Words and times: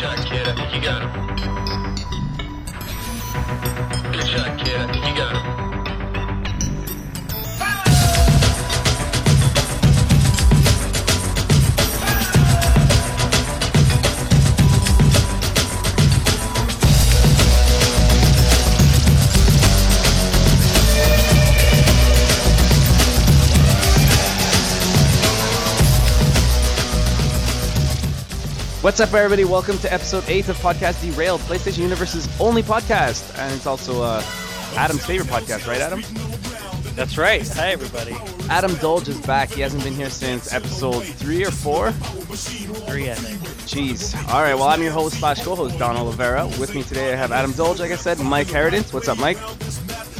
shot, 0.00 0.16
kid. 0.24 0.48
I 0.48 0.54
think 0.54 0.74
you 0.74 0.80
got 0.80 1.02
him. 1.02 1.10
Good 4.12 4.26
shot, 4.26 4.58
kid. 4.58 4.76
I 4.76 4.92
think 4.92 5.04
you 5.06 5.14
got 5.14 5.36
him. 5.36 5.39
What's 28.82 28.98
up, 28.98 29.12
everybody? 29.12 29.44
Welcome 29.44 29.76
to 29.80 29.92
episode 29.92 30.24
8 30.26 30.48
of 30.48 30.56
Podcast 30.56 31.02
Derailed, 31.02 31.42
PlayStation 31.42 31.80
Universe's 31.80 32.26
only 32.40 32.62
podcast. 32.62 33.38
And 33.38 33.54
it's 33.54 33.66
also 33.66 34.02
uh, 34.02 34.22
Adam's 34.74 35.04
favorite 35.04 35.28
podcast, 35.28 35.66
right, 35.66 35.82
Adam? 35.82 36.00
That's 36.96 37.18
right. 37.18 37.46
Hi, 37.56 37.72
everybody. 37.72 38.12
Adam 38.48 38.70
Dolge 38.72 39.08
is 39.08 39.20
back. 39.20 39.50
He 39.50 39.60
hasn't 39.60 39.84
been 39.84 39.92
here 39.92 40.08
since 40.08 40.54
episode 40.54 41.02
3 41.02 41.44
or 41.44 41.50
4. 41.50 41.92
Three, 41.92 43.10
I 43.10 43.14
think. 43.16 43.38
Jeez. 43.68 44.16
All 44.32 44.40
right, 44.40 44.54
well, 44.54 44.68
I'm 44.68 44.82
your 44.82 44.92
host 44.92 45.18
slash 45.18 45.44
co 45.44 45.54
host, 45.54 45.78
Don 45.78 45.98
Oliveira. 45.98 46.46
With 46.58 46.74
me 46.74 46.82
today, 46.82 47.12
I 47.12 47.16
have 47.16 47.32
Adam 47.32 47.52
Dolge, 47.52 47.80
like 47.80 47.92
I 47.92 47.96
said, 47.96 48.18
Mike 48.18 48.46
Herodins. 48.46 48.94
What's 48.94 49.08
up, 49.08 49.18
Mike? 49.18 49.38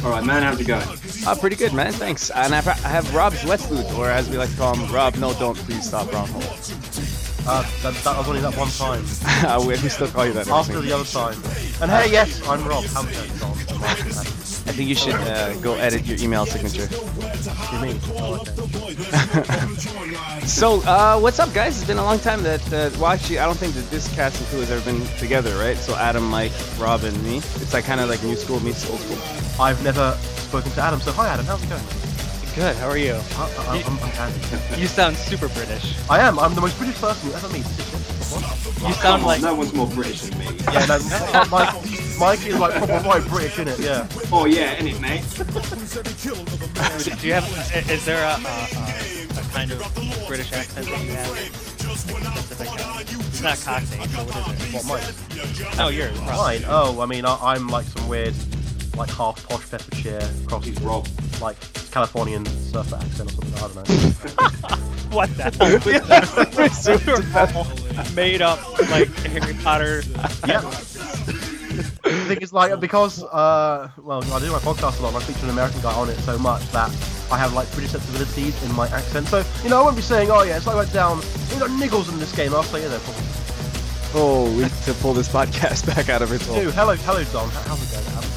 All 0.05 0.11
right, 0.11 0.25
man, 0.25 0.43
how's 0.43 0.61
it 0.61 0.67
going? 0.67 0.87
Uh, 1.27 1.35
pretty 1.35 1.57
good, 1.57 1.73
man. 1.73 1.93
Thanks. 1.93 2.31
And 2.31 2.55
I 2.55 2.59
I 2.59 2.89
have 2.89 3.15
Rob 3.15 3.33
Zwetsloot, 3.33 3.97
or 3.99 4.11
as 4.11 4.29
we 4.29 4.37
like 4.37 4.51
to 4.51 4.57
call 4.57 4.75
him, 4.77 4.93
Rob, 4.93 5.17
no, 5.17 5.33
don't 5.35 5.57
please 5.57 5.87
stop, 5.87 6.13
wrong 6.13 6.29
hole. 6.29 6.43
Uh, 7.47 7.63
that, 7.83 7.95
that 8.05 8.17
was 8.17 8.29
only 8.29 8.41
that 8.41 8.57
one 8.57 8.69
time. 8.71 9.05
Uh, 9.41 9.63
we 9.67 9.75
still 9.89 10.07
call 10.09 10.27
you 10.27 10.33
that. 10.35 10.49
After 10.49 10.81
the 10.81 10.93
other 10.93 11.05
time. 11.05 11.35
And 11.81 11.91
hey, 11.91 12.13
yes, 12.13 12.47
I'm 12.47 12.63
Rob. 12.65 12.85
Going, 12.93 13.07
John? 13.39 13.57
I 14.69 14.73
think 14.73 14.89
you 14.89 14.95
should 14.95 15.15
uh, 15.15 15.55
go 15.61 15.75
edit 15.75 16.05
your 16.05 16.19
email 16.21 16.45
signature. 16.45 16.87
You? 16.93 17.99
Oh, 18.17 18.39
okay. 18.41 18.57
So, 20.47 20.83
uh, 20.83 21.19
what's 21.19 21.39
up, 21.39 21.53
guys? 21.55 21.79
It's 21.79 21.87
been 21.87 21.99
a 21.99 22.05
long 22.05 22.19
time 22.19 22.43
that, 22.43 22.61
uh, 22.73 22.91
well, 22.99 23.13
actually, 23.13 23.39
I 23.39 23.47
don't 23.47 23.57
think 23.57 23.75
that 23.75 23.89
this 23.91 24.13
cast 24.15 24.39
and 24.41 24.49
crew 24.49 24.61
has 24.61 24.71
ever 24.71 24.85
been 24.85 25.07
together, 25.19 25.57
right? 25.57 25.77
So, 25.77 25.95
Adam, 25.97 26.25
Mike, 26.29 26.53
Rob, 26.79 27.05
and 27.05 27.23
me. 27.23 27.39
It's 27.39 27.73
like 27.73 27.85
kind 27.85 28.01
of 28.01 28.09
like 28.09 28.23
new 28.23 28.37
school 28.37 28.61
meets 28.61 28.89
old 28.91 29.01
school. 29.01 29.19
I've 29.65 29.83
never 29.85 30.17
spoken 30.51 30.71
to 30.73 30.81
Adam, 30.81 31.01
so 31.01 31.13
hi 31.13 31.29
Adam, 31.29 31.47
how's 31.47 31.63
it 31.63 31.69
going? 31.69 32.00
Good. 32.61 32.77
How 32.77 32.91
are 32.91 32.99
you? 32.99 33.15
I, 33.15 33.55
I, 33.59 33.83
I'm, 33.87 33.99
I'm 34.01 34.11
Andy. 34.21 34.79
You 34.79 34.87
sound 34.87 35.17
super 35.17 35.49
British. 35.49 35.97
I 36.11 36.21
am. 36.21 36.39
I'm 36.39 36.55
the 36.55 36.61
most 36.61 36.77
British 36.77 37.01
person 37.01 37.31
you 37.31 37.35
ever 37.35 37.49
meet. 37.49 37.65
You 37.65 38.93
sound 38.93 38.97
Come 39.01 39.21
on, 39.21 39.27
like 39.27 39.41
no 39.41 39.55
one's 39.55 39.73
more 39.73 39.87
British 39.87 40.21
than 40.21 40.39
me. 40.39 40.45
Yeah, 40.71 40.85
no, 40.85 41.45
Mike, 41.51 41.75
Mike 42.19 42.47
is 42.47 42.59
like 42.59 42.75
proper 42.75 42.99
white 42.99 43.27
British, 43.29 43.55
isn't 43.61 43.69
it? 43.69 43.79
Yeah. 43.81 44.07
Oh 44.31 44.45
yeah, 44.45 44.77
innit, 44.77 45.01
mate? 45.01 45.25
Do 47.19 47.27
you 47.27 47.33
have? 47.33 47.91
Is 47.91 48.05
there 48.05 48.23
a, 48.25 48.35
a, 48.35 48.37
a, 48.37 49.41
a 49.41 49.43
kind 49.53 49.73
of 49.73 49.79
British 50.29 50.53
accent 50.53 50.87
that 50.87 51.03
you 51.03 51.13
have? 51.13 51.33
It's 51.81 53.41
not 53.41 53.59
Cockney. 53.61 54.07
So 54.07 54.25
what 54.25 54.53
is 54.53 54.67
it? 54.67 54.75
What, 54.75 54.85
Mike? 54.85 55.79
No, 55.79 55.89
yours. 55.89 56.13
probably. 56.19 56.59
Mine? 56.59 56.65
Oh, 56.69 57.01
I 57.01 57.07
mean, 57.07 57.25
I, 57.25 57.39
I'm 57.41 57.69
like 57.69 57.87
some 57.87 58.07
weird, 58.07 58.35
like 58.99 59.09
half 59.09 59.49
posh 59.49 59.65
Bedfordshire 59.71 60.29
cross 60.47 60.67
He's 60.67 60.79
Rob. 60.83 61.09
like 61.41 61.57
Californian 61.91 62.47
surfer 62.47 62.97
accent 62.97 63.31
or 63.31 63.35
something. 63.35 63.55
I 63.55 63.61
don't 63.61 63.75
know. 63.77 64.77
What 65.11 65.29
the 65.37 65.51
hell? 67.35 67.67
Made 68.15 68.43
up 68.43 68.61
like 68.91 69.09
Harry 69.27 69.55
Potter. 69.55 70.03
Yeah. 70.47 70.61
the 70.61 72.25
thing 72.29 72.41
is, 72.43 72.53
like, 72.53 72.79
because, 72.79 73.23
uh, 73.25 73.91
well, 74.03 74.23
I 74.33 74.39
do 74.39 74.53
my 74.53 74.59
podcast 74.61 75.01
a 75.01 75.03
lot, 75.03 75.09
and 75.09 75.17
I 75.17 75.21
speak 75.23 75.39
to 75.39 75.45
an 75.45 75.51
American 75.51 75.81
guy 75.81 75.93
on 75.93 76.09
it 76.11 76.17
so 76.19 76.39
much 76.39 76.63
that 76.71 76.91
I 77.33 77.39
have, 77.39 77.55
like, 77.55 77.69
British 77.73 77.91
sensibilities 77.91 78.55
in 78.63 78.73
my 78.75 78.87
accent. 78.89 79.27
So, 79.27 79.43
you 79.65 79.69
know, 79.69 79.81
I 79.81 79.83
won't 79.83 79.97
be 79.97 80.03
saying, 80.03 80.31
oh, 80.31 80.43
yeah, 80.43 80.57
it's 80.59 80.67
like 80.69 80.77
I 80.77 80.79
went 80.79 80.93
down, 80.93 81.17
you 81.53 81.59
got 81.59 81.71
niggles 81.71 82.09
in 82.13 82.21
this 82.21 82.33
game. 82.35 82.55
I'll 82.55 82.63
say, 82.63 82.83
yeah, 82.83 82.89
they're 82.89 83.01
probably. 83.01 83.25
Oh, 84.15 84.45
we 84.57 84.63
need 84.63 84.73
to 84.85 84.95
pull 84.95 85.13
this 85.13 85.29
podcast 85.29 85.87
back 85.95 86.09
out 86.09 86.23
of 86.23 86.31
its 86.31 86.47
hole. 86.47 86.55
Dude, 86.55 86.73
hello, 86.75 86.95
hello, 86.95 87.25
Don. 87.33 87.49
How- 87.51 87.63
How's 87.63 87.83
it 87.83 87.91
going, 87.97 88.07
Adam? 88.17 88.31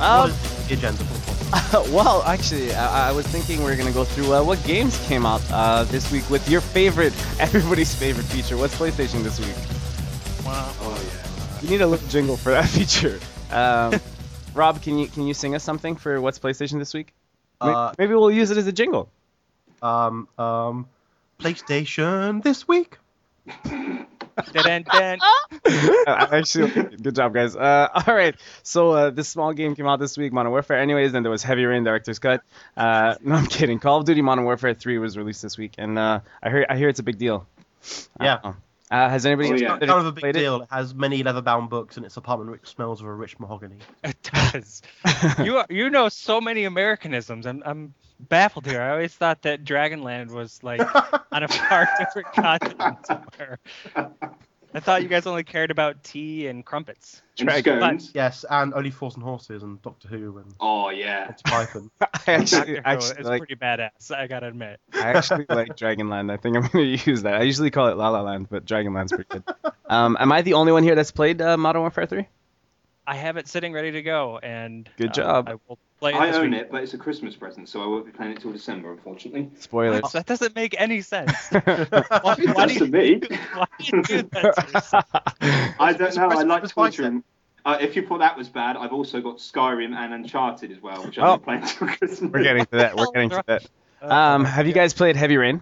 Um, 0.00 0.20
what 0.20 0.30
is 0.30 0.68
the 0.68 0.74
agenda 0.74 1.02
for 1.04 1.14
the 1.14 1.20
podcast? 1.20 1.39
well, 1.90 2.22
actually, 2.22 2.72
I, 2.74 3.08
I 3.08 3.12
was 3.12 3.26
thinking 3.26 3.64
we 3.64 3.72
are 3.72 3.76
going 3.76 3.88
to 3.88 3.94
go 3.94 4.04
through 4.04 4.32
uh, 4.32 4.42
what 4.42 4.62
games 4.64 4.98
came 5.08 5.26
out 5.26 5.42
uh, 5.50 5.84
this 5.84 6.10
week 6.12 6.28
with 6.30 6.48
your 6.48 6.60
favorite, 6.60 7.12
everybody's 7.40 7.94
favorite 7.94 8.26
feature. 8.26 8.56
What's 8.56 8.76
PlayStation 8.76 9.24
this 9.24 9.40
week? 9.40 10.46
Wow. 10.46 10.72
Oh 10.80 11.02
yeah. 11.04 11.60
You 11.62 11.70
need 11.70 11.80
a 11.80 11.86
little 11.86 12.06
jingle 12.08 12.36
for 12.36 12.52
that 12.52 12.68
feature. 12.68 13.18
Um, 13.50 14.00
Rob, 14.54 14.80
can 14.80 14.98
you 14.98 15.08
can 15.08 15.26
you 15.26 15.34
sing 15.34 15.54
us 15.54 15.64
something 15.64 15.96
for 15.96 16.20
what's 16.20 16.38
PlayStation 16.38 16.78
this 16.78 16.94
week? 16.94 17.12
Uh, 17.60 17.92
Maybe 17.98 18.14
we'll 18.14 18.30
use 18.30 18.50
it 18.50 18.56
as 18.56 18.66
a 18.66 18.72
jingle. 18.72 19.10
Um, 19.82 20.28
um, 20.38 20.86
PlayStation 21.40 22.42
this 22.42 22.68
week? 22.68 22.98
Dun-dun-dun. 24.52 25.18
Uh, 26.06 26.26
Actually, 26.32 26.70
good 26.96 27.14
job, 27.14 27.34
guys. 27.34 27.54
Uh, 27.54 27.88
all 28.06 28.14
right, 28.14 28.34
so 28.62 28.90
uh, 28.92 29.10
this 29.10 29.28
small 29.28 29.52
game 29.52 29.74
came 29.74 29.86
out 29.86 29.98
this 30.00 30.16
week, 30.16 30.32
Modern 30.32 30.50
Warfare. 30.52 30.78
Anyways, 30.78 31.12
then 31.12 31.22
there 31.22 31.30
was 31.30 31.42
Heavy 31.42 31.64
Rain 31.64 31.84
Director's 31.84 32.18
Cut. 32.18 32.42
Uh, 32.76 33.14
no, 33.22 33.34
I'm 33.34 33.46
kidding. 33.46 33.78
Call 33.78 33.98
of 33.98 34.04
Duty 34.06 34.22
Modern 34.22 34.44
Warfare 34.44 34.74
3 34.74 34.98
was 34.98 35.16
released 35.18 35.42
this 35.42 35.58
week, 35.58 35.74
and 35.78 35.98
uh, 35.98 36.20
I 36.42 36.50
hear 36.50 36.66
I 36.68 36.76
hear 36.76 36.88
it's 36.88 37.00
a 37.00 37.02
big 37.02 37.18
deal. 37.18 37.46
Yeah. 38.20 38.38
don't. 38.42 38.56
Uh, 38.90 39.08
has 39.08 39.24
anybody 39.26 39.50
Oh, 39.50 39.54
yeah. 39.54 39.78
that 39.78 39.86
Kind 39.88 40.00
of 40.00 40.06
a 40.06 40.12
big 40.12 40.20
played 40.22 40.36
it? 40.36 40.40
deal. 40.40 40.62
It 40.62 40.68
has 40.72 40.94
many 40.94 41.22
leather-bound 41.22 41.70
books 41.70 41.96
in 41.96 42.04
its 42.04 42.16
apartment, 42.16 42.50
which 42.50 42.66
smells 42.66 43.00
of 43.00 43.06
a 43.06 43.14
rich 43.14 43.38
mahogany. 43.38 43.76
It 44.02 44.16
does. 44.22 44.82
you 45.44 45.58
are, 45.58 45.66
you 45.70 45.90
know 45.90 46.08
so 46.08 46.40
many 46.40 46.64
Americanisms. 46.64 47.46
I'm 47.46 47.62
I'm 47.64 47.94
baffled 48.28 48.66
here. 48.66 48.80
I 48.80 48.90
always 48.90 49.14
thought 49.14 49.42
that 49.42 49.64
Dragonland 49.64 50.30
was 50.30 50.62
like 50.62 50.80
on 51.32 51.42
a 51.42 51.48
far 51.48 51.88
different 51.98 52.32
continent 52.32 53.06
somewhere. 53.06 53.58
I 54.72 54.78
thought 54.78 55.02
you 55.02 55.08
guys 55.08 55.26
only 55.26 55.42
cared 55.42 55.70
about 55.72 56.04
tea 56.04 56.46
and 56.46 56.64
crumpets. 56.64 57.22
And 57.38 58.10
Yes, 58.14 58.44
and 58.48 58.72
Only 58.72 58.90
Fools 58.90 59.14
and 59.14 59.22
Horses 59.24 59.62
and 59.62 59.82
Doctor 59.82 60.08
Who 60.08 60.38
and 60.38 60.54
Oh 60.60 60.90
yeah. 60.90 61.24
Monty 61.24 61.42
Python. 61.44 61.90
I 62.00 62.06
actually, 62.26 62.74
Doctor 62.74 62.82
actually 62.84 63.20
is 63.20 63.26
like 63.26 63.40
pretty 63.40 63.56
badass. 63.56 64.14
I 64.14 64.26
gotta 64.28 64.48
admit. 64.48 64.78
I 64.94 65.12
actually 65.12 65.46
like 65.48 65.76
Dragonland. 65.76 66.30
I 66.30 66.36
think 66.36 66.56
I'm 66.56 66.62
going 66.68 66.98
to 66.98 67.10
use 67.10 67.22
that. 67.22 67.34
I 67.34 67.42
usually 67.42 67.70
call 67.70 67.88
it 67.88 67.96
La 67.96 68.10
La 68.10 68.20
Land, 68.20 68.48
but 68.48 68.64
Dragonland's 68.64 69.12
pretty 69.12 69.28
good. 69.30 69.44
Um, 69.86 70.16
am 70.20 70.30
I 70.30 70.42
the 70.42 70.54
only 70.54 70.72
one 70.72 70.84
here 70.84 70.94
that's 70.94 71.10
played 71.10 71.40
uh, 71.42 71.56
Modern 71.56 71.82
Warfare 71.82 72.06
3? 72.06 72.26
I 73.06 73.16
have 73.16 73.36
it 73.38 73.48
sitting 73.48 73.72
ready 73.72 73.90
to 73.92 74.02
go, 74.02 74.38
and 74.38 74.88
Good 74.96 75.10
uh, 75.10 75.12
job. 75.12 75.48
I 75.48 75.54
will 75.66 75.78
play 76.00 76.12
it 76.12 76.16
I 76.16 76.32
own 76.32 76.50
week. 76.50 76.60
it, 76.62 76.70
but 76.72 76.82
it's 76.82 76.94
a 76.94 76.98
Christmas 76.98 77.36
present, 77.36 77.68
so 77.68 77.82
I 77.82 77.86
won't 77.86 78.06
be 78.06 78.12
playing 78.12 78.32
it 78.32 78.40
till 78.40 78.52
December, 78.52 78.92
unfortunately. 78.92 79.50
Spoilers. 79.58 80.02
That 80.12 80.26
doesn't 80.26 80.54
make 80.56 80.74
any 80.80 81.00
sense. 81.02 81.32
It 81.52 81.64
why, 82.22 82.34
do 82.34 82.46
does 82.46 82.74
to 82.78 82.86
you, 82.86 82.90
me. 82.90 83.20
why 83.54 83.66
do 83.78 83.96
you 83.96 84.02
do 84.02 84.22
that 84.32 84.54
to 84.66 84.72
yourself? 84.72 85.04
I 85.78 85.92
don't 85.92 86.16
know. 86.16 86.28
I 86.30 86.42
like 86.42 86.62
was 86.62 86.72
torturing. 86.72 87.22
Uh, 87.64 87.76
if 87.80 87.94
you 87.94 88.06
thought 88.06 88.20
that 88.20 88.36
was 88.38 88.48
bad, 88.48 88.76
I've 88.78 88.92
also 88.92 89.20
got 89.20 89.36
Skyrim 89.36 89.94
and 89.94 90.14
Uncharted 90.14 90.72
as 90.72 90.80
well, 90.80 91.04
which 91.04 91.18
Oh. 91.18 91.34
I'm 91.34 91.40
playing 91.40 91.62
till 91.66 91.88
Christmas. 91.88 92.20
We're 92.32 92.42
getting 92.42 92.64
to 92.66 92.76
that. 92.78 92.96
We're 92.96 93.10
getting 93.12 93.30
to 93.30 93.44
that. 93.46 93.66
Uh, 94.02 94.06
Um, 94.14 94.44
have 94.46 94.66
you 94.66 94.72
guys 94.72 94.94
played 94.94 95.14
Heavy 95.16 95.36
Rain? 95.36 95.60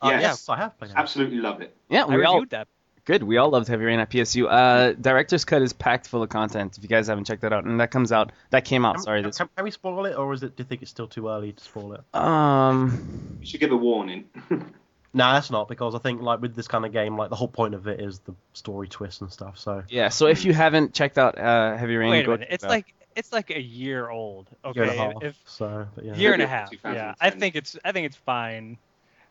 Uh, 0.00 0.10
Yes. 0.10 0.22
yes, 0.22 0.48
I 0.48 0.56
have 0.58 0.78
played 0.78 0.92
it. 0.92 0.96
Absolutely 0.96 1.38
love 1.38 1.60
it. 1.62 1.74
Yeah, 1.88 2.04
I 2.04 2.16
we 2.16 2.24
all 2.24 2.34
reviewed 2.34 2.50
that. 2.50 2.68
Good. 3.04 3.22
We 3.22 3.36
all 3.36 3.50
loved 3.50 3.68
Heavy 3.68 3.84
Rain 3.84 4.00
at 4.00 4.10
PSU. 4.10 4.46
Uh, 4.50 4.92
Director's 4.92 5.44
Cut 5.44 5.62
is 5.62 5.72
packed 5.72 6.08
full 6.08 6.22
of 6.22 6.28
content. 6.28 6.76
If 6.76 6.82
you 6.82 6.88
guys 6.88 7.08
haven't 7.08 7.24
checked 7.24 7.42
that 7.42 7.52
out, 7.52 7.64
and 7.64 7.80
that 7.80 7.90
comes 7.90 8.12
out, 8.12 8.32
that 8.50 8.64
came 8.64 8.84
out. 8.84 8.96
Can, 8.96 9.04
Sorry, 9.04 9.20
can, 9.20 9.28
this. 9.28 9.38
can, 9.38 9.48
can 9.54 9.64
we 9.64 9.70
spoil 9.70 10.04
it, 10.06 10.14
or 10.14 10.32
is 10.32 10.42
it? 10.42 10.56
Do 10.56 10.62
you 10.62 10.68
think 10.68 10.82
it's 10.82 10.90
still 10.90 11.08
too 11.08 11.28
early 11.28 11.52
to 11.52 11.64
spoil 11.64 11.92
it? 11.94 12.00
Um, 12.14 13.38
You 13.40 13.46
should 13.46 13.60
give 13.60 13.72
a 13.72 13.76
warning. 13.76 14.24
No, 15.16 15.32
that's 15.32 15.48
not 15.48 15.68
because 15.68 15.94
I 15.94 15.98
think 15.98 16.20
like 16.22 16.42
with 16.42 16.56
this 16.56 16.66
kind 16.66 16.84
of 16.84 16.92
game, 16.92 17.16
like 17.16 17.30
the 17.30 17.36
whole 17.36 17.46
point 17.48 17.74
of 17.74 17.86
it 17.86 18.00
is 18.00 18.18
the 18.18 18.34
story 18.52 18.88
twist 18.88 19.20
and 19.20 19.32
stuff. 19.32 19.56
So 19.56 19.84
yeah. 19.88 20.08
So 20.08 20.26
if 20.26 20.44
you 20.44 20.52
haven't 20.52 20.92
checked 20.92 21.18
out 21.18 21.38
uh, 21.38 21.76
Heavy 21.76 21.94
Rain, 21.94 22.10
Wait 22.10 22.22
a 22.22 22.26
go 22.26 22.32
minute. 22.32 22.48
It's 22.50 22.64
out. 22.64 22.70
like 22.70 22.92
it's 23.14 23.32
like 23.32 23.50
a 23.50 23.60
year 23.60 24.10
old. 24.10 24.48
Okay. 24.64 24.80
year 24.80 24.90
and 24.90 24.98
a 24.98 25.02
half. 25.02 25.22
If 25.22 25.38
so 25.44 25.86
but 25.94 26.04
yeah. 26.04 26.16
year 26.16 26.32
and 26.32 26.42
a 26.42 26.48
half. 26.48 26.70
Yeah. 26.84 27.14
I 27.20 27.30
think 27.30 27.54
it's 27.54 27.78
I 27.84 27.92
think 27.92 28.06
it's 28.06 28.16
fine. 28.16 28.76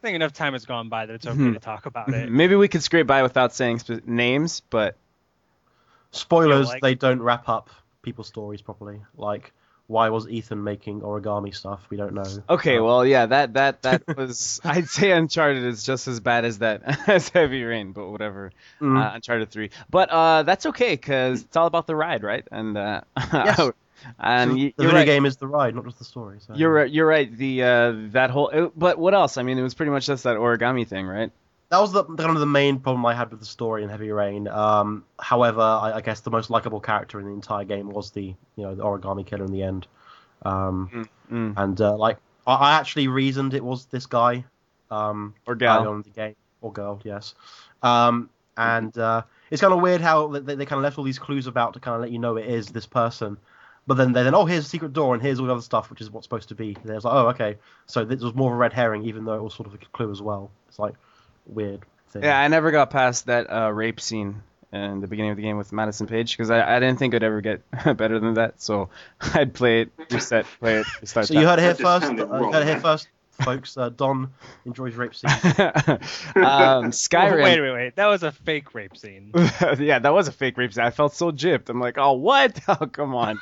I 0.04 0.08
think 0.08 0.16
enough 0.16 0.34
time 0.34 0.52
has 0.52 0.66
gone 0.66 0.90
by 0.90 1.06
that 1.06 1.14
it's 1.14 1.26
okay 1.26 1.38
Mhm. 1.40 1.54
to 1.54 1.60
talk 1.62 1.86
about 1.86 2.10
it. 2.14 2.30
Maybe 2.30 2.56
we 2.56 2.68
could 2.68 2.84
scrape 2.84 3.08
by 3.08 3.24
without 3.24 3.54
saying 3.54 3.80
spe- 3.80 4.06
names, 4.06 4.62
but 4.70 4.98
Spoilers: 6.12 6.68
like- 6.68 6.82
they 6.82 6.96
don't 6.96 7.22
wrap 7.22 7.48
up 7.48 7.70
people's 8.02 8.28
stories 8.28 8.62
properly. 8.62 9.02
Like 9.16 9.54
why 9.88 10.10
was 10.10 10.28
Ethan 10.28 10.62
making 10.64 11.02
origami 11.02 11.56
stuff? 11.56 11.86
We 11.90 11.96
don't 11.98 12.14
know. 12.14 12.26
okay. 12.50 12.78
Um, 12.80 12.86
Well, 12.86 13.06
yeah, 13.06 13.26
that 13.28 13.54
that 13.54 13.82
that 13.84 14.04
was. 14.18 14.60
I'd 14.64 14.90
say 14.90 15.12
Uncharted 15.12 15.64
is 15.64 15.84
just 15.86 16.08
as 16.10 16.20
bad 16.20 16.44
as 16.44 16.60
that 16.60 16.82
as 17.10 17.30
Heavy 17.30 17.64
Rain, 17.64 17.94
but 17.94 18.10
whatever. 18.10 18.52
mm. 18.82 18.98
uh, 19.02 19.12
Uncharted 19.16 19.52
3. 19.52 19.70
But 19.90 20.10
uh, 20.10 20.44
that's 20.44 20.66
okay 20.68 20.96
because 20.96 21.44
it's 21.44 21.56
all 21.56 21.68
about 21.68 21.88
the 21.88 21.96
ride, 21.96 22.24
right? 22.24 22.46
And 22.52 22.78
uh, 22.78 23.02
Yes. 23.34 23.72
And 24.20 24.52
So 24.52 24.58
you, 24.58 24.74
the 24.78 24.84
video 24.84 25.00
right. 25.00 25.06
game 25.06 25.26
is 25.26 25.38
the 25.38 25.48
ride, 25.48 25.76
not 25.76 25.86
just 25.86 26.00
the 26.00 26.06
story. 26.06 26.40
So. 26.46 26.54
You're 26.56 26.74
right. 26.74 26.90
You're 26.92 27.08
right. 27.08 27.36
The 27.36 27.64
uh, 27.64 27.94
that 28.12 28.30
whole. 28.30 28.50
It, 28.50 28.72
but 28.78 28.98
what 28.98 29.14
else? 29.14 29.38
I 29.38 29.44
mean, 29.44 29.58
it 29.58 29.64
was 29.64 29.74
pretty 29.74 29.92
much 29.92 30.06
just 30.06 30.24
that 30.24 30.38
origami 30.38 30.88
thing, 30.88 31.06
right? 31.08 31.32
that 31.70 31.80
was 31.80 31.92
the 31.92 32.04
kind 32.04 32.30
of 32.30 32.40
the 32.40 32.46
main 32.46 32.80
problem 32.80 33.04
I 33.04 33.16
had 33.16 33.32
with 33.32 33.40
the 33.40 33.48
story 33.48 33.82
in 33.82 33.90
Heavy 33.90 34.12
Rain. 34.12 34.48
Um, 34.48 35.06
however, 35.20 35.62
I, 35.62 35.94
I 35.96 36.02
guess 36.02 36.20
the 36.20 36.30
most 36.30 36.52
likable 36.52 36.80
character 36.80 37.20
in 37.20 37.26
the 37.26 37.32
entire 37.32 37.64
game 37.64 37.90
was 37.90 38.12
the 38.12 38.36
you 38.56 38.64
know 38.64 38.76
the 38.76 38.84
origami 38.84 39.26
killer 39.26 39.46
in 39.46 39.52
the 39.52 39.64
end. 39.64 39.88
Um, 40.44 41.08
Mm. 41.32 41.54
and 41.58 41.82
uh, 41.82 41.96
like 41.98 42.18
I, 42.46 42.54
I 42.54 42.72
actually 42.74 43.08
reasoned 43.08 43.54
it 43.56 43.64
was 43.64 43.86
this 43.88 44.06
guy. 44.06 44.46
Um, 44.92 45.34
Or 45.48 45.56
gal. 45.56 45.88
on 45.88 46.04
the 46.04 46.10
game 46.12 46.36
or 46.62 46.72
girl, 46.72 47.02
yes. 47.04 47.34
Um, 47.82 48.30
and 48.56 48.96
uh, 48.96 49.24
it's 49.50 49.62
kind 49.62 49.74
of 49.74 49.82
weird 49.82 50.02
how 50.02 50.28
they, 50.28 50.54
they 50.56 50.66
kind 50.68 50.78
of 50.78 50.84
left 50.84 51.00
all 51.00 51.04
these 51.04 51.18
clues 51.18 51.48
about 51.48 51.74
to 51.74 51.80
kind 51.80 51.96
of 51.96 52.02
let 52.02 52.12
you 52.12 52.20
know 52.20 52.36
it 52.38 52.46
is 52.46 52.68
this 52.68 52.86
person. 52.86 53.38
But 53.86 53.96
then, 53.96 54.14
they're 54.14 54.24
then, 54.24 54.36
oh, 54.36 54.46
here's 54.46 54.66
a 54.66 54.70
secret 54.70 54.94
door, 54.94 55.14
and 55.14 55.22
here's 55.22 55.40
all 55.40 55.46
the 55.46 55.52
other 55.52 55.62
stuff, 55.62 55.90
which 55.90 56.00
is 56.00 56.10
what's 56.10 56.26
supposed 56.26 56.50
to 56.50 56.56
be. 56.56 56.78
There's 56.86 57.04
like, 57.04 57.14
oh, 57.14 57.28
okay. 57.30 57.58
So 57.86 58.06
this 58.06 58.22
was 58.22 58.34
more 58.34 58.52
of 58.52 58.56
a 58.56 58.58
red 58.58 58.72
herring, 58.74 59.04
even 59.06 59.26
though 59.26 59.34
it 59.34 59.44
was 59.44 59.54
sort 59.54 59.68
of 59.68 59.74
a 59.74 59.78
clue 59.78 60.10
as 60.12 60.22
well. 60.22 60.52
It's 60.70 60.80
like 60.80 60.94
weird 61.46 61.82
thing. 62.10 62.24
Yeah, 62.24 62.40
I 62.40 62.48
never 62.48 62.72
got 62.72 62.90
past 62.92 63.26
that 63.26 63.52
uh, 63.52 63.70
rape 63.72 64.00
scene 64.00 64.42
in 64.72 65.02
the 65.02 65.08
beginning 65.08 65.32
of 65.32 65.38
the 65.38 65.44
game 65.44 65.58
with 65.58 65.72
Madison 65.74 66.08
Paige 66.08 66.36
because 66.36 66.50
I, 66.50 66.78
I 66.78 66.80
didn't 66.80 66.98
think 66.98 67.14
it'd 67.14 67.24
ever 67.24 67.42
get 67.42 67.62
better 67.98 68.20
than 68.20 68.36
that. 68.36 68.62
So 68.62 68.90
I'd 69.34 69.54
play 69.54 69.82
it, 69.82 69.92
reset, 70.10 70.46
play 70.60 70.78
it, 70.78 70.88
restart. 71.02 71.28
So 71.28 71.34
you 71.40 71.46
heard 71.46 71.60
it 71.60 71.64
here 71.64 71.76
first. 71.76 72.06
sounded 72.06 72.24
Uh, 72.32 72.36
you 72.38 72.42
wrong. 72.44 72.54
heard 72.54 72.62
it 72.64 72.68
here 72.68 72.80
first, 72.80 73.08
folks. 73.42 73.78
Uh, 73.78 73.90
Don 73.90 74.32
enjoys 74.66 74.96
rape 74.96 75.16
scenes. 75.16 75.34
um, 75.44 76.92
Skyrim. 76.92 77.44
Wait, 77.44 77.62
wait, 77.62 77.72
wait. 77.74 77.96
That 77.96 78.08
was 78.08 78.24
a 78.24 78.32
fake 78.32 78.74
rape 78.74 78.96
scene. 78.98 79.32
yeah, 79.80 80.00
that 80.00 80.14
was 80.14 80.28
a 80.28 80.32
fake 80.32 80.58
rape 80.58 80.74
scene. 80.74 80.84
I 80.84 80.92
felt 80.92 81.14
so 81.14 81.32
gypped. 81.32 81.70
I'm 81.70 81.80
like, 81.80 81.98
oh, 81.98 82.14
what? 82.14 82.60
Oh, 82.68 82.88
come 82.88 83.16
on. 83.16 83.40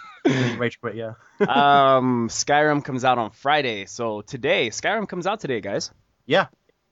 Rage 0.58 0.80
quit, 0.82 0.96
yeah. 0.96 1.14
um, 1.42 2.28
Skyrim 2.30 2.84
comes 2.84 3.04
out 3.06 3.18
on 3.18 3.32
Friday. 3.32 3.86
So 3.86 4.22
today, 4.22 4.70
Skyrim 4.70 5.08
comes 5.08 5.26
out 5.28 5.40
today, 5.40 5.62
guys. 5.62 5.92
Yeah, 6.26 6.48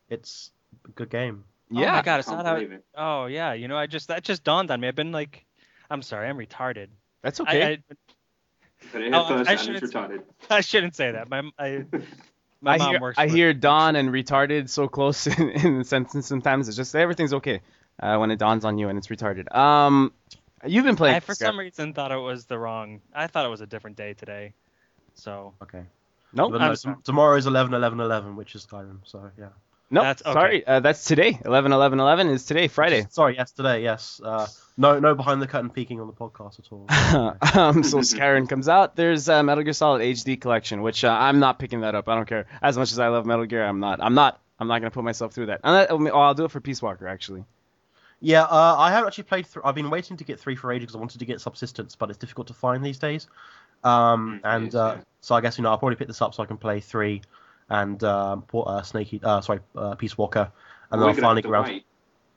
it's 0.10 0.52
a 0.86 0.90
good 0.92 1.10
game. 1.10 1.44
Yeah. 1.70 1.80
Oh 1.80 1.84
Yeah. 1.84 1.92
my 1.94 2.02
god, 2.02 2.20
it's 2.20 2.28
Can't 2.28 2.40
not 2.44 2.48
out. 2.48 2.56
believe 2.56 2.72
it. 2.72 2.84
Oh 2.96 3.26
yeah, 3.28 3.54
you 3.54 3.68
know, 3.68 3.78
I 3.78 3.86
just 3.86 4.08
that 4.08 4.24
just 4.24 4.44
dawned 4.44 4.72
on 4.72 4.80
me. 4.82 4.88
I've 4.88 4.96
been 4.96 5.12
like, 5.12 5.46
I'm 5.92 6.02
sorry, 6.02 6.28
I'm 6.28 6.38
retarded. 6.38 6.88
That's 7.22 7.40
okay. 7.42 7.74
I, 7.74 7.78
But 8.92 9.02
it 9.04 9.14
Oh, 9.14 9.44
I 9.46 9.56
shouldn't- 9.56 9.84
retarded. 9.84 10.24
I 10.50 10.62
shouldn't 10.62 10.96
say 10.96 11.12
that. 11.12 11.30
My 11.30 11.44
I, 11.60 11.86
my 12.62 12.76
I, 12.76 12.78
mom 12.78 12.90
hear, 12.92 13.00
works. 13.02 13.18
I 13.18 13.28
hear 13.28 13.54
dawn 13.54 13.96
and 13.96 14.10
retarded 14.10 14.70
so 14.70 14.88
close 14.88 15.28
in, 15.40 15.50
in 15.50 15.78
the 15.80 15.84
sentence 15.84 16.28
sometimes. 16.28 16.68
It's 16.68 16.78
just 16.78 16.96
everything's 16.96 17.34
okay 17.34 17.62
uh, 18.02 18.18
when 18.18 18.32
it 18.32 18.40
dawns 18.40 18.66
on 18.66 18.78
you 18.78 18.90
and 18.90 18.98
it's 18.98 19.08
retarded. 19.08 19.54
Um, 19.56 20.12
you've 20.66 20.86
been 20.86 20.96
playing. 20.96 21.16
I 21.16 21.20
for 21.20 21.36
Sky- 21.36 21.46
some 21.48 21.60
reason 21.60 21.94
thought 21.94 22.12
it 22.12 22.18
was 22.18 22.46
the 22.46 22.58
wrong. 22.58 23.02
I 23.14 23.28
thought 23.28 23.46
it 23.46 23.50
was 23.50 23.62
a 23.62 23.68
different 23.68 23.98
day 23.98 24.14
today. 24.14 24.54
So 25.16 25.54
Okay. 25.62 25.84
Nope. 26.32 26.52
No, 26.54 26.58
sorry. 26.76 26.96
tom- 26.96 27.02
tomorrow 27.04 27.38
is 27.38 27.48
11 27.48 27.74
11 27.74 28.00
11, 28.00 28.36
which 28.36 28.54
is 28.56 28.66
Skyrim, 28.66 29.00
so 29.04 29.32
yeah. 29.38 29.48
Nope. 29.92 30.04
That's 30.04 30.22
okay. 30.22 30.34
Sorry. 30.34 30.68
Uh, 30.68 30.80
that's 30.82 31.04
today. 31.06 31.40
11 31.44 31.72
11 31.72 32.00
11 32.00 32.28
is 32.30 32.46
today, 32.46 32.68
Friday. 32.68 33.08
Sorry, 33.10 33.36
yesterday. 33.36 33.82
yes. 33.82 34.22
Uh, 34.24 34.46
no, 34.80 34.98
no 35.00 35.14
behind 35.14 35.42
the 35.42 35.48
curtain 35.48 35.70
peeking 35.70 36.00
on 36.02 36.08
the 36.08 36.14
podcast 36.14 36.58
at 36.60 36.72
all. 36.72 36.86
um, 37.60 37.84
so 37.84 38.00
Skyrim 38.00 38.50
comes 38.50 38.68
out. 38.68 38.96
There's 38.96 39.30
uh, 39.30 39.44
Metal 39.44 39.64
Gear 39.64 39.74
Solid 39.74 40.02
HD 40.02 40.40
collection, 40.40 40.82
which 40.82 41.04
uh, 41.04 41.10
I'm 41.12 41.40
not 41.40 41.60
picking 41.60 41.82
that 41.82 41.94
up. 41.94 42.08
I 42.10 42.16
don't 42.16 42.28
care. 42.28 42.48
As 42.62 42.78
much 42.78 42.92
as 42.92 42.98
I 43.00 43.10
love 43.10 43.26
Metal 43.26 43.46
Gear, 43.46 43.66
I'm 43.66 43.80
not. 43.80 44.00
I'm 44.02 44.16
not. 44.16 44.42
I'm 44.60 44.68
not 44.68 44.80
gonna 44.80 44.92
put 44.92 45.04
myself 45.04 45.34
through 45.34 45.48
that. 45.48 45.62
Unless, 45.64 45.88
oh, 45.92 46.08
I'll 46.18 46.34
do 46.34 46.46
it 46.46 46.52
for 46.52 46.60
Peace 46.62 46.82
Walker 46.82 47.08
actually. 47.08 47.46
yeah, 48.22 48.44
uh, 48.44 48.76
I 48.78 48.90
haven't 48.92 49.08
actually 49.08 49.26
played. 49.26 49.46
Th- 49.46 49.64
I've 49.64 49.76
been 49.76 49.90
waiting 49.90 50.18
to 50.18 50.24
get 50.24 50.40
three 50.40 50.56
for 50.56 50.72
ages 50.72 50.86
because 50.88 50.96
I 50.96 51.00
wanted 51.00 51.20
to 51.20 51.26
get 51.26 51.40
Subsistence, 51.42 51.96
but 51.96 52.10
it's 52.10 52.18
difficult 52.18 52.48
to 52.48 52.54
find 52.54 52.84
these 52.84 52.98
days. 53.00 53.28
Um, 53.84 54.42
Mm, 54.44 54.56
and 54.56 54.68
is, 54.70 54.76
uh, 54.76 54.96
yeah. 54.98 55.04
so 55.22 55.36
I 55.36 55.42
guess 55.42 55.58
you 55.58 55.64
know 55.64 55.70
I'll 55.72 55.78
probably 55.78 55.96
pick 55.96 56.08
this 56.08 56.22
up 56.22 56.34
so 56.34 56.44
I 56.44 56.46
can 56.46 56.58
play 56.58 56.80
three 56.82 57.22
and 57.70 58.04
um, 58.04 58.42
put, 58.42 58.64
uh, 58.64 58.82
Snakey. 58.82 59.22
Uh, 59.24 59.40
sorry, 59.42 59.60
uh, 59.76 59.96
Peace 59.96 60.18
Walker, 60.18 60.52
and 60.92 61.02
then 61.02 61.08
I'll 61.08 61.16
finally 61.16 61.42
get 61.42 61.52
around. 61.52 61.64
wait. 61.66 61.86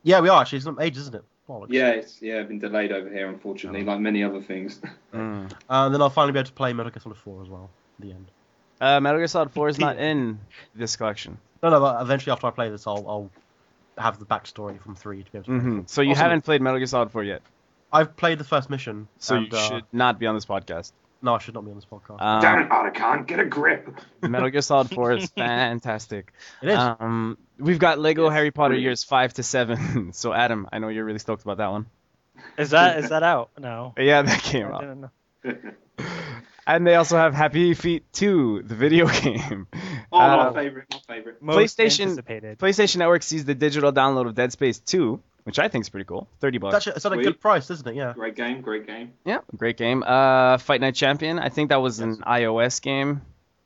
Yeah, 0.05 0.21
we 0.21 0.29
are 0.29 0.41
actually. 0.41 0.59
It's 0.59 0.67
not 0.67 0.81
ages, 0.81 1.03
isn't 1.03 1.15
it? 1.17 1.25
Bollocks. 1.53 1.67
Yeah, 1.71 1.91
it's 1.91 2.21
yeah 2.23 2.43
been 2.43 2.59
delayed 2.59 2.93
over 2.93 3.09
here, 3.11 3.29
unfortunately, 3.29 3.85
like 3.85 4.01
many 4.01 4.23
other 4.25 4.41
things. 4.43 4.81
Mm. 5.13 5.53
Uh, 5.53 5.57
and 5.69 5.95
then 5.95 6.01
I'll 6.01 6.09
finally 6.09 6.33
be 6.33 6.39
able 6.39 6.47
to 6.47 6.55
play 6.55 6.73
Metal 6.73 6.91
Gear 6.91 7.03
Solid 7.03 7.19
4 7.19 7.43
as 7.43 7.49
well. 7.51 7.69
At 7.99 8.07
the 8.07 8.13
end. 8.13 8.31
Uh, 8.81 8.99
Metal 8.99 9.19
Gear 9.19 9.27
Solid 9.27 9.51
4 9.51 9.69
is 9.69 9.79
not 9.79 9.99
in 10.11 10.41
this 10.75 10.97
collection. 10.97 11.37
No, 11.63 11.69
no, 11.69 11.81
but 11.81 12.01
eventually 12.01 12.33
after 12.33 12.47
I 12.47 12.51
play 12.51 12.71
this, 12.71 12.87
I'll, 12.87 13.05
I'll 13.07 13.31
have 13.99 14.19
the 14.19 14.25
backstory 14.25 14.81
from 14.81 14.95
three 14.95 15.23
to 15.23 15.31
be 15.31 15.37
able 15.37 15.45
to. 15.45 15.51
play 15.51 15.61
hmm 15.61 15.77
four. 15.81 15.85
So 15.89 16.01
you 16.01 16.13
Awesome. 16.13 16.23
haven't 16.23 16.45
played 16.47 16.63
Metal 16.63 16.79
Gear 16.79 16.87
Solid 16.87 17.11
4 17.13 17.25
yet. 17.25 17.43
I've 17.93 18.17
played 18.17 18.39
the 18.39 18.45
first 18.45 18.71
mission. 18.71 19.07
So 19.19 19.37
and, 19.37 19.53
you 19.53 19.59
uh, 19.59 19.69
should 19.69 19.85
not 19.93 20.19
be 20.19 20.27
on 20.27 20.35
this 20.35 20.47
podcast. 20.47 20.93
No, 21.23 21.35
I 21.37 21.39
should 21.39 21.55
not 21.55 21.65
be 21.65 21.71
on 21.71 21.77
this 21.77 21.85
podcast. 21.85 22.19
Damn 22.43 22.59
Um, 22.71 22.87
it, 22.89 22.95
Otacon, 22.95 23.27
get 23.27 23.39
a 23.39 23.45
grip. 23.45 23.89
Metal 24.23 24.51
Gear 24.51 24.61
Solid 24.61 24.91
4 24.91 25.13
is 25.13 25.31
fantastic. 25.37 26.33
it 26.61 26.71
is. 26.71 26.77
Um, 26.79 27.39
we've 27.59 27.79
got 27.79 27.99
Lego 28.01 28.25
Yes, 28.25 28.33
Harry 28.35 28.51
Potter 28.51 28.71
brilliant. 28.71 28.85
years 28.85 29.05
five 29.05 29.33
to 29.35 29.43
seven. 29.43 30.13
so 30.13 30.33
Adam, 30.33 30.67
I 30.73 30.79
know 30.81 30.89
you're 30.89 31.05
really 31.05 31.21
stoked 31.21 31.43
about 31.43 31.59
that 31.59 31.71
one. 31.71 31.87
is 32.59 32.71
that 32.71 32.99
is 32.99 33.11
that 33.11 33.23
out? 33.23 33.51
No. 33.59 33.95
Yeah, 33.97 34.23
that 34.23 34.41
came 34.43 34.67
I 34.67 34.71
out. 34.73 35.11
And 36.65 36.87
they 36.87 36.95
also 36.95 37.17
have 37.17 37.35
Happy 37.35 37.75
Feet 37.75 38.05
2, 38.13 38.63
the 38.65 38.77
video 38.77 39.09
game. 39.09 39.67
Oh, 40.13 40.19
Uh, 40.19 40.53
my 40.53 40.63
favorite, 40.63 40.85
my 41.09 41.15
favorite. 41.17 41.43
Most 41.43 41.77
PlayStation- 41.77 42.03
anticipated. 42.03 42.59
PlayStation 42.61 42.97
Network 42.99 43.25
sees 43.25 43.45
the 43.45 43.55
digital 43.57 43.93
download 43.93 44.29
of 44.29 44.37
Dead 44.37 44.53
Space 44.53 44.79
2, 44.79 45.21
which 45.45 45.59
I 45.59 45.69
think 45.69 45.85
is 45.85 45.89
pretty 45.89 46.05
cool. 46.05 46.29
30 46.41 46.57
it's 46.57 46.63
bucks. 46.63 46.75
actually 46.75 46.93
it's 46.97 47.07
at 47.07 47.13
a 47.13 47.15
sweet. 47.17 47.25
good 47.25 47.41
price, 47.41 47.71
isn't 47.71 47.87
it? 47.89 47.95
Yeah. 47.95 48.13
Great 48.15 48.37
game, 48.37 48.61
great 48.61 48.87
game. 48.87 49.13
Yeah, 49.25 49.39
great 49.57 49.77
game. 49.77 50.03
Uh, 50.03 50.59
Fight 50.59 50.81
Night 50.81 50.95
Champion, 50.95 51.39
I 51.39 51.49
think 51.49 51.71
that 51.71 51.81
was 51.81 52.01
an 52.01 52.17
iOS 52.19 52.81
game. 52.81 53.23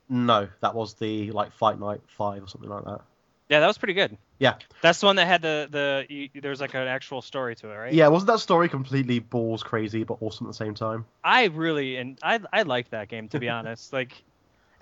No, 0.09 0.47
that 0.61 0.73
was 0.73 0.93
the 0.95 1.31
like 1.31 1.51
Fight 1.51 1.79
Night 1.79 2.01
Five 2.07 2.43
or 2.43 2.47
something 2.47 2.69
like 2.69 2.85
that. 2.85 3.01
Yeah, 3.49 3.61
that 3.61 3.67
was 3.67 3.77
pretty 3.77 3.93
good. 3.93 4.17
Yeah. 4.39 4.55
That's 4.81 4.99
the 4.99 5.05
one 5.05 5.15
that 5.17 5.27
had 5.27 5.41
the 5.41 5.67
the 5.69 6.05
you, 6.09 6.29
there 6.41 6.51
was 6.51 6.61
like 6.61 6.73
an 6.73 6.87
actual 6.87 7.21
story 7.21 7.55
to 7.57 7.69
it, 7.69 7.75
right? 7.75 7.93
Yeah, 7.93 8.07
wasn't 8.09 8.27
that 8.27 8.39
story 8.39 8.69
completely 8.69 9.19
balls 9.19 9.63
crazy 9.63 10.03
but 10.03 10.17
awesome 10.21 10.47
at 10.47 10.49
the 10.49 10.53
same 10.57 10.73
time? 10.75 11.05
I 11.23 11.45
really 11.45 11.97
and 11.97 12.19
I 12.21 12.39
I 12.51 12.63
liked 12.63 12.91
that 12.91 13.07
game 13.09 13.29
to 13.29 13.39
be 13.39 13.49
honest. 13.57 13.93
Like, 13.93 14.11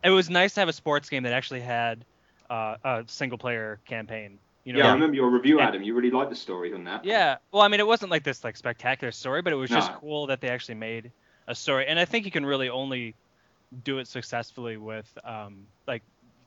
it 0.03 0.09
was 0.09 0.30
nice 0.30 0.56
to 0.56 0.62
have 0.62 0.69
a 0.69 0.74
sports 0.74 1.09
game 1.09 1.24
that 1.24 1.33
actually 1.33 1.62
had 1.62 2.06
uh, 2.50 2.77
a 2.83 3.03
single 3.07 3.38
player 3.38 3.80
campaign. 3.86 4.39
You 4.66 4.74
know, 4.74 4.80
yeah, 4.80 4.90
I 4.90 4.94
remember 4.94 5.16
your 5.16 5.30
review. 5.30 5.60
Adam. 5.60 5.84
You 5.84 5.94
really 5.94 6.10
liked 6.10 6.32
the 6.32 6.36
story 6.36 6.74
on 6.74 6.84
that. 6.86 7.06
Yeah. 7.06 7.38
Well, 7.52 7.62
I 7.62 7.68
mean, 7.68 7.80
it 7.80 7.86
wasn't 7.88 8.10
like 8.12 8.24
this 8.24 8.44
like 8.44 8.58
spectacular 8.58 9.12
story, 9.12 9.42
but 9.44 9.54
it 9.54 9.58
was 9.58 9.70
just 9.70 9.94
cool 9.94 10.26
that 10.28 10.42
they 10.42 10.50
actually 10.50 10.76
made 10.76 11.12
a 11.48 11.54
story. 11.54 11.86
And 11.88 12.00
I 12.00 12.06
think 12.06 12.26
you 12.26 12.32
can 12.32 12.46
really 12.46 12.68
only 12.70 13.16
do 13.84 14.00
it 14.00 14.08
successfully 14.08 14.78
with 14.78 15.12
um 15.24 15.66
like 15.88 16.02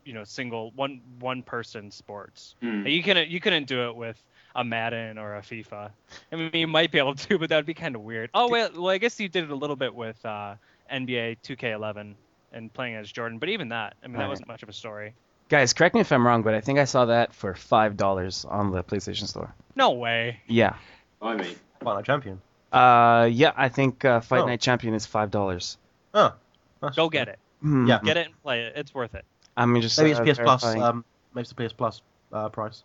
you 0.04 0.14
know 0.14 0.24
single 0.24 0.72
one 0.74 1.00
one 1.20 1.42
person 1.42 1.90
sports. 1.92 2.56
Hmm. 2.60 2.84
You 2.86 3.02
couldn't 3.04 3.28
you 3.28 3.38
couldn't 3.40 3.66
do 3.68 3.88
it 3.88 3.94
with 3.94 4.20
a 4.56 4.64
Madden 4.64 5.16
or 5.18 5.36
a 5.36 5.40
FIFA. 5.40 5.90
I 6.32 6.36
mean, 6.36 6.50
you 6.52 6.66
might 6.66 6.90
be 6.90 6.98
able 6.98 7.14
to, 7.14 7.38
but 7.38 7.50
that 7.50 7.56
would 7.56 7.66
be 7.66 7.74
kind 7.74 7.94
of 7.94 8.02
weird. 8.02 8.30
Oh 8.34 8.48
well, 8.48 8.70
well, 8.74 8.88
I 8.88 8.98
guess 8.98 9.20
you 9.20 9.28
did 9.28 9.44
it 9.44 9.50
a 9.50 9.54
little 9.54 9.76
bit 9.76 9.94
with 9.94 10.24
uh, 10.26 10.56
NBA 10.92 11.38
2K11 11.44 12.14
and 12.52 12.72
playing 12.72 12.96
as 12.96 13.12
Jordan, 13.12 13.38
but 13.38 13.48
even 13.50 13.68
that, 13.68 13.94
I 14.02 14.06
mean, 14.08 14.14
that 14.16 14.22
Right. 14.22 14.28
wasn't 14.30 14.48
much 14.48 14.62
of 14.62 14.68
a 14.68 14.72
story. 14.72 15.14
Guys, 15.48 15.72
correct 15.72 15.94
me 15.94 16.02
if 16.02 16.12
I'm 16.12 16.26
wrong, 16.26 16.42
but 16.42 16.54
I 16.54 16.60
think 16.60 16.78
I 16.78 16.84
saw 16.84 17.06
that 17.06 17.32
for 17.34 17.54
$5 17.54 18.50
on 18.52 18.70
the 18.70 18.84
PlayStation 18.84 19.26
Store. 19.26 19.54
No 19.74 19.92
way. 19.92 20.40
Yeah. 20.46 20.74
I 21.22 21.36
mean, 21.36 21.56
Fight 21.82 21.94
Night 21.94 22.04
Champion. 22.04 22.40
Uh, 22.70 23.28
yeah, 23.32 23.52
I 23.56 23.68
think 23.70 24.04
uh, 24.04 24.20
Fight 24.20 24.42
Oh. 24.42 24.46
Night 24.46 24.60
Champion 24.60 24.92
is 24.94 25.06
$5. 25.06 25.76
Oh. 26.14 26.34
that's- 26.80 26.96
Go 26.96 27.08
get 27.08 27.28
it. 27.28 27.38
Hmm. 27.62 27.86
Yeah. 27.86 28.00
Get 28.04 28.16
it 28.18 28.26
and 28.26 28.42
play 28.42 28.60
it. 28.66 28.74
It's 28.76 28.94
worth 28.94 29.14
it. 29.14 29.24
I'm 29.56 29.80
just 29.80 29.98
Maybe 29.98 30.10
it's 30.10 30.20
uh, 30.20 30.24
PS 30.24 30.38
Plus. 30.38 30.62
verifying. 30.62 30.82
Um, 30.82 31.04
maybe 31.34 31.42
it's 31.42 31.52
the 31.52 31.66
PS 31.66 31.72
Plus 31.72 32.02
uh, 32.32 32.48
price. 32.50 32.84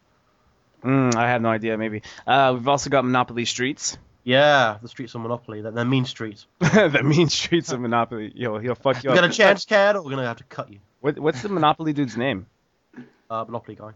Mm, 0.83 1.15
I 1.15 1.29
have 1.29 1.41
no 1.41 1.49
idea. 1.49 1.77
Maybe. 1.77 2.01
Uh, 2.25 2.51
we've 2.55 2.67
also 2.67 2.89
got 2.89 3.05
Monopoly 3.05 3.45
Streets. 3.45 3.97
Yeah, 4.23 4.77
the 4.81 4.87
streets 4.87 5.13
of 5.15 5.21
Monopoly. 5.21 5.61
They're, 5.61 5.71
they're 5.71 5.85
mean 5.85 6.05
streets. 6.05 6.47
the 6.59 7.01
mean 7.03 7.27
streets 7.29 7.71
of 7.73 7.81
Monopoly. 7.81 8.31
Yo, 8.35 8.57
he'll 8.57 8.73
fuck 8.75 9.03
you 9.03 9.09
You 9.09 9.15
up. 9.15 9.21
got 9.21 9.29
a 9.29 9.33
chance, 9.33 9.65
Cad, 9.65 9.95
or 9.97 10.01
we're 10.01 10.11
gonna 10.11 10.25
have 10.25 10.37
to 10.37 10.45
cut 10.45 10.71
you. 10.71 10.79
What, 11.01 11.19
what's 11.19 11.41
the 11.41 11.49
Monopoly 11.49 11.91
dude's 11.93 12.15
name? 12.15 12.45
Uh, 13.33 13.45
Monopoly 13.45 13.75
guy. 13.75 13.91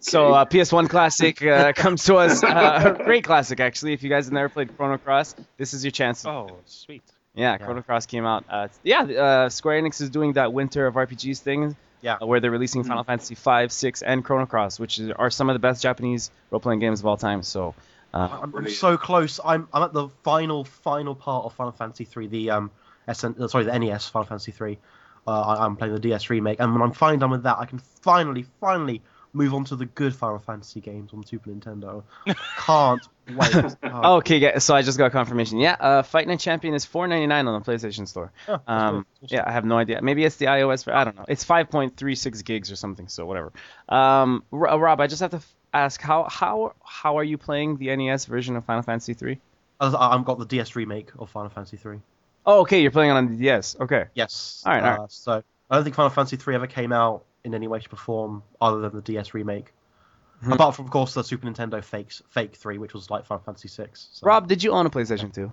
So 0.00 0.32
uh, 0.32 0.44
PS1 0.46 0.88
classic 0.88 1.42
uh, 1.44 1.72
comes 1.76 2.04
to 2.04 2.16
us. 2.16 2.42
Uh, 2.42 2.94
a 2.98 3.04
great 3.08 3.24
classic, 3.24 3.60
actually. 3.60 3.92
If 3.92 4.02
you 4.02 4.08
guys 4.08 4.24
have 4.26 4.32
never 4.32 4.48
played 4.48 4.74
Chrono 4.76 4.96
Cross, 4.98 5.36
this 5.58 5.74
is 5.74 5.84
your 5.84 5.90
chance. 5.90 6.24
Oh, 6.26 6.48
sweet. 6.64 7.02
Yeah, 7.34 7.52
Yeah. 7.52 7.58
Chrono 7.58 7.82
Cross 7.82 8.06
came 8.06 8.24
out. 8.24 8.44
Uh, 8.48 8.68
yeah, 8.82 9.02
uh, 9.02 9.48
Square 9.50 9.82
Enix 9.82 10.00
is 10.00 10.10
doing 10.10 10.32
that 10.32 10.52
Winter 10.52 10.86
of 10.86 10.94
RPGs 10.94 11.38
thing. 11.40 11.76
Yeah. 12.02 12.18
uh, 12.22 12.26
where 12.26 12.40
they're 12.40 12.50
releasing 12.50 12.84
Mhm. 12.84 12.88
Final 12.88 13.04
Fantasy 13.04 13.34
V, 13.34 13.68
6, 13.68 14.02
and 14.02 14.24
Chrono 14.24 14.46
Cross, 14.46 14.78
which 14.78 14.98
is, 14.98 15.10
are 15.12 15.30
some 15.30 15.48
of 15.50 15.54
the 15.54 15.58
best 15.58 15.82
Japanese 15.82 16.30
role-playing 16.50 16.78
games 16.78 17.00
of 17.00 17.06
all 17.06 17.16
time. 17.16 17.42
So, 17.42 17.74
uh, 18.14 18.18
I'm, 18.30 18.42
I'm 18.44 18.50
brilliant. 18.50 18.76
so 18.76 18.96
close. 18.96 19.40
I'm 19.44 19.66
I'm 19.72 19.82
at 19.82 19.92
the 19.92 20.08
final 20.22 20.64
final 20.64 21.14
part 21.14 21.44
of 21.46 21.54
Final 21.54 21.72
Fantasy 21.72 22.04
3. 22.04 22.26
The 22.28 22.50
um, 22.50 22.70
SN, 23.12 23.48
sorry, 23.48 23.64
the 23.64 23.76
NES 23.78 24.08
Final 24.08 24.26
Fantasy 24.26 24.52
3. 24.52 24.78
Uh, 25.26 25.40
I, 25.40 25.64
I'm 25.64 25.76
playing 25.76 25.94
the 25.94 26.00
DS 26.00 26.30
remake, 26.30 26.60
and 26.60 26.72
when 26.72 26.82
I'm 26.82 26.92
finally 26.92 27.18
done 27.18 27.30
with 27.30 27.42
that, 27.44 27.58
I 27.58 27.64
can 27.66 27.78
finally 27.78 28.46
finally 28.60 29.02
move 29.32 29.52
on 29.52 29.64
to 29.66 29.76
the 29.76 29.84
good 29.84 30.14
Final 30.14 30.38
Fantasy 30.38 30.80
games 30.80 31.12
on 31.12 31.22
Super 31.26 31.50
Nintendo. 31.50 32.02
Can't 32.58 33.06
wait. 33.34 33.76
Oh, 33.82 34.16
Okay, 34.16 34.38
yeah, 34.38 34.58
so 34.58 34.74
I 34.74 34.80
just 34.82 34.96
got 34.96 35.12
confirmation. 35.12 35.58
Yeah, 35.58 35.76
uh, 35.78 36.02
Fight 36.02 36.26
Night 36.26 36.40
Champion 36.40 36.72
is 36.74 36.86
4.99 36.86 37.46
on 37.46 37.60
the 37.62 37.70
PlayStation 37.70 38.08
Store. 38.08 38.32
oh, 38.48 38.60
Um, 38.66 39.06
good. 39.20 39.32
Yeah, 39.32 39.44
I 39.46 39.52
have 39.52 39.64
no 39.66 39.76
idea. 39.76 40.00
Maybe 40.00 40.24
it's 40.24 40.36
the 40.36 40.46
iOS. 40.46 40.84
ver- 40.84 40.94
I 40.94 41.04
don't 41.04 41.16
know. 41.16 41.26
It's 41.28 41.44
5.36 41.44 42.44
gigs 42.44 42.72
or 42.72 42.76
something. 42.76 43.08
So 43.08 43.26
whatever. 43.26 43.52
Um, 43.90 44.42
R- 44.52 44.68
uh, 44.68 44.76
Rob, 44.76 45.00
I 45.00 45.06
just 45.06 45.20
have 45.20 45.32
to 45.32 45.36
f- 45.38 45.54
ask 45.74 46.00
how 46.00 46.24
how 46.30 46.72
how 46.84 47.18
are 47.18 47.24
you 47.24 47.36
playing 47.36 47.76
the 47.76 47.94
NES 47.94 48.24
version 48.26 48.56
of 48.56 48.64
Final 48.64 48.82
Fantasy 48.82 49.12
3? 49.12 49.38
I- 49.80 50.14
I've 50.14 50.24
got 50.24 50.38
the 50.38 50.46
DS 50.46 50.76
remake 50.76 51.10
of 51.18 51.28
Final 51.28 51.50
Fantasy 51.50 51.76
3. 51.76 51.98
Oh, 52.46 52.60
okay, 52.60 52.80
you're 52.80 52.92
playing 52.92 53.10
it 53.10 53.14
on 53.14 53.28
the 53.28 53.36
DS. 53.36 53.76
Okay. 53.80 54.04
Yes. 54.14 54.62
All 54.64 54.72
right, 54.72 54.84
all 54.84 55.04
uh, 55.04 55.06
So 55.08 55.42
I 55.70 55.74
don't 55.74 55.84
think 55.84 55.96
Final 55.96 56.10
Fantasy 56.10 56.36
3 56.36 56.54
ever 56.54 56.66
came 56.66 56.92
out 56.92 57.24
in 57.44 57.54
any 57.54 57.66
way, 57.66 57.80
shape, 57.80 57.92
or 57.92 57.96
form 57.96 58.42
other 58.60 58.80
than 58.80 58.94
the 58.94 59.02
DS 59.02 59.34
remake. 59.34 59.72
Mhm. 60.42 60.52
Apart 60.52 60.76
from, 60.76 60.84
of 60.84 60.90
course, 60.90 61.14
the 61.14 61.24
Super 61.24 61.46
Nintendo 61.48 61.82
fakes, 61.82 62.22
Fake 62.28 62.54
3, 62.54 62.78
which 62.78 62.94
was 62.94 63.10
like 63.10 63.26
Final 63.26 63.42
Fantasy 63.42 63.68
6. 63.68 64.08
So. 64.12 64.26
Rob, 64.26 64.48
did 64.48 64.62
you 64.62 64.72
own 64.72 64.86
a 64.86 64.90
PlayStation 64.90 65.32
2? 65.32 65.50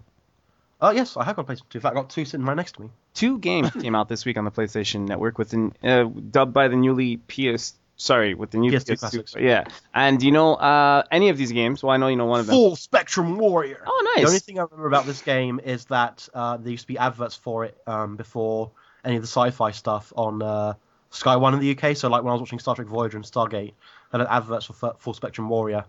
Oh, 0.82 0.90
yes, 0.92 1.16
I 1.16 1.24
have 1.24 1.36
got 1.36 1.50
a 1.50 1.54
PlayStation 1.54 1.70
2. 1.70 1.78
In 1.78 1.82
fact, 1.82 1.96
I 1.96 2.00
got 2.00 2.10
two 2.10 2.26
sitting 2.26 2.46
right 2.46 2.58
next 2.58 2.74
to 2.74 2.82
me. 2.82 2.90
Two 3.14 3.40
games 3.40 3.72
came 3.82 3.96
out 3.96 4.10
this 4.10 4.26
week 4.26 4.38
on 4.38 4.44
the 4.44 4.52
PlayStation 4.52 5.08
Network 5.08 5.38
with 5.38 5.54
uh, 5.84 6.04
dubbed 6.04 6.54
by 6.54 6.68
the 6.68 6.76
newly 6.76 7.18
PS. 7.18 7.74
Sorry, 7.96 8.34
with 8.34 8.52
the 8.52 8.58
new 8.58 8.72
PS2 8.72 8.94
PS2. 8.94 9.00
classics. 9.00 9.36
Yeah, 9.40 9.66
and 9.94 10.22
you 10.22 10.32
know 10.32 10.56
uh, 10.56 11.04
any 11.12 11.30
of 11.30 11.38
these 11.38 11.52
games? 11.52 11.84
Well, 11.84 11.92
I 11.92 11.98
know 11.98 12.08
you 12.08 12.16
know 12.16 12.26
one 12.26 12.40
of 12.40 12.48
them. 12.48 12.54
Full 12.56 12.76
Spectrum 12.76 13.38
Warrior. 13.38 13.84
Oh, 13.86 14.12
nice. 14.16 14.24
The 14.24 14.28
only 14.28 14.40
thing 14.40 14.60
I 14.60 14.64
remember 14.64 14.88
about 14.88 15.06
this 15.06 15.22
game 15.22 15.60
is 15.64 15.86
that 15.86 16.28
uh, 16.34 16.58
there 16.58 16.72
used 16.72 16.84
to 16.84 16.88
be 16.88 16.98
adverts 16.98 17.36
for 17.36 17.66
it 17.66 17.78
um, 17.86 18.16
before 18.16 18.72
any 19.06 19.16
of 19.16 19.22
the 19.22 19.28
sci-fi 19.28 19.72
stuff 19.72 20.12
on 20.16 20.42
uh, 20.42 20.74
Sky 21.12 21.36
One 21.36 21.54
in 21.54 21.60
the 21.60 21.78
UK. 21.78 21.96
So, 21.96 22.10
like 22.10 22.24
when 22.24 22.32
I 22.32 22.34
was 22.34 22.42
watching 22.42 22.60
Star 22.60 22.76
Trek 22.76 22.88
Voyager 22.88 23.18
and 23.18 23.26
Stargate, 23.26 23.74
they 24.12 24.18
had 24.18 24.22
adverts 24.28 24.66
for 24.66 24.96
Full 24.98 25.14
Spectrum 25.14 25.48
Warrior. 25.48 25.86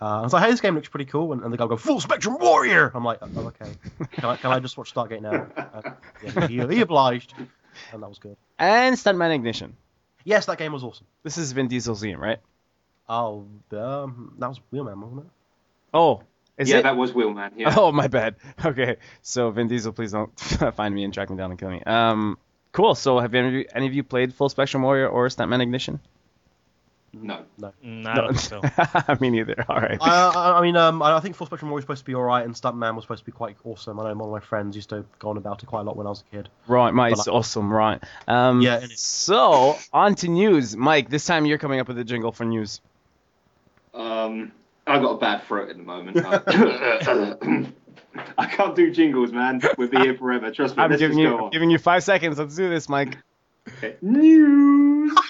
Uh, 0.00 0.20
I 0.20 0.22
was 0.22 0.32
like, 0.32 0.44
"Hey, 0.44 0.50
this 0.52 0.60
game 0.60 0.76
looks 0.76 0.88
pretty 0.88 1.06
cool," 1.06 1.32
and, 1.32 1.42
and 1.42 1.52
the 1.52 1.56
guy 1.56 1.64
will 1.64 1.70
go, 1.70 1.76
"Full 1.76 2.00
Spectrum 2.00 2.36
Warrior." 2.40 2.92
I'm 2.94 3.04
like, 3.04 3.18
"Oh, 3.20 3.46
okay. 3.48 3.72
Can 4.12 4.24
I, 4.26 4.36
can 4.36 4.52
I 4.52 4.60
just 4.60 4.78
watch 4.78 4.94
Stargate 4.94 5.20
now?" 5.22 5.48
Uh, 5.56 5.90
yeah, 6.22 6.46
he, 6.46 6.74
he 6.76 6.80
obliged, 6.82 7.34
and 7.92 8.02
that 8.02 8.08
was 8.08 8.20
good. 8.20 8.36
And 8.60 8.94
Stuntman 8.94 9.34
Ignition. 9.34 9.76
Yes, 10.24 10.46
that 10.46 10.58
game 10.58 10.72
was 10.72 10.84
awesome. 10.84 11.06
This 11.22 11.38
is 11.38 11.52
Vin 11.52 11.68
Diesel's 11.68 12.02
game, 12.02 12.20
right? 12.20 12.38
Oh, 13.08 13.46
um, 13.72 14.34
that 14.38 14.48
was 14.48 14.60
Wheelman, 14.70 15.00
wasn't 15.00 15.20
it? 15.20 15.26
Oh, 15.94 16.22
is 16.58 16.68
yeah, 16.68 16.78
it? 16.78 16.82
that 16.82 16.96
was 16.96 17.12
Wheelman. 17.12 17.52
Yeah. 17.56 17.74
Oh, 17.76 17.92
my 17.92 18.08
bad. 18.08 18.36
Okay, 18.64 18.96
so 19.22 19.50
Vin 19.50 19.68
Diesel, 19.68 19.92
please 19.92 20.12
don't 20.12 20.38
find 20.74 20.94
me 20.94 21.04
and 21.04 21.14
track 21.14 21.30
me 21.30 21.36
down 21.36 21.50
and 21.50 21.58
kill 21.58 21.70
me. 21.70 21.82
Um, 21.84 22.36
cool. 22.72 22.94
So 22.94 23.18
have 23.20 23.34
any 23.34 23.48
of 23.48 23.54
you, 23.54 23.64
any 23.74 23.86
of 23.86 23.94
you 23.94 24.02
played 24.02 24.34
Full 24.34 24.48
Spectrum 24.48 24.82
Warrior 24.82 25.08
or 25.08 25.28
Stuntman 25.28 25.62
Ignition? 25.62 26.00
No. 27.12 27.44
no, 27.56 27.72
I 28.10 28.14
don't 28.14 28.36
think 28.38 28.38
so. 28.40 29.16
me 29.20 29.30
neither. 29.30 29.64
All 29.68 29.80
right. 29.80 29.96
I, 30.00 30.28
I, 30.28 30.58
I 30.58 30.62
mean, 30.62 30.76
um, 30.76 31.02
I 31.02 31.16
I 31.16 31.20
think 31.20 31.36
Full 31.36 31.46
Spectrum 31.46 31.70
was 31.70 31.82
supposed 31.82 32.00
to 32.00 32.04
be 32.04 32.14
alright, 32.14 32.44
and 32.44 32.54
Stuntman 32.54 32.94
was 32.94 33.04
supposed 33.04 33.20
to 33.20 33.26
be 33.26 33.32
quite 33.32 33.56
awesome. 33.64 33.98
I 33.98 34.04
know 34.10 34.14
one 34.18 34.28
of 34.28 34.32
my 34.32 34.40
friends 34.40 34.76
used 34.76 34.90
to 34.90 35.04
go 35.18 35.30
on 35.30 35.36
about 35.38 35.62
it 35.62 35.66
quite 35.66 35.80
a 35.80 35.84
lot 35.84 35.96
when 35.96 36.06
I 36.06 36.10
was 36.10 36.22
a 36.30 36.36
kid. 36.36 36.48
Right, 36.66 36.92
Mike, 36.92 37.12
But 37.12 37.18
it's 37.20 37.28
I- 37.28 37.32
awesome, 37.32 37.72
right? 37.72 38.02
Um, 38.28 38.60
Yeah. 38.60 38.84
So 38.94 39.76
on 39.92 40.14
to 40.16 40.28
news, 40.28 40.76
Mike. 40.76 41.08
This 41.08 41.24
time 41.24 41.46
you're 41.46 41.58
coming 41.58 41.80
up 41.80 41.88
with 41.88 41.98
a 41.98 42.04
jingle 42.04 42.30
for 42.32 42.44
news. 42.44 42.80
Um, 43.94 44.52
I 44.86 44.98
got 45.00 45.12
a 45.12 45.18
bad 45.18 45.44
throat 45.44 45.70
at 45.70 45.76
the 45.78 45.82
moment. 45.82 46.18
I 48.36 48.46
can't 48.46 48.76
do 48.76 48.90
jingles, 48.90 49.32
man. 49.32 49.60
We'll 49.76 49.88
be 49.88 49.98
here 49.98 50.14
forever. 50.16 50.50
Trust 50.50 50.76
me. 50.76 50.82
I'm 50.82 50.90
Let's 50.90 51.00
giving 51.00 51.18
you 51.18 51.30
go 51.30 51.44
on. 51.46 51.50
giving 51.50 51.70
you 51.70 51.78
five 51.78 52.04
seconds. 52.04 52.38
Let's 52.38 52.54
do 52.54 52.68
this, 52.68 52.88
Mike. 52.88 53.16
Okay. 53.78 53.96
News. 54.02 55.12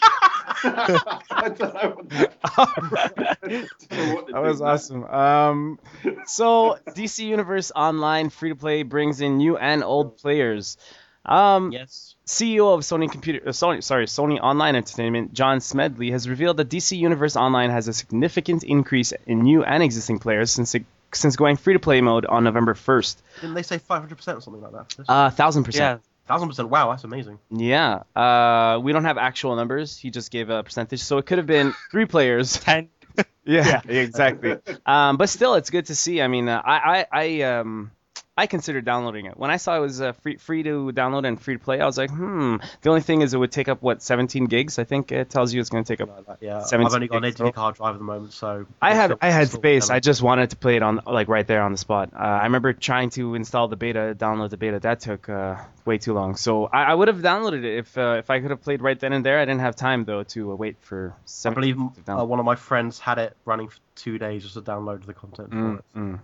I 0.65 1.53
don't 1.57 1.61
know 1.75 1.91
what 1.97 2.09
that, 2.11 2.37
I 2.45 3.49
don't 3.49 4.09
know 4.09 4.15
what 4.15 4.27
to 4.27 4.33
that 4.33 4.43
was 4.43 4.61
awesome. 4.61 5.05
Um, 5.05 5.79
so 6.27 6.79
DC 6.89 7.25
Universe 7.27 7.73
Online 7.75 8.31
free 8.31 8.51
to 8.51 8.57
play 8.57 8.83
brings 8.83 9.21
in 9.21 9.37
new 9.37 9.57
and 9.57 9.83
old 9.85 10.19
players. 10.19 10.77
Um, 11.25 11.73
Yes. 11.73 12.15
CEO 12.27 12.75
of 12.75 12.81
Sony 12.81 13.11
Computer, 13.11 13.41
uh, 13.47 13.51
Sony, 13.51 13.83
sorry, 13.83 14.07
Sony 14.07 14.39
Online 14.41 14.77
Entertainment, 14.77 15.33
John 15.35 15.61
Smedley, 15.61 16.11
has 16.11 16.29
revealed 16.29 16.57
that 16.59 16.69
DC 16.69 16.97
Universe 16.97 17.37
Online 17.37 17.71
has 17.71 17.89
a 17.89 17.93
significant 17.93 18.65
increase 18.65 19.13
in 19.27 19.43
new 19.43 19.65
and 19.65 19.83
existing 19.83 20.19
players 20.19 20.51
since 20.51 20.75
it, 20.75 20.85
since 21.13 21.37
going 21.37 21.57
free 21.57 21.75
to 21.75 21.79
play 21.81 22.01
mode 22.01 22.25
on 22.27 22.45
November 22.45 22.75
1st. 22.75 23.17
Didn't 23.41 23.55
they 23.55 23.63
say 23.63 23.79
500% 23.79 24.11
or 24.13 24.41
something 24.41 24.61
like 24.63 24.73
that? 24.73 25.05
Uh, 25.09 25.31
thousand 25.31 25.65
percent. 25.65 26.01
Yeah, 26.03 26.08
Thousand 26.29 26.49
percent. 26.49 26.69
Wow, 26.69 26.91
that's 26.91 27.05
amazing. 27.05 27.39
Yeah. 27.51 28.03
Uh, 28.15 28.79
we 28.83 28.93
don't 28.93 29.05
have 29.05 29.17
actual 29.19 29.57
numbers. 29.57 29.97
He 29.97 30.11
just 30.11 30.31
gave 30.31 30.51
a 30.51 30.63
percentage, 30.63 31.01
so 31.01 31.19
it 31.19 31.27
could 31.27 31.39
have 31.39 31.47
been 31.47 31.75
three 31.91 32.05
players. 32.15 32.53
ten. 32.61 32.91
Yeah, 33.45 33.81
exactly. 33.89 34.59
um, 34.85 35.17
but 35.17 35.31
still, 35.31 35.55
it's 35.55 35.71
good 35.71 35.87
to 35.87 35.95
see. 35.97 36.21
I 36.21 36.29
mean, 36.29 36.51
uh, 36.51 36.61
I, 36.63 36.77
I, 36.77 37.07
I, 37.11 37.43
um, 37.43 37.91
I 38.39 38.47
considered 38.47 38.85
downloading 38.85 39.27
it 39.27 39.37
when 39.37 39.51
I 39.51 39.57
saw 39.57 39.77
it 39.77 39.81
was 39.81 40.01
uh, 40.01 40.13
free, 40.13 40.37
free 40.37 40.63
to 40.63 40.93
download 40.95 41.27
and 41.27 41.41
free 41.41 41.55
to 41.57 41.61
play. 41.63 41.81
I 41.81 41.87
was 41.87 41.99
like, 41.99 42.11
hmm. 42.11 42.57
The 42.83 42.89
only 42.91 43.01
thing 43.03 43.21
is, 43.23 43.35
it 43.35 43.39
would 43.39 43.51
take 43.53 43.69
up 43.69 43.83
what 43.83 44.01
17 44.01 44.45
gigs. 44.47 44.79
I 44.79 44.85
think 44.85 45.11
it 45.13 45.29
tells 45.29 45.53
you 45.53 45.61
it's 45.61 45.71
going 45.71 45.83
to 45.85 45.89
take 45.93 46.01
up. 46.01 46.09
Like 46.17 46.27
that, 46.27 46.39
yeah. 46.41 46.59
I've 46.73 46.95
only 46.95 47.09
got 47.09 47.19
an 47.19 47.25
8 47.25 47.35
GB 47.35 47.55
hard 47.55 47.75
drive 47.75 47.95
at 47.97 47.99
the 47.99 48.05
moment, 48.05 48.33
so. 48.33 48.67
I 48.81 48.91
it's 48.91 48.97
had 48.97 49.05
still- 49.09 49.19
I 49.23 49.31
had 49.31 49.49
space. 49.49 49.91
I 49.91 49.99
just 50.01 50.23
wanted 50.23 50.51
to 50.51 50.57
play 50.57 50.77
it 50.77 50.83
on 50.85 51.01
like 51.05 51.27
right 51.29 51.47
there 51.47 51.63
on 51.63 51.73
the 51.73 51.79
spot. 51.79 52.11
Uh, 52.15 52.19
I 52.19 52.45
remember 52.45 52.73
trying 52.73 53.11
to 53.11 53.35
install 53.35 53.67
the 53.69 53.77
beta, 53.77 54.15
download 54.17 54.51
the 54.51 54.57
beta. 54.57 54.79
That 54.79 55.01
took 55.01 55.29
uh, 55.29 55.57
way 55.85 55.99
too 55.99 56.15
long. 56.15 56.37
So 56.37 56.67
I, 56.67 56.85
I 56.85 56.95
would 56.95 57.09
have 57.09 57.19
downloaded 57.19 57.65
it 57.65 57.79
if 57.79 57.99
uh, 57.99 58.17
if 58.19 58.31
I 58.31 58.41
could 58.41 58.51
have 58.51 58.63
played 58.63 58.83
right 58.83 58.99
then 59.01 59.13
and 59.13 59.27
there. 59.27 59.41
I 59.41 59.45
didn't 59.47 59.63
have 59.63 59.75
time 59.75 60.05
though 60.05 60.23
to 60.35 60.53
uh, 60.53 60.55
wait 60.55 60.77
for. 60.81 61.13
I 61.45 61.51
believe 61.51 61.77
uh, 62.09 62.25
one 62.25 62.39
of 62.39 62.45
my 62.45 62.55
friends 62.55 63.01
had 63.01 63.19
it 63.19 63.37
running 63.45 63.69
for 63.69 63.79
two 63.97 64.17
days 64.19 64.43
just 64.43 64.55
to 64.55 64.63
download 64.63 65.05
the 65.07 65.13
content 65.15 65.51
for 65.51 65.57
Mm, 65.57 65.79
it. 65.79 65.85
mm. 65.97 66.21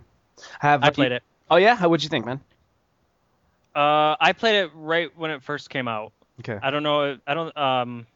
Have 0.61 0.85
I 0.85 0.87
you- 0.87 0.92
played 0.92 1.12
it. 1.12 1.23
Oh 1.54 1.56
yeah, 1.56 1.76
how 1.76 1.88
would 1.88 2.02
you 2.02 2.08
think, 2.08 2.26
man? 2.26 2.40
Uh, 3.76 4.16
I 4.18 4.32
played 4.37 4.56
it 4.56 4.73
right 4.75 5.16
when 5.16 5.30
it 5.30 5.40
first 5.40 5.70
came 5.70 5.87
out. 5.87 6.12
Okay. 6.40 6.58
I 6.61 6.73
don't 6.73 6.82
know. 6.82 7.16
I 7.28 7.34
don't. 7.34 7.56
Um, 7.56 8.08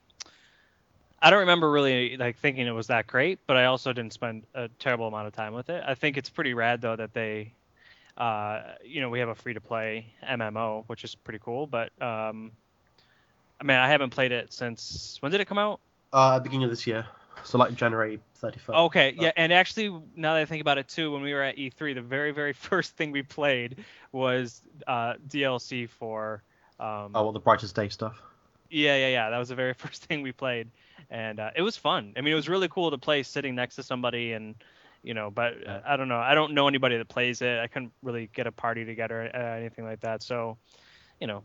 I 1.23 1.31
don't 1.31 1.39
remember 1.39 1.71
really 1.71 2.17
like 2.17 2.37
thinking 2.39 2.67
it 2.67 2.73
was 2.73 2.89
that 2.89 3.07
great, 3.07 3.39
but 3.47 3.57
I 3.57 3.67
also 3.67 3.93
didn't 3.93 4.13
spend 4.13 4.43
a 4.55 4.69
terrible 4.81 5.07
amount 5.07 5.29
of 5.29 5.35
time 5.35 5.55
with 5.55 5.71
it. 5.71 5.85
I 5.87 5.95
think 5.95 6.17
it's 6.17 6.29
pretty 6.29 6.53
rad 6.53 6.81
though 6.81 6.97
that 6.97 7.15
they, 7.15 7.53
uh, 8.17 8.63
you 8.85 9.01
know, 9.01 9.09
we 9.09 9.21
have 9.21 9.29
a 9.29 9.37
free 9.37 9.55
to 9.55 9.61
play 9.61 10.07
MMO, 10.29 10.83
which 10.89 11.05
is 11.05 11.15
pretty 11.15 11.39
cool. 11.39 11.69
But 11.69 11.93
um, 12.03 12.51
I 13.61 13.65
mean, 13.65 13.77
I 13.77 13.87
haven't 13.87 14.11
played 14.11 14.33
it 14.33 14.53
since 14.53 15.17
when 15.21 15.31
did 15.31 15.41
it 15.41 15.47
come 15.47 15.59
out? 15.59 15.79
Uh, 16.13 16.41
beginning 16.41 16.65
of 16.65 16.71
this 16.71 16.89
year. 16.89 17.07
So, 17.45 17.59
like 17.59 17.75
January 17.75 18.21
31st. 18.43 18.87
Okay, 18.87 19.15
yeah, 19.19 19.33
and 19.37 19.53
actually, 19.53 19.89
now 20.17 20.35
that 20.35 20.41
I 20.41 20.45
think 20.45 20.61
about 20.61 20.79
it 20.79 20.89
too, 20.89 21.13
when 21.13 21.23
we 21.23 21.33
were 21.35 21.43
at 21.43 21.57
E3, 21.57 21.95
the 21.95 22.03
very, 22.03 22.33
very 22.33 22.53
first 22.69 22.97
thing 22.97 23.11
we 23.13 23.23
played 23.23 23.85
was 24.13 24.63
uh, 24.87 25.15
DLC 25.29 25.89
for. 25.89 26.43
Um, 26.81 27.11
Oh, 27.15 27.25
well, 27.25 27.33
the 27.33 27.41
Brightest 27.41 27.75
Day 27.75 27.89
stuff. 27.89 28.21
Yeah, 28.71 28.97
yeah, 28.97 29.09
yeah. 29.09 29.31
That 29.31 29.39
was 29.39 29.49
the 29.49 29.55
very 29.55 29.75
first 29.85 30.05
thing 30.05 30.23
we 30.23 30.33
played, 30.33 30.69
and 31.11 31.41
uh, 31.41 31.51
it 31.57 31.63
was 31.63 31.77
fun. 31.77 32.13
I 32.17 32.21
mean, 32.21 32.33
it 32.33 32.37
was 32.37 32.49
really 32.49 32.69
cool 32.69 32.91
to 32.91 32.99
play 32.99 33.23
sitting 33.23 33.55
next 33.55 33.77
to 33.77 33.83
somebody, 33.83 34.33
and 34.33 34.55
you 35.03 35.15
know. 35.15 35.31
But 35.31 35.67
uh, 35.67 35.81
I 35.87 35.97
don't 35.97 36.09
know. 36.09 36.19
I 36.19 36.35
don't 36.35 36.55
know 36.55 36.69
anybody 36.69 36.97
that 36.97 37.09
plays 37.09 37.43
it. 37.43 37.59
I 37.59 37.67
couldn't 37.67 37.93
really 38.03 38.29
get 38.33 38.47
a 38.47 38.53
party 38.53 38.85
together, 38.85 39.31
uh, 39.35 39.39
anything 39.39 39.85
like 39.85 40.01
that. 40.01 40.23
So, 40.23 40.59
you 41.21 41.27
know. 41.27 41.43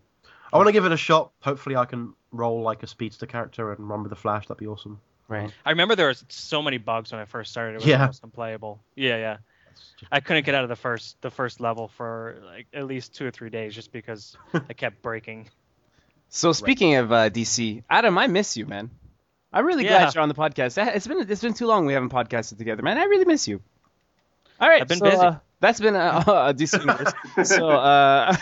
I 0.51 0.57
want 0.57 0.67
to 0.67 0.71
give 0.73 0.85
it 0.85 0.91
a 0.91 0.97
shot. 0.97 1.31
Hopefully, 1.39 1.75
I 1.75 1.85
can 1.85 2.13
roll 2.31 2.62
like 2.62 2.83
a 2.83 2.88
speedster 2.88 3.25
character 3.25 3.71
and 3.71 3.89
run 3.89 4.03
with 4.03 4.12
the 4.12 4.15
Flash. 4.15 4.47
That'd 4.47 4.59
be 4.59 4.67
awesome. 4.67 5.00
Right. 5.33 5.51
I 5.65 5.69
remember 5.71 5.95
there 5.95 6.07
was 6.07 6.23
so 6.29 6.61
many 6.61 6.77
bugs 6.77 7.11
when 7.11 7.19
I 7.21 7.25
first 7.25 7.51
started. 7.51 7.73
It 7.73 7.77
was 7.77 7.85
Yeah. 7.87 8.01
almost 8.01 8.23
unplayable. 8.23 8.79
Yeah, 8.95 9.17
yeah. 9.17 9.37
I 10.11 10.19
couldn't 10.19 10.45
get 10.45 10.53
out 10.55 10.63
of 10.63 10.69
the 10.69 10.75
first 10.75 11.21
the 11.21 11.31
first 11.31 11.59
level 11.59 11.87
for 11.87 12.37
like 12.45 12.67
at 12.73 12.85
least 12.85 13.15
two 13.15 13.25
or 13.25 13.31
three 13.31 13.49
days 13.49 13.73
just 13.73 13.91
because 13.91 14.37
I 14.53 14.73
kept 14.73 15.01
breaking. 15.01 15.49
So 16.29 16.51
speaking 16.51 16.95
of 16.95 17.11
uh, 17.11 17.29
DC, 17.29 17.83
Adam, 17.89 18.17
I 18.17 18.27
miss 18.27 18.57
you, 18.57 18.65
man. 18.65 18.89
I'm 19.51 19.65
really 19.65 19.83
Yeah. 19.83 19.99
glad 19.99 20.15
you're 20.15 20.23
on 20.23 20.29
the 20.29 20.35
podcast. 20.35 20.81
Uh, 20.81 20.91
It's 20.93 21.07
been 21.07 21.29
it's 21.29 21.41
been 21.41 21.53
too 21.53 21.67
long 21.67 21.85
we 21.85 21.93
haven't 21.93 22.09
podcasted 22.09 22.57
together, 22.57 22.81
man. 22.81 22.97
I 22.97 23.03
really 23.03 23.25
miss 23.25 23.47
you. 23.47 23.61
All 24.59 24.67
right, 24.69 24.81
I've 24.81 24.87
been 24.87 24.97
so, 24.99 25.05
busy. 25.09 25.17
Uh, 25.17 25.35
that's 25.59 25.79
been 25.79 25.95
a, 26.07 26.23
a 26.27 26.53
DC 26.53 26.79
universe. 26.79 27.13
so 27.49 27.69
uh, 27.69 28.35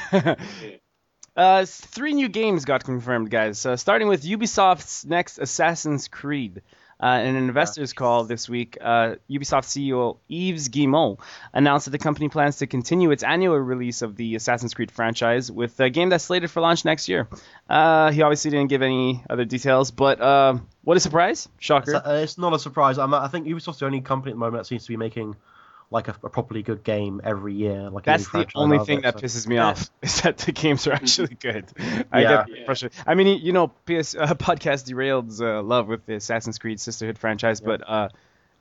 uh, 1.35 1.65
three 1.65 2.13
new 2.13 2.27
games 2.29 2.65
got 2.65 2.83
confirmed, 2.83 3.29
guys. 3.29 3.65
Uh, 3.65 3.77
starting 3.77 4.07
with 4.07 4.23
Ubisoft's 4.23 5.05
next 5.05 5.37
Assassin's 5.39 6.07
Creed. 6.07 6.61
Uh, 7.01 7.21
in 7.23 7.35
an 7.35 7.43
investors 7.43 7.93
call 7.93 8.25
this 8.25 8.47
week, 8.47 8.77
uh, 8.79 9.15
Ubisoft 9.29 9.65
CEO 9.65 10.17
Yves 10.29 10.69
Guillemot 10.69 11.19
announced 11.53 11.85
that 11.85 11.91
the 11.91 11.97
company 11.97 12.29
plans 12.29 12.57
to 12.57 12.67
continue 12.67 13.09
its 13.11 13.23
annual 13.23 13.57
release 13.57 14.01
of 14.01 14.15
the 14.15 14.35
Assassin's 14.35 14.73
Creed 14.73 14.91
franchise 14.91 15.51
with 15.51 15.79
a 15.79 15.89
game 15.89 16.09
that's 16.09 16.25
slated 16.25 16.51
for 16.51 16.61
launch 16.61 16.85
next 16.85 17.09
year. 17.09 17.27
Uh, 17.69 18.11
he 18.11 18.21
obviously 18.21 18.51
didn't 18.51 18.67
give 18.67 18.81
any 18.83 19.23
other 19.29 19.45
details, 19.45 19.89
but 19.89 20.21
uh, 20.21 20.57
what 20.83 20.95
a 20.95 20.99
surprise! 20.99 21.49
Shocker. 21.57 21.95
It's, 21.95 22.07
uh, 22.07 22.19
it's 22.23 22.37
not 22.37 22.53
a 22.53 22.59
surprise. 22.59 22.97
I'm, 22.97 23.13
I 23.13 23.27
think 23.29 23.47
Ubisoft's 23.47 23.79
the 23.79 23.87
only 23.87 24.01
company 24.01 24.31
at 24.31 24.35
the 24.35 24.39
moment 24.39 24.61
that 24.61 24.67
seems 24.67 24.83
to 24.83 24.89
be 24.89 24.97
making 24.97 25.35
like 25.91 26.07
a, 26.07 26.15
a 26.23 26.29
properly 26.29 26.63
good 26.63 26.83
game 26.83 27.21
every 27.23 27.53
year. 27.53 27.89
Like 27.89 28.05
That's 28.05 28.27
the 28.31 28.47
only 28.55 28.79
thing 28.79 29.01
there, 29.01 29.11
that 29.11 29.19
so- 29.19 29.25
pisses 29.39 29.45
me 29.47 29.55
Yeah. 29.55 29.67
off 29.67 29.89
is 30.01 30.21
that 30.21 30.37
the 30.39 30.51
games 30.53 30.87
are 30.87 30.93
actually 30.93 31.35
good. 31.39 31.65
I 32.11 32.21
Yeah. 32.21 32.45
get 32.47 32.57
Yeah. 32.59 32.65
frustrated. 32.65 32.97
I 33.05 33.15
mean, 33.15 33.39
you 33.43 33.51
know, 33.51 33.67
PS 33.67 34.15
uh, 34.15 34.33
podcast 34.35 34.89
derailed's 34.89 35.41
uh, 35.41 35.61
love 35.61 35.87
with 35.87 36.05
the 36.05 36.15
Assassin's 36.15 36.57
Creed 36.57 36.79
Sisterhood 36.79 37.17
franchise, 37.19 37.59
but 37.61 37.87
uh, 37.87 38.09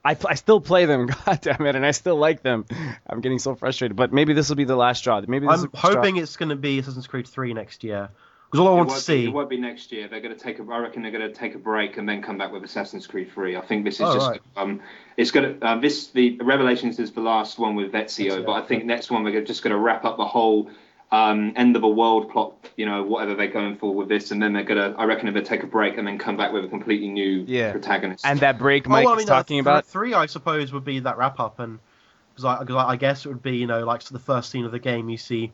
I 0.03 0.17
I 0.27 0.35
still 0.35 0.59
play 0.59 0.85
them. 0.85 1.07
God 1.25 1.39
damn 1.41 1.65
it, 1.65 1.75
and 1.75 1.85
I 1.85 1.91
still 1.91 2.15
like 2.17 2.41
them. 2.43 2.65
I'm 3.07 3.21
getting 3.21 3.39
so 3.39 3.55
frustrated. 3.55 3.95
But 3.95 4.11
maybe 4.11 4.33
this 4.33 4.49
will 4.49 4.55
be 4.57 4.63
the 4.65 4.75
last 4.75 4.97
straw. 4.99 5.21
Maybe 5.25 5.45
this 5.47 5.53
I'm 5.53 5.61
will 5.61 5.67
be 5.69 5.77
straw. 5.77 5.95
hoping 5.95 6.17
it's 6.17 6.35
going 6.37 6.49
to 6.49 6.55
be 6.55 6.79
Assassin's 6.79 7.07
Creed 7.07 7.27
3 7.27 7.53
next 7.53 7.83
year. 7.83 8.09
Because 8.51 8.59
all 8.59 8.67
I 8.67 8.71
It 8.71 8.75
want 8.75 8.89
to 8.89 8.93
won't, 8.93 9.07
be, 9.07 9.25
it 9.25 9.29
won't 9.33 9.49
be 9.49 9.57
next 9.57 9.91
year. 9.93 10.09
They're 10.09 10.19
going 10.19 10.35
to 10.35 10.39
take 10.39 10.59
a. 10.59 10.63
I 10.63 10.79
reckon 10.79 11.01
they're 11.03 11.11
going 11.11 11.25
to 11.27 11.33
take 11.33 11.55
a 11.55 11.57
break 11.57 11.95
and 11.95 12.07
then 12.07 12.21
come 12.21 12.37
back 12.37 12.51
with 12.51 12.63
Assassin's 12.65 13.07
Creed 13.07 13.31
3. 13.33 13.55
I 13.55 13.61
think 13.61 13.85
this 13.85 13.95
is 13.95 14.01
Oh, 14.01 14.13
just. 14.13 14.29
right. 14.29 14.41
Um, 14.57 14.81
it's 15.15 15.31
going 15.31 15.57
to. 15.57 15.65
Um, 15.67 15.79
this 15.79 16.07
the 16.07 16.37
Revelations 16.41 16.99
is 16.99 17.11
the 17.13 17.21
last 17.21 17.57
one 17.59 17.75
with 17.75 17.93
Ezio, 17.93 18.27
Ezio, 18.41 18.45
but 18.45 18.51
I 18.53 18.61
think 18.61 18.83
next 18.83 19.09
one 19.09 19.23
we're 19.23 19.41
just 19.41 19.63
going 19.63 19.71
to 19.71 19.79
wrap 19.79 20.03
up 20.03 20.17
the 20.17 20.25
whole 20.25 20.69
um, 21.13 21.53
end 21.55 21.77
of 21.77 21.83
a 21.83 21.87
world 21.89 22.29
plot. 22.29 22.69
You 22.75 22.87
know, 22.87 23.03
whatever 23.03 23.35
they're 23.35 23.47
going 23.47 23.77
for 23.77 23.93
with 23.95 24.09
this, 24.09 24.31
and 24.31 24.43
then 24.43 24.51
they're 24.51 24.63
going 24.63 24.93
to. 24.93 24.99
I 24.99 25.05
reckon 25.05 25.25
they're 25.27 25.33
going 25.33 25.45
to 25.45 25.49
take 25.49 25.63
a 25.63 25.67
break 25.67 25.97
and 25.97 26.05
then 26.05 26.17
come 26.17 26.35
back 26.35 26.51
with 26.51 26.65
a 26.65 26.67
completely 26.67 27.07
new 27.07 27.45
Yeah. 27.47 27.71
protagonist. 27.71 28.25
And 28.25 28.37
that 28.41 28.57
break 28.59 28.85
Oh, 28.85 28.89
Mike 28.89 29.05
well, 29.05 29.13
I 29.13 29.17
is 29.17 29.25
mean, 29.25 29.29
uh, 29.29 29.37
talking 29.37 29.55
th- 29.55 29.61
about. 29.61 29.85
Three, 29.85 30.13
I 30.13 30.25
suppose, 30.25 30.73
would 30.73 30.83
be 30.83 30.99
that 30.99 31.17
wrap 31.17 31.39
up, 31.39 31.59
and 31.59 31.79
because 32.35 32.43
I, 32.43 32.65
I 32.89 32.95
guess 32.97 33.25
it 33.25 33.29
would 33.29 33.41
be, 33.43 33.55
you 33.55 33.67
know, 33.67 33.85
like 33.85 34.01
so 34.01 34.13
the 34.13 34.19
first 34.19 34.51
scene 34.51 34.65
of 34.65 34.71
the 34.73 34.79
game, 34.79 35.07
you 35.09 35.17
see, 35.17 35.53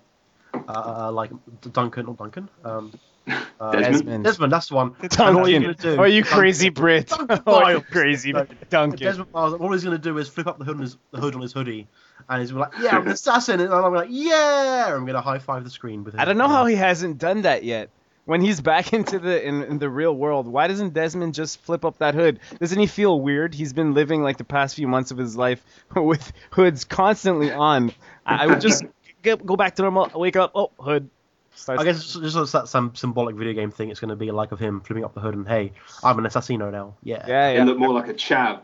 uh, 0.53 1.11
like 1.11 1.31
Duncan, 1.73 2.07
or 2.07 2.15
Duncan, 2.15 2.49
um, 2.63 2.93
uh, 3.27 3.71
Desmond? 3.71 3.93
Desmond. 3.93 4.23
Desmond, 4.23 4.51
that's 4.53 4.67
the 4.69 4.75
one. 4.75 4.95
And 5.01 5.17
all 5.19 5.47
you're 5.49 5.59
Duncan. 5.59 5.61
gonna 5.83 5.95
do- 5.95 6.01
Oh, 6.01 6.05
you 6.05 6.23
crazy 6.23 6.69
Brit. 6.69 7.07
Duncan 7.07 7.41
Oh, 7.47 7.67
you 7.69 7.81
crazy 7.81 8.31
No, 8.33 8.45
Duncan. 8.69 8.99
Desmond 8.99 9.31
Miles, 9.33 9.53
all 9.53 9.71
he's 9.71 9.83
gonna 9.83 9.97
do 9.97 10.17
is 10.17 10.29
flip 10.29 10.47
up 10.47 10.57
the 10.59 10.65
hood 10.65 10.75
on 10.77 10.81
his 10.81 10.97
the 11.11 11.19
hood 11.19 11.35
on 11.35 11.41
his 11.41 11.53
hoodie, 11.53 11.87
and 12.29 12.41
he's 12.41 12.51
like, 12.51 12.73
"Yeah, 12.81 12.97
I'm 12.97 13.03
an 13.05 13.09
assassin," 13.13 13.59
and 13.59 13.73
I'm 13.73 13.93
like, 13.93 14.09
"Yeah!" 14.11 14.93
I'm 14.95 15.05
gonna 15.05 15.21
high 15.21 15.39
five 15.39 15.63
the 15.63 15.69
screen 15.69 16.03
with 16.03 16.13
him. 16.13 16.19
I 16.19 16.25
don't 16.25 16.37
know 16.37 16.47
how 16.47 16.65
he 16.65 16.75
hasn't 16.75 17.17
done 17.17 17.41
that 17.43 17.63
yet. 17.63 17.89
When 18.25 18.41
he's 18.41 18.59
back 18.59 18.91
into 18.93 19.19
the 19.19 19.45
in, 19.45 19.63
in 19.63 19.77
the 19.79 19.89
real 19.89 20.13
world, 20.13 20.47
why 20.47 20.67
doesn't 20.67 20.93
Desmond 20.93 21.33
just 21.33 21.61
flip 21.61 21.85
up 21.85 21.99
that 21.99 22.13
hood? 22.13 22.39
Doesn't 22.59 22.77
he 22.77 22.85
feel 22.87 23.19
weird? 23.21 23.53
He's 23.53 23.71
been 23.71 23.93
living 23.93 24.21
like 24.21 24.37
the 24.37 24.43
past 24.43 24.75
few 24.75 24.85
months 24.87 25.11
of 25.11 25.17
his 25.17 25.37
life 25.37 25.63
with 25.95 26.33
hoods 26.51 26.83
constantly 26.83 27.51
on. 27.53 27.93
I, 28.25 28.43
I 28.43 28.47
would 28.47 28.59
just 28.59 28.83
get, 29.27 29.45
go 29.45 29.55
back 29.55 29.75
to 29.75 29.81
normal. 29.81 30.09
Wake 30.15 30.35
up, 30.35 30.51
oh 30.55 30.71
hood. 30.79 31.09
Starts, 31.53 31.81
I 31.81 31.85
guess 31.85 31.97
it's 31.97 32.13
just, 32.13 32.35
just 32.35 32.53
that 32.53 32.67
some 32.67 32.93
symbolic 32.93 33.35
video 33.35 33.53
game 33.53 33.71
thing. 33.71 33.89
It's 33.89 33.99
going 33.99 34.09
to 34.09 34.15
be 34.15 34.29
like 34.29 34.51
of 34.51 34.59
him 34.59 34.79
flipping 34.81 35.03
up 35.03 35.15
the 35.15 35.21
hood 35.21 35.33
and 35.33 35.47
hey, 35.47 35.73
I'm 36.03 36.19
an 36.19 36.25
assassino 36.25 36.71
now. 36.71 36.93
Yeah. 37.03 37.25
yeah, 37.27 37.47
They 37.49 37.55
yeah, 37.57 37.63
look 37.63 37.79
more 37.79 37.93
like 37.93 38.09
a 38.09 38.13
chav. 38.13 38.61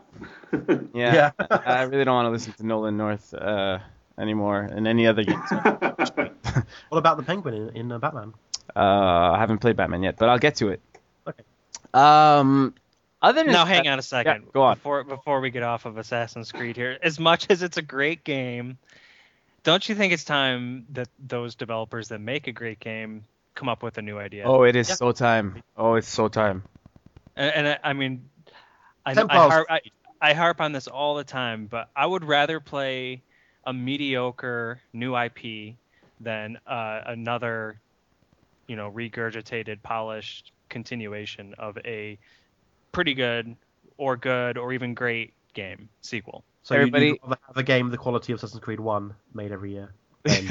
yeah. 0.94 1.32
I 1.50 1.82
really 1.82 2.04
don't 2.04 2.14
want 2.14 2.26
to 2.26 2.30
listen 2.30 2.52
to 2.52 2.64
Nolan 2.64 2.96
North 2.96 3.34
uh, 3.34 3.80
anymore 4.16 4.70
in 4.76 4.86
any 4.86 5.06
other 5.08 5.24
games. 5.24 5.50
What 6.88 6.98
about 6.98 7.16
the 7.16 7.24
penguin 7.24 7.54
in, 7.54 7.68
in 7.76 7.92
uh, 7.92 7.98
Batman? 7.98 8.32
Uh, 8.76 9.32
I 9.32 9.38
haven't 9.38 9.58
played 9.58 9.76
Batman 9.76 10.04
yet, 10.04 10.16
but 10.16 10.28
I'll 10.28 10.38
get 10.38 10.54
to 10.56 10.68
it. 10.68 10.80
Okay. 11.26 11.42
Um, 11.92 12.74
other 13.20 13.42
than 13.42 13.52
Now, 13.52 13.64
that- 13.64 13.74
hang 13.74 13.88
on 13.88 13.98
a 13.98 14.02
second. 14.02 14.44
Yeah, 14.44 14.50
go 14.52 14.62
on. 14.62 14.76
Before 14.76 15.02
before 15.02 15.40
we 15.40 15.50
get 15.50 15.64
off 15.64 15.84
of 15.84 15.98
Assassin's 15.98 16.52
Creed 16.52 16.76
here, 16.76 16.96
as 17.02 17.18
much 17.18 17.46
as 17.50 17.62
it's 17.62 17.76
a 17.76 17.82
great 17.82 18.22
game, 18.22 18.78
don't 19.64 19.88
you 19.88 19.94
think 19.94 20.12
it's 20.12 20.24
time 20.24 20.86
that 20.90 21.08
those 21.18 21.56
developers 21.56 22.08
that 22.08 22.20
make 22.20 22.46
a 22.46 22.52
great 22.52 22.78
game 22.80 23.24
come 23.56 23.68
up 23.68 23.82
with 23.82 23.98
a 23.98 24.02
new 24.02 24.18
idea? 24.18 24.44
Oh, 24.46 24.62
it 24.62 24.76
is 24.76 24.88
Yeah. 24.90 24.94
so 24.96 25.12
time. 25.12 25.62
Oh, 25.76 25.94
it's 25.94 26.08
so 26.08 26.28
time. 26.28 26.62
And, 27.36 27.54
and 27.54 27.68
I, 27.68 27.78
I 27.90 27.92
mean, 27.94 28.28
I, 29.06 29.12
I, 29.12 29.48
harp, 29.48 29.66
I, 29.70 29.80
I 30.20 30.34
harp 30.34 30.60
on 30.60 30.72
this 30.72 30.86
all 30.86 31.16
the 31.16 31.24
time, 31.24 31.66
but 31.66 31.88
I 31.96 32.06
would 32.06 32.24
rather 32.24 32.60
play 32.60 33.22
a 33.66 33.72
mediocre 33.72 34.80
new 34.92 35.16
IP 35.16 35.76
than 36.20 36.58
uh, 36.66 37.00
another, 37.06 37.80
you 38.68 38.76
know, 38.76 38.90
regurgitated, 38.90 39.82
polished 39.82 40.52
continuation 40.68 41.54
of 41.58 41.78
a 41.84 42.18
pretty 42.92 43.14
good 43.14 43.56
or 43.96 44.16
good 44.16 44.58
or 44.58 44.72
even 44.72 44.94
great 44.94 45.34
game 45.54 45.88
sequel. 46.02 46.44
So 46.64 46.74
Everybody- 46.74 47.06
you, 47.06 47.12
you'd 47.12 47.20
rather 47.22 47.38
have 47.46 47.56
a 47.56 47.62
game 47.62 47.90
the 47.90 47.96
quality 47.98 48.32
of 48.32 48.38
Assassin's 48.38 48.60
Creed 48.62 48.80
One 48.80 49.14
made 49.32 49.52
every 49.52 49.72
year. 49.72 49.92
hey, 50.26 50.46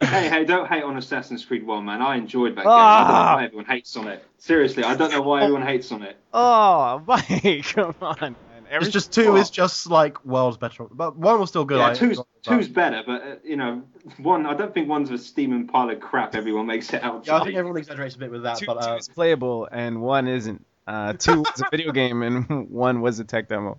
hey, 0.00 0.44
don't 0.44 0.68
hate 0.68 0.82
on 0.82 0.96
Assassin's 0.96 1.44
Creed 1.44 1.64
1, 1.66 1.84
man. 1.84 2.02
I 2.02 2.16
enjoyed 2.16 2.56
that 2.56 2.62
game. 2.64 2.68
I 2.68 2.74
Ah. 2.74 3.04
don't 3.06 3.14
know 3.14 3.34
why 3.36 3.44
everyone 3.44 3.64
hates 3.66 3.96
on 3.96 4.08
it. 4.08 4.24
Seriously, 4.38 4.82
I 4.84 4.94
don't 4.96 5.10
know 5.12 5.22
why 5.22 5.42
everyone 5.42 5.62
hates 5.66 5.90
on 5.92 6.02
it. 6.02 6.16
oh, 6.34 7.02
Mike, 7.06 7.64
come 7.74 7.94
on, 8.00 8.16
man. 8.20 8.36
Every- 8.68 8.86
it's 8.88 8.92
just 8.92 9.12
two 9.12 9.36
is 9.36 9.48
just 9.50 9.86
like 9.88 10.24
worlds 10.24 10.56
better, 10.56 10.84
but 10.90 11.16
one 11.16 11.38
was 11.38 11.48
still 11.50 11.64
good. 11.64 11.78
Yeah, 11.78 11.90
I- 11.90 11.94
two's, 11.94 12.20
two's 12.42 12.66
better, 12.68 13.02
but, 13.06 13.22
uh, 13.22 13.34
you 13.44 13.56
know, 13.56 13.82
one, 14.18 14.44
I 14.44 14.54
don't 14.54 14.74
think 14.74 14.88
one's 14.88 15.10
a 15.12 15.18
steaming 15.18 15.68
pile 15.68 15.88
of 15.90 16.00
crap 16.00 16.34
everyone 16.34 16.66
makes 16.66 16.92
it 16.92 17.04
out 17.04 17.24
Yeah, 17.26 17.36
I 17.36 17.44
think 17.44 17.56
everyone 17.56 17.78
exaggerates 17.78 18.16
a 18.16 18.18
bit 18.18 18.32
with 18.32 18.42
that, 18.42 18.58
two, 18.58 18.66
but 18.66 18.82
two 18.82 18.88
uh, 18.90 18.96
is 18.96 19.08
playable 19.08 19.68
and 19.70 20.02
one 20.02 20.26
isn't. 20.26 20.64
Uh, 20.88 21.12
two 21.12 21.40
was 21.42 21.60
a 21.64 21.70
video 21.70 21.92
game 22.02 22.22
and 22.24 22.68
one 22.68 23.00
was 23.00 23.20
a 23.20 23.24
tech 23.24 23.48
demo. 23.48 23.78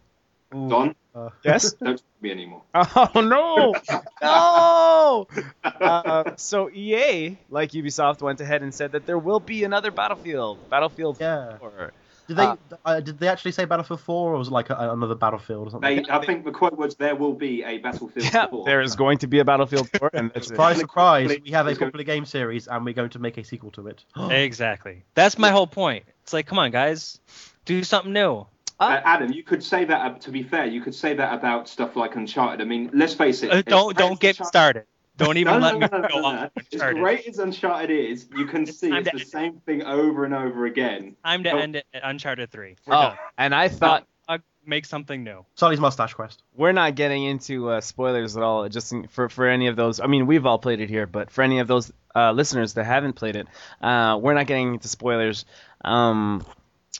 ooh, 0.55 0.69
Don, 0.69 0.95
uh, 1.17 1.29
Yes? 1.43 1.73
don't 1.79 1.95
talk 1.95 1.97
to 1.97 2.03
me 2.21 2.31
anymore. 2.31 2.61
Oh 2.75 3.21
no! 3.21 3.73
No! 4.21 5.27
Uh, 5.63 6.35
so 6.37 6.69
EA, 6.69 7.37
like 7.49 7.71
Ubisoft, 7.71 8.21
went 8.21 8.41
ahead 8.41 8.61
and 8.63 8.73
said 8.73 8.91
that 8.93 9.05
there 9.05 9.17
will 9.17 9.39
be 9.39 9.63
another 9.63 9.91
Battlefield. 9.91 10.69
Battlefield 10.69 11.17
Yeah. 11.19 11.57
4. 11.57 11.91
Did 12.27 12.35
they 12.37 12.43
Uh, 12.43 12.55
uh, 12.85 12.99
did 12.99 13.19
they 13.19 13.29
actually 13.29 13.53
say 13.53 13.63
Battlefield 13.65 14.01
4 14.01 14.33
or 14.33 14.37
was 14.37 14.49
it 14.49 14.51
like 14.51 14.69
a, 14.69 14.75
another 14.75 15.15
Battlefield 15.15 15.67
or 15.67 15.71
something? 15.71 16.03
They, 16.03 16.09
I 16.11 16.25
think 16.25 16.43
the 16.43 16.51
quote 16.51 16.77
was, 16.77 16.95
there 16.95 17.15
will 17.15 17.33
be 17.33 17.63
a 17.63 17.77
Battlefield 17.77 18.33
Yeah, 18.33 18.47
4. 18.47 18.65
there 18.65 18.81
is 18.81 18.95
going 18.97 19.19
to 19.19 19.27
be 19.27 19.39
a 19.39 19.45
Battlefield 19.45 19.89
4, 19.97 20.09
and 20.13 20.31
that's 20.33 20.47
it. 20.47 20.49
Surprise, 20.49 20.77
surprise! 20.77 21.29
We 21.45 21.51
have 21.51 21.67
a 21.67 21.69
It's 21.69 21.79
gonna- 21.79 21.91
popular 21.91 22.03
game 22.03 22.25
series 22.25 22.67
and 22.67 22.83
we're 22.83 22.93
going 22.93 23.11
to 23.11 23.19
make 23.19 23.37
a 23.37 23.43
sequel 23.45 23.71
to 23.71 23.87
it. 23.87 24.03
Exactly. 24.17 25.03
That's 25.13 25.37
my 25.37 25.51
whole 25.51 25.67
point. 25.67 26.03
It's 26.23 26.33
like, 26.33 26.47
come 26.47 26.59
on, 26.59 26.71
guys, 26.71 27.19
do 27.65 27.81
something 27.83 28.11
new. 28.11 28.45
Uh, 28.79 29.01
Adam, 29.03 29.31
you 29.31 29.43
could 29.43 29.63
say 29.63 29.85
that. 29.85 29.99
uh, 30.01 30.13
To 30.19 30.31
be 30.31 30.43
fair, 30.43 30.65
you 30.65 30.81
could 30.81 30.93
say 30.95 31.13
that 31.15 31.33
about 31.33 31.67
stuff 31.67 31.95
like 31.95 32.15
Uncharted. 32.15 32.61
I 32.61 32.65
mean, 32.65 32.89
let's 32.93 33.13
face 33.13 33.41
it. 33.43 33.51
Uh, 33.51 33.61
don't 33.63 33.97
don't 33.97 34.19
get 34.19 34.35
Uncharted- 34.39 34.47
started. 34.47 34.83
Don't 35.17 35.37
even 35.37 35.53
No, 35.53 35.57
no, 35.59 35.65
let 35.65 35.73
no, 35.73 35.79
me 35.79 35.87
no, 35.91 35.97
no, 35.97 36.07
go 36.09 36.19
no, 36.21 36.25
on. 36.27 36.51
As 36.73 36.93
great 36.93 37.25
as 37.27 37.39
Uncharted 37.39 37.89
is, 37.89 38.27
you 38.37 38.45
can 38.45 38.63
It's 38.63 38.77
see 38.79 38.89
time 38.91 38.99
it's 39.01 39.09
to- 39.09 39.17
the 39.17 39.25
same 39.25 39.59
thing 39.65 39.81
over 39.83 40.25
and 40.25 40.33
over 40.35 40.65
again. 40.67 41.15
Time 41.25 41.43
to 41.43 41.49
Oh. 41.51 41.57
end 41.57 41.75
it 41.75 41.87
at 41.91 42.01
Uncharted 42.03 42.51
3. 42.51 42.75
We're 42.85 42.93
Oh, 42.95 43.01
done. 43.01 43.17
and 43.39 43.55
I 43.55 43.67
thought 43.67 44.05
I'll 44.27 44.37
make 44.63 44.85
something 44.85 45.23
new. 45.23 45.43
Sully's 45.55 45.79
Mustache 45.79 46.13
Quest. 46.13 46.43
we're 46.55 46.71
not 46.71 46.93
getting 46.93 47.23
into 47.23 47.67
uh, 47.71 47.81
spoilers 47.81 48.37
at 48.37 48.43
all. 48.43 48.69
Just 48.69 48.93
for 49.09 49.27
for 49.27 49.47
any 49.47 49.65
of 49.65 49.75
those. 49.75 49.99
I 49.99 50.05
mean, 50.05 50.27
we've 50.27 50.45
all 50.45 50.59
played 50.59 50.81
it 50.81 50.89
here, 50.89 51.07
but 51.07 51.31
for 51.31 51.41
any 51.41 51.57
of 51.59 51.67
those 51.67 51.91
uh, 52.15 52.31
listeners 52.33 52.73
that 52.75 52.83
haven't 52.83 53.13
played 53.13 53.35
it, 53.37 53.47
uh, 53.81 54.19
we're 54.21 54.35
not 54.35 54.45
getting 54.45 54.75
into 54.75 54.87
spoilers. 54.87 55.45
Um, 55.83 56.45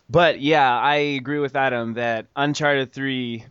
but 0.10 0.39
yeah, 0.41 0.78
I 0.80 0.95
agree 1.19 1.39
with 1.39 1.56
Adam 1.56 1.93
that 1.95 2.28
Uncharted 2.36 2.91
Three 2.93 3.45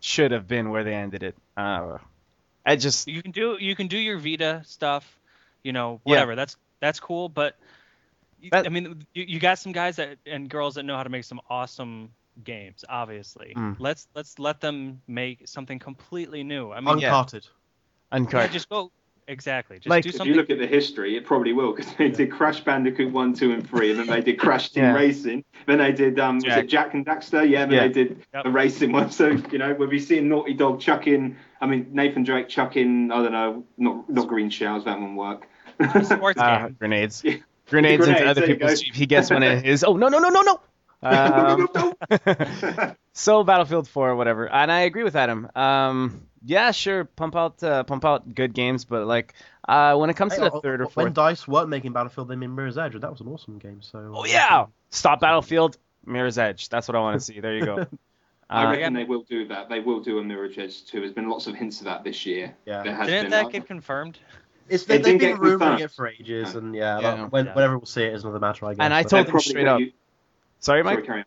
should 0.00 0.32
have 0.32 0.46
been 0.46 0.70
where 0.70 0.84
they 0.84 0.94
ended 0.94 1.22
it. 1.22 1.36
Uh, 1.56 1.98
I 2.66 2.76
just 2.76 3.08
You 3.08 3.22
can 3.22 3.30
do 3.32 3.56
you 3.60 3.74
can 3.76 3.86
do 3.88 3.98
your 3.98 4.18
Vita 4.18 4.62
stuff, 4.64 5.18
you 5.62 5.72
know, 5.72 6.00
Yeah. 6.04 6.10
whatever. 6.10 6.34
That's 6.36 6.56
that's 6.80 7.00
cool, 7.00 7.28
but 7.28 7.56
That- 8.50 8.66
I 8.66 8.68
mean, 8.68 9.06
you, 9.14 9.24
you 9.26 9.40
got 9.40 9.58
some 9.58 9.72
guys 9.72 9.96
that 9.96 10.18
and 10.26 10.48
girls 10.50 10.74
that 10.74 10.82
know 10.84 10.96
how 10.96 11.02
to 11.02 11.08
make 11.08 11.24
some 11.24 11.40
awesome 11.48 12.10
games. 12.42 12.84
Obviously, 12.88 13.54
Mm. 13.56 13.76
let's 13.78 14.06
let's 14.14 14.38
let 14.38 14.60
them 14.60 15.00
make 15.06 15.48
something 15.48 15.78
completely 15.78 16.44
new. 16.44 16.70
I 16.72 16.80
mean, 16.80 16.98
yeah, 16.98 17.08
Uncharted. 17.08 17.44
yeah, 17.46 18.16
Uncharted. 18.18 18.52
just 18.52 18.68
go 18.68 18.90
exactly. 19.28 19.78
Just 19.78 19.88
Like, 19.88 20.02
do 20.04 20.08
if 20.08 20.14
If 20.14 20.18
something. 20.18 20.32
you 20.34 20.40
look 20.40 20.50
at 20.50 20.58
the 20.58 20.66
history, 20.66 21.16
it 21.16 21.24
probably 21.24 21.52
will 21.52 21.72
because 21.74 21.92
they 21.94 22.08
did 22.10 22.30
Crash 22.30 22.60
Bandicoot 22.60 23.12
one, 23.12 23.34
two, 23.34 23.52
and 23.52 23.68
three, 23.68 23.90
and 23.90 23.98
then 24.00 24.06
they 24.06 24.20
did 24.20 24.38
Crash 24.38 24.70
Team 24.70 24.84
Yeah. 24.84 24.94
Racing. 24.94 25.44
Then 25.66 25.78
they 25.78 25.92
did 25.92 26.18
um, 26.20 26.36
was 26.36 26.44
Jak. 26.44 26.64
it 26.64 26.66
Jak 26.68 26.94
and 26.94 27.04
Daxter? 27.06 27.48
Yeah. 27.48 27.66
Then 27.66 27.72
Yeah. 27.72 27.80
they 27.86 27.88
did 27.92 28.22
Yep. 28.34 28.44
the 28.44 28.50
racing 28.50 28.92
one. 28.92 29.10
So 29.10 29.28
you 29.50 29.58
know, 29.58 29.74
we'll 29.78 29.88
be 29.88 29.98
seeing 29.98 30.28
Naughty 30.28 30.54
Dog 30.54 30.80
chucking. 30.80 31.36
I 31.60 31.66
mean, 31.66 31.86
Nathan 31.92 32.22
Drake 32.24 32.48
chucking. 32.48 33.10
I 33.12 33.22
don't 33.22 33.32
know, 33.32 33.64
not 33.78 34.08
not 34.10 34.28
green 34.28 34.50
shells. 34.50 34.84
That 34.84 35.00
won't 35.00 35.16
work. 35.16 35.46
sports 36.04 36.40
Uh, 36.40 36.66
game. 36.66 36.76
grenades. 36.78 37.22
Yeah. 37.24 37.36
Grenades 37.68 38.06
into 38.06 38.26
other 38.26 38.46
people's. 38.46 38.80
Jeep. 38.82 38.94
He 38.94 39.06
gets 39.06 39.30
one 39.30 39.42
in 39.42 39.64
his. 39.64 39.82
Oh 39.88 39.96
no 39.96 40.08
no 40.08 40.18
no 40.18 40.28
no 40.28 40.42
no. 40.42 40.60
Um, 41.04 41.68
so 43.12 43.44
Battlefield 43.44 43.88
4, 43.88 44.16
whatever, 44.16 44.48
and 44.50 44.70
I 44.72 44.80
agree 44.80 45.02
with 45.04 45.16
Adam. 45.16 45.48
Um, 45.54 46.26
yeah, 46.44 46.70
sure, 46.72 47.04
pump 47.04 47.36
out, 47.36 47.62
uh, 47.62 47.84
pump 47.84 48.04
out 48.04 48.34
good 48.34 48.52
games, 48.54 48.84
but 48.84 49.06
like, 49.06 49.34
uh, 49.68 49.96
when 49.96 50.10
it 50.10 50.14
comes 50.16 50.34
to 50.34 50.40
the 50.40 50.52
uh, 50.52 50.60
third 50.60 50.80
or 50.80 50.84
fourth, 50.86 51.04
when 51.04 51.12
Dice 51.12 51.48
weren't 51.48 51.68
making 51.68 51.92
Battlefield, 51.92 52.28
they 52.28 52.36
made 52.36 52.48
Mirror's 52.50 52.76
Edge, 52.78 52.94
and 52.94 53.02
that 53.02 53.10
was 53.10 53.20
an 53.20 53.28
awesome 53.28 53.58
game. 53.58 53.80
So. 53.82 54.12
oh 54.14 54.24
yeah, 54.26 54.66
stop 54.90 55.20
Battlefield, 55.20 55.78
Mirror's 56.04 56.38
Edge. 56.38 56.68
That's 56.68 56.86
what 56.88 56.96
I 56.96 57.00
want 57.00 57.18
to 57.18 57.24
see. 57.24 57.40
There 57.40 57.56
you 57.56 57.64
go. 57.64 57.86
I 58.50 58.64
Uh, 58.66 58.70
reckon 58.72 58.92
they 58.92 59.04
will 59.04 59.22
do 59.22 59.48
that. 59.48 59.70
They 59.70 59.80
will 59.80 60.00
do 60.00 60.18
a 60.18 60.22
Mirror's 60.22 60.58
Edge 60.58 60.84
too. 60.84 61.00
There's 61.00 61.14
been 61.14 61.30
lots 61.30 61.46
of 61.46 61.54
hints 61.54 61.78
of 61.78 61.86
that 61.86 62.04
this 62.04 62.26
year. 62.26 62.54
Yeah. 62.66 62.82
There 62.82 62.94
has 62.94 63.06
Didn't 63.06 63.24
been. 63.24 63.30
that 63.30 63.46
uh, 63.46 63.48
get 63.48 63.66
confirmed? 63.66 64.18
It's, 64.68 64.82
It 64.84 64.86
they, 64.88 64.96
they've 64.98 65.04
been 65.18 65.18
get 65.18 65.36
rumoring 65.40 65.58
confirmed. 65.58 65.80
it 65.80 65.90
for 65.92 66.08
ages, 66.08 66.54
and 66.54 66.74
yeah, 66.74 67.00
Yeah. 67.00 67.22
like, 67.22 67.32
when, 67.32 67.46
Yeah. 67.46 67.54
whenever 67.54 67.78
we'll 67.78 67.86
see 67.86 68.02
it 68.04 68.12
is 68.12 68.22
another 68.22 68.40
matter, 68.40 68.66
I 68.66 68.74
guess. 68.74 68.78
And 68.84 68.92
I 68.92 69.02
told 69.02 69.10
they'll 69.12 69.18
him 69.20 69.26
probably 69.30 69.40
straight 69.50 69.66
up. 69.66 69.80
you- 69.80 69.92
Sorry, 70.64 70.82
Sorry, 70.82 70.96
Mike. 70.96 71.04
carry 71.04 71.18
on. 71.20 71.24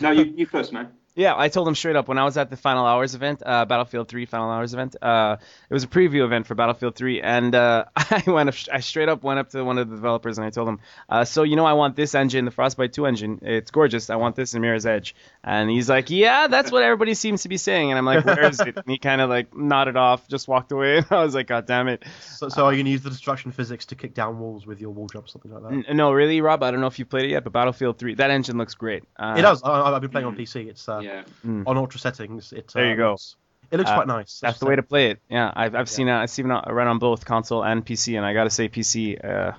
No, 0.00 0.10
you, 0.10 0.34
you 0.36 0.44
first, 0.44 0.70
man. 0.74 0.92
Yeah, 1.16 1.34
I 1.36 1.48
told 1.48 1.68
him 1.68 1.76
straight 1.76 1.94
up 1.94 2.08
when 2.08 2.18
I 2.18 2.24
was 2.24 2.36
at 2.36 2.50
the 2.50 2.56
Final 2.56 2.84
Hours 2.84 3.14
event, 3.14 3.40
uh, 3.46 3.64
Battlefield 3.66 4.08
3 4.08 4.26
Final 4.26 4.50
Hours 4.50 4.74
event. 4.74 4.96
Uh, 5.00 5.36
it 5.70 5.72
was 5.72 5.84
a 5.84 5.86
preview 5.86 6.24
event 6.24 6.48
for 6.48 6.56
Battlefield 6.56 6.96
3, 6.96 7.20
and 7.22 7.54
uh, 7.54 7.84
I 7.96 8.24
went, 8.26 8.48
up, 8.48 8.56
I 8.72 8.80
straight 8.80 9.08
up 9.08 9.22
went 9.22 9.38
up 9.38 9.50
to 9.50 9.62
one 9.64 9.78
of 9.78 9.88
the 9.88 9.94
developers 9.94 10.38
and 10.38 10.46
I 10.46 10.50
told 10.50 10.68
him, 10.68 10.80
uh, 11.08 11.24
so 11.24 11.44
you 11.44 11.54
know, 11.54 11.66
I 11.66 11.74
want 11.74 11.94
this 11.94 12.16
engine, 12.16 12.44
the 12.44 12.50
Frostbite 12.50 12.92
2 12.94 13.06
engine. 13.06 13.38
It's 13.42 13.70
gorgeous. 13.70 14.10
I 14.10 14.16
want 14.16 14.34
this 14.34 14.54
in 14.54 14.62
Mirror's 14.62 14.86
Edge. 14.86 15.14
And 15.44 15.70
he's 15.70 15.88
like, 15.88 16.10
yeah, 16.10 16.48
that's 16.48 16.72
what 16.72 16.82
everybody 16.82 17.14
seems 17.14 17.42
to 17.42 17.48
be 17.48 17.58
saying. 17.58 17.90
And 17.92 17.98
I'm 17.98 18.04
like, 18.04 18.24
where 18.24 18.48
is 18.48 18.58
it? 18.58 18.76
And 18.76 18.84
he 18.88 18.98
kind 18.98 19.20
of 19.20 19.30
like 19.30 19.54
nodded 19.54 19.96
off, 19.96 20.26
just 20.26 20.48
walked 20.48 20.72
away. 20.72 20.96
And 21.04 21.12
I 21.12 21.22
was 21.22 21.34
like, 21.34 21.46
god 21.46 21.66
damn 21.66 21.86
it. 21.88 22.02
So, 22.22 22.48
so 22.48 22.64
are 22.64 22.72
you 22.72 22.82
gonna 22.82 22.90
use 22.90 23.02
the 23.02 23.10
destruction 23.10 23.52
physics 23.52 23.86
to 23.86 23.94
kick 23.94 24.14
down 24.14 24.38
walls 24.38 24.66
with 24.66 24.80
your 24.80 24.90
wall 24.90 25.06
jump, 25.06 25.28
something 25.28 25.52
like 25.52 25.62
that? 25.62 25.90
N- 25.90 25.96
no, 25.96 26.12
really, 26.12 26.40
Rob. 26.40 26.62
I 26.62 26.70
don't 26.70 26.80
know 26.80 26.86
if 26.86 26.98
you 26.98 27.04
played 27.04 27.26
it 27.26 27.30
yet, 27.30 27.44
but 27.44 27.52
Battlefield 27.52 27.98
3, 27.98 28.14
that 28.16 28.30
engine 28.30 28.58
looks 28.58 28.74
great. 28.74 29.04
Uh, 29.16 29.34
it 29.38 29.42
does. 29.42 29.62
I, 29.62 29.94
I've 29.94 30.00
been 30.00 30.10
playing 30.10 30.26
on 30.26 30.36
PC. 30.36 30.66
It's 30.66 30.88
uh, 31.08 31.22
Yeah. 31.44 31.62
on 31.66 31.76
ultra 31.76 32.00
settings. 32.00 32.52
It, 32.52 32.68
There 32.74 32.86
uh, 32.86 32.90
you 32.90 32.96
go. 32.96 33.10
looks- 33.12 33.36
It 33.70 33.78
looks 33.78 33.90
Uh, 33.90 33.94
quite 33.96 34.06
nice. 34.06 34.40
That's 34.40 34.58
the 34.58 34.66
way 34.66 34.76
to 34.76 34.82
play 34.82 35.10
it. 35.10 35.20
Yeah, 35.28 35.50
I've, 35.54 35.74
I've 35.74 35.88
seen 35.88 36.08
it. 36.08 36.14
I've 36.14 36.30
seen 36.30 36.50
it 36.50 36.64
run 36.68 36.86
on 36.86 36.98
both 36.98 37.24
console 37.24 37.64
and 37.64 37.84
PC, 37.84 38.16
and 38.16 38.24
I 38.24 38.32
gotta 38.34 38.50
say 38.50 38.68
PC, 38.68 39.18
uh, 39.24 39.52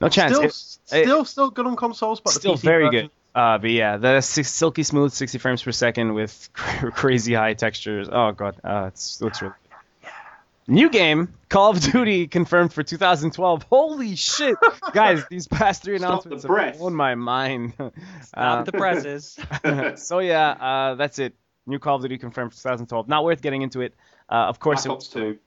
no 0.00 0.08
chance. 0.08 0.32
Still, 0.34 0.44
It- 0.44 0.52
still, 1.04 1.24
still 1.24 1.50
good 1.50 1.66
on 1.66 1.76
consoles, 1.76 2.20
but 2.20 2.32
still 2.32 2.54
the 2.54 2.58
PC 2.60 2.64
very 2.64 2.84
version- 2.86 3.06
good. 3.06 3.10
Uh, 3.34 3.58
but 3.58 3.70
yeah, 3.70 3.96
the 3.96 4.20
silky 4.20 4.82
smooth 4.82 5.10
60 5.12 5.38
frames 5.38 5.62
per 5.62 5.72
second 5.72 6.14
with 6.14 6.50
crazy 6.54 7.32
high 7.34 7.54
textures. 7.54 8.08
Oh 8.10 8.32
god, 8.32 8.56
uh, 8.64 8.86
it's, 8.88 9.20
it 9.20 9.24
looks 9.24 9.40
really. 9.40 9.54
Good. 10.66 10.72
New 10.72 10.90
game, 10.90 11.28
Call 11.48 11.70
of 11.70 11.80
Duty 11.80 12.26
confirmed 12.26 12.72
for 12.72 12.82
2012. 12.82 13.62
Holy 13.64 14.16
shit, 14.16 14.56
guys! 14.92 15.24
These 15.28 15.46
past 15.48 15.82
three 15.82 15.96
announcements 15.96 16.42
the 16.44 16.52
have 16.54 16.78
blown 16.78 16.94
my 16.94 17.14
mind. 17.14 17.74
Stop 17.78 17.92
Uh, 18.34 18.62
the 18.64 18.72
presses. 18.72 19.38
so 19.96 20.18
yeah, 20.20 20.50
uh, 20.50 20.94
that's 20.94 21.18
it. 21.18 21.34
New 21.66 21.78
Call 21.78 21.96
of 21.96 22.02
Duty 22.02 22.18
confirmed 22.18 22.52
for 22.52 22.56
2012. 22.58 23.08
Not 23.08 23.24
worth 23.24 23.40
getting 23.42 23.62
into 23.62 23.80
it. 23.82 23.94
Uh, 24.28 24.46
of 24.48 24.58
course, 24.58 24.84
Black 24.84 24.94
it, 24.94 24.96
Ops 24.96 25.08
2. 25.08 25.38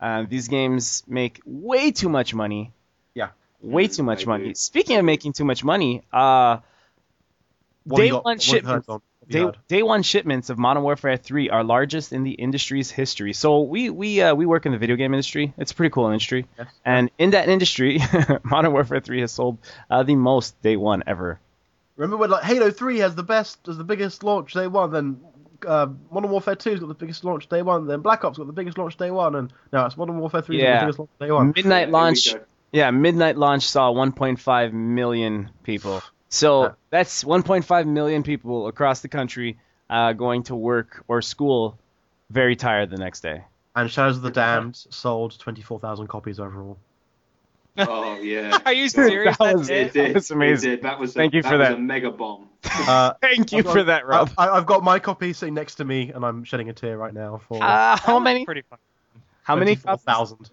uh, 0.00 0.24
these 0.28 0.48
games 0.48 1.02
make 1.06 1.40
way 1.44 1.90
too 1.92 2.08
much 2.08 2.34
money. 2.34 2.72
Yeah. 3.14 3.28
Way 3.60 3.88
too 3.88 4.02
much 4.02 4.20
they 4.20 4.26
money. 4.26 4.54
Speaking 4.54 4.96
of 4.96 5.04
making 5.04 5.34
too 5.34 5.44
much 5.44 5.62
money, 5.62 6.02
uh, 6.12 6.58
What 7.84 7.98
have 7.98 8.04
day 8.04 8.06
you 8.08 8.18
one 8.18 8.38
what 8.38 8.64
have 8.64 9.00
you 9.34 9.44
heard, 9.46 9.54
shipments. 9.54 9.56
Don? 9.56 9.62
What 9.70 9.74
have 9.74 9.74
you 9.74 9.78
Day, 9.78 9.78
heard? 9.78 9.80
day 9.80 9.82
one 9.82 10.02
shipments 10.02 10.50
of 10.50 10.58
Modern 10.58 10.82
Warfare 10.82 11.16
3 11.16 11.50
are 11.50 11.64
largest 11.64 12.12
in 12.12 12.22
the 12.24 12.32
industry's 12.32 12.90
history. 12.90 13.32
So 13.32 13.60
we 13.60 13.90
we 13.90 14.20
uh, 14.22 14.34
we 14.34 14.46
work 14.46 14.66
in 14.66 14.72
the 14.72 14.78
video 14.78 14.96
game 14.96 15.12
industry. 15.14 15.52
It's 15.58 15.72
a 15.72 15.74
pretty 15.74 15.92
cool 15.92 16.06
industry, 16.08 16.46
Yes. 16.58 16.68
and 16.84 17.10
in 17.18 17.30
that 17.30 17.48
industry, 17.48 18.00
Modern 18.44 18.72
Warfare 18.72 19.00
3 19.00 19.20
has 19.20 19.32
sold 19.32 19.58
uh, 19.90 20.02
the 20.02 20.14
most 20.16 20.60
day 20.62 20.76
one 20.76 21.02
ever. 21.06 21.38
Remember 21.96 22.16
when 22.16 22.30
like 22.30 22.44
Halo 22.44 22.70
3 22.70 22.98
has 22.98 23.14
the 23.14 23.22
best, 23.22 23.58
has 23.66 23.76
the 23.76 23.84
biggest 23.84 24.22
launch 24.22 24.54
day 24.54 24.66
one, 24.66 24.90
then 24.90 25.20
uh, 25.66 25.86
Modern 26.10 26.30
Warfare 26.30 26.56
2's 26.56 26.80
got 26.80 26.88
the 26.88 26.94
biggest 26.94 27.24
launch 27.24 27.46
day 27.48 27.60
one, 27.60 27.86
then 27.86 28.00
Black 28.00 28.24
Ops 28.24 28.38
got 28.38 28.46
the 28.46 28.52
biggest 28.54 28.78
launch 28.78 28.96
day 28.96 29.10
one, 29.10 29.34
and 29.36 29.52
now 29.72 29.84
it's 29.84 29.96
Modern 29.98 30.18
Warfare 30.18 30.40
3's 30.40 30.54
Yeah. 30.62 30.78
the 30.80 30.86
biggest 30.86 30.98
launch 30.98 31.10
day 31.20 31.30
one. 31.30 31.52
Midnight 31.54 31.90
launch. 31.90 32.34
Yeah, 32.72 32.90
midnight 32.92 33.36
launch 33.36 33.68
saw 33.68 33.92
1.5 33.92 34.72
million 34.72 35.50
people. 35.64 36.02
So 36.30 36.62
Yeah. 36.62 36.68
that's 36.90 37.24
1.5 37.24 37.86
million 37.86 38.22
people 38.22 38.66
across 38.68 39.00
the 39.00 39.08
country 39.08 39.58
uh, 39.90 40.12
going 40.14 40.44
to 40.44 40.54
work 40.56 41.04
or 41.08 41.20
school 41.22 41.76
very 42.30 42.54
tired 42.56 42.90
the 42.90 42.96
next 42.96 43.20
day. 43.20 43.42
And 43.74 43.90
Shadows 43.90 44.16
of 44.16 44.22
the 44.22 44.30
Damned 44.30 44.76
sold 44.76 45.38
24,000 45.38 46.06
copies 46.06 46.38
overall. 46.40 46.78
Oh 47.78 48.18
yeah. 48.20 48.58
Are 48.66 48.72
you 48.72 48.88
serious? 48.88 49.36
That 49.38 49.44
That 49.44 49.56
was- 49.58 49.70
It 49.70 49.92
did. 49.92 50.14
That's 50.14 50.30
amazing. 50.30 50.70
It 50.72 50.76
did. 50.76 50.82
That 50.84 50.98
was. 50.98 51.12
A, 51.12 51.18
Thank 51.18 51.34
you 51.34 51.42
that 51.42 51.48
for 51.50 51.58
was 51.58 51.68
that. 51.68 51.76
a 51.76 51.80
mega 51.80 52.10
bomb. 52.10 52.48
Uh, 52.64 53.12
Thank 53.20 53.52
you 53.52 53.62
got- 53.62 53.72
for 53.72 53.82
that, 53.84 54.06
Rob. 54.06 54.30
I, 54.36 54.48
I've 54.50 54.66
got 54.66 54.82
my 54.84 54.98
copy 54.98 55.32
sitting 55.32 55.54
next 55.54 55.76
to 55.76 55.84
me, 55.84 56.10
and 56.12 56.24
I'm 56.24 56.44
shedding 56.44 56.68
a 56.68 56.72
tear 56.72 56.98
right 56.98 57.14
now 57.14 57.40
for 57.48 57.62
Uh, 57.62 57.96
how 57.96 58.18
many? 58.18 58.44
Pretty 58.44 58.62
fun. 58.62 58.78
How 59.44 59.56
many? 59.56 59.76
copies? 59.76 60.04
24,000. 60.04 60.50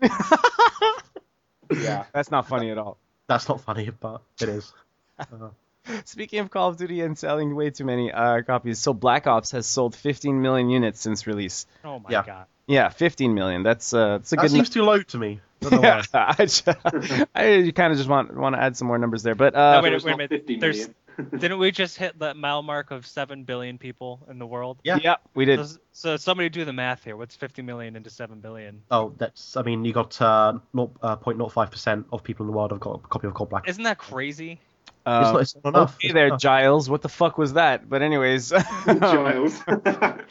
yeah, 1.83 2.05
that's 2.13 2.31
not 2.31 2.47
funny 2.47 2.71
at 2.71 2.77
all. 2.77 2.97
That's 3.27 3.47
not 3.49 3.61
funny, 3.61 3.89
but 3.99 4.21
it 4.41 4.49
is. 4.49 4.71
Uh, 5.19 5.49
Speaking 6.05 6.39
of 6.39 6.49
Call 6.49 6.69
of 6.69 6.77
Duty 6.77 7.01
and 7.01 7.17
selling 7.17 7.55
way 7.55 7.69
too 7.69 7.85
many 7.85 8.11
uh, 8.11 8.41
copies, 8.41 8.79
so 8.79 8.93
Black 8.93 9.27
Ops 9.27 9.51
has 9.51 9.65
sold 9.67 9.95
15 9.95 10.41
million 10.41 10.69
units 10.69 10.99
since 10.99 11.27
release. 11.27 11.65
Oh 11.83 11.99
my 11.99 12.09
Yeah. 12.09 12.23
god. 12.25 12.45
Yeah, 12.67 12.89
15 12.89 13.33
million. 13.33 13.63
That's 13.63 13.93
uh, 13.93 14.17
that's 14.17 14.33
a 14.33 14.35
that 14.35 14.41
good. 14.43 14.51
seems 14.51 14.69
too 14.69 14.83
low 14.83 15.01
to 15.01 15.17
me. 15.17 15.39
I 15.65 15.69
don't 15.69 15.81
know 15.81 15.89
why. 15.89 16.03
yeah, 16.13 16.35
I, 16.37 16.45
just, 16.45 16.67
I 16.67 17.71
kind 17.73 17.91
of 17.91 17.97
just 17.97 18.09
want 18.09 18.35
want 18.35 18.55
to 18.55 18.61
add 18.61 18.75
some 18.77 18.87
more 18.87 18.97
numbers 18.97 19.23
there, 19.23 19.35
but 19.35 19.55
uh, 19.55 19.77
No, 19.77 19.83
wait, 19.83 19.93
It's 19.93 20.03
wait 20.05 20.13
a 20.13 20.17
minute. 20.17 20.59
There's- 20.59 20.89
Didn't 21.17 21.57
we 21.57 21.71
just 21.71 21.97
hit 21.97 22.19
the 22.19 22.35
mile 22.35 22.61
mark 22.61 22.91
of 22.91 23.07
seven 23.07 23.43
billion 23.43 23.79
people 23.79 24.19
in 24.29 24.37
the 24.37 24.45
world? 24.45 24.77
Yeah. 24.83 24.99
yeah, 25.01 25.15
we 25.33 25.45
did. 25.45 25.65
So, 25.67 25.77
so 25.91 26.17
somebody 26.17 26.49
do 26.49 26.63
the 26.63 26.73
math 26.73 27.03
here. 27.05 27.17
What's 27.17 27.35
50 27.35 27.63
million 27.63 27.95
into 27.95 28.11
seven 28.11 28.39
billion? 28.39 28.83
Oh, 28.91 29.13
that's. 29.17 29.57
I 29.57 29.63
mean, 29.63 29.83
you 29.83 29.93
got 29.93 30.21
uh, 30.21 30.59
0, 30.75 30.91
uh, 31.01 31.15
0.05% 31.15 32.05
of 32.11 32.23
people 32.23 32.43
in 32.45 32.51
the 32.51 32.55
world 32.55 32.69
have 32.69 32.79
got 32.79 33.01
a 33.03 33.07
copy 33.07 33.25
of 33.25 33.33
Cold 33.33 33.49
Black. 33.49 33.67
Isn't 33.67 33.83
that 33.85 33.97
crazy? 33.97 34.59
Uh, 35.07 35.37
it's 35.39 35.55
not, 35.63 35.69
enough. 35.73 35.95
Okay 35.95 36.11
there, 36.11 36.27
enough. 36.27 36.41
Giles. 36.41 36.89
What 36.89 37.01
the 37.01 37.07
fuck 37.07 37.37
was 37.37 37.53
that? 37.53 37.87
But 37.89 38.01
anyways. 38.01 38.49
Giles. 38.85 39.61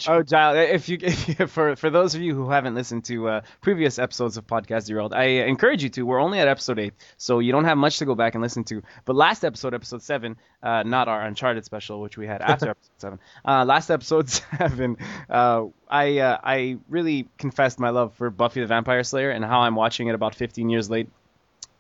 Oh, 0.09 0.23
Giles, 0.23 0.59
if 0.71 0.91
you, 0.91 0.99
if 1.01 1.29
you 1.41 1.47
for 1.47 1.75
for 1.75 1.89
those 1.89 2.15
of 2.15 2.21
you 2.21 2.35
who 2.35 2.51
haven't 2.51 2.75
listened 2.75 3.07
to 3.07 3.29
uh, 3.29 3.41
previous 3.62 3.99
episodes 3.99 4.37
of 4.37 4.47
Podcast 4.47 4.93
World, 4.95 5.15
I 5.15 5.25
encourage 5.25 5.83
you 5.83 5.89
to. 5.91 6.03
We're 6.03 6.21
only 6.21 6.39
at 6.39 6.49
episode 6.49 6.79
eight, 6.79 6.93
so 7.17 7.39
you 7.39 7.51
don't 7.51 7.65
have 7.65 7.79
much 7.79 7.99
to 8.01 8.05
go 8.05 8.15
back 8.15 8.35
and 8.35 8.43
listen 8.43 8.62
to. 8.65 8.83
But 9.07 9.17
last 9.17 9.43
episode, 9.43 9.73
episode 9.73 10.03
seven, 10.03 10.37
uh, 10.62 10.83
not 10.83 11.09
our 11.09 11.23
Uncharted 11.23 11.65
special, 11.65 12.03
which 12.03 12.19
we 12.19 12.27
had 12.27 12.43
after 12.43 12.69
episode 12.69 12.91
seven. 12.99 13.19
Uh, 13.43 13.65
last 13.65 13.91
episode 13.91 14.29
seven, 14.29 14.99
uh, 15.31 15.65
I 15.89 16.19
uh, 16.19 16.39
I 16.45 16.77
really 16.91 17.27
confessed 17.39 17.81
my 17.81 17.89
love 17.89 18.12
for 18.17 18.29
Buffy 18.29 18.61
the 18.61 18.67
Vampire 18.67 19.03
Slayer 19.03 19.31
and 19.31 19.43
how 19.43 19.61
I'm 19.61 19.77
watching 19.77 20.09
it 20.09 20.15
about 20.15 20.35
15 20.35 20.69
years 20.69 20.91
late. 20.91 21.09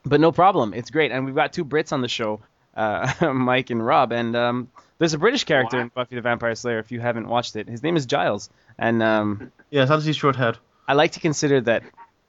But 0.06 0.20
no 0.20 0.32
problem, 0.32 0.72
it's 0.72 0.90
great, 0.90 1.12
and 1.12 1.26
we've 1.26 1.34
got 1.34 1.52
two 1.52 1.66
Brits 1.66 1.92
on 1.92 2.00
the 2.00 2.08
show, 2.08 2.40
uh, 2.76 3.32
Mike 3.34 3.70
and 3.70 3.84
Rob, 3.84 4.12
and 4.12 4.36
um, 4.36 4.68
there's 4.98 5.14
a 5.14 5.18
British 5.18 5.44
character 5.44 5.76
Wow. 5.78 5.82
in 5.84 5.88
Buffy 5.94 6.14
the 6.16 6.22
Vampire 6.22 6.54
Slayer. 6.54 6.78
If 6.78 6.92
you 6.92 7.00
haven't 7.00 7.28
watched 7.28 7.56
it, 7.56 7.68
his 7.68 7.82
name 7.82 7.96
is 7.96 8.06
Giles, 8.06 8.50
and 8.78 9.02
um, 9.02 9.50
Yes, 9.70 9.88
that's 9.88 10.04
his 10.04 10.16
short 10.16 10.36
head. 10.36 10.58
I 10.86 10.92
like 10.94 11.12
to 11.12 11.20
consider 11.20 11.60
that. 11.62 11.82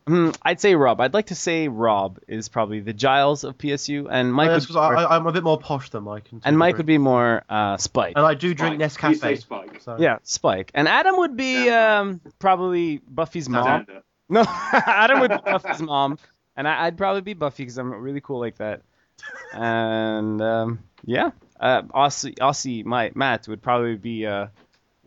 Hmm, 0.08 0.30
I'd 0.42 0.62
say 0.62 0.74
Rob. 0.74 1.02
I'd 1.02 1.14
like 1.14 1.26
to 1.28 1.36
say 1.36 1.68
Rob 1.68 2.20
is 2.30 2.48
probably 2.48 2.80
the 2.80 2.94
Giles 2.94 3.44
of 3.44 3.58
PSU, 3.58 4.08
and 4.10 4.34
Mike 4.34 4.48
Yes, 4.50 4.62
would, 4.70 4.76
'cause 4.76 4.76
I, 4.78 5.04
I, 5.04 5.16
I'm 5.18 5.28
a 5.28 5.34
bit 5.34 5.44
more 5.44 5.60
posh 5.60 5.90
than 5.90 6.04
Mike. 6.06 6.30
and 6.46 6.58
Mike 6.58 6.78
would 6.78 6.86
be 6.86 6.98
more 6.98 7.44
uh, 7.50 7.76
Spike. 7.76 8.14
And 8.16 8.26
I 8.26 8.34
do 8.34 8.54
drink 8.54 8.82
Spike. 8.90 9.12
You 9.12 9.18
say 9.18 9.34
Nescafe. 9.34 9.40
Spike. 9.42 9.82
So. 9.82 9.98
Yeah, 10.00 10.20
Spike. 10.24 10.72
And 10.74 10.88
Adam 10.88 11.18
would 11.18 11.36
be 11.36 11.66
Yeah. 11.66 12.00
um, 12.00 12.22
probably 12.40 13.02
Buffy's 13.10 13.50
mom. 13.50 13.86
Xander. 13.86 14.02
No, 14.30 14.44
Adam 14.74 15.22
would 15.22 15.32
be 15.32 15.38
Buffy's 15.38 15.82
mom, 15.82 16.18
and 16.58 16.68
I, 16.68 16.86
I'd 16.86 16.98
probably 16.98 17.22
be 17.22 17.34
Buffy 17.34 17.64
because 17.64 17.78
I'm 17.78 17.94
really 17.94 18.20
cool 18.22 18.40
like 18.40 18.58
that. 18.58 18.82
And 19.54 20.42
um, 20.42 20.80
yeah, 21.06 21.32
uh, 21.60 21.82
Aussie, 21.84 22.36
Aussie, 22.36 22.86
my 22.86 23.12
Matt 23.16 23.48
would 23.48 23.62
probably 23.62 23.96
be 23.96 24.26
uh, 24.26 24.48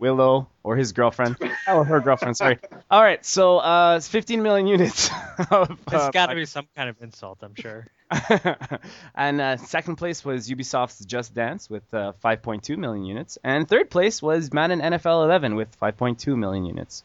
Willow 0.01 0.47
or 0.63 0.75
his 0.75 0.91
girlfriend. 0.91 1.37
Oh, 1.67 1.83
her 1.83 1.99
girlfriend. 1.99 2.35
Sorry. 2.35 2.57
All 2.91 3.01
right, 3.01 3.23
so 3.25 3.59
uh, 3.59 3.95
it's 3.97 4.07
15 4.07 4.41
million 4.43 4.67
units. 4.67 5.09
Of, 5.49 5.79
There's 5.89 6.03
uh, 6.03 6.11
got 6.11 6.27
to 6.27 6.35
be 6.35 6.45
some 6.45 6.67
kind 6.75 6.87
of 6.87 7.01
insult, 7.01 7.39
I'm 7.41 7.55
sure. 7.55 7.87
and 9.15 9.41
uh, 9.41 9.57
second 9.57 9.95
place 9.95 10.23
was 10.23 10.47
Ubisoft's 10.47 11.03
Just 11.03 11.33
Dance 11.33 11.67
with 11.67 11.91
uh, 11.93 12.13
5.2 12.23 12.77
million 12.77 13.05
units, 13.05 13.39
and 13.43 13.67
third 13.67 13.89
place 13.89 14.21
was 14.21 14.53
Madden 14.53 14.81
NFL 14.81 15.23
11 15.25 15.55
with 15.55 15.79
5.2 15.79 16.37
million 16.37 16.65
units. 16.65 17.03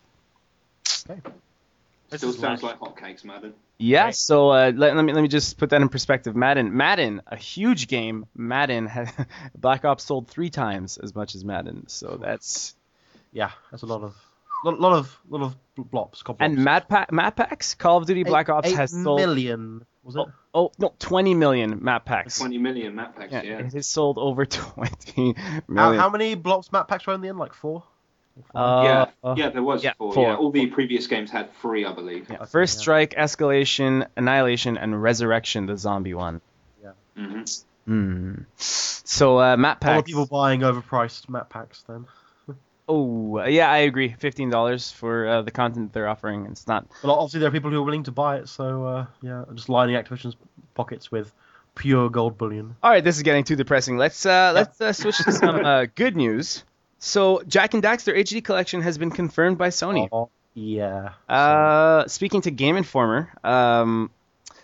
This 2.10 2.20
Still 2.20 2.32
sounds 2.32 2.62
last- 2.62 2.80
like 2.80 2.94
hotcakes, 2.96 3.24
Madden. 3.24 3.54
Yeah, 3.78 4.04
Right. 4.04 4.14
so 4.14 4.48
uh, 4.50 4.72
let, 4.74 4.96
let 4.96 5.04
me 5.04 5.12
let 5.12 5.20
me 5.22 5.28
just 5.28 5.58
put 5.58 5.70
that 5.70 5.82
in 5.82 5.88
perspective. 5.90 6.34
Madden, 6.34 6.74
Madden, 6.76 7.20
a 7.26 7.36
huge 7.36 7.88
game. 7.88 8.26
Madden, 8.34 8.86
had, 8.94 9.12
Black 9.56 9.84
Ops 9.84 10.04
sold 10.04 10.28
three 10.28 10.48
times 10.50 10.96
as 10.98 11.14
much 11.14 11.34
as 11.34 11.44
Madden, 11.44 11.88
so 11.88 12.18
that's 12.22 12.74
Yeah, 13.32 13.50
that's 13.70 13.82
a 13.82 13.86
lot 13.86 14.02
of, 14.02 14.16
lot, 14.64 14.80
lot 14.80 14.92
of, 14.96 15.18
lot 15.28 15.42
of 15.42 15.56
blops. 15.76 16.24
cop 16.24 16.36
and 16.40 16.56
blops. 16.56 16.62
map 16.62 16.88
pack, 16.88 17.12
map 17.12 17.36
packs. 17.36 17.74
Call 17.74 17.98
of 17.98 18.06
Duty 18.06 18.22
Black 18.24 18.48
Eight- 18.48 18.52
Ops 18.52 18.68
eight 18.70 18.76
has 18.76 18.92
sold 18.92 19.18
million, 19.20 19.84
was 20.02 20.16
it? 20.16 20.20
oh, 20.20 20.30
oh 20.54 20.72
no, 20.78 20.94
20 20.98 21.34
million 21.34 21.82
map 21.84 22.06
packs. 22.06 22.38
20 22.38 22.56
million 22.58 22.94
map 22.94 23.14
packs, 23.16 23.32
Yeah, 23.32 23.42
yeah. 23.42 23.58
it 23.58 23.74
has 23.74 23.86
sold 23.86 24.16
over 24.16 24.46
20 24.46 25.34
How, 25.74 25.92
how 25.92 26.08
many 26.08 26.34
blops 26.34 26.72
map 26.72 26.88
packs 26.88 27.06
were 27.06 27.12
in 27.14 27.20
the 27.20 27.28
end? 27.28 27.38
Like 27.38 27.52
four. 27.52 27.82
Uh, 28.54 28.82
yeah, 28.84 29.06
uh, 29.24 29.34
yeah, 29.36 29.48
there 29.50 29.62
was 29.62 29.82
yeah, 29.82 29.92
four. 29.98 30.12
four. 30.12 30.28
Yeah, 30.28 30.36
all 30.36 30.50
the 30.50 30.66
previous 30.66 31.06
games 31.06 31.30
had 31.30 31.54
three, 31.56 31.84
I 31.84 31.92
believe. 31.92 32.28
yeah, 32.28 32.36
Okay, 32.36 32.46
First 32.46 32.78
yeah. 32.78 32.82
Strike, 32.82 33.14
Escalation, 33.14 34.06
Annihilation, 34.16 34.76
and 34.76 35.00
Resurrection, 35.00 35.66
the 35.66 35.76
zombie 35.76 36.14
one. 36.14 36.40
hmm 37.16 37.42
Hmm. 37.86 38.34
So 38.56 39.38
uh, 39.40 39.56
map 39.56 39.84
A 39.84 39.86
lot 39.86 39.98
of 40.00 40.04
people 40.04 40.26
buying 40.26 40.60
overpriced 40.60 41.28
map 41.28 41.48
packs 41.50 41.82
then. 41.88 42.06
Oh, 42.88 43.44
yeah, 43.44 43.68
I 43.68 43.78
agree. 43.78 44.14
Fifteen 44.16 44.48
dollars 44.48 44.92
for 44.92 45.26
uh, 45.26 45.42
the 45.42 45.50
content 45.50 45.92
they're 45.92 46.06
offering. 46.08 46.46
It's 46.46 46.68
not. 46.68 46.86
Well, 47.02 47.14
obviously 47.14 47.40
there 47.40 47.48
are 47.48 47.52
people 47.52 47.72
who 47.72 47.78
are 47.78 47.82
willing 47.82 48.04
to 48.04 48.12
buy 48.12 48.36
it, 48.36 48.48
so 48.48 48.84
uh, 48.86 49.06
yeah, 49.22 49.44
just 49.54 49.68
lining 49.68 49.96
Activision's 49.96 50.36
pockets 50.74 51.10
with 51.10 51.32
pure 51.74 52.08
gold 52.10 52.38
bullion. 52.38 52.76
All 52.84 52.90
right, 52.90 53.02
this 53.02 53.16
is 53.16 53.22
getting 53.24 53.42
too 53.42 53.56
depressing. 53.56 53.96
Let's 53.98 54.24
uh, 54.24 54.52
let's 54.54 54.80
uh, 54.80 54.92
switch 54.92 55.18
to 55.18 55.32
some 55.32 55.64
uh, 55.64 55.86
good 55.96 56.14
news. 56.16 56.62
So 56.98 57.42
Jak 57.46 57.74
and 57.74 57.82
Daxter 57.82 58.16
HD 58.16 58.42
collection 58.42 58.82
has 58.82 58.98
been 58.98 59.10
confirmed 59.10 59.58
by 59.58 59.68
Sony. 59.68 60.08
Oh, 60.10 60.30
yeah. 60.54 61.10
Uh, 61.28 62.06
speaking 62.06 62.40
to 62.42 62.50
Game 62.50 62.76
Informer, 62.76 63.30
um, 63.44 64.10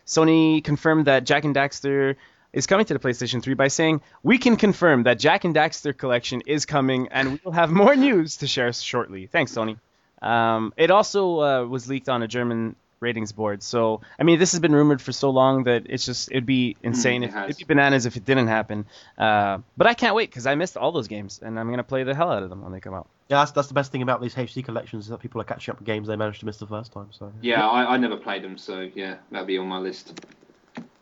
Sony 0.06 0.62
confirmed 0.64 1.06
that 1.06 1.24
Jak 1.24 1.44
and 1.44 1.54
Daxter 1.54 2.16
is 2.52 2.66
coming 2.66 2.86
to 2.86 2.94
the 2.94 3.00
PlayStation 3.00 3.42
3 3.42 3.54
by 3.54 3.68
saying, 3.68 4.00
"We 4.22 4.38
can 4.38 4.56
confirm 4.56 5.04
that 5.04 5.18
Jak 5.18 5.44
and 5.44 5.54
Daxter 5.54 5.96
collection 5.96 6.42
is 6.46 6.66
coming, 6.66 7.08
and 7.08 7.32
we 7.32 7.40
will 7.44 7.52
have 7.52 7.70
more 7.70 7.94
news 7.96 8.38
to 8.38 8.46
share 8.46 8.72
shortly." 8.72 9.26
Thanks, 9.26 9.52
Sony. 9.52 9.78
Um, 10.20 10.72
it 10.76 10.90
also 10.90 11.40
uh, 11.40 11.64
was 11.66 11.88
leaked 11.88 12.08
on 12.08 12.22
a 12.22 12.28
German 12.28 12.76
ratings 13.02 13.32
board, 13.32 13.62
so 13.62 14.00
I 14.18 14.22
mean, 14.22 14.38
this 14.38 14.52
has 14.52 14.60
been 14.60 14.74
rumored 14.74 15.02
for 15.02 15.12
so 15.12 15.30
long 15.30 15.64
that 15.64 15.86
it's 15.90 16.06
just 16.06 16.30
it'd 16.30 16.46
be 16.46 16.76
insane 16.82 17.22
it 17.22 17.26
if 17.28 17.34
has. 17.34 17.50
it'd 17.50 17.58
be 17.58 17.64
bananas 17.74 18.06
if 18.06 18.16
it 18.16 18.24
didn't 18.24 18.46
happen. 18.46 18.86
Uh, 19.18 19.58
but 19.76 19.86
I 19.86 19.94
can't 19.94 20.14
wait 20.14 20.30
because 20.30 20.46
I 20.46 20.54
missed 20.54 20.76
all 20.76 20.92
those 20.92 21.08
games, 21.08 21.40
and 21.42 21.58
I'm 21.58 21.68
gonna 21.68 21.84
play 21.84 22.04
the 22.04 22.14
hell 22.14 22.30
out 22.30 22.42
of 22.42 22.48
them 22.48 22.62
when 22.62 22.72
they 22.72 22.80
come 22.80 22.94
out. 22.94 23.08
Yeah, 23.28 23.38
that's, 23.38 23.52
that's 23.52 23.68
the 23.68 23.74
best 23.74 23.92
thing 23.92 24.02
about 24.02 24.20
these 24.20 24.34
HD 24.34 24.64
collections 24.64 25.04
is 25.04 25.10
that 25.10 25.18
people 25.18 25.40
are 25.40 25.44
catching 25.44 25.72
up 25.72 25.78
with 25.78 25.86
games 25.86 26.06
they 26.08 26.16
managed 26.16 26.40
to 26.40 26.46
miss 26.46 26.58
the 26.58 26.66
first 26.66 26.92
time. 26.92 27.08
So 27.10 27.32
Yeah, 27.40 27.66
I, 27.66 27.94
I 27.94 27.96
never 27.96 28.16
played 28.16 28.42
them, 28.42 28.58
so 28.58 28.88
yeah, 28.94 29.16
that'd 29.30 29.46
be 29.46 29.58
on 29.58 29.66
my 29.66 29.78
list. 29.78 30.20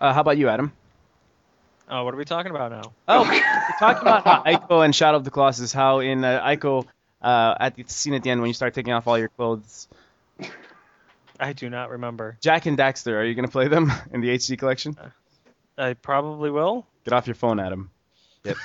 Uh, 0.01 0.13
how 0.13 0.21
about 0.21 0.39
you, 0.39 0.49
Adam? 0.49 0.73
Oh, 1.89 2.05
what 2.05 2.15
are 2.15 2.17
we 2.17 2.25
talking 2.25 2.51
about 2.53 2.71
now? 2.71 2.93
Oh, 3.09 3.23
we're 3.29 3.79
talking 3.81 4.03
about 4.03 4.25
how 4.25 4.43
Ico 4.45 4.85
and 4.85 4.95
Shadow 4.95 5.17
of 5.17 5.25
the 5.25 5.31
Colossus. 5.33 5.73
How 5.73 5.99
in 5.99 6.25
uh, 6.25 6.41
Ico, 6.47 6.87
uh, 7.21 7.55
at 7.59 7.75
the 7.75 7.85
scene 7.89 8.15
at 8.15 8.23
the 8.23 8.31
end 8.31 8.41
when 8.41 8.49
you 8.49 8.55
start 8.55 8.75
taking 8.75 8.93
off 8.93 9.09
all 9.09 9.19
your 9.19 9.29
clothes, 9.31 9.89
I 11.41 11.53
do 11.53 11.71
not 11.71 11.91
remember. 11.91 12.37
Jak 12.41 12.67
and 12.67 12.77
Daxter. 12.77 13.15
Are 13.15 13.25
you 13.25 13.35
gonna 13.35 13.49
play 13.49 13.69
them 13.69 13.93
in 14.13 14.21
the 14.21 14.29
HD 14.29 14.59
collection? 14.59 14.97
I 15.79 15.95
probably 15.95 16.51
will. 16.51 16.87
Get 17.05 17.15
off 17.15 17.27
your 17.27 17.35
phone, 17.35 17.59
Adam. 17.59 17.91
Yep. 18.45 18.57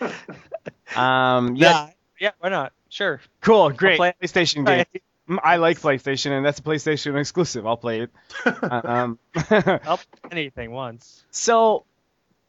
um. 0.96 1.56
Yeah. 1.56 1.90
Yeah, 2.20 2.30
why 2.38 2.50
not? 2.50 2.72
Sure. 2.88 3.20
Cool. 3.40 3.70
Great. 3.70 3.96
play 3.96 4.14
PlayStation 4.22 4.64
game. 4.66 4.84
Mm, 5.28 5.38
I 5.42 5.56
like 5.56 5.80
PlayStation, 5.80 6.30
and 6.32 6.44
that's 6.44 6.58
a 6.58 6.62
PlayStation 6.62 7.18
exclusive. 7.18 7.66
I'll 7.66 7.76
play 7.76 8.02
it. 8.02 8.10
um. 8.70 9.18
I'll 9.50 10.00
anything 10.30 10.70
once. 10.70 11.24
So 11.30 11.84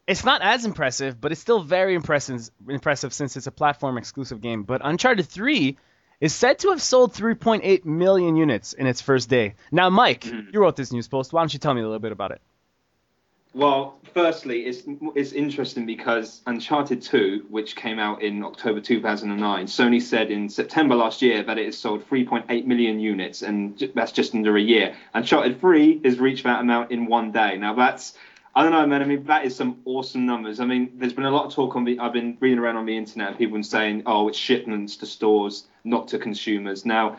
it's 0.08 0.24
not 0.24 0.42
as 0.42 0.66
impressive, 0.66 1.20
but 1.20 1.32
it's 1.32 1.42
still 1.42 1.62
very 1.62 1.96
impressive 1.96 2.50
impressive 2.68 3.14
since 3.14 3.38
it's 3.38 3.48
a 3.48 3.52
platform 3.52 3.98
exclusive 3.98 4.42
game. 4.42 4.64
But 4.64 4.82
Uncharted 4.84 5.28
3 5.28 5.78
is 6.22 6.34
said 6.34 6.60
to 6.60 6.70
have 6.70 6.82
sold 6.82 7.14
3.8 7.14 7.86
million 7.86 8.36
units 8.36 8.74
in 8.74 8.88
its 8.88 9.02
first 9.02 9.30
day. 9.30 9.56
Now, 9.72 9.90
Mike, 9.90 10.22
Mhm. 10.22 10.54
you 10.54 10.60
wrote 10.62 10.76
this 10.76 10.92
news 10.92 11.08
post. 11.08 11.34
Why 11.34 11.42
don't 11.42 11.54
you 11.54 11.60
tell 11.60 11.74
me 11.74 11.82
a 11.82 11.84
little 11.84 12.00
bit 12.00 12.12
about 12.12 12.32
it? 12.32 12.42
Well, 13.54 13.98
firstly, 14.14 14.66
it's 14.66 14.84
it's 15.16 15.32
interesting 15.32 15.86
because 15.86 16.42
Uncharted 16.46 17.02
2, 17.02 17.46
which 17.50 17.78
came 17.78 18.00
out 18.00 18.22
in 18.22 18.44
October 18.44 18.82
2009, 18.82 19.68
Sony 19.68 20.02
said 20.02 20.30
in 20.30 20.50
September 20.50 20.94
last 20.94 21.22
year 21.22 21.42
that 21.42 21.58
it 21.58 21.66
has 21.66 21.78
sold 21.78 22.04
3.8 22.10 22.68
million 22.68 23.00
units, 23.00 23.42
and 23.44 23.80
that's 23.96 24.12
just 24.12 24.36
under 24.36 24.58
a 24.58 24.62
year. 24.62 24.94
Uncharted 25.14 25.62
3 25.62 26.02
has 26.04 26.20
reached 26.20 26.44
that 26.44 26.60
amount 26.60 26.92
in 26.92 27.06
one 27.06 27.32
day. 27.32 27.58
Now 27.58 27.74
that's 27.74 28.14
I 28.56 28.64
don't 28.64 28.72
know, 28.72 28.86
man. 28.88 29.02
I 29.02 29.06
mean, 29.06 29.26
that 29.26 29.44
is 29.44 29.54
some 29.54 29.82
awesome 29.84 30.26
numbers. 30.26 30.62
I 30.62 30.66
mean, 30.66 30.94
there's 30.96 31.12
been 31.12 31.26
a 31.26 31.32
lot 31.32 31.46
of 31.46 31.54
talk 31.54 31.76
on 31.76 31.84
the. 31.84 32.00
I've 32.00 32.14
been 32.14 32.38
reading 32.40 32.60
around 32.60 32.78
on 32.78 32.86
the 32.86 32.96
internet, 32.96 33.30
and 33.30 33.38
people 33.38 33.54
been 33.54 33.64
saying, 33.64 34.04
"Oh, 34.06 34.30
it's 34.30 34.38
shipments 34.38 34.96
to 34.98 35.06
stores, 35.06 35.68
not 35.84 36.08
to 36.10 36.20
consumers." 36.20 36.86
Now, 36.86 37.18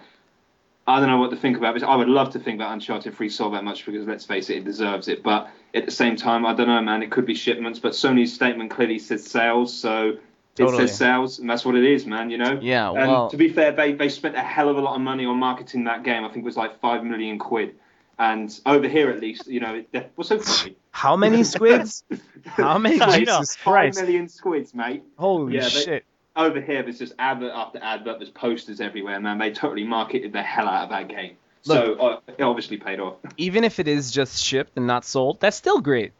I 0.87 0.99
don't 0.99 1.11
know 1.11 1.19
what 1.19 1.31
to 1.31 1.37
think 1.37 1.59
about 1.59 1.75
this. 1.75 1.83
I 1.83 1.95
would 1.95 2.09
love 2.09 2.31
to 2.31 2.39
think 2.39 2.59
that 2.61 2.73
Uncharted 2.73 3.15
3 3.15 3.29
sold 3.29 3.55
that 3.55 3.65
much 3.65 3.85
because 3.85 4.07
let's 4.07 4.25
face 4.25 4.49
it, 4.51 4.59
it 4.59 4.65
deserves 4.65 5.09
it. 5.09 5.23
But 5.23 5.51
at 5.75 5.85
the 5.85 5.91
same 5.91 6.17
time, 6.17 6.47
I 6.47 6.55
don't 6.55 6.69
know, 6.69 6.81
man. 6.81 7.03
It 7.03 7.11
could 7.11 7.27
be 7.27 7.35
shipments, 7.35 7.79
but 7.79 7.93
Sony's 7.93 8.33
statement 8.33 8.71
clearly 8.71 8.99
says 8.99 9.25
sales, 9.25 9.77
so 9.77 10.17
Totally. 10.55 10.85
it 10.85 10.89
says 10.89 10.97
sales, 10.97 11.39
and 11.39 11.51
that's 11.51 11.67
what 11.67 11.75
it 11.75 11.85
is, 11.85 12.07
man. 12.07 12.31
You 12.31 12.39
know. 12.39 12.59
Yeah, 12.63 12.89
And 12.89 13.11
well, 13.11 13.29
to 13.29 13.37
be 13.37 13.51
fair, 13.51 13.73
they 13.73 13.93
they 13.93 14.09
spent 14.09 14.37
a 14.37 14.43
hell 14.43 14.71
of 14.71 14.79
a 14.79 14.81
lot 14.81 14.95
of 14.95 15.03
money 15.03 15.27
on 15.27 15.37
marketing 15.37 15.85
that 15.85 16.03
game. 16.03 16.25
I 16.25 16.29
think 16.29 16.45
it 16.45 16.47
was 16.47 16.57
like 16.57 16.81
five 16.81 17.05
million 17.05 17.39
quid. 17.39 17.75
And 18.19 18.59
over 18.65 18.89
here, 18.89 19.11
at 19.11 19.21
least, 19.21 19.47
you 19.47 19.61
know, 19.61 19.83
it, 19.93 20.11
what's 20.15 20.29
so 20.31 20.39
funny? 20.39 20.77
how 20.91 21.17
many 21.17 21.45
squids? 21.55 22.03
How 22.47 22.79
many? 22.79 22.97
Know. 22.97 23.13
Jesus 23.15 23.57
Christ! 23.57 24.01
million 24.01 24.29
squids, 24.29 24.75
mate. 24.75 25.03
Holy 25.19 25.55
Yeah, 25.57 25.63
they- 25.65 25.69
shit! 25.69 26.05
Over 26.35 26.61
here, 26.61 26.83
there's 26.83 26.99
just 26.99 27.15
advert 27.19 27.53
after 27.55 27.79
advert. 27.83 28.19
There's 28.19 28.31
posters 28.31 28.81
everywhere, 28.81 29.19
man. 29.21 29.39
They 29.39 29.53
totally 29.53 29.85
marketed 29.85 30.33
the 30.35 30.43
hell 30.43 30.69
out 30.69 30.85
of 30.85 30.91
that 30.91 31.09
game. 31.09 31.37
So 31.63 31.95
uh, 31.95 32.21
it 32.29 32.43
obviously 32.43 32.77
paid 32.77 33.01
off. 33.01 33.17
Even 33.39 33.65
if 33.65 33.79
it 33.81 33.89
is 33.89 34.11
just 34.13 34.43
shipped 34.45 34.77
and 34.77 34.87
not 34.87 35.05
sold, 35.07 35.41
that's 35.41 35.57
still 35.57 35.81
great. 35.81 36.13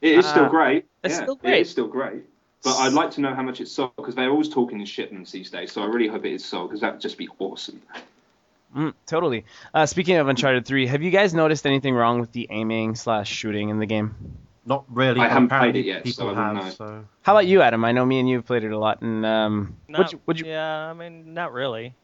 It 0.00 0.18
is 0.18 0.26
still 0.26 0.46
Uh, 0.46 0.48
great. 0.48 0.86
it's 1.04 1.14
yeah, 1.16 1.22
still 1.22 1.36
great. 1.36 1.54
It 1.54 1.60
is 1.60 1.70
still 1.70 1.88
great. 1.88 2.24
But 2.64 2.76
I'd 2.78 2.94
like 2.94 3.10
to 3.12 3.20
know 3.20 3.34
how 3.34 3.42
much 3.42 3.60
it's 3.60 3.70
sold 3.70 3.92
because 3.96 4.14
they're 4.14 4.30
always 4.30 4.48
talking 4.48 4.80
in 4.80 4.86
shipments 4.86 5.30
these 5.30 5.50
days. 5.50 5.72
So 5.72 5.82
I 5.82 5.86
really 5.86 6.08
hope 6.08 6.24
it 6.24 6.32
is 6.32 6.44
sold 6.44 6.70
because 6.70 6.80
that 6.80 6.92
would 6.92 7.00
just 7.02 7.18
be 7.18 7.28
awesome. 7.38 7.80
Mm, 8.76 8.94
totally. 9.06 9.44
Uh, 9.74 9.86
speaking 9.86 10.16
of 10.16 10.28
Uncharted 10.28 10.64
3, 10.64 10.86
have 10.86 11.02
you 11.02 11.10
guys 11.10 11.34
noticed 11.34 11.66
anything 11.66 11.94
wrong 11.94 12.20
with 12.20 12.32
the 12.32 12.46
aiming 12.50 12.94
slash 12.94 13.28
shooting 13.30 13.68
in 13.70 13.78
the 13.78 13.86
game? 13.86 14.14
not 14.66 14.84
really. 14.88 15.18
I 15.20 15.26
haven't 15.28 15.46
apparently 15.46 15.72
played 15.72 15.84
it 15.84 15.88
yet, 15.88 16.04
People 16.04 16.26
so 16.26 16.30
I 16.30 16.34
have. 16.34 16.54
know. 16.54 16.70
So 16.70 17.04
How 17.22 17.32
about 17.34 17.46
you, 17.46 17.62
Adam? 17.62 17.84
I 17.84 17.90
know 17.92 18.04
me 18.06 18.20
and 18.20 18.28
you 18.28 18.36
have 18.36 18.46
played 18.46 18.62
it 18.62 18.70
a 18.70 18.78
lot, 18.78 19.00
and 19.02 19.26
um, 19.26 19.76
Not, 19.88 19.98
would 19.98 20.12
you, 20.12 20.20
would 20.26 20.40
you? 20.40 20.46
Yeah, 20.46 20.90
I 20.90 20.92
mean, 20.92 21.34
not 21.34 21.52
really. 21.52 21.94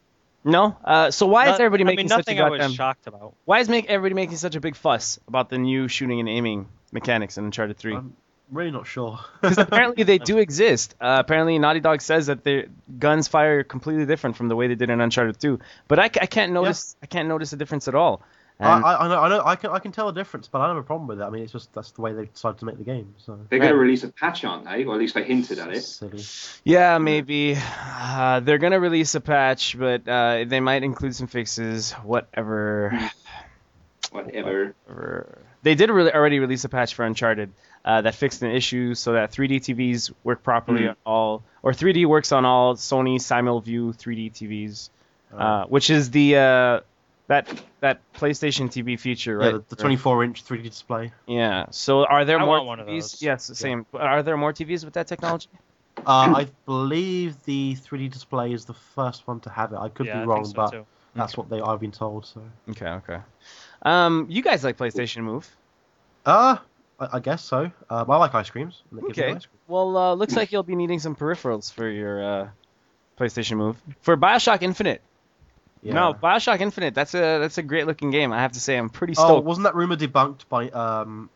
No. 0.42 0.76
Uh, 0.84 1.10
so 1.12 1.26
why 1.26 1.44
is 1.44 1.50
Not- 1.50 1.60
everybody 1.60 1.84
I 1.84 1.86
making 1.86 1.96
mean, 2.04 2.08
such 2.08 2.26
a 2.28 2.34
nothing 2.34 2.40
I 2.40 2.66
was 2.66 2.74
shocked 2.74 3.06
about. 3.06 3.34
Why 3.44 3.60
is 3.60 3.68
make 3.68 3.86
everybody 3.88 4.14
making 4.14 4.36
such 4.38 4.56
a 4.56 4.60
big 4.60 4.74
fuss 4.74 5.20
about 5.28 5.48
the 5.50 5.58
new 5.58 5.86
shooting 5.86 6.18
and 6.18 6.28
aiming 6.28 6.68
mechanics 6.92 7.36
in 7.38 7.44
Uncharted 7.44 7.76
3? 7.76 7.94
I'm 7.96 8.16
really 8.50 8.70
not 8.70 8.86
sure. 8.86 9.18
Because 9.40 9.58
apparently 9.58 10.04
they 10.04 10.18
do 10.32 10.38
exist. 10.38 10.94
Uh, 11.00 11.16
apparently 11.20 11.58
Naughty 11.58 11.80
Dog 11.80 12.00
says 12.00 12.26
that 12.26 12.44
their 12.44 12.66
guns 12.98 13.28
fire 13.28 13.62
completely 13.64 14.06
different 14.06 14.36
from 14.36 14.48
the 14.48 14.56
way 14.56 14.68
they 14.68 14.74
did 14.74 14.90
in 14.90 15.00
Uncharted 15.00 15.38
2. 15.40 15.58
But 15.88 15.98
I, 15.98 16.04
I 16.04 16.26
can't 16.26 16.52
notice 16.52 16.96
I 17.02 17.06
can't 17.06 17.28
notice 17.28 17.52
a 17.52 17.56
difference 17.56 17.88
at 17.88 17.94
all. 17.94 18.22
I, 18.58 18.76
And- 18.76 18.84
I, 18.86 18.96
I 18.96 19.08
know, 19.08 19.20
I 19.20 19.28
know, 19.28 19.42
I 19.44 19.56
can, 19.56 19.70
I 19.70 19.78
can 19.80 19.92
tell 19.92 20.08
a 20.08 20.14
difference, 20.14 20.48
but 20.48 20.60
I 20.60 20.66
don't 20.66 20.76
have 20.76 20.84
a 20.84 20.86
problem 20.86 21.08
with 21.08 21.20
it. 21.20 21.24
I 21.24 21.28
mean, 21.28 21.42
it's 21.42 21.52
just 21.52 21.74
that's 21.74 21.90
the 21.90 22.00
way 22.00 22.14
they 22.14 22.24
decided 22.24 22.58
to 22.60 22.64
make 22.64 22.78
the 22.78 22.84
game. 22.84 23.14
So 23.18 23.38
They're 23.50 23.58
going 23.58 23.70
Right. 23.70 23.74
to 23.76 23.78
release 23.78 24.02
a 24.04 24.08
patch, 24.08 24.44
aren't 24.44 24.64
they? 24.64 24.84
Or 24.84 24.94
at 24.94 24.98
least 25.00 25.14
they 25.14 25.24
hinted 25.24 25.58
at 25.58 25.68
it. 25.72 25.82
silly. 25.82 26.22
Yeah, 26.64 26.96
maybe. 26.96 27.56
Uh, 27.58 28.40
they're 28.40 28.56
gonna 28.58 28.80
release 28.80 29.14
a 29.14 29.20
patch, 29.20 29.78
but 29.78 30.08
uh, 30.08 30.44
they 30.46 30.60
might 30.60 30.84
include 30.84 31.14
some 31.14 31.26
fixes. 31.26 31.92
Whatever. 32.02 32.98
Whatever. 34.10 34.74
Whatever. 34.86 35.38
They 35.62 35.74
did 35.74 35.90
really 35.90 36.12
already 36.12 36.38
release 36.38 36.64
a 36.64 36.68
patch 36.68 36.94
for 36.94 37.04
Uncharted 37.04 37.52
uh, 37.86 38.02
that 38.02 38.14
fixed 38.14 38.42
an 38.42 38.50
issue 38.50 38.94
so 38.94 39.12
that 39.12 39.30
3D 39.32 39.60
TVs 39.60 40.12
work 40.24 40.42
properly 40.42 40.82
Mhm. 40.82 40.90
on 40.90 40.96
all, 41.06 41.42
or 41.62 41.72
3D 41.72 42.04
works 42.04 42.32
on 42.32 42.44
all 42.44 42.74
Sony 42.74 43.16
SimulView 43.16 43.96
3D 43.96 44.30
TVs, 44.30 44.90
uh, 45.38 45.64
which 45.66 45.88
is 45.90 46.10
the 46.10 46.36
uh, 46.36 46.80
that 47.28 47.48
that 47.80 48.00
PlayStation 48.14 48.68
TV 48.68 48.98
feature, 48.98 49.38
right? 49.38 49.52
the, 49.52 49.64
the 49.68 49.76
24 49.76 50.24
inch 50.24 50.44
3D 50.44 50.64
display. 50.64 51.12
Yeah. 51.26 51.66
So 51.70 52.04
are 52.04 52.24
there 52.24 52.38
I 52.38 52.44
more 52.44 52.56
want 52.58 52.66
one 52.66 52.80
of 52.80 52.86
TVs? 52.88 53.12
those. 53.12 53.22
Yes, 53.22 53.46
the 53.46 53.54
same. 53.54 53.86
Are 53.94 54.22
there 54.22 54.36
more 54.36 54.52
TVs 54.52 54.84
with 54.84 54.94
that 54.94 55.06
technology? 55.06 55.48
Uh, 56.06 56.42
I 56.42 56.46
believe 56.66 57.42
the 57.44 57.74
3D 57.74 58.12
display 58.12 58.52
is 58.52 58.64
the 58.64 58.74
first 58.74 59.26
one 59.26 59.40
to 59.40 59.50
have 59.50 59.72
it. 59.72 59.76
I 59.78 59.88
could 59.88 60.06
yeah, 60.06 60.20
be 60.20 60.26
wrong, 60.26 60.44
so 60.44 60.52
but 60.54 60.70
too. 60.70 60.86
that's 61.14 61.36
what 61.36 61.48
they 61.50 61.60
I've 61.60 61.80
been 61.80 61.92
told. 61.92 62.26
So, 62.26 62.42
Okay, 62.70 62.86
okay. 62.86 63.18
Um, 63.82 64.26
you 64.28 64.42
guys 64.42 64.62
like 64.62 64.76
PlayStation 64.76 65.22
Move? 65.22 65.48
uh, 66.24 66.58
I, 66.98 67.08
I 67.14 67.20
guess 67.20 67.42
so. 67.44 67.70
Um, 67.90 68.10
I 68.10 68.16
like 68.16 68.34
ice 68.34 68.50
creams. 68.50 68.82
and 68.90 69.00
it 69.00 69.06
gives 69.06 69.18
me 69.18 69.24
Okay. 69.24 69.34
ice 69.36 69.46
cream. 69.46 69.60
Well, 69.68 69.96
uh, 69.96 70.14
looks 70.14 70.36
like 70.36 70.52
you'll 70.52 70.62
be 70.62 70.76
needing 70.76 70.98
some 71.00 71.14
peripherals 71.16 71.72
for 71.72 71.88
your 71.88 72.22
uh, 72.24 72.48
PlayStation 73.18 73.56
Move 73.56 73.76
for 74.00 74.16
Bioshock 74.16 74.62
Infinite. 74.62 75.02
Yeah. 75.82 75.94
No, 75.94 76.14
Bioshock 76.14 76.60
Infinite. 76.60 76.94
That's 76.94 77.14
a 77.14 77.38
that's 77.38 77.58
a 77.58 77.62
great 77.62 77.86
looking 77.86 78.10
game. 78.10 78.32
I 78.32 78.40
have 78.40 78.52
to 78.52 78.60
say, 78.60 78.76
I'm 78.76 78.88
pretty 78.90 79.14
Oh, 79.16 79.24
stoked. 79.24 79.46
wasn't 79.46 79.64
that 79.64 79.74
rumor 79.74 79.96
debunked 79.96 80.48
by 80.48 80.68
um, 80.70 81.30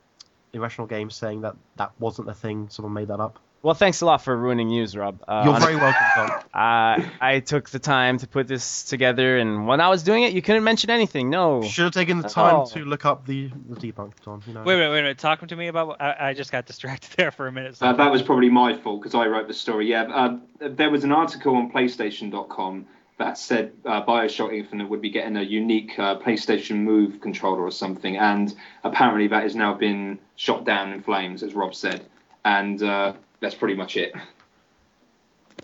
Irrational 0.52 0.86
Games 0.86 1.14
saying 1.14 1.42
that 1.42 1.54
that 1.76 1.92
wasn't 2.00 2.28
a 2.30 2.34
thing? 2.34 2.68
Someone 2.70 2.92
made 2.94 3.08
that 3.08 3.20
up. 3.20 3.38
Well, 3.62 3.74
thanks 3.74 4.00
a 4.00 4.06
lot 4.06 4.22
for 4.22 4.36
ruining 4.36 4.68
news, 4.68 4.96
Rob. 4.96 5.22
Uh, 5.28 5.42
You're 5.44 5.60
very 5.60 5.76
welcome, 5.76 6.06
Tom. 6.14 6.30
uh, 6.54 7.08
I 7.20 7.42
took 7.44 7.68
the 7.70 7.78
time 7.78 8.18
to 8.18 8.26
put 8.26 8.48
this 8.48 8.84
together, 8.84 9.36
and 9.38 9.66
when 9.66 9.80
I 9.80 9.88
was 9.88 10.02
doing 10.02 10.22
it, 10.22 10.32
you 10.32 10.40
couldn't 10.42 10.64
mention 10.64 10.90
anything. 10.90 11.28
No. 11.30 11.62
Should 11.62 11.84
have 11.84 11.92
taken 11.92 12.20
the 12.20 12.28
time 12.28 12.54
Oh. 12.56 12.66
to 12.66 12.84
look 12.84 13.04
up 13.04 13.26
the, 13.26 13.50
the 13.68 13.92
debunk, 13.92 14.12
Tom. 14.24 14.42
You 14.46 14.54
know. 14.54 14.62
Wait, 14.62 14.76
wait, 14.76 14.88
wait, 14.90 15.04
wait. 15.04 15.18
Talking 15.18 15.48
to 15.48 15.56
me 15.56 15.66
about. 15.68 16.00
I, 16.00 16.30
I 16.30 16.34
just 16.34 16.50
got 16.52 16.66
distracted 16.66 17.10
there 17.16 17.30
for 17.30 17.46
a 17.46 17.52
minute. 17.52 17.76
So. 17.76 17.86
Uh, 17.86 17.92
that 17.92 18.10
was 18.10 18.22
probably 18.22 18.48
my 18.50 18.76
fault 18.78 19.00
because 19.02 19.14
I 19.14 19.26
wrote 19.26 19.46
the 19.48 19.54
story. 19.54 19.90
Yeah, 19.90 20.04
uh, 20.04 20.36
there 20.60 20.90
was 20.90 21.04
an 21.04 21.12
article 21.12 21.54
on 21.56 21.70
PlayStation.com 21.70 22.86
that 23.18 23.36
said 23.36 23.72
uh, 23.84 24.02
Bioshock 24.02 24.54
Infinite 24.56 24.88
would 24.88 25.02
be 25.02 25.10
getting 25.10 25.36
a 25.36 25.42
unique 25.42 25.98
uh, 25.98 26.18
PlayStation 26.18 26.76
Move 26.76 27.20
controller 27.20 27.60
or 27.60 27.70
something, 27.70 28.16
and 28.16 28.54
apparently 28.84 29.28
that 29.28 29.42
has 29.42 29.54
now 29.54 29.74
been 29.74 30.18
shot 30.36 30.64
down 30.64 30.92
in 30.92 31.02
flames, 31.02 31.42
as 31.42 31.52
Rob 31.54 31.74
said, 31.74 32.06
and 32.46 32.82
uh, 32.82 33.12
that's 33.40 33.54
pretty 33.54 33.74
much 33.74 33.96
it. 33.96 34.14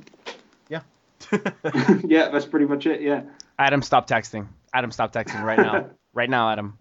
yeah, 0.68 0.80
yeah, 2.04 2.28
that's 2.30 2.46
pretty 2.46 2.66
much 2.66 2.86
it. 2.86 3.00
Yeah. 3.00 3.22
Adam, 3.58 3.82
stop 3.82 4.08
texting. 4.08 4.48
Adam, 4.72 4.90
stop 4.90 5.12
texting 5.12 5.42
right 5.42 5.58
now. 5.58 5.90
right 6.12 6.28
now, 6.28 6.50
Adam. 6.50 6.78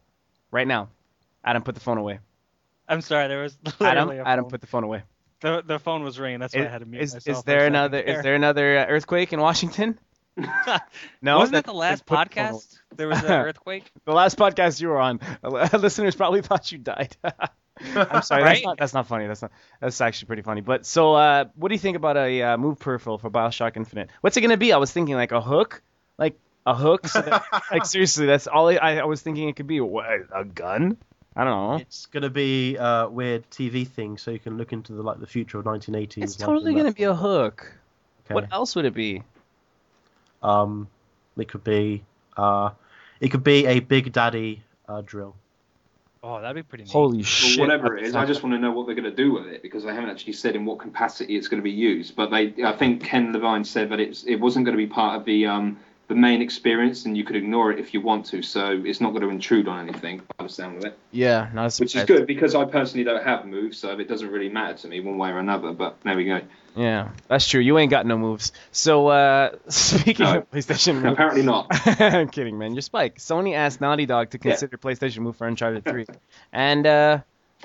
Right 0.51 0.67
now. 0.67 0.89
Adam, 1.43 1.63
put 1.63 1.75
the 1.75 1.81
phone 1.81 1.97
away. 1.97 2.19
I'm 2.87 3.01
sorry. 3.01 3.27
There 3.27 3.41
was 3.41 3.57
Adam, 3.79 4.07
literally 4.07 4.17
a 4.17 4.23
Adam, 4.25 4.45
put 4.45 4.61
the 4.61 4.67
phone 4.67 4.83
away. 4.83 5.03
The 5.41 5.63
the 5.65 5.79
phone 5.79 6.03
was 6.03 6.19
ringing. 6.19 6.39
That's 6.39 6.55
why 6.55 6.65
I 6.65 6.67
had 6.67 6.79
to 6.79 6.85
mute 6.85 7.01
is, 7.01 7.13
myself. 7.13 7.37
is 7.37 7.43
for 7.43 7.45
there 7.45 7.65
another 7.65 7.99
is 7.99 8.23
there 8.23 8.35
another 8.35 8.79
uh, 8.79 8.85
earthquake 8.85 9.33
in 9.33 9.39
Washington? 9.39 9.99
No, 11.21 11.37
Wasn't 11.37 11.53
that- 11.53 11.59
it 11.59 11.65
the 11.65 11.73
last 11.73 12.05
podcast? 12.05 12.77
There 12.95 13.07
was 13.07 13.23
an 13.23 13.31
earthquake. 13.31 13.89
The 14.05 14.13
last 14.13 14.37
podcast 14.37 14.81
you 14.81 14.89
were 14.89 14.99
on, 14.99 15.19
listeners 15.43 16.15
probably 16.15 16.41
thought 16.41 16.71
you 16.71 16.77
died. 16.77 17.15
I'm 17.95 18.21
sorry, 18.21 18.43
that's 18.43 18.63
not 18.63 18.77
that's 18.77 18.93
not 18.93 19.07
funny. 19.07 19.27
That's 19.27 19.41
not 19.41 19.51
that's 19.81 19.99
actually 19.99 20.27
pretty 20.27 20.41
funny. 20.43 20.61
But 20.61 20.85
so, 20.85 21.15
uh, 21.15 21.45
what 21.55 21.69
do 21.69 21.75
you 21.75 21.79
think 21.79 21.97
about 21.97 22.15
a 22.15 22.41
uh, 22.41 22.57
move 22.57 22.79
peripheral 22.79 23.17
for 23.17 23.29
Bioshock 23.29 23.75
Infinite? 23.75 24.09
What's 24.21 24.37
it 24.37 24.41
gonna 24.41 24.55
be? 24.55 24.71
I 24.71 24.77
was 24.77 24.91
thinking 24.91 25.15
like 25.15 25.33
a 25.33 25.41
hook, 25.41 25.81
like 26.17 26.39
a 26.65 26.73
hook. 26.73 27.07
So 27.07 27.21
that, 27.21 27.43
like 27.71 27.85
seriously, 27.85 28.27
that's 28.27 28.47
all 28.47 28.69
I, 28.69 28.75
I 28.75 29.03
was 29.03 29.21
thinking 29.21 29.49
it 29.49 29.57
could 29.57 29.67
be. 29.67 29.81
What, 29.81 30.05
a 30.33 30.45
gun? 30.45 30.97
I 31.35 31.43
don't 31.43 31.51
know. 31.51 31.75
It's 31.77 32.05
gonna 32.05 32.29
be 32.29 32.77
a 32.77 33.09
weird 33.09 33.49
TV 33.49 33.85
thing, 33.85 34.17
so 34.17 34.31
you 34.31 34.39
can 34.39 34.57
look 34.57 34.71
into 34.71 34.93
the 34.93 35.01
like 35.01 35.19
the 35.19 35.27
future 35.27 35.59
of 35.59 35.65
1980s. 35.65 36.23
It's 36.23 36.35
totally 36.37 36.73
gonna 36.73 36.93
be 36.93 37.03
a 37.03 37.13
hook. 37.13 37.73
okay. 38.25 38.35
What 38.35 38.53
else 38.53 38.75
would 38.77 38.85
it 38.85 38.93
be? 38.93 39.21
Um, 40.41 40.87
it 41.37 41.49
could 41.49 41.65
be 41.65 42.05
uh, 42.37 42.69
it 43.19 43.29
could 43.29 43.43
be 43.43 43.65
a 43.65 43.81
Big 43.81 44.13
Daddy 44.13 44.63
uh, 44.87 45.01
drill. 45.01 45.35
Oh, 46.27 46.41
that'd 46.41 46.55
be 46.55 46.63
pretty 46.63 46.85
neat. 46.85 46.91
Holy 46.91 47.17
Well, 47.17 47.23
shit! 47.23 47.59
whatever 47.59 47.95
it 47.95 48.03
is, 48.03 48.15
I 48.15 48.25
just 48.25 48.41
want 48.41 48.55
to 48.55 48.59
know 48.59 48.71
what 48.71 48.87
they're 48.87 48.95
going 48.95 49.09
to 49.09 49.15
do 49.15 49.31
with 49.31 49.45
it 49.45 49.61
because 49.61 49.83
they 49.83 49.93
haven't 49.93 50.09
actually 50.09 50.33
said 50.33 50.55
in 50.55 50.65
what 50.65 50.79
capacity 50.79 51.35
it's 51.35 51.47
going 51.47 51.61
to 51.61 51.63
be 51.63 51.69
used. 51.69 52.15
But 52.15 52.31
they, 52.31 52.55
I 52.63 52.71
think 52.71 53.03
Ken 53.03 53.31
Levine 53.31 53.63
said 53.63 53.91
that 53.91 53.99
it's 53.99 54.23
it 54.23 54.37
wasn't 54.37 54.65
going 54.65 54.75
to 54.75 54.83
be 54.83 54.91
part 54.91 55.19
of 55.19 55.25
the 55.25 55.45
um 55.45 55.77
the 56.07 56.15
main 56.15 56.41
experience, 56.41 57.05
and 57.05 57.17
you 57.17 57.23
could 57.23 57.35
ignore 57.35 57.71
it 57.71 57.79
if 57.79 57.93
you 57.93 58.01
want 58.01 58.25
to. 58.27 58.41
So 58.43 58.81
it's 58.85 59.01
not 59.01 59.09
going 59.11 59.23
to 59.23 59.29
intrude 59.29 59.67
on 59.67 59.87
anything. 59.89 60.21
By 60.37 60.43
the 60.45 60.49
sound 60.49 60.77
of 60.77 60.85
it, 60.85 60.97
yeah, 61.11 61.49
not 61.53 61.75
which 61.77 61.95
is 61.95 62.03
good 62.03 62.27
because 62.27 62.53
I 62.55 62.65
personally 62.65 63.03
don't 63.03 63.23
have 63.23 63.45
moves, 63.45 63.77
so 63.77 63.97
it 63.97 64.07
doesn't 64.07 64.29
really 64.29 64.49
matter 64.49 64.77
to 64.79 64.87
me 64.87 64.99
one 64.99 65.17
way 65.17 65.29
or 65.29 65.39
another. 65.39 65.71
But 65.71 65.97
there 66.03 66.15
we 66.15 66.25
go. 66.25 66.41
Yeah, 66.75 67.09
that's 67.29 67.47
true. 67.47 67.61
You 67.61 67.77
ain't 67.77 67.89
got 67.89 68.05
no 68.05 68.17
moves. 68.17 68.51
So 68.71 69.07
uh, 69.07 69.51
speaking 69.69 70.25
No. 70.25 70.39
of 70.39 70.51
PlayStation 70.51 70.95
moves, 71.01 71.13
Apparently 71.13 71.41
not. 71.43 71.67
I'm 72.01 72.27
kidding, 72.29 72.57
man. 72.57 72.73
You're 72.73 72.81
Spike. 72.81 73.17
Sony 73.17 73.55
asked 73.55 73.79
Naughty 73.79 74.05
Dog 74.05 74.29
to 74.31 74.37
Yeah. 74.37 74.51
consider 74.51 74.77
PlayStation 74.77 75.19
move 75.19 75.37
for 75.37 75.47
Uncharted 75.47 75.85
3, 75.85 76.05
and 76.51 76.85
uh, 76.85 77.19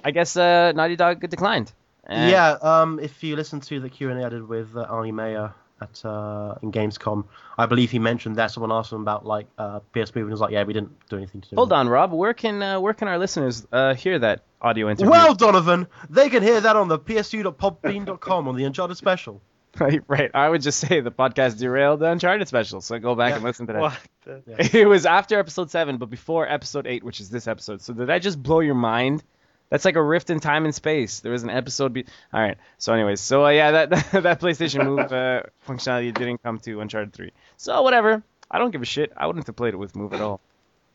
I 0.05 0.12
guess 0.12 0.37
uh, 0.37 0.72
Naughty 0.72 0.96
Dog 0.96 1.29
declined. 1.29 1.72
And- 2.07 2.31
Yeah, 2.31 2.53
um, 2.62 3.00
if 3.00 3.22
you 3.24 3.37
listen 3.37 3.61
to 3.62 3.81
the 3.81 3.88
Q 3.90 4.11
and 4.11 4.20
A 4.20 4.26
I 4.26 4.29
did 4.31 4.46
with 4.48 4.76
uh, 4.76 4.83
Arne 4.88 5.14
Meyer 5.14 5.55
at 5.81 6.05
uh, 6.05 6.55
in 6.62 6.73
Gamescom, 6.73 7.25
I 7.59 7.66
believe 7.66 7.90
he 7.90 7.99
mentioned 7.99 8.37
that 8.37 8.51
someone 8.51 8.73
asked 8.73 8.93
him 8.93 9.01
about 9.01 9.25
like 9.27 9.47
uh, 9.59 9.81
PS 9.93 10.14
Move 10.14 10.25
and 10.25 10.29
he 10.29 10.31
was 10.33 10.40
like, 10.40 10.53
yeah, 10.53 10.64
we 10.64 10.73
didn't 10.73 10.93
do 11.09 11.16
anything 11.16 11.40
to 11.43 11.49
do. 11.51 11.57
Hold 11.57 11.71
with 11.71 11.77
it." 11.77 11.81
on, 11.81 11.88
Rob. 11.88 12.12
Where 12.12 12.35
can 12.35 12.62
uh, 12.62 12.81
where 12.81 12.95
can 12.95 13.09
our 13.09 13.19
listeners 13.19 13.66
uh, 13.73 13.95
hear 13.95 14.19
that 14.19 14.45
audio 14.61 14.88
interview? 14.90 15.11
Well, 15.11 15.35
Donovan, 15.35 15.87
they 16.09 16.29
can 16.29 16.43
hear 16.43 16.61
that 16.61 16.77
on 16.77 16.88
the 16.88 16.99
psu.podbean.com 16.99 18.49
on 18.49 18.57
the 18.57 18.64
Uncharted 18.64 18.97
special. 18.97 19.40
right, 19.79 20.03
right. 20.09 20.31
I 20.35 20.49
would 20.49 20.62
just 20.62 20.81
say 20.81 21.01
the 21.01 21.12
podcast 21.12 21.59
derailed 21.59 22.01
the 22.01 22.11
Uncharted 22.11 22.49
special, 22.49 22.81
so 22.81 22.99
go 22.99 23.14
back 23.14 23.31
Yeah. 23.31 23.35
and 23.37 23.45
listen 23.45 23.66
to 23.69 23.73
that. 23.75 23.83
What? 23.83 23.99
the- 24.25 24.71
It 24.79 24.87
was 24.87 25.07
after 25.07 25.38
episode 25.38 25.71
seven, 25.71 25.97
but 25.97 26.11
before 26.11 26.49
episode 26.49 26.87
eight, 26.88 27.05
which 27.05 27.21
is 27.21 27.31
this 27.31 27.47
episode. 27.47 27.81
So 27.81 27.93
did 27.95 28.11
I 28.11 28.19
just 28.19 28.43
blow 28.43 28.61
your 28.61 28.75
mind? 28.75 29.23
That's 29.71 29.85
like 29.85 29.97
a 29.97 30.03
rift 30.03 30.31
in 30.31 30.41
time 30.41 30.65
and 30.65 30.75
space. 30.75 31.21
There 31.21 31.33
was 31.33 31.43
an 31.45 31.51
episode. 31.51 31.93
Be- 31.93 32.05
All 32.33 32.41
right. 32.41 32.59
So, 32.79 32.93
anyways, 32.93 33.21
so 33.21 33.47
uh, 33.47 33.51
yeah, 33.51 33.71
that 33.71 33.91
that 34.13 34.41
PlayStation 34.41 34.85
Move 34.85 35.13
uh, 35.13 35.45
functionality 35.67 36.13
didn't 36.13 36.43
come 36.43 36.59
to 36.61 36.81
Uncharted 36.81 37.13
3. 37.13 37.31
So 37.57 37.81
whatever. 37.83 38.23
I 38.51 38.59
don't 38.59 38.73
give 38.73 38.83
a 38.83 38.87
shit. 38.87 39.13
I 39.17 39.27
wouldn't 39.27 39.47
have 39.47 39.57
played 39.57 39.75
it 39.75 39.79
with 39.79 39.95
Move 39.95 40.13
at 40.13 40.21
all. 40.21 40.41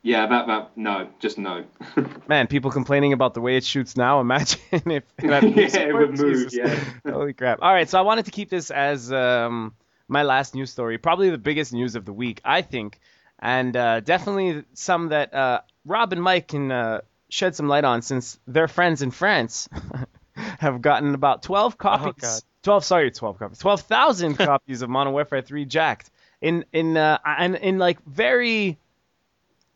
Yeah, 0.06 0.28
that 0.28 0.46
that 0.46 0.78
no, 0.78 1.08
just 1.18 1.40
no. 1.40 1.64
Man, 2.28 2.46
people 2.46 2.70
complaining 2.70 3.12
about 3.12 3.34
the 3.34 3.42
way 3.42 3.58
it 3.58 3.64
shoots 3.64 3.98
now. 3.98 4.20
Imagine 4.20 4.60
if 4.72 5.04
that 5.18 5.42
yeah, 5.42 5.80
it 5.80 5.96
would 5.96 6.20
move. 6.20 6.54
Yeah. 6.54 6.80
Holy 7.08 7.34
crap. 7.34 7.58
All 7.64 7.74
right, 7.74 7.90
so 7.90 7.98
I 7.98 8.02
wanted 8.02 8.26
to 8.26 8.32
keep 8.32 8.52
this 8.52 8.70
as 8.70 9.12
um, 9.12 9.74
my 10.08 10.22
last 10.22 10.54
news 10.54 10.70
story, 10.70 11.00
probably 11.00 11.32
the 11.32 11.40
biggest 11.40 11.74
news 11.74 11.96
of 11.96 12.06
the 12.06 12.14
week, 12.14 12.40
I 12.46 12.62
think, 12.62 13.00
and 13.40 13.76
uh, 13.76 14.02
definitely 14.02 14.64
some 14.76 15.10
that 15.10 15.34
uh, 15.34 15.62
Rob 15.88 16.14
and 16.14 16.22
Mike 16.22 16.50
can 16.50 16.72
uh, 16.72 17.02
shed 17.30 17.56
some 17.56 17.68
light 17.68 17.84
on 17.84 18.02
since 18.02 18.40
their 18.48 18.68
friends 18.68 19.02
in 19.02 19.12
France 19.12 19.70
have 20.36 20.82
gotten 20.82 21.14
about 21.14 21.44
12 21.44 21.78
copies. 21.78 22.14
God. 22.22 22.42
12, 22.64 22.86
sorry, 22.86 23.12
12 23.12 23.40
copies. 23.40 23.58
12,000 23.60 24.36
copies 24.38 24.82
of 24.82 24.90
Modern 24.90 25.14
Warfare 25.14 25.42
3 25.42 25.66
jacked 25.66 26.10
in 26.42 26.66
in 26.74 26.98
uh, 26.98 27.18
and 27.26 27.56
in 27.56 27.78
like 27.78 28.04
very 28.04 28.78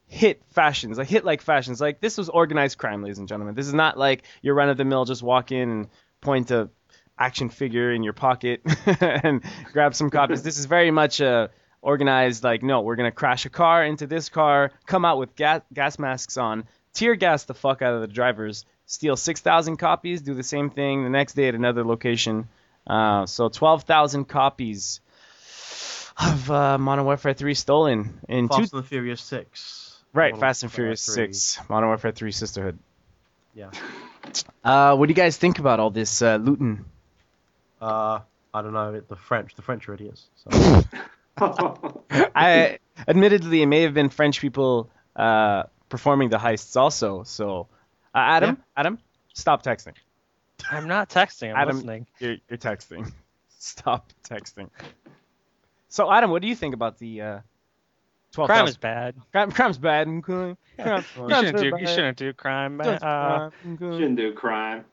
hit 0.08 0.42
fashions, 0.50 0.98
like 0.98 1.08
hit 1.08 1.24
like 1.24 1.42
fashions. 1.42 1.80
Like 1.80 2.02
this 2.02 2.18
was 2.18 2.30
organized 2.30 2.78
crime, 2.78 3.02
ladies 3.02 3.20
and 3.20 3.28
gentlemen. 3.28 3.56
This 3.56 3.68
is 3.68 3.74
not 3.74 3.98
like 3.98 4.24
your 4.42 4.56
run 4.56 4.70
of 4.70 4.78
the 4.78 4.86
mill 4.86 5.06
just 5.06 5.24
walk 5.24 5.52
in 5.52 5.70
and 5.70 5.88
point 6.22 6.52
a 6.52 6.70
action 7.18 7.50
figure 7.50 7.92
in 7.92 8.02
your 8.02 8.14
pocket 8.14 8.62
and 9.02 9.44
grab 9.72 9.94
some 9.94 10.10
copies. 10.10 10.42
This 10.42 10.58
is 10.58 10.66
very 10.66 10.92
much 10.92 11.20
a 11.20 11.50
organized 11.82 12.44
like 12.44 12.64
no, 12.64 12.82
we're 12.82 12.96
gonna 12.96 13.12
crash 13.12 13.46
a 13.46 13.50
car 13.50 13.86
into 13.86 14.08
this 14.08 14.30
car, 14.30 14.72
come 14.86 15.06
out 15.06 15.18
with 15.18 15.36
gas 15.36 15.62
gas 15.74 16.00
masks 16.00 16.38
on, 16.38 16.66
tear 16.94 17.16
gas 17.16 17.46
the 17.46 17.54
fuck 17.54 17.82
out 17.82 17.94
of 17.94 18.02
the 18.02 18.08
drivers, 18.08 18.66
steal 18.86 19.16
six 19.16 19.42
thousand 19.42 19.78
copies, 19.78 20.22
do 20.22 20.34
the 20.34 20.44
same 20.44 20.70
thing 20.70 21.04
the 21.04 21.10
next 21.10 21.34
day 21.34 21.48
at 21.48 21.56
another 21.56 21.84
location. 21.84 22.48
Uh, 22.88 23.26
so 23.26 23.50
twelve 23.50 23.84
thousand 23.84 24.26
copies 24.26 25.02
of 26.20 26.52
uh, 26.52 26.78
Modern 26.78 27.06
Warfare 27.06 27.34
3 27.34 27.54
stolen 27.54 28.20
in 28.28 28.50
two 28.50 28.58
Fast 28.58 28.74
and 28.74 28.84
the 28.84 28.88
Furious 28.88 29.22
Six. 29.22 30.02
Right, 30.14 30.34
Modern 30.34 30.42
Fast 30.42 30.64
and 30.64 30.72
Warfare 30.72 30.84
Furious 30.84 31.06
3. 31.06 31.34
6, 31.34 31.70
Modern 31.70 31.90
Warfare 31.90 32.12
3 32.12 32.32
Sisterhood. 32.32 32.80
Yeah. 33.54 33.72
Uh, 34.64 34.96
what 34.96 35.08
do 35.08 35.12
you 35.12 35.16
guys 35.16 35.38
think 35.38 35.60
about 35.60 35.80
all 35.80 35.90
this 35.90 36.22
uh, 36.22 36.36
looting? 36.36 36.86
Uh, 37.82 38.20
I 38.54 38.62
don't 38.62 38.74
know. 38.74 39.00
The 39.00 39.16
French, 39.16 39.56
the 39.56 39.62
French 39.62 39.88
are 39.88 39.94
idiots. 39.94 40.28
So. 40.36 40.84
I 42.36 42.80
admittedly, 43.08 43.62
it 43.62 43.68
may 43.68 43.84
have 43.84 43.94
been 43.94 44.10
French 44.10 44.42
people 44.42 44.90
uh, 45.16 45.64
performing 45.90 46.30
the 46.30 46.38
heists 46.38 46.76
also. 46.78 47.24
So, 47.24 47.68
uh, 48.16 48.18
Adam, 48.20 48.64
Adam, 48.78 49.00
stop 49.34 49.64
texting. 49.64 49.94
I'm 50.72 50.88
not 50.88 51.10
texting. 51.10 51.52
I'm 51.52 51.58
Adam- 51.58 51.76
listening. 51.78 52.08
You're, 52.20 52.38
you're 52.50 52.58
texting. 52.58 53.12
Stop 53.62 54.14
texting. 54.24 54.70
So, 55.90 56.10
Adam, 56.10 56.32
what 56.32 56.42
do 56.42 56.48
you 56.48 56.56
think 56.56 56.74
about 56.74 56.98
the 56.98 57.22
uh, 57.22 57.40
12,000? 58.32 58.48
Crime 58.48 58.68
is 58.70 58.78
bad. 58.78 59.16
Crime, 59.34 59.52
crime's 59.52 59.78
bad. 59.78 60.08
Crime, 60.24 60.58
Crime's 60.80 61.06
You 61.18 61.30
shouldn't 61.30 61.58
do. 61.58 61.72
You 61.78 61.88
shouldn't 61.88 62.18
do 62.18 62.32
crime. 62.32 62.78
man. 62.78 62.88
That's 62.88 63.04
Uh, 63.04 63.50
bad. 63.66 63.84
Okay. 63.84 63.98
Shouldn't 63.98 64.16
do 64.16 64.32
crime. 64.34 64.86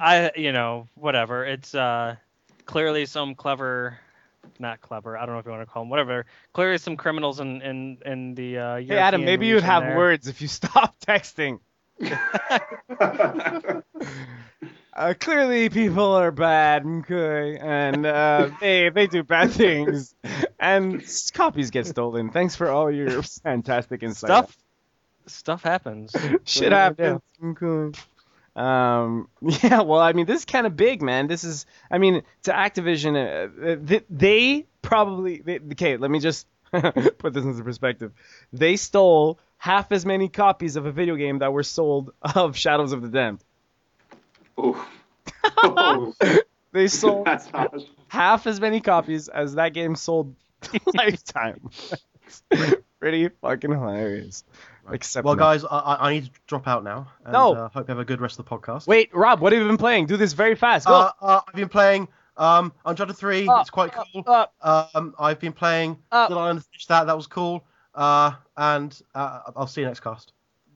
I, 0.00 0.32
you 0.34 0.50
know, 0.52 0.88
whatever. 0.96 1.44
It's 1.44 1.74
uh, 1.76 2.16
clearly 2.64 3.06
some 3.06 3.34
clever, 3.36 3.98
not 4.58 4.80
clever. 4.80 5.16
I 5.16 5.26
don't 5.26 5.34
know 5.34 5.38
if 5.38 5.46
you 5.46 5.52
want 5.52 5.62
to 5.62 5.72
call 5.72 5.82
them 5.82 5.90
whatever. 5.90 6.26
Clearly 6.52 6.78
some 6.78 6.96
criminals 6.96 7.40
in 7.40 7.62
in 7.62 7.98
in 8.04 8.34
the 8.34 8.58
uh. 8.58 8.76
Hey, 8.76 8.98
Adam, 8.98 9.24
maybe 9.24 9.46
you'd 9.46 9.62
have 9.62 9.82
there. 9.82 9.96
words 9.96 10.28
if 10.28 10.40
you 10.40 10.48
stop 10.60 10.96
texting. 11.00 11.60
Uh, 14.96 15.12
clearly, 15.20 15.68
people 15.68 16.14
are 16.14 16.30
bad, 16.30 16.86
okay, 16.86 17.58
and 17.58 18.06
uh, 18.06 18.48
they 18.62 18.88
they 18.88 19.06
do 19.06 19.22
bad 19.22 19.50
things, 19.50 20.14
and 20.58 21.04
copies 21.34 21.70
get 21.70 21.86
stolen. 21.86 22.30
Thanks 22.30 22.56
for 22.56 22.70
all 22.70 22.90
your 22.90 23.22
fantastic 23.44 24.02
insight. 24.02 24.28
Stuff. 24.28 24.56
Stuff 25.26 25.62
happens. 25.62 26.16
shit 26.46 26.64
What 26.64 26.72
are 26.72 26.76
happens. 26.76 27.20
Okay. 27.44 27.98
Um, 28.56 29.28
yeah, 29.42 29.82
well, 29.82 30.00
I 30.00 30.12
mean, 30.14 30.26
this 30.26 30.40
is 30.40 30.44
kind 30.44 30.66
of 30.66 30.76
big, 30.76 31.02
man. 31.02 31.26
This 31.28 31.44
is, 31.44 31.66
I 31.90 31.98
mean, 31.98 32.22
to 32.44 32.52
Activision, 32.52 33.14
uh, 33.14 33.76
they, 33.80 34.00
they 34.10 34.66
probably, 34.82 35.42
they, 35.42 35.58
okay, 35.72 35.96
let 35.98 36.10
me 36.10 36.18
just 36.18 36.46
put 36.72 37.32
this 37.34 37.44
into 37.44 37.62
perspective. 37.62 38.12
They 38.52 38.76
stole 38.76 39.38
half 39.58 39.92
as 39.92 40.04
many 40.06 40.28
copies 40.28 40.76
of 40.76 40.86
a 40.86 40.92
video 40.92 41.16
game 41.16 41.38
that 41.40 41.52
were 41.52 41.62
sold 41.62 42.12
of 42.34 42.56
Shadows 42.56 42.92
of 42.92 43.02
the 43.02 43.08
Damned. 43.08 43.44
Oh. 44.58 44.88
Oh, 45.62 46.12
They 46.72 46.88
sold 46.88 47.26
half 48.08 48.46
as 48.46 48.60
many 48.60 48.80
copies 48.80 49.28
as 49.28 49.54
that 49.54 49.72
game 49.74 49.94
sold 49.96 50.34
lifetime. 50.94 51.70
Pretty 53.00 53.28
fucking 53.28 53.70
hilarious. 53.70 54.44
Except 54.92 55.24
Well, 55.24 55.34
guys, 55.36 55.64
I, 55.64 55.68
I 55.78 56.08
I 56.08 56.12
need 56.14 56.24
to 56.26 56.30
drop 56.46 56.66
out 56.68 56.84
now. 56.84 57.08
And, 57.24 57.32
No. 57.32 57.54
Uh, 57.54 57.68
hope 57.68 57.88
you 57.88 57.92
have 57.92 57.98
a 57.98 58.04
good 58.04 58.20
rest 58.20 58.38
of 58.38 58.44
the 58.44 58.50
podcast. 58.50 58.86
Wait, 58.86 59.14
Rob, 59.14 59.40
what 59.40 59.52
have 59.52 59.60
you 59.62 59.66
been 59.68 59.76
playing? 59.76 60.06
Do 60.06 60.16
this 60.16 60.32
very 60.32 60.54
fast. 60.54 60.86
Go. 60.86 60.94
Uh, 60.94 61.10
uh, 61.20 61.40
I've 61.48 61.54
been 61.54 61.68
playing 61.68 62.08
um, 62.36 62.72
Uncharted 62.84 63.16
3. 63.16 63.48
Uh, 63.48 63.60
it's 63.60 63.70
quite 63.70 63.92
cool. 63.92 64.22
Uh, 64.26 64.86
Um, 64.94 65.14
I've 65.18 65.40
been 65.40 65.52
playing 65.52 65.98
Uh. 66.12 66.28
Dead 66.28 66.36
Island. 66.36 66.64
Finished 66.64 66.88
that. 66.88 67.06
That 67.06 67.16
was 67.16 67.26
cool. 67.26 67.64
Uh, 67.94 68.32
and 68.56 68.98
uh, 69.14 69.40
I'll 69.56 69.66
see 69.66 69.80
you 69.80 69.86
next 69.86 70.00
cast. 70.00 70.32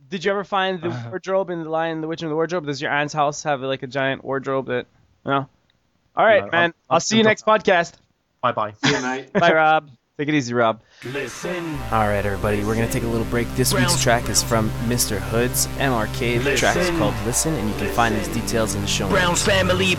Did 0.09 0.25
you 0.25 0.31
ever 0.33 0.43
find 0.43 0.81
the 0.83 0.89
Uh. 0.89 1.11
wardrobe 1.11 1.51
in 1.51 1.63
the 1.63 1.69
Lion, 1.71 2.01
the 2.01 2.09
Witch, 2.09 2.23
and 2.23 2.31
the 2.31 2.35
Wardrobe? 2.35 2.67
Does 2.67 2.81
your 2.83 2.91
aunt's 2.91 3.13
house 3.15 3.43
have 3.45 3.61
like 3.61 3.83
a 3.83 3.87
giant 3.87 4.25
wardrobe 4.25 4.67
that? 4.67 4.87
No. 5.25 5.49
All 6.17 6.25
right, 6.27 6.45
No, 6.45 6.51
man. 6.51 6.61
I'm- 6.63 6.75
I'll 6.89 6.95
I'm 6.97 7.01
see 7.01 7.17
you 7.19 7.23
next 7.23 7.47
podcast. 7.47 7.93
Bye 8.43 8.53
bye. 8.53 8.73
See 8.83 8.91
you, 8.95 9.03
mate. 9.03 9.33
Bye, 9.35 9.53
Rob. 9.53 9.91
Take 10.21 10.29
it 10.29 10.35
easy, 10.35 10.53
Rob. 10.53 10.83
Listen, 11.03 11.79
All 11.91 12.07
right, 12.07 12.27
everybody. 12.27 12.63
We're 12.63 12.75
gonna 12.75 12.93
take 12.93 13.05
a 13.05 13.07
little 13.07 13.27
break. 13.29 13.49
This 13.57 13.73
week's 13.73 14.03
track 14.03 14.29
is 14.29 14.43
from 14.43 14.69
Mr. 14.85 15.19
Hood's 15.19 15.67
MRK. 15.79 16.45
The 16.45 16.57
track 16.59 16.77
is 16.77 16.91
called 16.99 17.15
"Listen," 17.25 17.55
and 17.55 17.67
you 17.67 17.75
can 17.77 17.91
find 17.95 18.15
his 18.15 18.29
details 18.29 18.75
in 18.75 18.83
the 18.83 18.87
show 18.87 19.09
notes. 19.09 19.19
Brown's 19.19 19.43
family. 19.43 19.97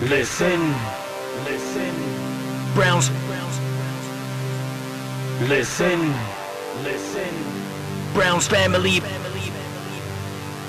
Listen, 0.00 0.72
listen. 1.44 1.92
Browns. 2.74 3.10
Listen, 5.48 6.14
listen. 6.84 7.34
Browns 8.14 8.46
family. 8.46 9.02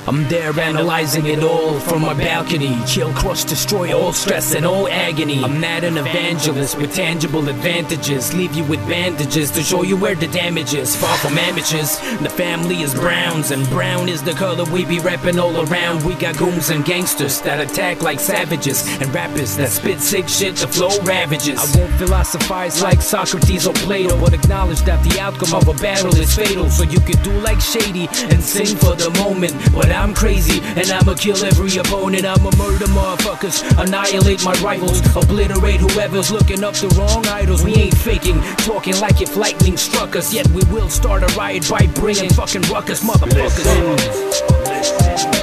I'm 0.07 0.23
there 0.29 0.57
analyzing 0.57 1.25
it 1.25 1.43
all 1.43 1.81
from 1.81 2.03
my 2.03 2.13
balcony. 2.13 2.77
Chill, 2.85 3.11
crush, 3.11 3.43
destroy 3.43 3.93
all 3.93 4.13
stress 4.13 4.55
and 4.55 4.65
all 4.65 4.87
agony. 4.87 5.43
I'm 5.43 5.59
not 5.59 5.83
an 5.83 5.97
evangelist 5.97 6.77
with 6.77 6.95
tangible 6.95 7.49
advantages. 7.49 8.33
Leave 8.33 8.55
you 8.55 8.63
with 8.63 8.79
bandages 8.87 9.51
to 9.51 9.61
show 9.61 9.83
you 9.83 9.97
where 9.97 10.15
the 10.15 10.27
damage 10.27 10.73
is. 10.73 10.95
Far 10.95 11.17
from 11.17 11.37
amateurs, 11.37 11.99
the 12.21 12.29
family 12.29 12.83
is 12.83 12.93
Browns, 12.93 13.51
and 13.51 13.67
brown 13.67 14.07
is 14.07 14.23
the 14.23 14.31
color 14.31 14.63
we 14.71 14.85
be 14.85 14.99
rapping 14.99 15.39
all 15.39 15.69
around. 15.69 16.01
We 16.03 16.15
got 16.15 16.37
goons 16.37 16.69
and 16.69 16.85
gangsters 16.85 17.41
that 17.41 17.59
attack 17.59 18.01
like 18.01 18.21
savages, 18.21 18.87
and 19.01 19.13
rappers 19.13 19.57
that 19.57 19.71
spit 19.71 19.99
sick 19.99 20.29
shit, 20.29 20.55
the 20.55 20.69
flow 20.69 20.97
ravages. 21.03 21.59
I 21.59 21.79
won't 21.79 21.93
philosophize 21.95 22.81
like 22.81 23.01
Socrates 23.01 23.67
or 23.67 23.73
Plato, 23.73 24.17
but 24.21 24.33
acknowledge 24.33 24.81
that 24.83 25.03
the 25.03 25.19
outcome 25.19 25.53
of 25.53 25.67
a 25.67 25.73
battle 25.81 26.15
is 26.15 26.33
fatal. 26.33 26.69
So 26.69 26.83
you 26.83 27.01
can 27.01 27.21
do 27.23 27.33
like 27.41 27.59
Shady 27.59 28.07
and 28.31 28.41
sing 28.41 28.77
for 28.77 28.95
the 28.95 29.09
moment, 29.19 29.53
but 29.73 29.96
I'm 29.97 30.13
crazy 30.13 30.61
and 30.61 30.89
I'ma 30.91 31.15
kill 31.15 31.43
every 31.43 31.75
opponent. 31.77 32.25
I'ma 32.25 32.51
murder 32.57 32.85
motherfuckers, 32.85 33.63
annihilate 33.81 34.43
my 34.43 34.53
rivals, 34.63 34.99
obliterate 35.15 35.79
whoever's 35.81 36.31
looking 36.31 36.63
up 36.63 36.75
the 36.75 36.87
wrong 36.97 37.25
idols. 37.27 37.63
We 37.63 37.75
ain't 37.75 37.97
faking, 37.97 38.39
talking 38.57 38.97
like 38.99 39.21
if 39.21 39.35
lightning 39.35 39.77
struck 39.77 40.15
us. 40.15 40.33
Yet 40.33 40.47
we 40.49 40.63
will 40.71 40.89
start 40.89 41.23
a 41.23 41.27
riot 41.35 41.67
by 41.69 41.87
bringing 41.95 42.29
fucking 42.29 42.63
ruckus, 42.63 43.03
motherfuckers. 43.03 43.65
Listen, 44.67 45.36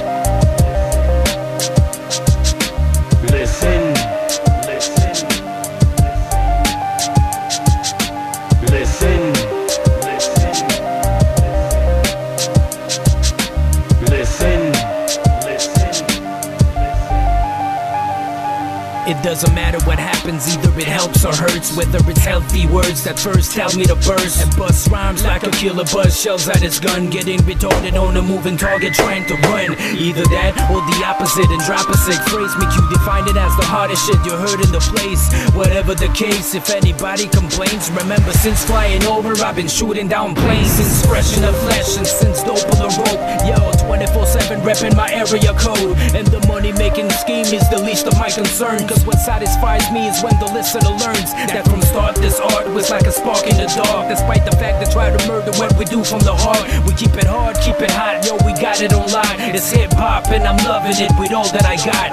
doesn't 19.25 19.55
matter 19.55 19.81
what 19.89 19.97
happens, 19.97 20.45
either 20.53 20.69
it 20.77 20.85
helps 20.85 21.25
or 21.25 21.33
hurts. 21.33 21.75
Whether 21.75 21.97
it's 22.05 22.21
healthy 22.21 22.67
words 22.67 23.03
that 23.05 23.17
first 23.17 23.57
tell 23.57 23.73
me 23.73 23.83
to 23.89 23.95
burst 24.05 24.37
and 24.37 24.55
bust 24.55 24.85
rhymes 24.93 25.25
like 25.25 25.41
a 25.41 25.49
killer 25.49 25.83
buzz 25.89 26.13
shells 26.13 26.47
at 26.47 26.61
his 26.61 26.79
gun, 26.79 27.09
getting 27.09 27.39
retarded 27.41 27.97
on 27.97 28.15
a 28.17 28.21
moving 28.21 28.55
target 28.55 28.93
trying 28.93 29.25
to 29.25 29.33
run. 29.49 29.73
Either 29.97 30.21
that 30.29 30.53
or 30.69 30.77
the 30.77 30.97
opposite 31.01 31.49
and 31.49 31.57
drop 31.65 31.89
a 31.89 31.97
sick 31.97 32.21
phrase. 32.29 32.53
Make 32.61 32.69
you 32.77 32.85
define 32.93 33.25
it 33.25 33.33
as 33.33 33.49
the 33.57 33.65
hardest 33.65 34.05
shit 34.05 34.21
you 34.29 34.37
heard 34.37 34.61
in 34.61 34.69
the 34.69 34.83
place. 34.93 35.25
Whatever 35.57 35.95
the 35.95 36.13
case, 36.13 36.53
if 36.53 36.69
anybody 36.69 37.25
complains, 37.25 37.89
remember 37.89 38.29
since 38.45 38.61
flying 38.63 39.01
over, 39.09 39.33
I've 39.41 39.57
been 39.57 39.67
shooting 39.67 40.07
down 40.07 40.35
planes. 40.35 40.69
Since 40.69 41.01
fresh 41.09 41.33
in 41.33 41.41
the 41.41 41.53
flesh 41.65 41.97
and 41.97 42.05
since 42.05 42.45
dope 42.45 42.61
on 42.77 42.77
the 42.77 42.93
rope. 43.01 43.21
Yo, 43.49 43.57
24-7 43.89 44.61
repping 44.61 44.93
my 44.93 45.09
area 45.09 45.49
code. 45.57 45.97
And 46.13 46.29
the 46.29 46.45
money 46.45 46.77
making 46.77 47.09
scheme 47.09 47.49
is 47.49 47.65
the 47.73 47.81
least 47.81 48.05
of 48.05 48.13
my 48.21 48.29
concern. 48.29 48.85
Cause 48.85 49.01
what 49.15 49.23
satisfies 49.23 49.89
me 49.91 50.07
is 50.07 50.21
when 50.21 50.37
the 50.39 50.45
listener 50.51 50.89
learns 50.89 51.31
that 51.47 51.63
from 51.69 51.81
start 51.81 52.15
this 52.15 52.39
art 52.39 52.67
was 52.67 52.89
like 52.89 53.03
a 53.03 53.11
spark 53.11 53.47
in 53.47 53.55
the 53.55 53.67
dark. 53.75 54.09
Despite 54.09 54.43
the 54.43 54.51
fact 54.57 54.83
they 54.83 54.91
try 54.91 55.09
to 55.09 55.27
murder 55.27 55.51
what 55.57 55.71
we 55.77 55.85
do 55.85 56.03
from 56.03 56.19
the 56.19 56.35
heart. 56.35 56.67
We 56.85 56.93
keep 56.95 57.15
it 57.15 57.25
hard, 57.25 57.55
keep 57.61 57.79
it 57.79 57.91
hot, 57.91 58.25
yo, 58.25 58.35
we 58.45 58.51
got 58.59 58.81
it 58.81 58.91
online. 58.91 59.55
It's 59.55 59.71
hip 59.71 59.93
hop 59.93 60.27
and 60.27 60.43
I'm 60.43 60.57
loving 60.67 60.99
it 60.99 61.11
with 61.17 61.31
all 61.31 61.47
that 61.49 61.65
I 61.65 61.77
got. 61.77 62.11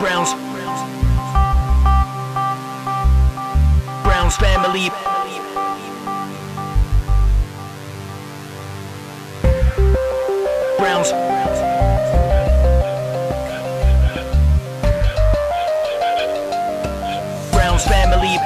Browns. 0.00 0.32
Browns 4.02 4.36
family. 4.36 4.88
Browns. 10.78 11.59
Family. 17.86 18.36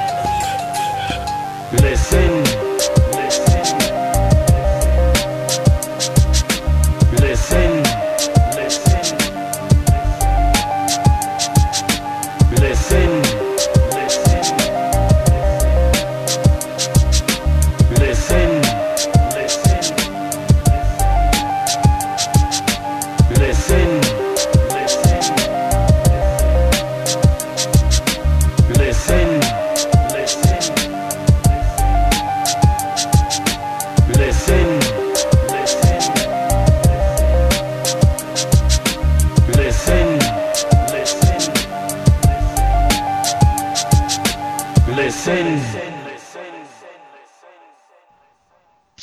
Listen. 1.81 2.44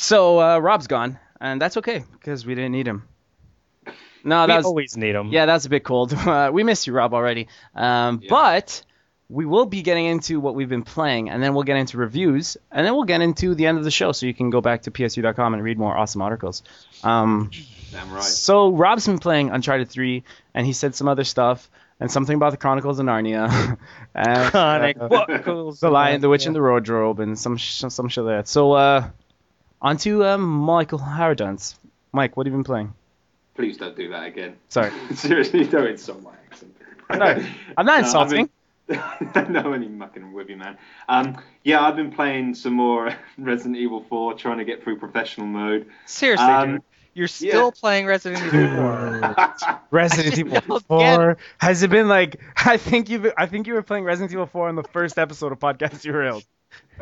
So 0.03 0.39
uh, 0.41 0.59
Rob's 0.59 0.87
gone, 0.87 1.17
and 1.39 1.61
that's 1.61 1.77
okay 1.77 2.03
because 2.11 2.45
we 2.45 2.55
didn't 2.55 2.73
need 2.73 2.87
him. 2.87 3.07
No, 4.25 4.47
that's 4.47 4.49
we 4.49 4.57
was 4.57 4.65
always 4.65 4.97
need 4.97 5.15
him. 5.15 5.29
yeah, 5.31 5.45
that's 5.45 5.65
a 5.65 5.69
bit 5.69 5.83
cold. 5.83 6.13
Uh, 6.27 6.49
we 6.53 6.63
missed 6.63 6.87
you, 6.87 6.93
Rob, 6.93 7.13
already. 7.13 7.47
Um, 7.75 8.19
Yeah. 8.21 8.29
But 8.29 8.83
we 9.29 9.45
will 9.45 9.65
be 9.65 9.81
getting 9.81 10.05
into 10.05 10.39
what 10.41 10.55
we've 10.55 10.67
been 10.69 10.83
playing, 10.83 11.29
and 11.29 11.41
then 11.41 11.53
we'll 11.53 11.63
get 11.63 11.77
into 11.77 11.97
reviews, 11.97 12.57
and 12.71 12.85
then 12.85 12.93
we'll 12.93 13.05
get 13.05 13.21
into 13.21 13.55
the 13.55 13.65
end 13.65 13.77
of 13.77 13.85
the 13.85 13.91
show, 13.91 14.11
so 14.11 14.25
you 14.25 14.33
can 14.33 14.49
go 14.49 14.59
back 14.61 14.81
to 14.83 14.91
psu.com 14.91 15.53
and 15.53 15.63
read 15.63 15.77
more 15.79 15.95
awesome 15.97 16.21
articles. 16.21 16.63
Um, 17.03 17.49
Damn 17.91 18.11
right. 18.11 18.23
So 18.23 18.71
Rob's 18.71 19.05
been 19.07 19.19
playing 19.19 19.51
Uncharted 19.51 19.89
3, 19.89 20.23
and 20.53 20.65
he 20.67 20.73
said 20.73 20.95
some 20.95 21.07
other 21.07 21.23
stuff, 21.23 21.69
and 21.99 22.11
something 22.11 22.35
about 22.35 22.51
the 22.51 22.57
Chronicles 22.57 22.99
of 22.99 23.05
Narnia, 23.05 23.77
and 24.15 24.51
Chronic 24.51 24.97
uh, 24.99 25.07
Chronicles 25.07 25.79
the 25.79 25.89
Lion, 25.89 26.19
the 26.21 26.27
Witch, 26.29 26.41
Narnia. 26.41 26.47
and 26.47 26.55
the 26.57 26.61
Wardrobe, 26.61 27.19
and 27.21 27.39
some 27.39 27.55
sh- 27.57 27.85
some 27.87 28.09
shit 28.09 28.23
like 28.25 28.39
that. 28.39 28.47
So 28.47 28.73
uh, 28.73 29.09
on 29.83 29.97
to 29.97 30.25
um, 30.25 30.41
Michael 30.41 30.99
Harradence. 30.99 31.75
Mike, 32.11 32.35
what 32.37 32.47
have 32.47 32.51
you 32.53 32.57
been 32.57 32.63
playing? 32.63 32.93
Please 33.55 33.77
don't 33.77 33.95
do 33.95 34.09
that 34.09 34.25
again. 34.25 34.55
Sorry. 34.69 34.91
Seriously, 35.13 35.65
don't 35.65 35.87
insult 35.87 36.23
my 36.23 36.31
accent. 36.49 36.75
I'm 37.09 37.19
not- 37.19 37.37
I'm 37.77 37.85
not 37.85 37.99
No, 38.01 38.05
insulting. 38.05 38.49
I've 38.89 39.33
been- 39.33 39.53
no, 39.53 39.59
I'm 39.59 39.67
only 39.67 39.87
mucking 39.87 40.33
with 40.33 40.49
you, 40.49 40.57
man. 40.57 40.77
Um, 41.07 41.37
yeah, 41.63 41.81
I've 41.85 41.95
been 41.95 42.11
playing 42.11 42.55
some 42.55 42.73
more 42.73 43.15
Resident 43.37 43.77
Evil 43.77 44.05
4, 44.09 44.33
trying 44.35 44.57
to 44.57 44.65
get 44.65 44.83
through 44.83 44.97
professional 44.99 45.47
mode. 45.47 45.87
Seriously, 46.05 46.45
Um, 46.45 46.71
dude. 46.71 46.81
You're 47.15 47.27
still 47.27 47.65
yeah. 47.65 47.79
playing 47.79 48.05
Resident 48.07 48.43
Evil 48.47 48.75
4. 48.75 49.81
Resident 49.91 50.35
Evil 50.39 50.79
4. 50.79 51.37
Has 51.59 51.83
it 51.83 51.91
been 51.91 52.07
like? 52.07 52.41
I 52.65 52.77
think 52.77 53.07
you. 53.07 53.31
I 53.37 53.45
think 53.45 53.67
you 53.67 53.75
were 53.75 53.83
playing 53.83 54.03
Resident 54.03 54.31
Evil 54.31 54.47
4 54.47 54.69
on 54.69 54.75
the 54.75 54.83
first 54.83 55.19
episode 55.19 55.51
of 55.51 55.59
Podcast 55.59 56.01
Derailed. 56.01 56.43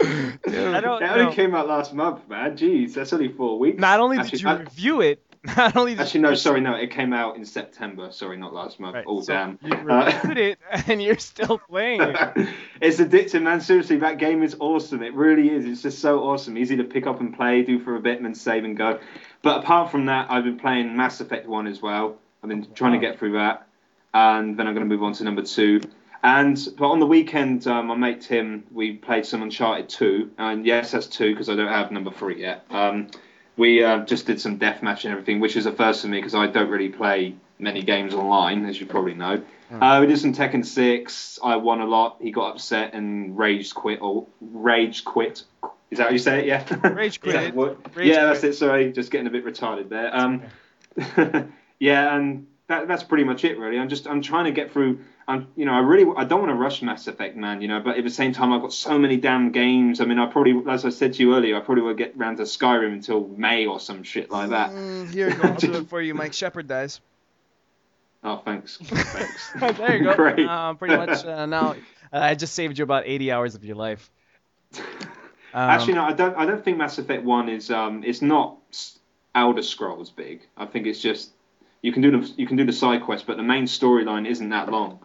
I 0.00 0.80
don't 0.80 1.02
It 1.02 1.10
only 1.10 1.24
know. 1.26 1.32
came 1.32 1.54
out 1.54 1.68
last 1.68 1.94
month, 1.94 2.28
man. 2.28 2.56
Jeez, 2.56 2.94
that's 2.94 3.12
only 3.12 3.28
four 3.28 3.58
weeks. 3.58 3.78
Not 3.80 4.00
only 4.00 4.16
did 4.18 4.26
Actually, 4.26 4.38
you 4.40 4.48
I- 4.48 4.60
review 4.60 5.00
it, 5.00 5.22
not 5.56 5.76
only 5.76 5.92
did 5.94 6.02
Actually, 6.02 6.20
you 6.20 6.26
no, 6.26 6.34
sorry, 6.34 6.60
no, 6.60 6.74
it 6.74 6.90
came 6.90 7.12
out 7.12 7.36
in 7.36 7.44
September. 7.44 8.10
Sorry, 8.12 8.36
not 8.36 8.52
last 8.52 8.78
month. 8.80 8.94
Right, 8.94 9.04
oh, 9.06 9.20
so 9.22 9.32
damn. 9.32 9.58
You 9.62 9.72
Uh, 9.90 10.12
reviewed 10.22 10.38
it, 10.38 10.58
and 10.88 11.02
you're 11.02 11.18
still 11.18 11.58
playing 11.58 12.00
it. 12.02 12.48
it's 12.80 12.98
addictive, 12.98 13.42
man. 13.42 13.60
Seriously, 13.60 13.96
that 13.98 14.18
game 14.18 14.42
is 14.42 14.56
awesome. 14.60 15.02
It 15.02 15.14
really 15.14 15.50
is. 15.50 15.64
It's 15.66 15.82
just 15.82 15.98
so 16.00 16.20
awesome. 16.24 16.56
Easy 16.58 16.76
to 16.76 16.84
pick 16.84 17.06
up 17.06 17.20
and 17.20 17.34
play, 17.34 17.62
do 17.62 17.78
for 17.80 17.96
a 17.96 18.00
bit, 18.00 18.16
and 18.16 18.24
then 18.26 18.34
save 18.34 18.64
and 18.64 18.76
go. 18.76 18.98
But 19.42 19.62
apart 19.64 19.90
from 19.90 20.06
that, 20.06 20.30
I've 20.30 20.44
been 20.44 20.58
playing 20.58 20.96
Mass 20.96 21.20
Effect 21.20 21.46
1 21.48 21.66
as 21.66 21.80
well. 21.82 22.16
I've 22.42 22.48
been 22.48 22.66
trying 22.74 22.92
to 22.92 22.98
get 22.98 23.18
through 23.18 23.32
that. 23.32 23.66
And 24.14 24.56
then 24.58 24.66
I'm 24.66 24.74
going 24.74 24.86
to 24.86 24.92
move 24.94 25.02
on 25.02 25.14
to 25.14 25.24
number 25.24 25.42
two. 25.42 25.80
And 26.22 26.56
but 26.76 26.88
on 26.88 27.00
the 27.00 27.06
weekend, 27.06 27.66
um, 27.66 27.88
my 27.88 27.96
mate 27.96 28.20
Tim, 28.20 28.64
we 28.70 28.92
played 28.92 29.26
some 29.26 29.42
Uncharted 29.42 29.88
2. 29.88 30.32
And 30.38 30.64
yes, 30.64 30.92
that's 30.92 31.06
two 31.06 31.32
because 31.32 31.48
I 31.48 31.56
don't 31.56 31.68
have 31.68 31.90
number 31.90 32.12
three 32.12 32.40
yet. 32.40 32.64
Um, 32.70 33.08
we 33.56 33.82
uh, 33.82 34.04
just 34.04 34.26
did 34.26 34.40
some 34.40 34.58
deathmatch 34.58 35.04
and 35.04 35.12
everything, 35.12 35.40
which 35.40 35.56
is 35.56 35.66
a 35.66 35.72
first 35.72 36.02
for 36.02 36.08
me 36.08 36.18
because 36.18 36.34
I 36.34 36.46
don't 36.46 36.70
really 36.70 36.88
play 36.88 37.34
many 37.58 37.82
games 37.82 38.14
online, 38.14 38.66
as 38.66 38.80
you 38.80 38.86
probably 38.86 39.14
know. 39.14 39.42
Uh, 39.80 39.98
we 40.00 40.06
did 40.06 40.18
some 40.18 40.34
Tekken 40.34 40.64
6. 40.64 41.38
I 41.42 41.56
won 41.56 41.80
a 41.80 41.86
lot. 41.86 42.18
He 42.20 42.30
got 42.30 42.52
upset 42.52 42.92
and 42.94 43.36
rage 43.36 43.74
quit. 43.74 44.00
Or 44.02 44.26
rage 44.40 45.04
quit. 45.04 45.44
Is 45.90 45.98
that 45.98 46.08
how 46.08 46.10
you 46.10 46.18
say 46.18 46.40
it? 46.40 46.46
Yeah. 46.46 46.88
Rage 46.88 47.20
Is 47.24 47.32
that 47.32 47.54
quit. 47.54 47.78
Rage 47.94 48.08
yeah, 48.08 48.26
that's 48.26 48.40
quit. 48.40 48.52
it. 48.52 48.56
Sorry, 48.56 48.92
just 48.92 49.10
getting 49.10 49.26
a 49.26 49.30
bit 49.30 49.44
retarded 49.44 49.88
there. 49.88 50.14
Um, 50.14 50.42
yeah, 51.78 52.14
and 52.14 52.46
that, 52.72 52.88
that's 52.88 53.02
pretty 53.02 53.24
much 53.24 53.44
it, 53.44 53.58
really. 53.58 53.78
I'm 53.78 53.88
just 53.88 54.06
I'm 54.06 54.22
trying 54.22 54.46
to 54.46 54.50
get 54.50 54.72
through. 54.72 55.00
I'm 55.28 55.48
you 55.56 55.64
know 55.64 55.72
I 55.72 55.80
really 55.80 56.10
I 56.16 56.24
don't 56.24 56.40
want 56.40 56.50
to 56.50 56.56
rush 56.56 56.82
Mass 56.82 57.06
Effect, 57.06 57.36
man. 57.36 57.60
You 57.60 57.68
know, 57.68 57.80
but 57.80 57.98
at 57.98 58.04
the 58.04 58.10
same 58.10 58.32
time 58.32 58.52
I've 58.52 58.62
got 58.62 58.72
so 58.72 58.98
many 58.98 59.16
damn 59.18 59.52
games. 59.52 60.00
I 60.00 60.04
mean, 60.06 60.18
I 60.18 60.26
probably 60.26 60.62
as 60.70 60.84
I 60.84 60.88
said 60.90 61.14
to 61.14 61.22
you 61.22 61.36
earlier, 61.36 61.56
I 61.56 61.60
probably 61.60 61.82
won't 61.84 61.98
get 61.98 62.16
round 62.16 62.38
to 62.38 62.44
Skyrim 62.44 62.92
until 62.92 63.28
May 63.28 63.66
or 63.66 63.78
some 63.78 64.02
shit 64.02 64.30
like 64.30 64.50
that. 64.50 64.70
Mm, 64.70 65.12
here 65.12 65.28
you 65.28 65.36
go. 65.36 65.48
I'll 65.48 65.54
do 65.56 65.74
it 65.74 65.88
for 65.88 66.00
you. 66.00 66.14
Mike 66.14 66.32
Shepard 66.32 66.66
dies. 66.66 67.00
Oh, 68.24 68.40
thanks. 68.44 68.76
Thanks. 68.82 69.52
there 69.78 69.96
you 69.96 70.04
go. 70.04 70.14
Great. 70.14 70.46
Um, 70.46 70.76
pretty 70.76 70.96
much 70.96 71.24
uh, 71.24 71.44
now, 71.44 71.72
uh, 72.12 72.18
I 72.18 72.36
just 72.36 72.54
saved 72.54 72.78
you 72.78 72.84
about 72.84 73.02
80 73.04 73.32
hours 73.32 73.56
of 73.56 73.64
your 73.64 73.74
life. 73.74 74.10
Um, 74.76 74.84
Actually, 75.54 75.94
no, 75.94 76.04
I 76.04 76.12
don't. 76.12 76.36
I 76.36 76.46
don't 76.46 76.64
think 76.64 76.78
Mass 76.78 76.98
Effect 76.98 77.24
One 77.24 77.48
is. 77.48 77.70
Um, 77.70 78.04
it's 78.04 78.22
not 78.22 78.58
Elder 79.34 79.62
Scrolls 79.62 80.10
big. 80.10 80.46
I 80.56 80.66
think 80.66 80.86
it's 80.86 81.00
just 81.00 81.32
you 81.82 81.92
can 81.92 82.00
do 82.00 82.10
the 82.10 82.32
you 82.36 82.46
can 82.46 82.56
do 82.56 82.64
the 82.64 82.72
side 82.72 83.02
quest, 83.02 83.26
but 83.26 83.36
the 83.36 83.42
main 83.42 83.64
storyline 83.64 84.26
isn't 84.26 84.48
that 84.50 84.70
long. 84.70 85.00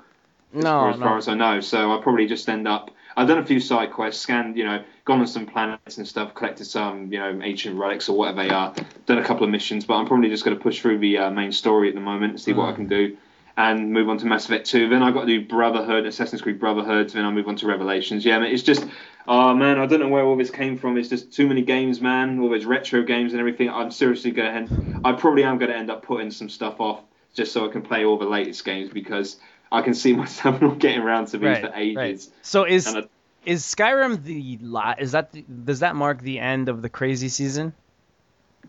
no, 0.53 0.61
for 0.61 0.89
as 0.91 0.99
no. 0.99 1.05
far 1.05 1.17
as 1.17 1.27
I 1.27 1.33
know. 1.33 1.59
So 1.59 1.91
I'll 1.91 2.01
probably 2.01 2.27
just 2.27 2.47
end 2.47 2.67
up. 2.67 2.91
I've 3.17 3.27
done 3.27 3.39
a 3.39 3.45
few 3.45 3.59
side 3.59 3.91
quests, 3.91 4.21
scanned, 4.21 4.55
you 4.57 4.63
know, 4.63 4.83
gone 5.03 5.19
on 5.19 5.27
some 5.27 5.47
planets 5.47 5.97
and 5.97 6.07
stuff, 6.07 6.35
collected 6.35 6.65
some, 6.65 7.11
you 7.11 7.17
know, 7.17 7.39
ancient 7.41 7.75
relics 7.79 8.09
or 8.09 8.15
whatever 8.15 8.43
they 8.43 8.51
are. 8.51 8.75
Done 9.07 9.17
a 9.17 9.23
couple 9.23 9.43
of 9.43 9.49
missions, 9.49 9.85
but 9.85 9.95
I'm 9.95 10.05
probably 10.05 10.29
just 10.29 10.45
going 10.45 10.55
to 10.55 10.61
push 10.61 10.81
through 10.81 10.99
the 10.99 11.17
uh, 11.17 11.31
main 11.31 11.51
story 11.51 11.89
at 11.89 11.95
the 11.95 12.01
moment, 12.01 12.33
and 12.33 12.39
see 12.39 12.53
what 12.53 12.69
I 12.69 12.73
can 12.73 12.87
do, 12.87 13.17
and 13.57 13.91
move 13.91 14.07
on 14.07 14.17
to 14.19 14.25
Mass 14.27 14.45
Effect 14.45 14.67
2. 14.67 14.87
Then 14.89 15.01
I've 15.03 15.13
got 15.15 15.21
to 15.21 15.27
do 15.27 15.45
Brotherhood, 15.45 16.05
Assassin's 16.05 16.41
Creed 16.43 16.59
Brotherhood. 16.59 17.09
Then 17.09 17.25
I'll 17.25 17.31
move 17.31 17.47
on 17.47 17.55
to 17.57 17.67
Revelations. 17.67 18.23
Yeah, 18.23 18.37
man, 18.39 18.51
it's 18.51 18.61
just, 18.63 18.85
oh 19.27 19.53
man, 19.55 19.79
I 19.79 19.87
don't 19.87 19.99
know 19.99 20.07
where 20.09 20.23
all 20.23 20.37
this 20.37 20.51
came 20.51 20.77
from. 20.77 20.95
It's 20.97 21.09
just 21.09 21.33
too 21.33 21.47
many 21.47 21.63
games, 21.63 21.99
man. 21.99 22.39
All 22.39 22.49
those 22.49 22.65
retro 22.65 23.01
games 23.01 23.33
and 23.33 23.39
everything. 23.39 23.69
I'm 23.69 23.89
seriously 23.91 24.31
going 24.31 24.67
to, 24.67 25.01
I 25.03 25.13
probably 25.13 25.43
am 25.43 25.57
going 25.57 25.71
to 25.71 25.77
end 25.77 25.89
up 25.89 26.03
putting 26.03 26.29
some 26.31 26.49
stuff 26.49 26.79
off 26.79 27.01
just 27.33 27.51
so 27.51 27.67
I 27.67 27.71
can 27.71 27.81
play 27.81 28.05
all 28.05 28.17
the 28.17 28.25
latest 28.25 28.63
games 28.63 28.91
because 28.91 29.37
I 29.71 29.81
can 29.81 29.93
see 29.95 30.13
myself 30.15 30.61
not 30.61 30.77
getting 30.77 31.01
around 31.01 31.25
to 31.29 31.37
these 31.39 31.47
Right, 31.47 31.61
for 31.61 31.71
ages. 31.75 31.97
right. 31.97 32.29
So 32.43 32.63
is 32.65 32.95
I- 32.95 33.03
is 33.45 33.63
Skyrim 33.63 34.23
the 34.23 34.59
la- 34.61 34.95
is 34.99 35.13
that 35.13 35.31
the, 35.31 35.41
does 35.63 35.79
that 35.79 35.95
mark 35.95 36.21
the 36.21 36.37
end 36.37 36.67
of 36.69 36.81
the 36.81 36.89
crazy 36.89 37.29
season? 37.29 37.73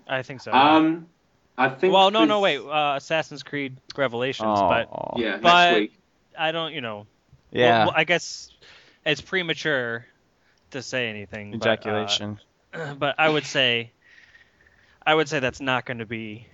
I 0.06 0.22
think 0.22 0.40
so. 0.40 0.52
Um, 0.52 1.08
I 1.58 1.68
think. 1.70 1.92
well, 1.92 2.10
no, 2.10 2.24
no, 2.24 2.40
wait. 2.40 2.58
Uh, 2.60 2.94
Assassin's 2.96 3.42
Creed 3.42 3.76
Revelations, 3.96 4.60
but 4.60 4.88
Oh, 4.92 5.14
Yeah, 5.16 5.30
next 5.32 5.42
But- 5.42 5.74
week. 5.74 5.92
I 6.38 6.52
don't, 6.52 6.72
you 6.72 6.80
know. 6.80 7.06
yeah, 7.50 7.78
Well, 7.78 7.86
well, 7.88 7.94
I 7.96 8.04
guess 8.04 8.50
it's 9.04 9.20
premature 9.20 10.06
to 10.70 10.82
say 10.82 11.08
anything. 11.08 11.50
but, 11.50 11.66
uh, 11.66 11.72
ejaculation. 11.72 12.38
but 12.98 13.16
I 13.18 13.28
would 13.28 13.44
say, 13.44 13.90
I 15.04 15.14
would 15.14 15.28
say 15.28 15.40
that's 15.40 15.60
not 15.60 15.84
going 15.84 15.98
to 15.98 16.06
be, 16.06 16.46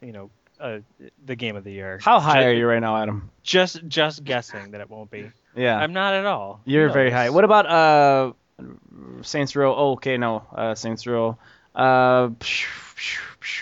you 0.00 0.12
know, 0.12 0.30
uh, 0.58 0.78
the 1.26 1.36
game 1.36 1.56
of 1.56 1.64
the 1.64 1.72
year. 1.72 1.98
How 2.02 2.20
high 2.20 2.42
Ju- 2.44 2.48
are 2.48 2.52
you 2.52 2.66
right 2.66 2.80
now, 2.80 2.96
Adam? 2.96 3.30
Just, 3.42 3.86
just 3.86 4.24
guessing 4.24 4.70
that 4.70 4.80
it 4.80 4.88
won't 4.88 5.10
be. 5.10 5.30
Yeah, 5.54 5.76
I'm 5.76 5.92
not 5.92 6.14
at 6.14 6.24
all. 6.24 6.60
You're 6.64 6.88
very 6.88 7.10
knows? 7.10 7.16
high. 7.18 7.30
What 7.30 7.44
about 7.44 7.66
uh 7.66 8.32
Saints 9.22 9.54
Row? 9.56 9.74
Oh, 9.74 9.92
okay, 9.92 10.16
no, 10.16 10.46
uh, 10.54 10.74
Saints 10.74 11.06
Row. 11.06 11.36
Uh, 11.74 12.30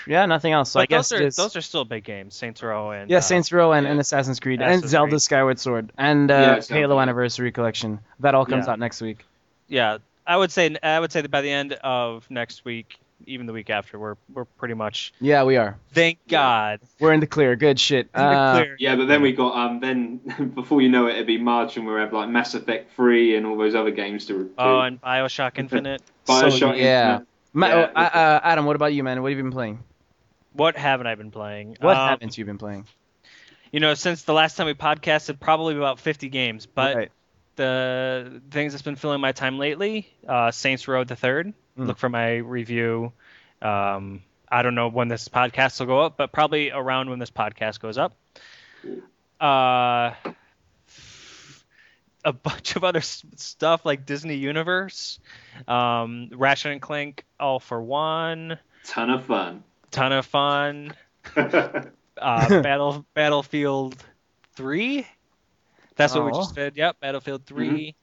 yeah, 0.06 0.26
nothing 0.26 0.52
else. 0.52 0.70
So 0.70 0.78
But 0.78 0.82
I 0.82 0.86
guess 0.86 1.08
those 1.08 1.18
are 1.20 1.22
it's- 1.22 1.36
those 1.36 1.56
are 1.56 1.60
still 1.60 1.84
big 1.84 2.04
games. 2.04 2.34
Saints 2.34 2.62
Row 2.62 2.90
and 2.90 3.10
Yeah, 3.10 3.18
uh, 3.18 3.20
Saints 3.20 3.52
Row 3.52 3.72
and, 3.72 3.84
yeah. 3.84 3.90
and 3.92 4.00
Assassin's 4.00 4.40
Creed 4.40 4.60
and 4.62 4.82
Zelda 4.86 5.10
Creed. 5.10 5.22
Skyward 5.22 5.58
Sword 5.58 5.92
and 5.98 6.30
uh, 6.30 6.34
Yeah, 6.34 6.60
Zelda. 6.60 6.80
Halo 6.80 7.00
Anniversary 7.00 7.52
Collection. 7.52 8.00
That 8.20 8.34
all 8.34 8.46
comes 8.46 8.66
Yeah. 8.66 8.72
out 8.72 8.78
next 8.78 9.00
week. 9.00 9.24
yeah. 9.68 9.98
I 10.26 10.38
would 10.38 10.50
say 10.50 10.74
I 10.82 10.98
would 10.98 11.12
say 11.12 11.20
that 11.20 11.30
by 11.30 11.42
the 11.42 11.50
end 11.50 11.74
of 11.84 12.30
next 12.30 12.64
week, 12.64 12.98
even 13.26 13.44
the 13.44 13.52
week 13.52 13.68
after, 13.68 13.98
we're 13.98 14.16
we're 14.32 14.46
pretty 14.46 14.72
much. 14.72 15.12
Yeah, 15.20 15.44
we 15.44 15.58
are. 15.58 15.76
Thank 15.92 16.16
Yeah. 16.26 16.38
God. 16.38 16.80
We're 16.98 17.12
in 17.12 17.20
the 17.20 17.26
clear. 17.26 17.56
Good 17.56 17.78
shit. 17.78 18.06
in 18.14 18.22
the 18.22 18.26
Uh, 18.26 18.56
clear. 18.56 18.76
Yeah, 18.78 18.96
but 18.96 19.06
then 19.06 19.20
we 19.20 19.32
got 19.32 19.54
um 19.54 19.80
then 19.80 20.20
before 20.54 20.80
you 20.80 20.88
know 20.88 21.08
it, 21.08 21.16
it'd 21.16 21.26
be 21.26 21.36
March 21.36 21.76
and 21.76 21.84
we'll 21.86 21.98
have 21.98 22.14
like 22.14 22.30
Mass 22.30 22.54
Effect 22.54 22.94
Three 22.96 23.36
and 23.36 23.44
all 23.44 23.58
those 23.58 23.74
other 23.74 23.90
games 23.90 24.24
to. 24.28 24.44
to 24.44 24.50
Oh, 24.56 24.80
and 24.80 24.98
Bioshock 25.02 25.58
Infinite. 25.58 26.00
Bioshock 26.26 26.58
so, 26.58 26.72
yeah. 26.72 27.20
Infinite. 27.54 27.92
Ma- 27.94 28.00
Yeah. 28.00 28.06
uh, 28.08 28.18
uh, 28.18 28.40
Adam, 28.44 28.64
what 28.66 28.76
about 28.76 28.92
you, 28.94 29.02
man? 29.04 29.22
What 29.22 29.30
have 29.30 29.38
you 29.38 29.44
been 29.44 29.52
playing? 29.52 29.82
What 30.52 30.76
haven't 30.76 31.06
I 31.06 31.14
been 31.14 31.30
playing? 31.30 31.76
What 31.80 31.96
Um, 31.96 32.08
haven't 32.10 32.36
you 32.38 32.44
been 32.44 32.58
playing? 32.58 32.86
You 33.72 33.80
know, 33.80 33.94
since 33.94 34.22
the 34.22 34.32
last 34.32 34.56
time 34.56 34.66
we 34.66 34.74
podcasted, 34.74 35.40
probably 35.40 35.76
about 35.76 35.98
50 35.98 36.28
games. 36.28 36.66
But 36.66 36.96
Right. 36.96 37.12
the 37.56 38.40
things 38.50 38.72
that's 38.72 38.82
been 38.82 38.96
filling 38.96 39.20
my 39.20 39.32
time 39.32 39.58
lately, 39.58 40.08
uh, 40.28 40.50
Saints 40.52 40.86
Row 40.86 41.02
the 41.04 41.16
Third. 41.16 41.52
Mm. 41.78 41.86
Look 41.88 41.98
for 41.98 42.08
my 42.08 42.36
review. 42.36 43.12
Um, 43.62 44.22
I 44.48 44.62
don't 44.62 44.76
know 44.76 44.88
when 44.88 45.08
this 45.08 45.28
podcast 45.28 45.80
will 45.80 45.86
go 45.86 46.00
up, 46.02 46.16
but 46.16 46.30
probably 46.30 46.70
around 46.70 47.10
when 47.10 47.18
this 47.18 47.30
podcast 47.32 47.80
goes 47.80 47.98
up. 47.98 48.14
Uh, 49.40 50.12
a 52.24 52.32
bunch 52.32 52.76
of 52.76 52.84
other 52.84 53.00
stuff 53.00 53.84
like 53.84 54.06
Disney 54.06 54.36
Universe, 54.36 55.18
um, 55.68 56.28
Ratchet 56.32 56.72
and 56.72 56.80
Clank, 56.82 57.24
All 57.38 57.60
for 57.60 57.82
One, 57.82 58.58
ton 58.84 59.10
of 59.10 59.24
fun. 59.24 59.62
ton 59.90 60.12
of 60.12 60.26
fun. 60.26 60.94
uh, 61.36 61.82
Battle 62.18 63.04
Battlefield 63.14 63.96
Three. 64.54 65.06
That's 65.96 66.14
what 66.14 66.24
we 66.24 66.32
Oh. 66.32 66.38
just 66.40 66.54
did. 66.54 66.76
Yep, 66.76 67.00
Battlefield 67.00 67.46
3 67.46 67.94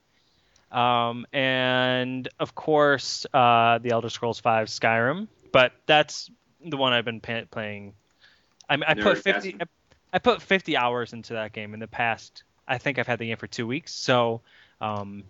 Um, 0.72 1.26
and 1.34 2.28
of 2.40 2.56
course, 2.56 3.26
uh, 3.34 3.80
the 3.80 3.92
Elder 3.92 4.10
Scrolls 4.10 4.40
Five 4.40 4.68
Skyrim. 4.70 5.28
But 5.52 5.74
that's 5.86 6.32
the 6.66 6.78
one 6.78 6.94
I've 6.94 7.04
been 7.04 7.20
pa- 7.20 7.44
playing. 7.52 7.94
I, 8.70 8.78
I 8.88 8.94
put 8.94 9.18
fifty. 9.18 9.58
I, 9.60 9.66
I 10.14 10.20
put 10.20 10.42
fifty 10.42 10.78
hours 10.78 11.12
into 11.12 11.34
that 11.34 11.52
game 11.52 11.74
in 11.74 11.82
the 11.82 11.88
past. 11.88 12.44
I 12.68 12.78
think 12.78 13.00
I've 13.00 13.08
had 13.08 13.20
the 13.20 13.28
game 13.28 13.38
for 13.38 13.48
two 13.48 13.68
weeks, 13.68 13.94
so 13.94 14.42
um, 14.80 15.24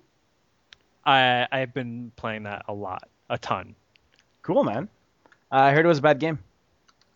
I 1.05 1.47
I've 1.51 1.73
been 1.73 2.11
playing 2.15 2.43
that 2.43 2.65
a 2.67 2.73
lot, 2.73 3.07
a 3.29 3.37
ton. 3.37 3.75
Cool, 4.43 4.63
man. 4.63 4.89
Uh, 5.51 5.55
I 5.55 5.71
heard 5.71 5.85
it 5.85 5.87
was 5.87 5.99
a 5.99 6.01
bad 6.03 6.19
game. 6.19 6.39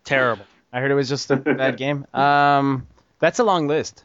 Terrible. 0.03 0.45
I 0.74 0.80
heard 0.80 0.91
it 0.91 0.95
was 0.95 1.09
just 1.09 1.32
a 1.32 1.36
bad 1.38 1.78
game. 1.86 2.05
Um, 2.13 2.88
that's 3.20 3.39
a 3.39 3.43
long 3.43 3.68
list. 3.68 4.03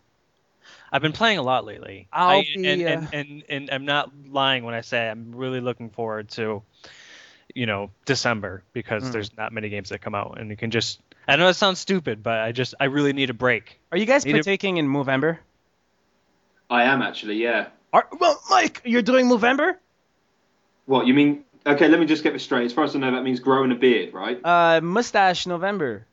I've 0.92 1.02
been 1.02 1.12
playing 1.12 1.38
a 1.38 1.42
lot 1.42 1.64
lately. 1.64 2.08
I'll 2.12 2.38
I, 2.40 2.42
be, 2.42 2.68
and, 2.68 2.82
uh, 2.82 3.06
and, 3.12 3.14
and 3.14 3.44
and 3.48 3.70
I'm 3.70 3.84
not 3.84 4.10
lying 4.28 4.64
when 4.64 4.74
I 4.74 4.80
say 4.80 5.08
I'm 5.08 5.34
really 5.34 5.60
looking 5.60 5.90
forward 5.90 6.28
to, 6.30 6.62
you 7.54 7.66
know, 7.66 7.90
December 8.04 8.62
because 8.72 9.04
Mm. 9.04 9.12
there's 9.12 9.36
not 9.36 9.52
many 9.52 9.68
games 9.68 9.90
that 9.90 10.00
come 10.00 10.14
out, 10.14 10.38
and 10.40 10.50
you 10.50 10.56
can 10.56 10.70
just. 10.70 11.00
I 11.28 11.36
know 11.36 11.48
it 11.48 11.54
sounds 11.54 11.78
stupid, 11.78 12.22
but 12.22 12.38
I 12.40 12.50
just 12.52 12.74
I 12.80 12.84
really 12.86 13.12
need 13.12 13.30
a 13.30 13.34
break. 13.34 13.78
Are 13.92 13.98
you 13.98 14.06
guys 14.06 14.24
Need 14.24 14.32
a- 14.32 14.38
partaking 14.38 14.78
in 14.78 14.88
Movember? 14.88 15.38
I 16.70 16.84
am 16.84 17.02
actually, 17.02 17.36
yeah. 17.42 17.68
Are, 17.92 18.06
well, 18.18 18.40
Mike, 18.48 18.80
you're 18.84 19.02
doing 19.02 19.26
Movember? 19.26 19.74
What 20.86 21.06
you 21.06 21.14
mean? 21.14 21.44
Okay, 21.66 21.88
let 21.88 22.00
me 22.00 22.06
just 22.06 22.22
get 22.22 22.32
this 22.32 22.42
straight. 22.44 22.64
As 22.64 22.72
far 22.72 22.84
as 22.84 22.94
I 22.96 23.00
know, 23.00 23.10
that 23.10 23.22
means 23.22 23.40
growing 23.40 23.70
a 23.72 23.74
beard, 23.74 24.14
right? 24.14 24.40
Uh, 24.42 24.80
mustache 24.80 25.46
November. 25.46 26.06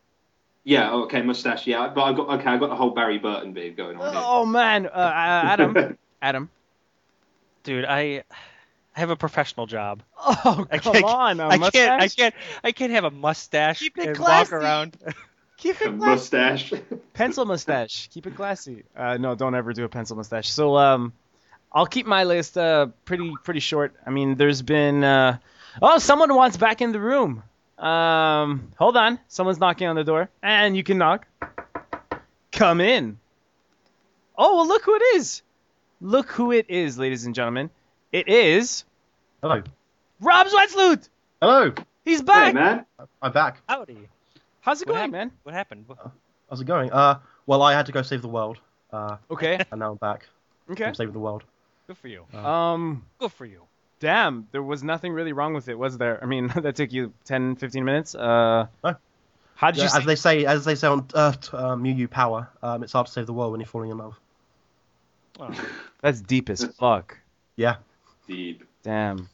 Yeah. 0.63 0.91
oh, 0.91 1.03
Okay, 1.03 1.21
mustache. 1.21 1.65
Yeah, 1.67 1.87
but 1.93 2.03
I 2.03 2.13
got 2.13 2.27
okay. 2.39 2.49
I 2.49 2.57
got 2.57 2.67
the 2.69 2.75
whole 2.75 2.89
Barry 2.89 3.17
Burton 3.19 3.53
beard 3.53 3.77
going 3.77 3.97
on. 3.97 4.11
here. 4.13 4.21
Oh 4.25 4.45
man, 4.45 4.87
uh, 4.87 4.89
uh, 4.89 4.91
Adam, 5.13 5.97
Adam. 6.21 6.49
Dude, 7.63 7.85
I 7.85 8.23
I 8.95 8.99
have 8.99 9.09
a 9.09 9.15
professional 9.15 9.65
job. 9.67 10.03
Oh 10.19 10.65
I 10.69 10.79
come 10.79 10.93
can't- 10.93 11.05
on, 11.05 11.39
a 11.39 11.47
I 11.47 11.57
mustache. 11.57 11.71
can't 11.85 12.01
I 12.01 12.07
can't 12.09 12.35
I 12.65 12.71
can't 12.73 12.91
have 12.91 13.03
a 13.05 13.11
mustache 13.11 13.79
Keep 13.79 13.97
it 13.99 14.07
and 14.09 14.17
classy. 14.17 14.53
walk 14.53 14.61
around. 14.61 14.97
Keep 15.57 15.81
it 15.81 15.97
classy. 15.97 15.97
mustache. 15.97 16.73
pencil 17.13 17.45
mustache. 17.45 18.09
Keep 18.09 18.27
it 18.27 18.35
classy. 18.35 18.83
Uh, 18.95 19.17
no, 19.17 19.35
don't 19.35 19.55
ever 19.55 19.73
do 19.73 19.83
a 19.85 19.89
pencil 19.89 20.15
mustache. 20.15 20.49
So 20.51 20.77
um, 20.77 21.13
I'll 21.71 21.87
keep 21.87 22.05
my 22.05 22.23
list 22.23 22.57
uh 22.57 22.87
pretty 23.05 23.33
pretty 23.43 23.59
short. 23.59 23.95
I 24.05 24.11
mean, 24.11 24.35
there's 24.35 24.61
been 24.61 25.03
uh, 25.03 25.37
oh, 25.81 25.97
someone 25.97 26.33
wants 26.33 26.57
back 26.57 26.81
in 26.81 26.91
the 26.91 26.99
room. 26.99 27.43
Um, 27.77 28.71
hold 28.77 28.97
on, 28.97 29.19
someone's 29.27 29.59
knocking 29.59 29.87
on 29.87 29.95
the 29.95 30.03
door, 30.03 30.29
and 30.41 30.75
you 30.77 30.83
can 30.83 30.97
knock. 30.97 31.27
Come 32.51 32.81
in. 32.81 33.19
Oh 34.37 34.57
well, 34.57 34.67
look 34.67 34.83
who 34.83 34.95
it 34.95 35.03
is. 35.15 35.41
Look 36.01 36.29
who 36.29 36.51
it 36.51 36.69
is, 36.69 36.97
ladies 36.99 37.25
and 37.25 37.33
gentlemen. 37.33 37.71
It 38.11 38.27
is 38.27 38.85
Hello. 39.41 39.63
Rob 40.21 40.47
Zwetsloot. 40.47 41.09
Hello. 41.41 41.73
He's 42.05 42.21
back. 42.21 42.47
hey 42.47 42.53
back. 42.53 42.87
man. 42.99 43.07
I'm 43.21 43.31
back. 43.31 43.61
Howdy. 43.67 44.07
How's 44.67 44.81
it 44.81 44.87
What 44.89 44.95
going, 44.95 45.13
happened? 45.13 45.31
man? 45.31 45.31
What 45.43 45.55
happened? 45.55 45.83
What- 45.87 46.11
How's 46.49 46.59
it 46.59 46.65
going? 46.67 46.91
Uh, 46.91 47.19
well, 47.45 47.61
I 47.61 47.71
had 47.73 47.85
to 47.85 47.93
go 47.93 48.01
save 48.01 48.21
the 48.21 48.27
world. 48.27 48.57
Uh, 48.91 49.15
Okay. 49.31 49.63
and 49.71 49.79
now 49.79 49.91
I'm 49.91 49.97
back. 49.97 50.27
Okay. 50.69 50.83
I'm 50.83 50.93
saving 50.93 51.13
the 51.13 51.19
world. 51.19 51.45
Good 51.87 51.97
for 51.97 52.09
you. 52.09 52.25
Um. 52.37 53.05
Good 53.17 53.31
for 53.31 53.45
you. 53.45 53.61
Damn, 54.01 54.47
there 54.51 54.61
was 54.61 54.83
nothing 54.83 55.13
really 55.13 55.31
wrong 55.31 55.53
with 55.53 55.69
it, 55.69 55.79
was 55.79 55.97
there? 55.97 56.21
I 56.21 56.25
mean, 56.25 56.47
that 56.55 56.75
took 56.75 56.91
you 56.91 57.13
10, 57.23 57.55
15 57.55 57.85
minutes. 57.85 58.13
Uh, 58.13 58.67
No. 58.83 58.95
how 59.55 59.71
did 59.71 59.77
Yeah, 59.77 59.83
you? 59.93 59.99
as 59.99 60.05
they 60.05 60.15
say, 60.17 60.45
as 60.45 60.65
they 60.65 60.75
say 60.75 60.87
on 60.89 61.07
Earth, 61.15 61.53
um, 61.53 61.81
Mew 61.81 61.95
Mew 61.95 62.09
Power, 62.09 62.49
um, 62.61 62.83
it's 62.83 62.91
hard 62.91 63.07
to 63.07 63.11
save 63.13 63.25
the 63.25 63.31
world 63.33 63.51
when 63.51 63.61
you're 63.61 63.67
falling 63.67 63.91
in 63.91 63.97
love. 63.97 64.19
Oh. 65.39 65.49
That's 66.01 66.19
deep 66.19 66.49
as 66.49 66.65
fuck. 66.65 67.17
Yeah. 67.55 67.77
Deep. 68.27 68.65
Damn. 68.83 69.29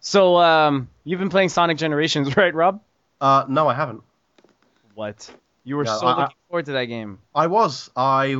So, 0.00 0.36
um, 0.36 0.88
you've 1.02 1.18
been 1.20 1.30
playing 1.30 1.48
Sonic 1.48 1.78
Generations, 1.78 2.36
right, 2.36 2.54
Rob? 2.54 2.80
Uh, 3.20 3.44
no, 3.48 3.66
I 3.66 3.74
haven't. 3.74 4.02
What? 4.94 5.30
You 5.64 5.76
were 5.76 5.84
Yeah, 5.84 5.96
so 5.96 6.06
I- 6.06 6.12
I- 6.12 6.20
looking 6.22 6.36
forward 6.48 6.66
to 6.66 6.72
that 6.72 6.84
game. 6.86 7.18
I 7.34 7.46
was. 7.46 7.90
I 7.96 8.36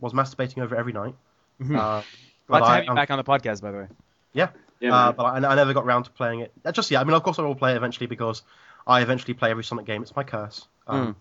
was 0.00 0.12
masturbating 0.12 0.62
over 0.62 0.76
every 0.76 0.92
night. 0.92 1.14
Mhm. 1.60 1.76
Uh, 1.76 2.02
Glad 2.02 2.04
but 2.48 2.58
to 2.60 2.64
I, 2.66 2.74
have 2.76 2.84
you 2.84 2.90
um, 2.90 2.96
back 2.96 3.10
on 3.10 3.16
the 3.18 3.24
podcast, 3.24 3.62
by 3.62 3.70
the 3.72 3.78
way. 3.78 3.88
Yeah, 4.32 4.50
uh, 4.92 5.12
but 5.12 5.24
I, 5.24 5.36
I 5.36 5.54
never 5.54 5.72
got 5.72 5.86
round 5.86 6.04
to 6.04 6.10
playing 6.10 6.40
it. 6.40 6.52
Just 6.72 6.90
yeah, 6.90 7.00
I 7.00 7.04
mean, 7.04 7.14
of 7.14 7.22
course 7.22 7.38
I 7.38 7.42
will 7.42 7.54
play 7.54 7.72
it 7.72 7.76
eventually 7.76 8.06
because 8.06 8.42
I 8.86 9.00
eventually 9.00 9.32
play 9.34 9.50
every 9.50 9.64
Sonic 9.64 9.86
game. 9.86 10.02
It's 10.02 10.14
my 10.14 10.22
curse. 10.22 10.68
Um, 10.86 11.06
Hmm. 11.06 11.12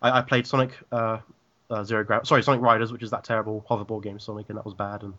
I, 0.00 0.18
I 0.18 0.22
played 0.22 0.46
Sonic 0.46 0.72
uh, 0.92 1.18
uh, 1.68 1.82
Zero 1.84 2.04
Gra- 2.04 2.24
sorry, 2.24 2.42
Sonic 2.44 2.60
Riders, 2.62 2.92
which 2.92 3.02
is 3.02 3.10
that 3.10 3.24
terrible 3.24 3.64
hoverboard 3.68 4.04
game 4.04 4.18
Sonic, 4.20 4.48
and 4.48 4.56
that 4.58 4.64
was 4.64 4.74
bad. 4.74 5.02
And 5.02 5.14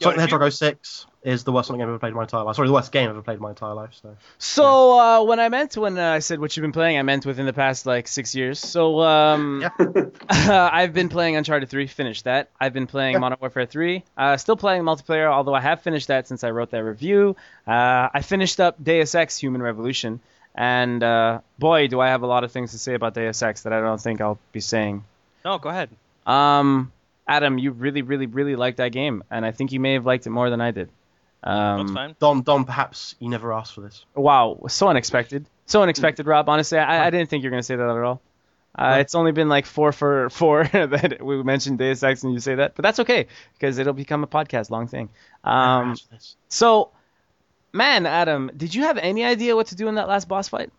Yo, 0.00 0.06
Sonic 0.06 0.16
the 0.18 0.22
if 0.24 0.30
you- 0.30 0.38
Hedgehog 0.38 0.52
06 0.52 1.06
is 1.22 1.44
the 1.44 1.52
worst 1.52 1.68
Sonic 1.68 1.78
game 1.80 1.84
I've 1.88 1.90
ever 1.90 1.98
played 1.98 2.10
in 2.10 2.16
my 2.16 2.22
entire 2.22 2.42
life. 2.44 2.56
Sorry, 2.56 2.68
the 2.68 2.74
worst 2.74 2.92
game 2.92 3.04
I've 3.04 3.10
ever 3.16 3.22
played 3.22 3.36
in 3.36 3.40
my 3.42 3.50
entire 3.50 3.74
life. 3.74 3.90
So 4.02 4.16
So 4.38 4.98
uh, 4.98 5.22
when 5.24 5.40
I 5.40 5.48
meant 5.48 5.76
when 5.76 5.96
uh, 5.98 6.10
I 6.12 6.18
said 6.18 6.38
what 6.40 6.56
you've 6.56 6.62
been 6.62 6.72
playing, 6.72 6.98
I 6.98 7.02
meant 7.02 7.24
within 7.24 7.46
the 7.46 7.52
past 7.52 7.86
like 7.86 8.08
six 8.08 8.34
years. 8.34 8.58
So 8.58 9.00
um, 9.00 9.62
Yeah. 9.62 9.70
I've 10.72 10.92
been 10.92 11.08
playing 11.08 11.36
Uncharted 11.36 11.68
3, 11.70 11.86
finished 11.86 12.24
that. 12.24 12.50
I've 12.60 12.72
been 12.72 12.86
playing 12.86 13.14
Yeah. 13.14 13.18
Modern 13.20 13.38
Warfare 13.40 13.66
3, 13.66 14.02
uh, 14.18 14.36
still 14.36 14.56
playing 14.56 14.82
multiplayer, 14.82 15.30
although 15.30 15.54
I 15.54 15.60
have 15.60 15.80
finished 15.82 16.08
that 16.08 16.26
since 16.28 16.44
I 16.44 16.50
wrote 16.50 16.70
that 16.72 16.82
review. 16.84 17.36
Uh, 17.66 18.08
I 18.12 18.20
finished 18.22 18.60
up 18.60 18.82
Deus 18.82 19.14
Ex: 19.14 19.38
Human 19.38 19.62
Revolution, 19.62 20.20
and 20.54 21.02
uh, 21.02 21.40
boy, 21.58 21.88
do 21.88 22.00
I 22.00 22.08
have 22.08 22.22
a 22.22 22.26
lot 22.26 22.44
of 22.44 22.52
things 22.52 22.72
to 22.72 22.78
say 22.78 22.94
about 22.94 23.14
Deus 23.14 23.42
Ex 23.42 23.62
that 23.62 23.72
I 23.72 23.80
don't 23.80 24.00
think 24.00 24.20
I'll 24.20 24.38
be 24.52 24.60
saying. 24.60 25.04
No, 25.44 25.58
go 25.58 25.68
ahead. 25.70 25.88
Um, 26.26 26.90
Adam, 27.26 27.58
you 27.58 27.70
really, 27.72 28.02
really, 28.02 28.26
really 28.26 28.56
liked 28.56 28.76
that 28.78 28.92
game, 28.92 29.24
and 29.30 29.44
I 29.46 29.50
think 29.52 29.72
you 29.72 29.80
may 29.80 29.94
have 29.94 30.04
liked 30.06 30.26
it 30.26 30.30
more 30.30 30.50
than 30.50 30.60
I 30.60 30.70
did. 30.70 30.90
Um, 31.42 31.78
That's 31.80 31.92
fine. 31.92 32.16
Don, 32.20 32.42
Don, 32.42 32.64
perhaps 32.64 33.14
you 33.18 33.28
never 33.28 33.52
asked 33.52 33.74
for 33.74 33.80
this. 33.82 34.04
Wow, 34.14 34.60
so 34.68 34.88
unexpected. 34.88 35.46
So 35.66 35.82
unexpected, 35.82 36.26
Rob. 36.26 36.48
Honestly, 36.48 36.78
I, 36.78 37.06
I 37.06 37.10
didn't 37.10 37.30
think 37.30 37.42
you 37.42 37.48
were 37.48 37.52
gonna 37.52 37.62
say 37.62 37.76
that 37.76 37.88
at 37.88 38.02
all. 38.02 38.20
Uh, 38.76 38.96
it's 38.98 39.14
only 39.14 39.30
been 39.30 39.48
like 39.48 39.66
four 39.66 39.92
for 39.92 40.28
four 40.30 40.64
that 40.72 41.24
we 41.24 41.42
mentioned 41.44 41.78
Deus 41.78 42.02
Ex 42.02 42.24
and 42.24 42.32
you 42.32 42.40
say 42.40 42.56
that, 42.56 42.74
but 42.74 42.82
that's 42.82 42.98
okay 43.00 43.28
because 43.52 43.78
it'll 43.78 43.92
become 43.92 44.24
a 44.24 44.26
podcast 44.26 44.68
long 44.70 44.88
thing. 44.88 45.08
Never 45.44 45.56
Um, 45.56 45.90
asked 45.92 46.08
for 46.08 46.14
this. 46.14 46.36
so, 46.48 46.90
man, 47.72 48.04
Adam, 48.04 48.50
did 48.56 48.74
you 48.74 48.82
have 48.82 48.98
any 48.98 49.24
idea 49.24 49.54
what 49.54 49.68
to 49.68 49.76
do 49.76 49.86
in 49.88 49.94
that 49.94 50.08
last 50.08 50.26
boss 50.28 50.48
fight? 50.48 50.70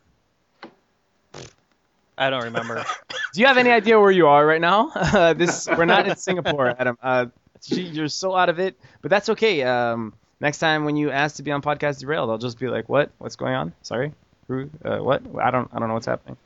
I 2.18 2.30
don't 2.30 2.43
remember. 2.43 2.84
Do 3.34 3.41
you 3.41 3.47
have 3.47 3.57
any 3.57 3.70
idea 3.70 3.99
where 3.99 4.11
you 4.11 4.28
are 4.28 4.45
right 4.45 4.61
now? 4.61 4.91
Uh, 5.16 5.34
this 5.34 5.68
we're 5.68 5.86
not 5.86 6.07
in 6.07 6.16
Singapore, 6.16 6.74
Adam. 6.80 6.97
Uh, 7.01 7.28
you're 7.68 8.07
so 8.09 8.36
out 8.36 8.49
of 8.49 8.59
it, 8.59 8.78
but 9.01 9.09
that's 9.09 9.30
okay. 9.30 9.63
Um, 9.63 10.13
next 10.39 10.59
time 10.59 10.86
when 10.86 10.97
you 10.97 11.09
ask 11.11 11.38
to 11.38 11.43
be 11.43 11.51
on 11.51 11.61
podcast 11.61 11.99
derailed, 11.99 12.30
I'll 12.30 12.38
just 12.38 12.59
be 12.59 12.68
like, 12.68 12.89
"What? 12.89 13.11
What's 13.18 13.36
going 13.36 13.53
on? 13.53 13.74
Sorry, 13.82 14.11
Who? 14.47 14.70
uh, 14.84 14.97
what? 14.97 15.22
I 15.41 15.51
don't, 15.51 15.70
I 15.74 15.80
don't 15.80 15.88
know 15.88 15.93
what's 15.93 16.05
happening." 16.05 16.38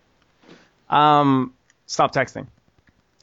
Um, 0.89 1.53
stop 1.88 2.13
texting. 2.13 2.47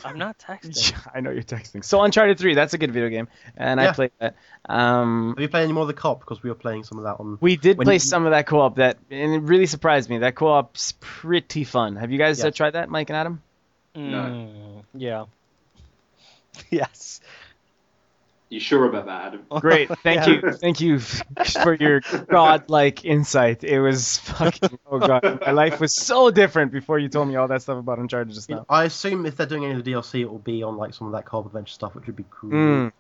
I'm 0.05 0.19
not 0.19 0.39
texting. 0.39 0.91
Yeah, 0.93 0.99
I 1.15 1.21
know 1.21 1.31
you're 1.31 1.43
texting. 1.43 1.83
So 1.85 2.03
Uncharted 2.03 2.39
3, 2.39 2.55
that's 2.55 2.75
a 2.75 2.79
good 2.79 2.93
video 2.93 3.09
game, 3.09 3.29
and 3.57 3.81
I 3.81 3.93
played 3.93 4.11
that. 4.19 4.37
Um, 4.69 5.31
Have 5.37 5.41
you 5.43 5.49
played 5.49 5.65
any 5.65 5.73
more 5.73 5.83
of 5.83 5.89
the 5.89 5.95
co-op? 5.95 6.21
Because 6.21 6.43
we 6.43 6.51
were 6.51 6.55
playing 6.57 6.85
some 6.85 6.99
of 6.99 7.05
that 7.05 7.17
on. 7.19 7.39
we 7.41 7.57
did 7.57 7.79
play 7.79 7.95
you- 7.95 8.01
some 8.01 8.27
of 8.27 8.33
that 8.33 8.47
co-op 8.47 8.77
that, 8.77 8.99
and 9.11 9.33
it 9.35 9.41
really 9.43 9.67
surprised 9.67 10.11
me. 10.11 10.19
That 10.19 10.35
co-op's 10.35 10.95
pretty 11.01 11.65
fun. 11.65 11.97
Have 11.97 12.11
you 12.13 12.19
guys 12.19 12.45
uh, 12.45 12.51
tried 12.51 12.71
that, 12.73 12.89
Mike 12.91 13.11
and 13.11 13.17
Adam? 13.17 13.43
Mm, 13.97 14.85
yeah. 14.95 15.25
yes. 16.71 17.21
You 18.57 18.61
sure 18.61 18.87
about 18.87 19.05
that, 19.05 19.27
Adam? 19.27 19.47
Great, 19.61 19.91
thank 19.99 20.27
Yeah. 20.27 20.41
you, 20.43 20.53
thank 20.53 20.81
you 20.81 20.99
for 20.99 21.75
your 21.75 22.01
godlike 22.31 23.05
insight. 23.05 23.65
It 23.65 23.81
was 23.83 24.17
fucking 24.21 24.79
oh 24.91 24.99
god, 24.99 25.23
my 25.45 25.53
life 25.53 25.79
was 25.79 25.93
so 25.93 26.31
different 26.31 26.73
before 26.73 26.99
you 26.99 27.11
told 27.11 27.29
me 27.29 27.37
all 27.37 27.47
that 27.49 27.61
stuff 27.61 27.77
about 27.79 27.99
Uncharted 27.99 28.33
just 28.33 28.49
now. 28.49 28.65
I 28.71 28.85
assume 28.85 29.27
if 29.27 29.37
they're 29.37 29.47
doing 29.47 29.67
any 29.67 29.75
of 29.79 29.85
the 29.85 29.93
DLC, 29.93 30.21
it 30.23 30.31
will 30.31 30.39
be 30.39 30.63
on 30.63 30.79
like 30.79 30.95
some 30.95 31.07
of 31.07 31.13
that 31.13 31.27
co-op 31.27 31.45
adventure 31.45 31.71
stuff, 31.75 31.95
which 31.95 32.07
would 32.07 32.17
be 32.17 32.25
cool. 32.31 32.51
Mm. 32.51 32.93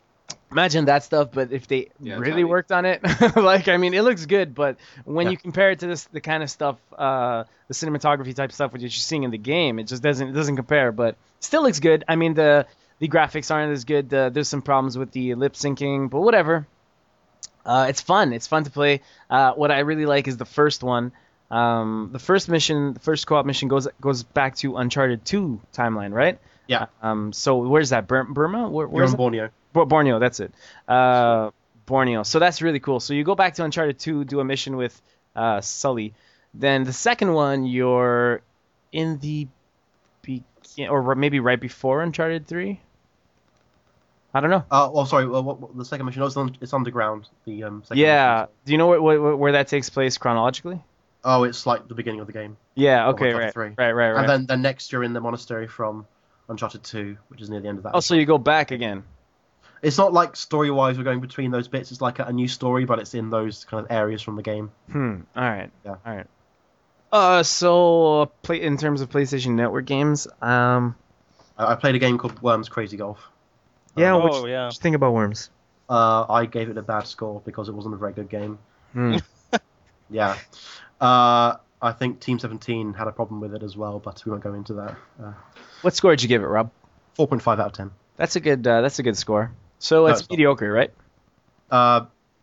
Imagine 0.51 0.85
that 0.85 1.05
stuff, 1.05 1.31
but 1.33 1.53
if 1.53 1.67
they 1.69 1.89
Yeah, 2.01 2.17
really 2.17 2.25
totally. 2.25 2.45
worked 2.45 2.71
on 2.71 2.85
it, 2.85 3.01
like 3.37 3.69
I 3.69 3.79
mean, 3.79 3.95
it 3.95 4.03
looks 4.03 4.27
good, 4.27 4.55
but 4.55 4.77
when 5.05 5.27
Yeah. 5.29 5.31
you 5.31 5.37
compare 5.39 5.71
it 5.71 5.79
to 5.79 5.87
this, 5.87 6.05
the 6.05 6.21
kind 6.21 6.43
of 6.43 6.51
stuff, 6.51 6.77
uh, 6.99 7.45
the 7.69 7.75
cinematography 7.75 8.35
type 8.37 8.53
stuff 8.53 8.75
which 8.75 8.83
you're 8.83 8.91
seeing 8.91 9.23
in 9.23 9.31
the 9.31 9.39
game, 9.39 9.79
it 9.79 9.85
just 9.85 10.03
doesn't 10.03 10.29
it 10.29 10.33
doesn't 10.33 10.57
compare. 10.57 10.93
But 10.93 11.17
still 11.41 11.63
looks 11.63 11.81
good. 11.81 12.05
I 12.07 12.17
mean, 12.17 12.35
the 12.35 12.67
the 12.99 13.09
graphics 13.09 13.51
aren't 13.51 13.73
as 13.73 13.85
good. 13.85 14.13
Uh, 14.13 14.31
there's 14.31 14.49
some 14.49 14.63
problems 14.63 14.97
with 14.97 15.13
the 15.13 15.35
lip 15.35 15.55
syncing, 15.55 16.09
but 16.11 16.21
whatever. 16.21 16.67
Uh, 17.65 17.87
it's 17.89 18.01
fun. 18.01 18.33
It's 18.33 18.47
fun 18.47 18.65
to 18.65 18.71
play. 18.71 19.03
Uh, 19.29 19.53
what 19.55 19.71
I 19.71 19.81
really 19.81 20.07
like 20.07 20.29
is 20.29 20.37
the 20.37 20.45
first 20.45 20.83
one. 20.83 21.13
Um, 21.51 22.11
the 22.13 22.19
first 22.19 22.49
mission, 22.49 22.95
the 22.95 23.01
first 23.01 23.27
co-op 23.27 23.45
mission 23.47 23.69
goes 23.69 23.89
goes 24.01 24.23
back 24.23 24.57
to 24.57 24.77
Uncharted 24.77 25.25
2 25.25 25.61
timeline, 25.73 26.13
right? 26.13 26.39
Yeah. 26.67 26.87
Um, 27.03 27.33
so 27.33 27.59
where's 27.59 27.91
that? 27.91 28.07
Bur- 28.09 28.25
Burma? 28.25 28.69
Where, 28.69 28.87
You're 28.87 28.93
where's 28.93 29.11
on? 29.13 29.17
Borneo. 29.17 29.51
Bo- 29.73 29.85
Borneo, 29.85 30.19
that's 30.19 30.41
it. 30.41 30.53
Uh, 30.89 31.51
Borneo. 31.87 32.23
So 32.25 32.39
that's 32.39 32.63
really 32.63 32.81
cool. 32.81 32.99
So 32.99 33.15
you 33.15 33.23
go 33.25 33.35
back 33.35 33.55
to 33.55 33.65
Uncharted 33.65 33.99
2, 33.99 34.25
do 34.25 34.41
a 34.41 34.45
mission 34.45 34.77
with 34.77 35.01
uh, 35.37 35.61
Sully. 35.61 36.15
Then 36.55 36.85
the 36.85 36.93
second 36.93 37.33
one, 37.33 37.65
you're 37.67 38.41
in 38.91 39.19
the 39.19 39.47
begin, 40.23 40.89
or 40.89 41.15
maybe 41.15 41.39
right 41.41 41.61
before 41.61 42.03
Uncharted 42.03 42.47
3. 42.47 42.81
I 44.37 44.41
don't 44.41 44.51
know. 44.51 44.65
Uh, 44.71 44.91
well, 44.93 45.07
sorry. 45.07 45.27
Well, 45.27 45.43
what, 45.43 45.77
the 45.79 45.85
second 45.85 46.05
mission? 46.05 46.21
No, 46.21 46.27
it's, 46.27 46.37
on, 46.37 46.55
it's 46.61 46.75
underground. 46.75 47.27
The 47.47 47.65
um. 47.65 47.83
Second 47.85 47.99
Yeah. 47.99 48.35
mission. 48.35 48.49
Do 48.67 48.73
you 48.73 48.79
know 48.79 49.37
where, 49.37 49.53
that 49.53 49.69
takes 49.69 49.89
place 49.89 50.19
chronologically? 50.19 50.83
Oh, 51.25 51.45
it's 51.45 51.65
like 51.65 51.89
the 51.89 51.95
beginning 51.95 52.21
of 52.21 52.27
the 52.27 52.35
game. 52.35 52.59
Yeah. 52.75 53.07
Oh, 53.07 53.11
Okay. 53.11 53.33
Right. 53.33 53.53
3. 53.53 53.69
Right. 53.79 53.93
Right. 53.93 54.11
Right. 54.11 54.21
And 54.21 54.29
then, 54.29 54.47
then 54.47 54.61
next 54.63 54.93
you're 54.93 55.03
in 55.05 55.15
the 55.15 55.21
monastery 55.21 55.67
from 55.67 56.07
Uncharted 56.51 56.85
2, 56.85 57.17
which 57.29 57.41
is 57.41 57.49
near 57.49 57.61
the 57.61 57.69
end 57.69 57.79
of 57.79 57.85
that. 57.85 57.93
oh, 57.95 58.01
so 58.01 58.15
you 58.15 58.27
go 58.27 58.37
back 58.37 58.71
again. 58.73 59.05
It's 59.83 59.97
not 59.97 60.13
like 60.13 60.37
story 60.37 60.71
wise 60.71 60.99
we're 60.99 61.05
going 61.05 61.21
between 61.21 61.51
those 61.51 61.67
bits. 61.69 61.91
It's 61.93 62.01
like 62.03 62.19
a, 62.19 62.25
a 62.25 62.33
new 62.33 62.49
story, 62.49 62.85
but 62.85 62.99
it's 62.99 63.15
in 63.15 63.31
those 63.31 63.65
kind 63.65 63.85
of 63.85 63.91
areas 63.91 64.21
from 64.21 64.37
the 64.37 64.43
game. 64.43 64.71
Hmm. 64.93 65.21
All 65.35 65.43
right. 65.43 65.71
Yeah. 65.85 65.97
All 66.05 66.17
right. 66.17 66.27
Uh, 67.11 67.43
so 67.43 68.23
uh, 68.23 68.27
play 68.43 68.61
in 68.61 68.77
terms 68.77 69.01
of 69.01 69.09
PlayStation 69.09 69.53
Network 69.55 69.87
games, 69.87 70.27
um, 70.43 70.95
I, 71.57 71.73
I 71.73 71.75
played 71.77 71.95
a 71.95 71.99
game 71.99 72.19
called 72.19 72.41
Worms 72.43 72.69
Crazy 72.69 72.97
Golf. 72.97 73.31
Yeah. 73.97 74.15
Oh, 74.15 74.19
what 74.19 74.49
yeah. 74.49 74.67
what 74.67 74.75
you 74.75 74.81
think 74.81 74.97
about 74.97 75.13
Worms? 75.13 75.51
Uh, 75.89 76.25
I 76.29 76.47
gave 76.47 76.69
it 76.69 76.77
a 76.77 76.83
bad 76.83 77.07
score 77.07 77.41
because 77.45 77.69
it 77.69 77.73
wasn't 77.75 77.95
a 77.95 77.99
very 77.99 78.13
good 78.13 78.29
game. 78.29 78.59
Hmm. 78.93 79.17
Yeah. 80.09 80.37
Uh, 81.01 81.57
I 81.83 81.93
think 81.93 82.21
Team 82.21 82.39
17 82.39 82.95
had 82.95 83.09
a 83.09 83.13
problem 83.13 83.41
with 83.41 83.55
it 83.55 83.63
as 83.65 83.77
well, 83.77 83.99
but 83.99 84.25
we 84.25 84.31
won't 84.31 84.43
go 84.45 84.55
into 84.55 84.75
that. 84.75 84.97
Uh, 85.21 85.33
What 85.83 85.95
score 85.97 86.13
did 86.13 86.23
you 86.23 86.29
give 86.29 86.43
it, 86.43 86.47
Rob? 86.47 86.71
4.5 87.19 87.55
out 87.55 87.59
of 87.67 87.73
10. 87.73 87.91
That's 88.17 88.37
a 88.37 88.41
good. 88.41 88.65
Uh, 88.67 88.83
that's 88.83 88.99
a 89.01 89.03
good 89.03 89.17
score. 89.17 89.51
So 89.81 90.03
No, 90.03 90.07
it's 90.07 90.21
it's 90.21 90.31
not. 90.31 90.35
mediocre, 90.37 90.71
right? 90.73 90.93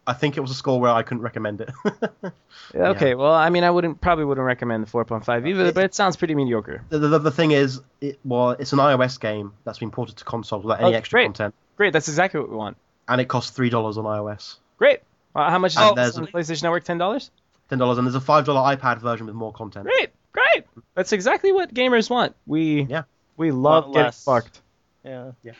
I 0.05 0.13
think 0.13 0.35
it 0.37 0.41
was 0.41 0.51
a 0.51 0.55
score 0.55 0.79
where 0.81 0.91
I 0.91 1.01
couldn't 1.03 1.23
recommend 1.23 1.61
it. 1.61 1.71
Yeah, 2.73 2.89
Okay. 2.89 3.13
Well, 3.15 3.33
I 3.33 3.49
mean, 3.49 3.63
I 3.63 3.69
wouldn't 3.71 3.99
probably 4.01 4.25
wouldn't 4.25 4.45
recommend 4.45 4.85
the 4.85 4.89
4.5 4.89 5.47
either, 5.47 5.71
but 5.73 5.83
it 5.85 5.93
sounds 5.95 6.15
pretty 6.15 6.33
mediocre. 6.33 6.83
the, 6.89 6.97
the, 6.99 7.19
the 7.19 7.31
thing 7.31 7.51
is, 7.51 7.81
it 8.01 8.19
well, 8.25 8.51
it's 8.51 8.73
an 8.73 8.79
iOS 8.79 9.19
game 9.19 9.53
that's 9.63 9.79
been 9.79 9.91
ported 9.91 10.17
to 10.17 10.23
consoles 10.23 10.63
without 10.63 10.81
any 10.81 10.93
Oh, 10.93 10.97
extra 10.97 11.17
great. 11.17 11.25
content, 11.25 11.53
Great. 11.77 11.93
That's 11.93 12.07
exactly 12.07 12.39
what 12.39 12.49
we 12.49 12.55
want. 12.55 12.77
and 13.07 13.19
it 13.21 13.25
costs 13.25 13.51
three 13.51 13.69
dollars 13.69 13.97
on 13.97 14.05
iOS. 14.05 14.57
Great. 14.77 14.99
Uh, 15.35 15.49
how 15.49 15.57
much 15.59 15.71
is 15.73 15.77
And 15.77 15.91
it 15.91 15.95
there's 15.95 16.17
on 16.17 16.23
a- 16.23 16.27
PlayStation 16.27 16.63
Network? 16.63 16.83
Ten 16.83 16.97
dollars. 16.97 17.31
Ten 17.69 17.79
dollars, 17.79 17.97
and 17.97 18.07
there's 18.07 18.15
a 18.15 18.21
five 18.21 18.45
dollar 18.45 18.75
iPad 18.75 18.99
version 18.99 19.25
with 19.27 19.35
more 19.35 19.51
content. 19.53 19.85
Great. 19.85 20.09
Great. 20.31 20.65
That's 20.95 21.11
exactly 21.13 21.51
what 21.51 21.73
gamers 21.73 22.09
want. 22.09 22.35
We 22.47 22.83
Yeah. 22.83 23.03
we 23.37 23.51
love 23.51 23.85
Want 23.85 23.93
getting 23.95 24.05
less. 24.05 24.23
fucked. 24.23 24.61
Yeah, 25.03 25.31
yeah. 25.43 25.53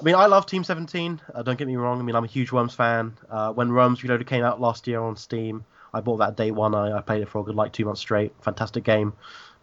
I 0.00 0.02
mean, 0.04 0.14
I 0.14 0.26
love 0.26 0.46
Team 0.46 0.62
17. 0.62 1.20
Uh, 1.34 1.42
don't 1.42 1.58
get 1.58 1.66
me 1.66 1.76
wrong. 1.76 1.98
I 1.98 2.02
mean, 2.02 2.14
I'm 2.14 2.24
a 2.24 2.28
huge 2.28 2.52
Worms 2.52 2.74
fan. 2.74 3.16
Uh, 3.30 3.52
when 3.52 3.72
Worms 3.72 4.02
Reloaded 4.02 4.26
came 4.26 4.44
out 4.44 4.60
last 4.60 4.86
year 4.86 5.00
on 5.00 5.16
Steam, 5.16 5.64
I 5.94 6.00
bought 6.00 6.18
that 6.18 6.36
day 6.36 6.50
one. 6.50 6.74
I, 6.74 6.98
I 6.98 7.00
played 7.00 7.22
it 7.22 7.28
for 7.28 7.40
a 7.40 7.42
good 7.44 7.54
like 7.54 7.72
two 7.72 7.84
months 7.86 8.00
straight. 8.00 8.32
Fantastic 8.42 8.84
game. 8.84 9.14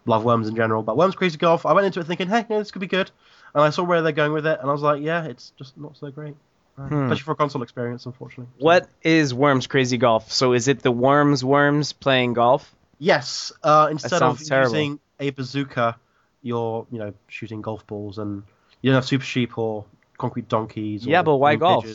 Love 0.06 0.24
Worms 0.24 0.48
in 0.48 0.56
general, 0.56 0.82
but 0.82 0.96
Worms 0.98 1.14
Crazy 1.14 1.38
Golf, 1.38 1.64
I 1.64 1.72
went 1.72 1.86
into 1.86 1.98
it 2.00 2.06
thinking, 2.06 2.28
hey, 2.28 2.44
yeah, 2.50 2.58
this 2.58 2.70
could 2.70 2.80
be 2.80 2.86
good. 2.86 3.10
And 3.54 3.62
I 3.64 3.70
saw 3.70 3.84
where 3.84 4.02
they're 4.02 4.12
going 4.12 4.32
with 4.32 4.46
it, 4.46 4.58
and 4.60 4.68
I 4.68 4.72
was 4.72 4.82
like, 4.82 5.00
yeah, 5.02 5.24
it's 5.24 5.52
just 5.58 5.78
not 5.78 5.96
so 5.96 6.10
great. 6.10 6.34
Uh, 6.76 6.82
Hmm. 6.88 7.04
Especially 7.04 7.22
for 7.22 7.30
a 7.32 7.36
console 7.36 7.62
experience, 7.62 8.04
unfortunately. 8.04 8.52
So- 8.58 8.64
What 8.64 8.88
is 9.02 9.32
Worms 9.32 9.66
Crazy 9.68 9.96
Golf? 9.96 10.30
So 10.32 10.52
is 10.52 10.68
it 10.68 10.80
the 10.80 10.90
Worms 10.90 11.42
Worms 11.44 11.92
playing 11.94 12.32
golf? 12.34 12.74
Yes. 12.98 13.50
Uh, 13.62 13.88
instead 13.90 14.20
of 14.22 14.42
terrible. 14.44 14.72
using 14.72 15.00
a 15.20 15.30
bazooka, 15.30 15.96
you're 16.42 16.86
you 16.90 16.98
know 16.98 17.14
shooting 17.28 17.62
golf 17.62 17.86
balls, 17.86 18.18
and 18.18 18.42
you 18.82 18.90
don't 18.90 18.96
have 18.96 19.06
super 19.06 19.24
sheep 19.24 19.56
or 19.56 19.84
concrete 20.18 20.48
donkeys. 20.48 21.06
Or 21.06 21.10
Yeah, 21.10 21.22
but 21.22 21.36
why 21.36 21.56
golf? 21.56 21.86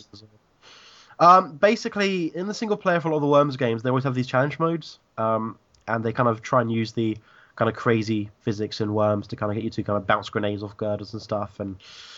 Um, 1.20 1.58
basically, 1.58 2.36
in 2.36 2.48
the 2.48 2.54
single 2.54 2.78
player 2.78 3.02
for 3.02 3.10
a 3.10 3.12
lot 3.12 3.18
of 3.18 3.22
the 3.22 3.28
Worms 3.28 3.58
games, 3.58 3.84
they 3.84 3.90
always 3.90 4.06
have 4.06 4.16
these 4.16 4.28
challenge 4.28 4.58
modes, 4.58 5.00
um, 5.18 5.58
and 5.88 6.04
they 6.04 6.14
kind 6.14 6.30
of 6.30 6.42
try 6.42 6.62
and 6.62 6.72
use 6.72 6.94
the 6.94 7.18
kind 7.58 7.68
of 7.68 7.76
crazy 7.76 8.30
physics 8.40 8.80
in 8.80 8.94
Worms 8.94 9.28
to 9.28 9.36
kind 9.36 9.52
of 9.52 9.56
get 9.56 9.66
you 9.66 9.70
to 9.70 9.84
kind 9.84 9.98
of 9.98 10.08
bounce 10.08 10.30
grenades 10.30 10.64
off 10.64 10.78
girders 10.78 11.12
and 11.12 11.22
stuff, 11.22 11.60
and 11.60 11.76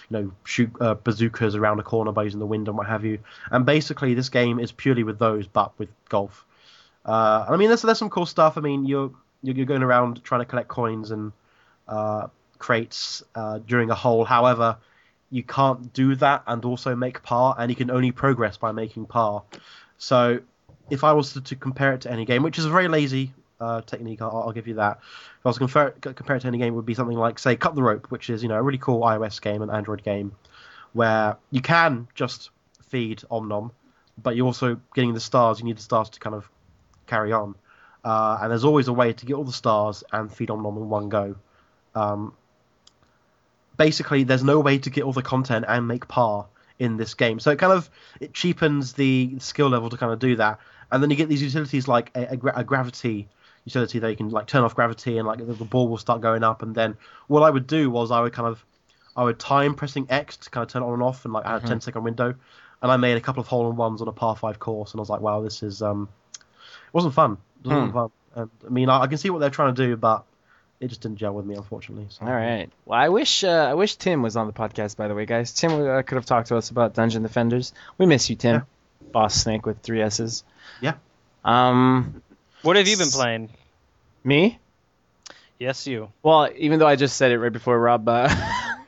you 0.09 0.17
know 0.17 0.31
shoot 0.43 0.71
uh, 0.79 0.93
bazookas 0.93 1.55
around 1.55 1.79
a 1.79 1.83
corner 1.83 2.11
by 2.11 2.23
using 2.23 2.39
the 2.39 2.45
wind 2.45 2.67
and 2.67 2.77
what 2.77 2.85
have 2.85 3.03
you. 3.03 3.17
And 3.49 3.65
basically, 3.65 4.13
this 4.13 4.29
game 4.29 4.59
is 4.59 4.71
purely 4.71 5.03
with 5.03 5.17
those, 5.17 5.47
but 5.47 5.77
with 5.79 5.89
golf. 6.09 6.45
Uh, 7.03 7.45
I 7.49 7.57
mean, 7.57 7.69
there's 7.69 7.81
there's 7.81 7.97
some 7.97 8.11
cool 8.11 8.27
stuff. 8.27 8.55
I 8.55 8.61
mean, 8.61 8.85
you're 8.85 9.11
you're, 9.41 9.55
you're 9.55 9.65
going 9.65 9.81
around 9.81 10.23
trying 10.23 10.41
to 10.41 10.45
collect 10.45 10.67
coins 10.67 11.09
and 11.09 11.31
uh, 11.87 12.27
crates 12.59 13.23
uh, 13.33 13.59
during 13.65 13.89
a 13.89 13.95
hole. 13.95 14.25
However, 14.25 14.77
you 15.31 15.43
can't 15.43 15.93
do 15.93 16.13
that 16.15 16.43
and 16.45 16.63
also 16.65 16.95
make 16.95 17.23
par, 17.23 17.55
and 17.57 17.71
you 17.71 17.75
can 17.75 17.89
only 17.89 18.11
progress 18.11 18.57
by 18.57 18.71
making 18.71 19.05
par. 19.05 19.43
So, 19.97 20.41
if 20.89 21.03
I 21.03 21.13
was 21.13 21.33
to, 21.33 21.41
to 21.41 21.55
compare 21.55 21.93
it 21.93 22.01
to 22.01 22.11
any 22.11 22.25
game, 22.25 22.43
which 22.43 22.59
is 22.59 22.65
a 22.65 22.69
very 22.69 22.89
lazy 22.89 23.33
uh, 23.61 23.81
technique, 23.81 24.21
I'll, 24.21 24.43
I'll 24.45 24.51
give 24.51 24.67
you 24.67 24.75
that. 24.75 24.99
If 24.99 25.45
I 25.45 25.49
was 25.49 25.55
to 25.55 25.59
compare, 25.59 25.91
compare 25.91 26.35
it 26.35 26.41
to 26.41 26.47
any 26.47 26.57
game, 26.57 26.73
it 26.73 26.75
would 26.75 26.85
be 26.85 26.93
something 26.93 27.17
like, 27.17 27.39
say, 27.39 27.55
Cut 27.55 27.75
the 27.75 27.81
Rope, 27.81 28.07
which 28.11 28.29
is 28.29 28.43
you 28.43 28.49
know 28.49 28.55
a 28.55 28.61
really 28.61 28.77
cool 28.77 29.01
iOS 29.01 29.41
game 29.41 29.61
and 29.61 29.71
Android 29.71 30.03
game, 30.03 30.33
where 30.93 31.37
you 31.49 31.61
can 31.61 32.07
just 32.13 32.49
feed 32.83 33.23
Om 33.31 33.47
Nom, 33.47 33.71
but 34.21 34.35
you're 34.35 34.45
also 34.45 34.79
getting 34.93 35.13
the 35.13 35.21
stars. 35.21 35.59
You 35.59 35.65
need 35.65 35.77
the 35.77 35.81
stars 35.81 36.09
to 36.09 36.19
kind 36.19 36.35
of 36.35 36.49
carry 37.07 37.31
on, 37.31 37.55
uh, 38.03 38.39
and 38.41 38.51
there's 38.51 38.65
always 38.65 38.89
a 38.89 38.93
way 38.93 39.13
to 39.13 39.25
get 39.25 39.35
all 39.35 39.45
the 39.45 39.53
stars 39.53 40.03
and 40.11 40.31
feed 40.31 40.51
Om 40.51 40.61
Nom 40.61 40.75
in 40.75 40.89
one 40.89 41.07
go. 41.07 41.35
Um, 41.95 42.33
basically, 43.77 44.23
there's 44.23 44.43
no 44.43 44.59
way 44.59 44.77
to 44.79 44.89
get 44.89 45.03
all 45.03 45.13
the 45.13 45.21
content 45.21 45.65
and 45.67 45.87
make 45.87 46.07
par 46.07 46.45
in 46.79 46.97
this 46.97 47.13
game, 47.13 47.39
so 47.39 47.51
it 47.51 47.59
kind 47.59 47.73
of 47.73 47.89
it 48.19 48.33
cheapens 48.33 48.93
the 48.93 49.35
skill 49.39 49.69
level 49.69 49.89
to 49.89 49.97
kind 49.97 50.11
of 50.11 50.19
do 50.19 50.35
that. 50.37 50.59
And 50.91 51.01
then 51.01 51.09
you 51.09 51.15
get 51.15 51.29
these 51.29 51.41
utilities 51.41 51.87
like 51.87 52.11
a, 52.15 52.33
a, 52.33 52.59
a 52.59 52.63
gravity 52.63 53.27
utility 53.65 53.99
that 53.99 54.09
you 54.09 54.17
can 54.17 54.29
like 54.29 54.47
turn 54.47 54.63
off 54.63 54.73
gravity 54.75 55.17
and 55.19 55.27
like 55.27 55.37
the, 55.37 55.53
the 55.53 55.63
ball 55.65 55.87
will 55.87 55.97
start 55.97 56.19
going 56.21 56.43
up. 56.43 56.63
And 56.63 56.73
then 56.73 56.97
what 57.27 57.41
I 57.43 57.49
would 57.49 57.67
do 57.67 57.89
was 57.91 58.09
I 58.11 58.19
would 58.19 58.33
kind 58.33 58.47
of 58.47 58.65
I 59.15 59.23
would 59.23 59.37
time 59.39 59.75
pressing 59.75 60.07
X 60.09 60.37
to 60.37 60.49
kind 60.49 60.63
of 60.63 60.69
turn 60.71 60.81
it 60.81 60.85
on 60.87 60.93
and 60.93 61.03
off, 61.03 61.23
and 61.25 61.33
like 61.33 61.45
I 61.45 61.51
had 61.53 61.63
a 61.63 61.67
10 61.67 61.81
second 61.81 62.03
window. 62.03 62.33
And 62.81 62.91
I 62.91 62.97
made 62.97 63.15
a 63.15 63.21
couple 63.21 63.41
of 63.41 63.47
hole 63.47 63.69
in 63.69 63.75
ones 63.75 64.01
on 64.01 64.07
a 64.07 64.11
par 64.11 64.35
five 64.35 64.57
course, 64.57 64.91
and 64.93 64.99
I 64.99 65.01
was 65.01 65.09
like, 65.09 65.21
wow, 65.21 65.41
this 65.41 65.61
is 65.61 65.83
um, 65.83 66.09
it 66.33 66.93
wasn't 66.93 67.13
fun. 67.13 67.37
It 67.63 67.67
wasn't 67.67 67.91
Hmm. 67.91 67.97
fun. 67.97 68.09
And, 68.33 68.49
I 68.65 68.69
mean, 68.69 68.89
I, 68.89 69.01
I 69.01 69.07
can 69.07 69.19
see 69.19 69.29
what 69.29 69.37
they're 69.39 69.51
trying 69.51 69.75
to 69.75 69.87
do, 69.87 69.95
but 69.95 70.23
it 70.81 70.87
just 70.87 70.99
didn't 71.01 71.17
gel 71.17 71.33
with 71.33 71.45
me, 71.45 71.55
unfortunately. 71.55 72.07
So. 72.09 72.25
All 72.25 72.31
right. 72.33 72.69
Well, 72.85 72.99
I 72.99 73.07
wish 73.09 73.43
uh, 73.45 73.47
I 73.69 73.75
wish 73.75 73.95
Tim 73.95 74.21
was 74.21 74.35
on 74.35 74.47
the 74.47 74.53
podcast. 74.53 74.97
By 74.97 75.07
the 75.07 75.15
way, 75.15 75.25
guys, 75.25 75.53
Tim 75.53 75.71
uh, 75.71 76.01
could 76.01 76.15
have 76.15 76.25
talked 76.25 76.49
to 76.49 76.57
us 76.57 76.69
about 76.71 76.93
Dungeon 76.93 77.23
Defenders. 77.23 77.71
We 77.97 78.05
miss 78.05 78.29
you, 78.29 78.35
Tim. 78.35 78.63
Boss 79.13 79.35
Snake 79.35 79.65
with 79.65 79.79
three 79.81 80.01
S's. 80.01 80.43
Yeah. 80.81 80.95
Um, 81.45 82.21
What 82.63 82.75
have 82.77 82.87
you 82.87 82.97
been 82.97 83.09
playing? 83.09 83.49
me? 84.23 84.59
Yes, 85.59 85.85
you. 85.85 86.09
Well, 86.23 86.49
even 86.57 86.79
though 86.79 86.87
I 86.87 86.95
just 86.95 87.15
said 87.17 87.31
it 87.31 87.37
right 87.39 87.51
before 87.53 87.79
Rob. 87.79 88.07
Uh, 88.09 88.27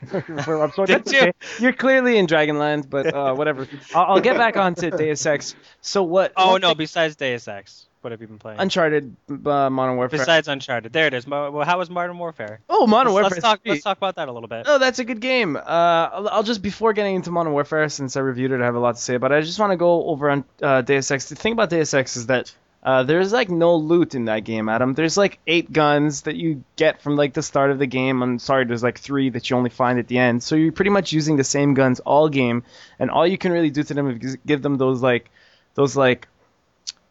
before 0.26 0.56
Rob 0.58 0.72
spoke, 0.72 0.86
Did 0.88 1.04
that's 1.04 1.12
you? 1.12 1.18
okay. 1.20 1.32
You're 1.60 1.72
clearly 1.72 2.18
in 2.18 2.26
Dragonland, 2.26 2.90
but 2.90 3.14
uh, 3.14 3.34
whatever. 3.34 3.68
I'll, 3.94 4.14
I'll 4.14 4.20
get 4.20 4.36
back 4.36 4.56
onto 4.56 4.90
Deus 4.90 5.24
Ex. 5.26 5.54
So 5.82 6.02
what? 6.02 6.32
Oh 6.36 6.52
what 6.52 6.62
no! 6.62 6.68
thing- 6.68 6.78
Besides 6.78 7.16
Deus 7.16 7.46
Ex, 7.46 7.86
what 8.04 8.12
have 8.12 8.20
you 8.20 8.26
been 8.26 8.38
playing? 8.38 8.60
Uncharted, 8.60 9.16
uh, 9.28 9.70
Modern 9.70 9.96
Warfare. 9.96 10.18
Besides 10.18 10.46
Uncharted, 10.46 10.92
there 10.92 11.06
it 11.06 11.14
is. 11.14 11.26
Well, 11.26 11.64
how 11.64 11.78
was 11.78 11.90
Modern 11.90 12.18
Warfare? 12.18 12.60
oh, 12.68 12.86
Modern 12.86 13.12
let's, 13.12 13.22
Warfare. 13.22 13.30
let's 13.30 13.42
talk. 13.42 13.60
Let's 13.64 13.82
talk 13.82 13.96
about 13.96 14.16
that 14.16 14.28
a 14.28 14.32
little 14.32 14.48
bit. 14.48 14.66
Oh, 14.68 14.78
that's 14.78 14.98
a 14.98 15.04
good 15.04 15.20
game. 15.20 15.56
Uh, 15.56 15.60
I'll, 15.60 16.28
I'll 16.28 16.42
just 16.42 16.62
before 16.62 16.92
getting 16.92 17.16
into 17.16 17.30
Modern 17.30 17.52
Warfare, 17.52 17.88
since 17.88 18.16
I 18.16 18.20
reviewed 18.20 18.52
it, 18.52 18.60
I 18.60 18.64
have 18.66 18.74
a 18.74 18.80
lot 18.80 18.96
to 18.96 19.00
say. 19.00 19.16
But 19.16 19.32
I 19.32 19.40
just 19.40 19.58
want 19.58 19.72
to 19.72 19.76
go 19.76 20.04
over 20.04 20.30
on 20.30 20.44
uh, 20.62 20.82
Deus 20.82 21.10
Ex. 21.10 21.28
The 21.28 21.34
thing 21.34 21.54
about 21.54 21.70
Deus 21.70 21.94
Ex 21.94 22.16
is 22.16 22.26
that 22.26 22.54
uh, 22.84 23.02
there's 23.02 23.32
like 23.32 23.48
no 23.48 23.76
loot 23.76 24.14
in 24.14 24.26
that 24.26 24.40
game, 24.40 24.68
Adam. 24.68 24.92
There's 24.92 25.16
like 25.16 25.38
eight 25.46 25.72
guns 25.72 26.22
that 26.22 26.36
you 26.36 26.62
get 26.76 27.00
from 27.00 27.16
like 27.16 27.32
the 27.32 27.42
start 27.42 27.70
of 27.70 27.78
the 27.78 27.86
game. 27.86 28.22
I'm 28.22 28.38
sorry, 28.38 28.66
there's 28.66 28.82
like 28.82 28.98
three 28.98 29.30
that 29.30 29.48
you 29.48 29.56
only 29.56 29.70
find 29.70 29.98
at 29.98 30.06
the 30.06 30.18
end. 30.18 30.42
So 30.42 30.54
you're 30.54 30.72
pretty 30.72 30.90
much 30.90 31.10
using 31.10 31.36
the 31.36 31.44
same 31.44 31.72
guns 31.72 32.00
all 32.00 32.28
game, 32.28 32.62
and 32.98 33.10
all 33.10 33.26
you 33.26 33.38
can 33.38 33.52
really 33.52 33.70
do 33.70 33.82
to 33.82 33.94
them 33.94 34.20
is 34.20 34.36
give 34.44 34.60
them 34.60 34.76
those 34.76 35.00
like, 35.00 35.30
those 35.74 35.96
like, 35.96 36.28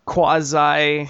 quasi 0.06 1.10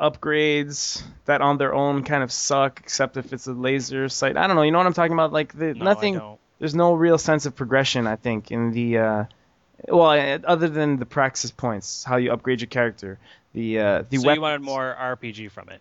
upgrades 0.00 1.02
that 1.24 1.40
on 1.40 1.58
their 1.58 1.74
own 1.74 2.04
kind 2.04 2.22
of 2.22 2.30
suck, 2.30 2.80
except 2.80 3.16
if 3.16 3.32
it's 3.32 3.46
a 3.46 3.52
laser 3.52 4.08
sight. 4.08 4.36
I 4.36 4.46
don't 4.46 4.56
know. 4.56 4.62
You 4.62 4.70
know 4.70 4.78
what 4.78 4.86
I'm 4.86 4.94
talking 4.94 5.12
about? 5.12 5.32
Like 5.32 5.52
the, 5.52 5.74
No, 5.74 5.84
nothing 5.84 6.20
there's 6.58 6.74
no 6.74 6.94
real 6.94 7.18
sense 7.18 7.46
of 7.46 7.54
progression 7.54 8.06
i 8.06 8.16
think 8.16 8.50
in 8.50 8.72
the 8.72 8.98
uh 8.98 9.24
well 9.88 10.10
uh, 10.10 10.38
other 10.44 10.68
than 10.68 10.98
the 10.98 11.06
praxis 11.06 11.50
points 11.50 12.04
how 12.04 12.16
you 12.16 12.32
upgrade 12.32 12.60
your 12.60 12.68
character 12.68 13.18
the 13.54 13.78
uh 13.78 14.02
the 14.08 14.18
so 14.18 14.26
weapons, 14.26 14.36
you 14.36 14.42
wanted 14.42 14.60
more 14.62 14.96
RPG 14.98 15.50
from 15.50 15.68
it. 15.70 15.80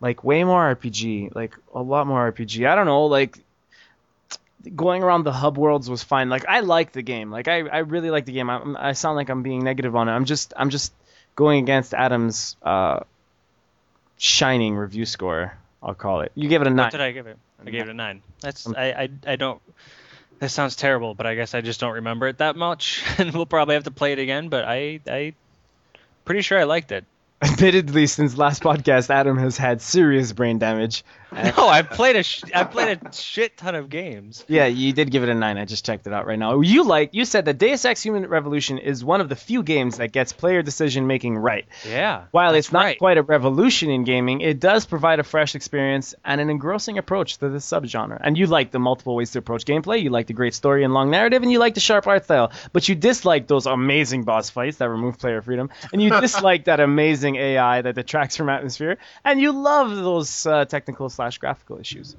like 0.00 0.24
way 0.24 0.44
more 0.44 0.74
rpg 0.74 1.34
like 1.34 1.54
a 1.74 1.82
lot 1.82 2.06
more 2.06 2.32
rpg 2.32 2.66
i 2.66 2.74
don't 2.74 2.86
know 2.86 3.06
like 3.06 3.38
going 4.76 5.02
around 5.02 5.24
the 5.24 5.32
hub 5.32 5.58
worlds 5.58 5.90
was 5.90 6.02
fine 6.02 6.28
like 6.28 6.46
i 6.48 6.60
like 6.60 6.92
the 6.92 7.02
game 7.02 7.30
like 7.30 7.48
i 7.48 7.58
i 7.66 7.78
really 7.78 8.10
like 8.10 8.24
the 8.24 8.32
game 8.32 8.48
i, 8.48 8.62
I 8.78 8.92
sound 8.92 9.16
like 9.16 9.28
i'm 9.28 9.42
being 9.42 9.64
negative 9.64 9.96
on 9.96 10.08
it 10.08 10.12
i'm 10.12 10.24
just 10.24 10.54
i'm 10.56 10.70
just 10.70 10.92
going 11.36 11.62
against 11.62 11.94
adam's 11.94 12.56
uh 12.62 13.00
shining 14.18 14.76
review 14.76 15.04
score 15.04 15.56
i'll 15.82 15.94
call 15.94 16.20
it 16.20 16.32
you 16.34 16.48
gave 16.48 16.60
it 16.60 16.66
a 16.66 16.70
nine 16.70 16.86
What 16.86 16.92
did 16.92 17.00
I 17.00 17.12
give 17.12 17.26
it? 17.26 17.36
I 17.66 17.70
gave 17.70 17.82
it 17.82 17.88
a 17.88 17.94
nine. 17.94 18.22
That's 18.40 18.66
Um, 18.66 18.74
I, 18.76 18.92
I 18.92 19.08
I 19.26 19.36
don't. 19.36 19.60
That 20.40 20.48
sounds 20.48 20.74
terrible, 20.74 21.14
but 21.14 21.26
I 21.26 21.36
guess 21.36 21.54
I 21.54 21.60
just 21.60 21.78
don't 21.78 21.94
remember 21.94 22.26
it 22.26 22.38
that 22.38 22.56
much, 22.56 23.04
and 23.18 23.32
we'll 23.32 23.46
probably 23.46 23.74
have 23.74 23.84
to 23.84 23.90
play 23.92 24.12
it 24.12 24.18
again. 24.18 24.48
But 24.48 24.64
I 24.64 25.00
I 25.06 25.34
pretty 26.24 26.42
sure 26.42 26.58
I 26.58 26.64
liked 26.64 26.92
it. 26.92 27.04
admittedly 27.42 28.06
since 28.06 28.36
last 28.36 28.62
podcast 28.62 29.10
adam 29.10 29.36
has 29.36 29.56
had 29.56 29.80
serious 29.82 30.32
brain 30.32 30.58
damage 30.58 31.04
No, 31.32 31.68
I 31.68 31.82
played 31.98 32.16
a 32.16 32.22
sh- 32.22 32.44
I 32.54 32.64
played 32.64 32.98
a 33.02 33.12
shit 33.12 33.56
ton 33.56 33.74
of 33.74 33.88
games. 33.88 34.44
Yeah, 34.48 34.66
you 34.66 34.92
did 34.92 35.10
give 35.10 35.22
it 35.22 35.28
a 35.28 35.34
nine. 35.34 35.58
I 35.58 35.64
just 35.64 35.84
checked 35.84 36.06
it 36.06 36.12
out 36.12 36.26
right 36.26 36.38
now. 36.38 36.60
You 36.60 36.84
like 36.84 37.10
you 37.12 37.24
said 37.24 37.46
that 37.46 37.58
Deus 37.58 37.84
Ex: 37.84 38.02
Human 38.02 38.26
Revolution 38.26 38.78
is 38.78 39.04
one 39.04 39.20
of 39.20 39.28
the 39.28 39.36
few 39.36 39.62
games 39.62 39.98
that 39.98 40.12
gets 40.12 40.32
player 40.32 40.62
decision 40.62 41.06
making 41.06 41.38
right. 41.38 41.66
Yeah. 41.88 42.24
While 42.30 42.54
it's 42.54 42.72
not 42.72 42.84
right. 42.84 42.98
quite 42.98 43.18
a 43.18 43.22
revolution 43.22 43.90
in 43.90 44.04
gaming, 44.04 44.40
it 44.40 44.60
does 44.60 44.86
provide 44.86 45.20
a 45.20 45.24
fresh 45.24 45.54
experience 45.54 46.14
and 46.24 46.40
an 46.40 46.50
engrossing 46.50 46.98
approach 46.98 47.38
to 47.38 47.48
this 47.48 47.66
subgenre. 47.66 48.20
And 48.20 48.36
you 48.36 48.46
like 48.46 48.70
the 48.70 48.78
multiple 48.78 49.14
ways 49.14 49.30
to 49.32 49.38
approach 49.38 49.64
gameplay, 49.64 50.02
you 50.02 50.10
like 50.10 50.26
the 50.26 50.32
great 50.32 50.54
story 50.54 50.84
and 50.84 50.92
long 50.92 51.10
narrative, 51.10 51.42
and 51.42 51.50
you 51.50 51.58
like 51.58 51.74
the 51.74 51.80
sharp 51.80 52.06
art 52.06 52.24
style. 52.24 52.52
But 52.72 52.88
you 52.88 52.94
dislike 52.94 53.46
those 53.46 53.66
amazing 53.66 54.24
boss 54.24 54.50
fights 54.50 54.78
that 54.78 54.88
remove 54.88 55.18
player 55.18 55.40
freedom, 55.42 55.70
and 55.92 56.02
you 56.02 56.10
dislike 56.20 56.64
that 56.64 56.80
amazing 56.80 57.36
AI 57.36 57.82
that 57.82 57.94
detracts 57.94 58.36
from 58.36 58.48
atmosphere, 58.48 58.98
and 59.24 59.40
you 59.40 59.52
love 59.52 59.94
those 59.94 60.46
uh, 60.46 60.64
technical 60.66 61.08
slash 61.22 61.38
graphical 61.38 61.78
issues. 61.78 62.16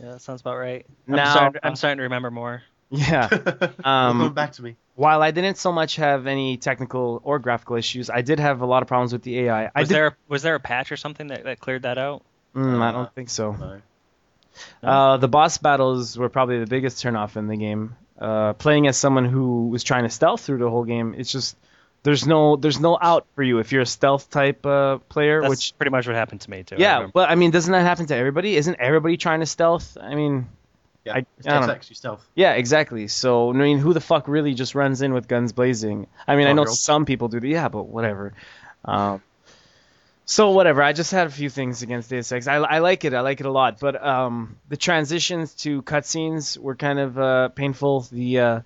Yeah, 0.00 0.12
that 0.12 0.22
sounds 0.22 0.40
about 0.40 0.56
right. 0.56 0.86
I'm, 1.08 1.16
Now, 1.16 1.30
starting, 1.34 1.60
uh, 1.62 1.66
I'm 1.68 1.76
starting 1.76 1.98
to 1.98 2.02
remember 2.04 2.30
more. 2.30 2.62
Yeah. 2.90 3.28
Come 3.28 3.74
Um, 3.84 4.32
back 4.32 4.52
to 4.52 4.62
me. 4.62 4.76
while 4.94 5.20
I 5.22 5.30
didn't 5.32 5.58
so 5.58 5.70
much 5.72 5.96
have 5.96 6.26
any 6.26 6.56
technical 6.56 7.20
or 7.22 7.38
graphical 7.38 7.76
issues, 7.76 8.08
I 8.08 8.22
did 8.22 8.40
have 8.40 8.62
a 8.62 8.66
lot 8.66 8.80
of 8.82 8.88
problems 8.88 9.12
with 9.12 9.22
the 9.22 9.40
AI. 9.40 9.66
I 9.66 9.80
Was 9.80 9.88
did, 9.88 9.94
there 9.94 10.16
was 10.28 10.42
there 10.42 10.54
a 10.54 10.60
patch 10.60 10.90
or 10.90 10.96
something 10.96 11.26
that, 11.26 11.44
that 11.44 11.60
cleared 11.60 11.82
that 11.82 11.98
out? 11.98 12.22
Mm, 12.54 12.80
I 12.80 12.92
don't 12.92 13.14
think 13.14 13.28
so. 13.28 13.52
No. 13.52 13.82
Uh, 14.82 15.16
the 15.18 15.28
boss 15.28 15.58
battles 15.58 16.16
were 16.16 16.28
probably 16.30 16.58
the 16.60 16.66
biggest 16.66 17.04
turnoff 17.04 17.36
in 17.36 17.46
the 17.46 17.56
game. 17.56 17.94
Uh, 18.18 18.54
playing 18.54 18.86
as 18.88 18.96
someone 18.96 19.26
who 19.26 19.68
was 19.68 19.84
trying 19.84 20.04
to 20.04 20.10
stealth 20.10 20.40
through 20.40 20.58
the 20.58 20.70
whole 20.70 20.84
game, 20.84 21.14
it's 21.18 21.30
just 21.30 21.56
there's 22.08 22.26
no 22.26 22.56
there's 22.56 22.80
no 22.80 22.96
out 23.00 23.26
for 23.34 23.42
you 23.42 23.58
if 23.58 23.70
you're 23.70 23.82
a 23.82 23.86
stealth 23.86 24.30
type 24.30 24.64
uh, 24.64 24.96
player. 25.10 25.42
That's 25.42 25.50
which 25.50 25.74
pretty 25.76 25.90
much 25.90 26.06
what 26.06 26.16
happened 26.16 26.40
to 26.40 26.50
me 26.50 26.62
too. 26.62 26.76
Yeah, 26.78 26.94
remember. 26.94 27.12
but 27.12 27.28
I 27.30 27.34
mean, 27.34 27.50
doesn't 27.50 27.70
that 27.72 27.82
happen 27.82 28.06
to 28.06 28.16
everybody? 28.16 28.56
Isn't 28.56 28.76
everybody 28.80 29.18
trying 29.18 29.40
to 29.40 29.46
stealth? 29.46 29.98
I 30.00 30.14
mean, 30.14 30.48
Yeah, 31.04 31.16
I- 31.16 31.26
it's 31.38 31.46
I 31.46 31.50
don't 31.50 31.60
Deus 31.60 31.66
know. 31.68 31.74
Ex, 31.74 31.90
you 31.90 31.96
stealth. 31.96 32.26
Yeah, 32.34 32.52
exactly. 32.54 33.08
So, 33.08 33.50
I 33.50 33.52
mean, 33.52 33.78
who 33.78 33.92
the 33.92 34.00
fuck 34.00 34.26
really 34.26 34.54
just 34.54 34.74
runs 34.74 35.02
in 35.02 35.12
with 35.12 35.28
guns 35.28 35.52
blazing? 35.52 36.06
I 36.26 36.36
mean, 36.36 36.46
I 36.46 36.52
know 36.52 36.64
Twelve-year-olds. 36.64 36.80
some 36.80 37.04
people 37.04 37.28
do, 37.28 37.40
yeah, 37.46 37.68
but 37.68 37.84
whatever. 37.84 38.32
Um, 38.84 39.20
so 40.24 40.50
whatever. 40.50 40.82
I 40.82 40.92
just 40.92 41.10
had 41.10 41.26
a 41.26 41.30
few 41.30 41.48
things 41.50 41.82
against 41.82 42.10
Deus 42.10 42.30
Ex. 42.32 42.46
I, 42.46 42.56
I 42.56 42.78
like 42.80 43.04
it. 43.04 43.14
I 43.14 43.20
like 43.20 43.40
it 43.40 43.46
a 43.46 43.50
lot. 43.50 43.80
But 43.80 44.02
um, 44.04 44.56
the 44.68 44.76
transitions 44.76 45.54
to 45.64 45.82
cutscenes 45.82 46.58
were 46.58 46.74
kind 46.76 46.98
of 46.98 47.18
uh, 47.18 47.48
painful. 47.48 48.00
The 48.12 48.38
uh, 48.40 48.60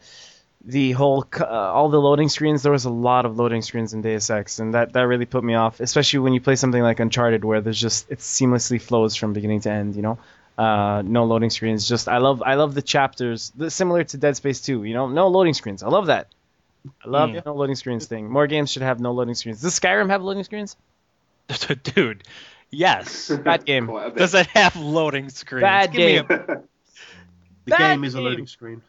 the 0.65 0.93
whole 0.93 1.27
uh, 1.41 1.45
all 1.45 1.89
the 1.89 2.01
loading 2.01 2.29
screens. 2.29 2.63
There 2.63 2.73
was 2.73 2.85
a 2.85 2.91
lot 2.91 3.25
of 3.27 3.37
loading 3.37 3.63
screens 3.63 3.95
in 3.95 4.03
Deus 4.03 4.31
Ex, 4.31 4.59
and 4.59 4.75
that 4.75 4.93
that 4.93 5.03
really 5.03 5.27
put 5.27 5.43
me 5.43 5.55
off. 5.55 5.81
Especially 5.81 6.21
when 6.21 6.33
you 6.35 6.41
play 6.41 6.57
something 6.57 6.83
like 6.83 7.01
Uncharted, 7.01 7.45
where 7.45 7.61
there's 7.61 7.81
just 7.81 8.11
it 8.11 8.19
seamlessly 8.21 8.81
flows 8.81 9.17
from 9.17 9.33
beginning 9.33 9.61
to 9.63 9.71
end. 9.71 9.97
You 9.97 10.03
know 10.03 10.19
uh, 10.59 11.03
no 11.05 11.25
loading 11.25 11.51
screens. 11.51 11.89
Just 11.89 12.09
I 12.09 12.19
love 12.19 12.43
I 12.45 12.55
love 12.55 12.75
the 12.75 12.83
chapters, 12.83 13.51
the, 13.57 13.71
similar 13.71 14.05
to 14.05 14.17
Dead 14.17 14.37
Space 14.37 14.61
2. 14.61 14.85
You 14.85 14.95
know, 14.95 15.09
no 15.09 15.29
loading 15.29 15.55
screens. 15.55 15.83
I 15.83 15.89
love 15.89 16.07
that. 16.07 16.29
I 17.05 17.09
love 17.09 17.31
Mm. 17.31 17.35
the 17.35 17.43
no 17.47 17.55
loading 17.55 17.77
screens 17.77 18.07
thing. 18.07 18.29
More 18.31 18.47
games 18.47 18.71
should 18.71 18.83
have 18.83 19.01
no 19.01 19.13
loading 19.13 19.35
screens. 19.35 19.61
Does 19.63 19.79
Skyrim 19.79 20.11
have 20.11 20.23
loading 20.23 20.45
screens? 20.45 20.77
dude, 21.85 22.23
yes. 22.71 23.31
Bad 23.31 23.65
game. 23.67 23.87
Quite 23.89 24.07
a 24.07 24.11
bit. 24.11 24.19
Does 24.19 24.35
it 24.35 24.47
have 24.49 24.77
loading 24.77 25.29
screens? 25.29 25.63
Bad 25.63 25.93
Give 25.93 25.99
me 26.01 26.17
a- 26.19 26.23
game. 26.25 26.63
The 27.65 27.71
That 27.71 27.79
game 27.95 28.03
is 28.05 28.15
a 28.15 28.19
game. 28.19 28.25
loading 28.25 28.47
screen. 28.49 28.83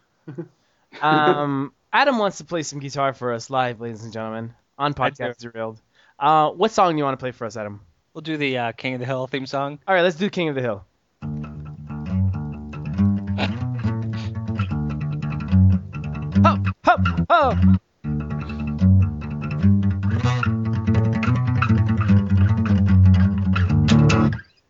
Um, 1.02 1.74
Adam 1.92 2.18
wants 2.18 2.38
to 2.38 2.46
play 2.46 2.64
some 2.64 2.80
guitar 2.80 3.14
for 3.14 3.34
us 3.34 3.50
live, 3.50 3.82
ladies 3.82 4.04
and 4.04 4.14
gentlemen, 4.14 4.54
on 4.78 4.94
podcast 4.94 5.38
derailed. 5.38 5.82
Uh, 6.20 6.52
what 6.52 6.72
song 6.72 6.94
do 6.94 6.98
you 6.98 7.04
want 7.04 7.20
to 7.20 7.24
play 7.24 7.32
for 7.32 7.46
us, 7.46 7.58
Adam? 7.58 7.82
we'll 8.14 8.22
do 8.22 8.38
the 8.38 8.58
uh, 8.58 8.72
King 8.74 8.96
of 8.96 9.00
the 9.00 9.06
Hill 9.06 9.28
theme 9.28 9.46
song. 9.46 9.80
All 9.88 9.96
right, 9.96 10.02
let's 10.02 10.16
do 10.16 10.30
King 10.30 10.50
of 10.50 10.56
the 10.56 10.62
Hill. 10.62 10.86
Hop, 16.44 16.60
hop, 16.84 17.00
hop. 17.30 17.58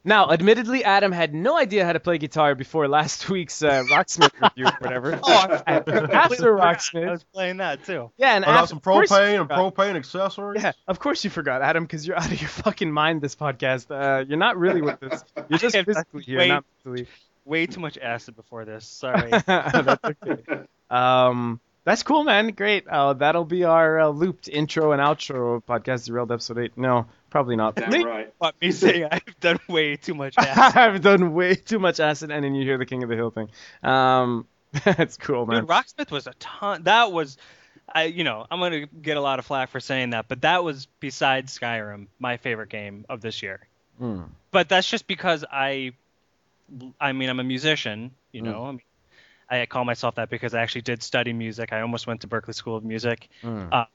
Now, 0.05 0.31
admittedly, 0.31 0.83
Adam 0.83 1.11
had 1.13 1.33
no 1.33 1.57
idea 1.57 1.85
how 1.85 1.93
to 1.93 1.99
play 1.99 2.17
guitar 2.17 2.55
before 2.55 2.87
last 2.89 3.29
week's 3.29 3.63
uh, 3.63 3.83
Rocksmith 3.89 4.31
review 4.41 4.65
or 4.65 4.77
whatever. 4.79 5.19
Oh, 5.23 5.61
I 5.65 5.75
And 5.77 5.85
completely 5.85 6.13
after 6.15 6.35
forgot. 6.35 6.61
I 6.67 6.73
Rocksmith, 6.73 7.11
was 7.11 7.23
playing 7.33 7.57
that 7.57 7.85
too. 7.85 8.11
yeah, 8.17 8.35
and 8.35 8.43
I 8.43 8.47
got 8.49 8.55
after, 8.55 8.67
some 8.67 8.77
of 8.79 8.83
course 8.83 9.09
you 9.11 9.15
propane 9.17 9.39
and 9.41 9.49
propane 9.49 9.95
accessories. 9.95 10.61
Yeah, 10.63 10.73
of 10.87 10.99
course 10.99 11.23
you 11.23 11.29
forgot, 11.29 11.61
Adam, 11.61 11.83
because 11.85 12.05
you're 12.05 12.17
out 12.19 12.31
of 12.31 12.39
your 12.41 12.49
fucking 12.49 12.91
mind. 12.91 13.21
This 13.21 13.35
podcast, 13.35 13.91
uh, 13.91 14.25
you're 14.27 14.37
not 14.37 14.57
really 14.57 14.81
with 14.81 14.99
this. 14.99 15.23
You're 15.47 15.59
just 15.59 15.75
I 15.75 15.79
have 15.79 15.85
physically 15.85 16.23
here, 16.23 16.39
way- 16.39 16.47
not 16.49 16.65
mentally. 16.85 17.07
Way 17.45 17.65
too 17.65 17.79
much 17.81 17.97
acid 17.97 18.35
before 18.37 18.63
this. 18.65 18.85
Sorry. 18.85 19.29
that's 19.29 19.99
okay. 20.03 20.63
Um, 20.89 21.59
that's 21.85 22.03
cool, 22.03 22.23
man. 22.23 22.47
Great. 22.51 22.87
Uh, 22.87 23.11
that'll 23.13 23.43
be 23.43 23.65
our 23.65 23.99
uh, 23.99 24.07
looped 24.07 24.47
intro 24.47 24.93
and 24.93 25.01
outro 25.01 25.61
podcast 25.63 26.05
derailed 26.05 26.31
episode 26.31 26.57
eight. 26.59 26.77
No, 26.77 27.05
probably 27.33 27.55
not. 27.57 27.75
Me- 27.89 28.05
right. 28.05 28.33
But 28.39 28.55
me 28.61 28.71
saying 28.71 29.07
I've 29.11 29.39
done 29.41 29.59
way 29.67 29.97
too 29.97 30.13
much 30.13 30.35
acid. 30.37 30.77
I've 30.77 31.01
done 31.01 31.33
way 31.33 31.55
too 31.55 31.79
much 31.79 31.99
acid, 31.99 32.31
and 32.31 32.45
then 32.45 32.55
you 32.55 32.63
hear 32.63 32.77
the 32.77 32.85
King 32.85 33.03
of 33.03 33.09
the 33.09 33.15
Hill 33.15 33.31
thing. 33.31 33.49
Um, 33.83 34.47
that's 34.85 35.17
cool, 35.17 35.45
man. 35.45 35.61
Dude, 35.61 35.69
Rocksmith 35.69 36.11
was 36.11 36.27
a 36.27 36.33
ton. 36.39 36.83
That 36.83 37.11
was, 37.11 37.37
I 37.93 38.03
you 38.03 38.23
know, 38.23 38.45
I'm 38.49 38.59
gonna 38.59 38.85
get 38.85 39.17
a 39.17 39.21
lot 39.21 39.39
of 39.39 39.45
flack 39.45 39.69
for 39.69 39.79
saying 39.79 40.11
that, 40.11 40.27
but 40.27 40.41
that 40.43 40.63
was 40.63 40.87
besides 40.99 41.57
Skyrim 41.57 42.07
my 42.19 42.37
favorite 42.37 42.69
game 42.69 43.05
of 43.09 43.19
this 43.21 43.41
year. 43.43 43.67
Mm. 44.01 44.29
But 44.51 44.69
that's 44.69 44.87
just 44.89 45.07
because 45.07 45.43
I, 45.51 45.91
I 47.01 47.11
mean, 47.11 47.29
I'm 47.29 47.39
a 47.39 47.43
musician. 47.43 48.11
You 48.31 48.41
Mm. 48.41 48.45
know, 48.45 48.65
I 48.65 48.71
mean, 48.71 48.81
I 49.49 49.65
call 49.65 49.85
myself 49.85 50.15
that 50.15 50.29
because 50.29 50.53
I 50.53 50.61
actually 50.61 50.81
did 50.81 51.03
study 51.03 51.33
music. 51.33 51.73
I 51.73 51.81
almost 51.81 52.07
went 52.07 52.21
to 52.21 52.27
Berklee 52.27 52.55
School 52.55 52.75
of 52.75 52.83
Music. 52.83 53.29
Mm. 53.43 53.69
Uh, 53.71 53.85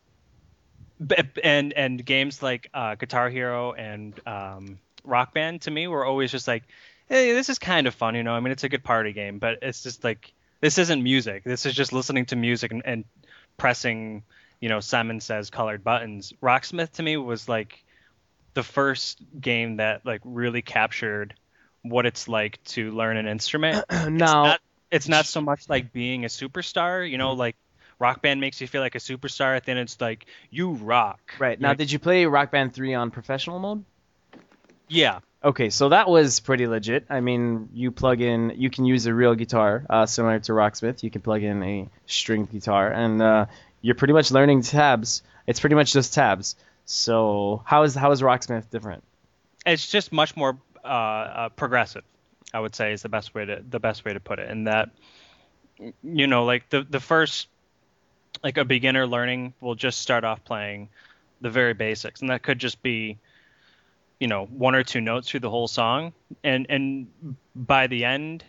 and 1.42 1.72
and 1.72 2.04
games 2.04 2.42
like 2.42 2.68
uh, 2.74 2.94
Guitar 2.94 3.30
Hero 3.30 3.72
and 3.72 4.14
um, 4.26 4.78
Rock 5.04 5.34
Band 5.34 5.62
to 5.62 5.70
me 5.70 5.86
were 5.86 6.04
always 6.04 6.30
just 6.30 6.48
like, 6.48 6.64
hey, 7.08 7.32
this 7.32 7.48
is 7.48 7.58
kind 7.58 7.86
of 7.86 7.94
fun, 7.94 8.14
you 8.14 8.22
know. 8.22 8.32
I 8.32 8.40
mean, 8.40 8.52
it's 8.52 8.64
a 8.64 8.68
good 8.68 8.84
party 8.84 9.12
game, 9.12 9.38
but 9.38 9.58
it's 9.62 9.82
just 9.82 10.04
like 10.04 10.32
this 10.60 10.78
isn't 10.78 11.02
music. 11.02 11.44
This 11.44 11.66
is 11.66 11.74
just 11.74 11.92
listening 11.92 12.26
to 12.26 12.36
music 12.36 12.72
and, 12.72 12.82
and 12.84 13.04
pressing, 13.56 14.24
you 14.60 14.68
know, 14.68 14.80
Simon 14.80 15.20
Says 15.20 15.50
colored 15.50 15.84
buttons. 15.84 16.32
Rocksmith 16.42 16.92
to 16.92 17.02
me 17.02 17.16
was 17.16 17.48
like 17.48 17.84
the 18.54 18.62
first 18.62 19.20
game 19.40 19.76
that 19.76 20.04
like 20.04 20.20
really 20.24 20.62
captured 20.62 21.34
what 21.82 22.06
it's 22.06 22.28
like 22.28 22.62
to 22.64 22.90
learn 22.90 23.16
an 23.16 23.26
instrument. 23.28 23.84
now, 23.90 24.08
not- 24.44 24.60
it's 24.90 25.08
not 25.08 25.26
so 25.26 25.40
much 25.40 25.68
like 25.68 25.92
being 25.92 26.24
a 26.24 26.28
superstar, 26.28 27.08
you 27.08 27.18
know, 27.18 27.32
like 27.32 27.56
Rock 27.98 28.22
Band 28.22 28.40
makes 28.40 28.60
you 28.60 28.66
feel 28.66 28.80
like 28.82 28.94
a 28.94 28.98
superstar. 29.00 29.62
Then 29.62 29.78
it's 29.78 30.00
like 30.00 30.26
you 30.50 30.72
rock. 30.72 31.20
right 31.38 31.60
now, 31.60 31.74
did 31.74 31.90
you 31.90 31.98
play 31.98 32.26
Rock 32.26 32.50
Band 32.50 32.74
3 32.74 32.94
on 32.94 33.10
professional 33.10 33.58
mode? 33.58 33.84
yeah, 34.88 35.20
Okay, 35.44 35.70
so 35.70 35.90
that 35.90 36.08
was 36.08 36.40
pretty 36.40 36.66
legit. 36.66 37.06
I 37.08 37.20
mean, 37.20 37.68
you 37.72 37.92
plug 37.92 38.20
in, 38.20 38.54
you 38.56 38.70
can 38.70 38.84
use 38.84 39.06
a 39.06 39.14
real 39.14 39.36
guitar, 39.36 39.86
uh, 39.88 40.04
similar 40.04 40.40
to 40.40 40.52
Rocksmith. 40.52 41.04
You 41.04 41.10
can 41.10 41.22
plug 41.22 41.44
in 41.44 41.62
a 41.62 41.88
stringed 42.06 42.50
guitar, 42.50 42.90
and 42.90 43.22
uh, 43.22 43.46
you're 43.80 43.94
pretty 43.94 44.14
much 44.14 44.32
learning 44.32 44.62
tabs. 44.62 45.22
It's 45.46 45.60
pretty 45.60 45.76
much 45.76 45.92
just 45.92 46.12
tabs. 46.12 46.56
So 46.86 47.62
how 47.64 47.84
is 47.84 47.94
how 47.94 48.10
is 48.10 48.20
Rocksmith 48.20 48.70
different? 48.70 49.04
it's 49.64 49.86
just 49.86 50.12
much 50.12 50.36
more 50.36 50.58
uh, 50.84 50.88
uh, 50.88 51.48
progressive. 51.50 52.02
I 52.52 52.60
would 52.60 52.74
say 52.74 52.92
is 52.92 53.02
the 53.02 53.08
best 53.08 53.34
way 53.34 53.44
to 53.44 53.62
the 53.68 53.78
best 53.78 54.04
way 54.04 54.14
to 54.14 54.20
put 54.20 54.38
it. 54.40 54.50
And 54.50 54.66
that, 54.66 54.90
you 56.02 56.26
know, 56.26 56.44
like 56.46 56.68
the 56.70 56.82
the 56.82 56.98
first, 56.98 57.46
like 58.42 58.56
a 58.56 58.64
beginner 58.64 59.06
learning 59.06 59.54
will 59.60 59.74
just 59.74 60.00
start 60.00 60.24
off 60.24 60.44
playing 60.44 60.88
the 61.40 61.50
very 61.50 61.74
basics, 61.74 62.20
and 62.20 62.30
that 62.30 62.42
could 62.42 62.58
just 62.58 62.82
be, 62.82 63.18
you 64.20 64.26
know, 64.26 64.46
one 64.46 64.74
or 64.74 64.82
two 64.82 65.00
notes 65.00 65.28
through 65.28 65.40
the 65.40 65.50
whole 65.50 65.68
song, 65.68 66.12
and 66.42 66.66
and 66.68 67.36
by 67.54 67.86
the 67.86 68.04
end, 68.04 68.44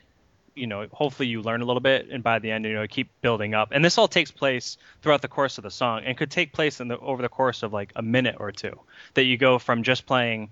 you 0.56 0.68
know, 0.68 0.88
hopefully 0.92 1.28
you 1.28 1.42
learn 1.42 1.62
a 1.62 1.66
little 1.66 1.82
bit, 1.82 2.10
and 2.10 2.24
by 2.24 2.40
the 2.40 2.52
end, 2.52 2.66
you 2.66 2.74
know, 2.74 2.88
keep 2.88 3.10
building 3.22 3.54
up. 3.54 3.70
And 3.72 3.84
this 3.84 3.98
all 3.98 4.08
takes 4.08 4.32
place 4.32 4.78
throughout 5.02 5.22
the 5.22 5.28
course 5.28 5.58
of 5.58 5.64
the 5.64 5.72
song, 5.72 6.04
and 6.06 6.18
could 6.18 6.32
take 6.32 6.54
place 6.54 6.80
in 6.80 6.88
the 6.88 6.98
over 6.98 7.22
the 7.22 7.30
course 7.30 7.64
of 7.64 7.74
like 7.74 7.92
a 7.96 8.02
minute 8.02 8.36
or 8.40 8.52
two. 8.52 8.80
That 9.14 9.24
you 9.24 9.38
go 9.38 9.60
from 9.60 9.84
just 9.84 10.06
playing, 10.06 10.52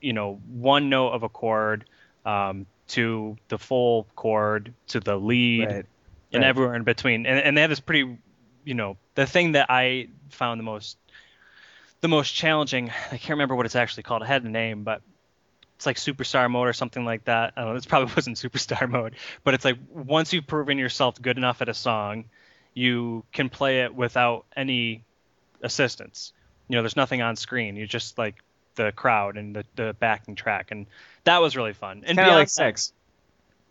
you 0.00 0.12
know, 0.12 0.40
one 0.46 0.88
note 0.88 1.10
of 1.10 1.22
a 1.22 1.28
chord 1.28 1.84
um, 2.24 2.66
to 2.88 3.36
the 3.48 3.58
full 3.58 4.06
chord 4.16 4.74
to 4.88 5.00
the 5.00 5.16
lead 5.16 5.68
Right. 5.68 5.86
and 6.32 6.42
Right. 6.42 6.44
everywhere 6.44 6.74
in 6.74 6.84
between. 6.84 7.26
And, 7.26 7.38
and 7.38 7.58
that 7.58 7.70
is 7.70 7.80
pretty, 7.80 8.18
you 8.64 8.74
know, 8.74 8.96
the 9.14 9.26
thing 9.26 9.52
that 9.52 9.66
I 9.70 10.08
found 10.30 10.58
the 10.58 10.64
most, 10.64 10.96
the 12.00 12.08
most 12.08 12.32
challenging. 12.34 12.90
I 13.10 13.16
can't 13.16 13.30
remember 13.30 13.54
what 13.54 13.66
it's 13.66 13.76
actually 13.76 14.02
called. 14.04 14.22
I 14.22 14.26
had 14.26 14.44
a 14.44 14.48
name, 14.48 14.84
but 14.84 15.02
it's 15.76 15.86
like 15.86 15.96
superstar 15.96 16.50
mode 16.50 16.68
or 16.68 16.72
something 16.72 17.04
like 17.04 17.24
that. 17.24 17.54
I 17.56 17.60
don't 17.60 17.70
know. 17.70 17.74
This 17.74 17.86
probably 17.86 18.12
wasn't 18.16 18.36
superstar 18.36 18.88
mode, 18.88 19.14
but 19.42 19.54
it's 19.54 19.64
like 19.64 19.78
once 19.90 20.32
you've 20.32 20.46
proven 20.46 20.78
yourself 20.78 21.20
good 21.20 21.36
enough 21.38 21.62
at 21.62 21.68
a 21.68 21.74
song, 21.74 22.24
you 22.74 23.24
can 23.32 23.48
play 23.48 23.82
it 23.82 23.94
without 23.94 24.46
any 24.56 25.04
assistance. 25.62 26.32
You 26.68 26.76
know, 26.76 26.82
there's 26.82 26.96
nothing 26.96 27.22
on 27.22 27.36
screen. 27.36 27.76
You're 27.76 27.86
just 27.86 28.18
like 28.18 28.36
the 28.74 28.92
crowd 28.92 29.36
and 29.36 29.54
the, 29.54 29.64
the 29.76 29.96
backing 29.98 30.34
track, 30.34 30.70
and 30.70 30.86
that 31.24 31.40
was 31.40 31.56
really 31.56 31.72
fun. 31.72 32.02
And 32.06 32.16
Kind 32.18 32.30
of 32.30 32.34
like 32.36 32.48
sex. 32.48 32.92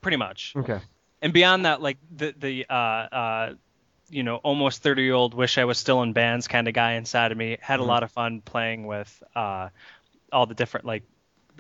pretty 0.01 0.17
much. 0.17 0.53
Okay. 0.55 0.79
And 1.21 1.33
beyond 1.33 1.65
that, 1.65 1.81
like 1.81 1.97
the 2.15 2.33
the 2.37 2.65
uh, 2.69 2.73
uh, 2.75 3.53
you 4.14 4.24
know 4.24 4.38
almost 4.38 4.84
30 4.84 5.03
year 5.03 5.14
old 5.14 5.34
wish 5.34 5.57
I 5.57 5.66
was 5.66 5.78
still 5.78 6.01
in 6.03 6.14
bands 6.14 6.47
kind 6.47 6.68
of 6.68 6.74
guy 6.74 6.93
inside 6.93 7.32
of 7.32 7.38
me 7.38 7.57
had 7.61 7.80
a 7.80 7.84
Mhm. 7.84 7.88
lot 7.88 8.03
of 8.03 8.11
fun 8.11 8.41
playing 8.41 8.86
with 8.88 9.24
uh, 9.36 9.70
all 10.32 10.45
the 10.45 10.55
different 10.55 10.86
like 10.86 11.03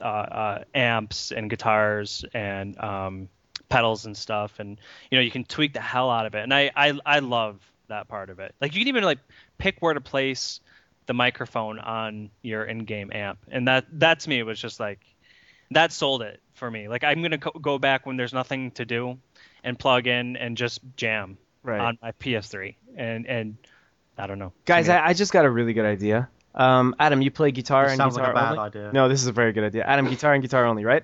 uh, 0.01 0.05
uh, 0.05 0.63
amps 0.73 1.31
and 1.31 1.49
guitars 1.49 2.25
and 2.33 2.79
um, 2.79 3.29
pedals 3.69 4.05
and 4.05 4.17
stuff, 4.17 4.59
and 4.59 4.79
you 5.11 5.17
know 5.17 5.23
you 5.23 5.31
can 5.31 5.43
tweak 5.45 5.73
the 5.73 5.81
hell 5.81 6.09
out 6.09 6.25
of 6.25 6.35
it, 6.35 6.43
and 6.43 6.53
I 6.53 6.71
I 6.75 6.99
I 7.05 7.19
love 7.19 7.61
that 7.89 8.07
part 8.07 8.29
of 8.29 8.39
it. 8.39 8.55
Like 8.61 8.73
you 8.75 8.81
can 8.81 8.87
even 8.87 9.03
like 9.03 9.19
pick 9.57 9.77
where 9.81 9.93
to 9.93 10.01
place 10.01 10.61
the 11.07 11.13
microphone 11.13 11.79
on 11.79 12.29
your 12.41 12.63
in-game 12.65 13.11
amp, 13.13 13.39
and 13.49 13.67
that 13.67 13.85
that 13.99 14.21
to 14.21 14.29
me 14.29 14.43
was 14.43 14.59
just 14.59 14.79
like 14.79 14.99
that 15.71 15.91
sold 15.91 16.21
it 16.21 16.41
for 16.53 16.69
me. 16.69 16.87
Like 16.87 17.03
I'm 17.03 17.21
gonna 17.21 17.37
co- 17.39 17.59
go 17.59 17.77
back 17.79 18.05
when 18.05 18.17
there's 18.17 18.33
nothing 18.33 18.71
to 18.71 18.85
do, 18.85 19.19
and 19.63 19.77
plug 19.77 20.07
in 20.07 20.37
and 20.37 20.57
just 20.57 20.79
jam 20.95 21.37
Right. 21.63 21.79
on 21.79 21.97
my 22.01 22.11
PS3, 22.13 22.75
and 22.97 23.25
and 23.25 23.57
I 24.17 24.27
don't 24.27 24.37
know. 24.39 24.49
To 24.49 24.53
Guys, 24.65 24.87
me- 24.87 24.93
I, 24.93 25.07
I 25.09 25.13
just 25.13 25.31
got 25.33 25.45
a 25.45 25.49
really 25.49 25.73
good 25.73 25.85
idea. 25.85 26.29
Um, 26.55 26.93
Adam, 26.99 27.21
you 27.21 27.31
play 27.31 27.51
guitar 27.51 27.83
This 27.85 27.93
and 27.93 27.97
sounds 27.97 28.15
like 28.15 28.25
guitar 28.25 28.31
a 28.31 28.35
bad 28.35 28.51
only? 28.57 28.59
idea. 28.69 28.91
No, 28.93 29.09
this 29.09 29.21
is 29.21 29.27
a 29.27 29.31
very 29.31 29.53
good 29.53 29.63
idea. 29.63 29.83
Adam, 29.85 30.07
guitar 30.07 30.33
and 30.33 30.43
guitar 30.43 30.65
only, 30.65 30.85
right? 30.85 31.03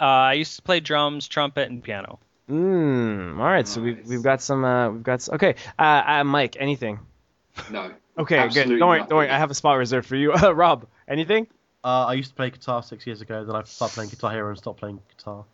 uh, 0.00 0.04
I 0.04 0.32
used 0.34 0.56
to 0.56 0.62
play 0.62 0.80
drums, 0.80 1.28
trumpet, 1.28 1.70
and 1.70 1.82
piano. 1.82 2.18
Mm, 2.50 3.38
all 3.38 3.44
right, 3.44 3.66
so 3.66 3.80
we've 3.80 4.06
we've 4.06 4.22
got 4.22 4.42
some 4.42 4.64
uh, 4.64 4.90
we've 4.90 5.02
got 5.02 5.14
s- 5.14 5.30
okay. 5.30 5.54
Uh, 5.78 6.02
uh, 6.06 6.24
Mike, 6.24 6.56
anything? 6.60 6.98
No. 7.70 7.90
Okay, 8.18 8.48
good. 8.48 8.68
Don't 8.68 8.88
worry, 8.88 8.98
don't 9.00 9.14
worry. 9.14 9.30
I 9.30 9.38
have 9.38 9.50
a 9.50 9.54
spot 9.54 9.78
reserved 9.78 10.06
for 10.06 10.16
you. 10.16 10.32
Uh, 10.42 10.54
Rob, 10.54 10.86
anything? 11.08 11.46
Uh, 11.82 12.06
I 12.06 12.14
used 12.14 12.30
to 12.30 12.34
play 12.34 12.50
guitar 12.50 12.82
six 12.82 13.06
years 13.06 13.20
ago. 13.22 13.44
Then 13.44 13.54
I 13.56 13.62
started 13.64 13.94
playing 13.94 14.10
Guitar 14.10 14.30
Hero 14.32 14.48
and 14.48 14.58
stopped 14.58 14.80
playing 14.80 15.00
guitar. 15.16 15.44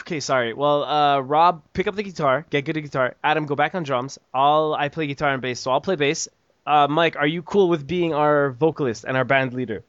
Okay, 0.00 0.20
sorry. 0.20 0.52
Well, 0.54 0.84
uh, 0.84 1.20
Rob, 1.20 1.62
pick 1.72 1.86
up 1.86 1.94
the 1.94 2.02
guitar, 2.02 2.46
get 2.50 2.64
good 2.64 2.76
at 2.76 2.82
guitar. 2.82 3.14
Adam, 3.22 3.46
go 3.46 3.54
back 3.54 3.74
on 3.74 3.82
drums. 3.82 4.18
I'll 4.32 4.74
I 4.74 4.88
play 4.88 5.06
guitar 5.06 5.32
and 5.32 5.40
bass, 5.42 5.60
so 5.60 5.70
I'll 5.70 5.80
play 5.80 5.96
bass. 5.96 6.28
Uh, 6.66 6.88
Mike, 6.88 7.16
are 7.16 7.26
you 7.26 7.42
cool 7.42 7.68
with 7.68 7.86
being 7.86 8.14
our 8.14 8.50
vocalist 8.50 9.04
and 9.04 9.16
our 9.16 9.24
band 9.24 9.52
leader 9.52 9.82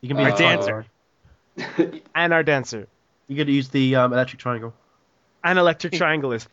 You 0.00 0.08
can 0.08 0.16
be 0.16 0.24
Uh, 0.24 0.28
a 0.28 0.30
guitar 0.32 0.56
dancer. 0.56 0.86
player. 1.76 2.00
and 2.14 2.32
our 2.32 2.42
dancer 2.42 2.88
You 3.28 3.36
could 3.36 3.48
use 3.50 3.68
the 3.68 3.96
um, 3.96 4.12
electric 4.14 4.40
triangle. 4.40 4.72
An 5.44 5.58
electric 5.58 5.92
triangleist? 5.92 6.46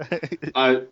I, 0.54 0.82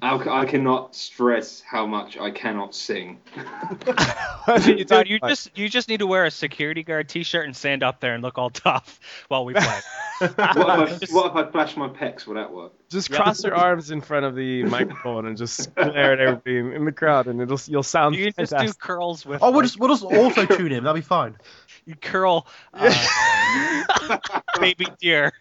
I, 0.00 0.16
I 0.16 0.44
cannot 0.46 0.94
stress 0.96 1.60
how 1.60 1.86
much 1.86 2.16
I 2.18 2.30
cannot 2.30 2.74
sing. 2.74 3.20
you 4.64 4.84
Dude, 4.84 5.08
you 5.08 5.20
just 5.20 5.56
you 5.56 5.68
just 5.68 5.88
need 5.88 5.98
to 5.98 6.06
wear 6.06 6.24
a 6.24 6.30
security 6.30 6.82
guard 6.82 7.08
T-shirt 7.08 7.46
and 7.46 7.54
stand 7.54 7.82
up 7.82 8.00
there 8.00 8.14
and 8.14 8.22
look 8.22 8.38
all 8.38 8.50
tough 8.50 8.98
while 9.28 9.44
we 9.44 9.54
play. 9.54 9.80
What 10.22 10.32
if, 10.32 11.10
I, 11.10 11.14
what 11.14 11.30
if 11.30 11.36
I 11.36 11.50
flash 11.50 11.76
my 11.76 11.88
pecs? 11.88 12.28
Will 12.28 12.34
that 12.34 12.52
work? 12.52 12.72
Just 12.88 13.10
cross 13.10 13.42
your 13.42 13.56
arms 13.56 13.90
in 13.90 14.00
front 14.00 14.24
of 14.24 14.36
the 14.36 14.62
microphone 14.62 15.26
and 15.26 15.36
just 15.36 15.74
glare 15.74 16.12
at 16.12 16.20
everybody 16.20 16.58
in, 16.58 16.72
in 16.72 16.84
the 16.84 16.92
crowd, 16.92 17.26
and 17.26 17.40
it'll 17.40 17.58
you'll 17.66 17.82
sound 17.82 18.14
You 18.14 18.32
can 18.32 18.46
just 18.46 18.56
do 18.56 18.72
curls 18.74 19.26
with. 19.26 19.42
Oh, 19.42 19.50
we'll 19.50 19.62
like, 19.62 19.64
just 19.64 19.80
we'll 19.80 19.88
just 19.88 20.04
auto 20.04 20.46
tune 20.46 20.70
him. 20.70 20.84
That'll 20.84 20.94
be 20.94 21.00
fine. 21.00 21.34
you 21.86 21.96
curl, 21.96 22.46
uh, 22.72 24.18
baby 24.60 24.86
deer. 25.00 25.32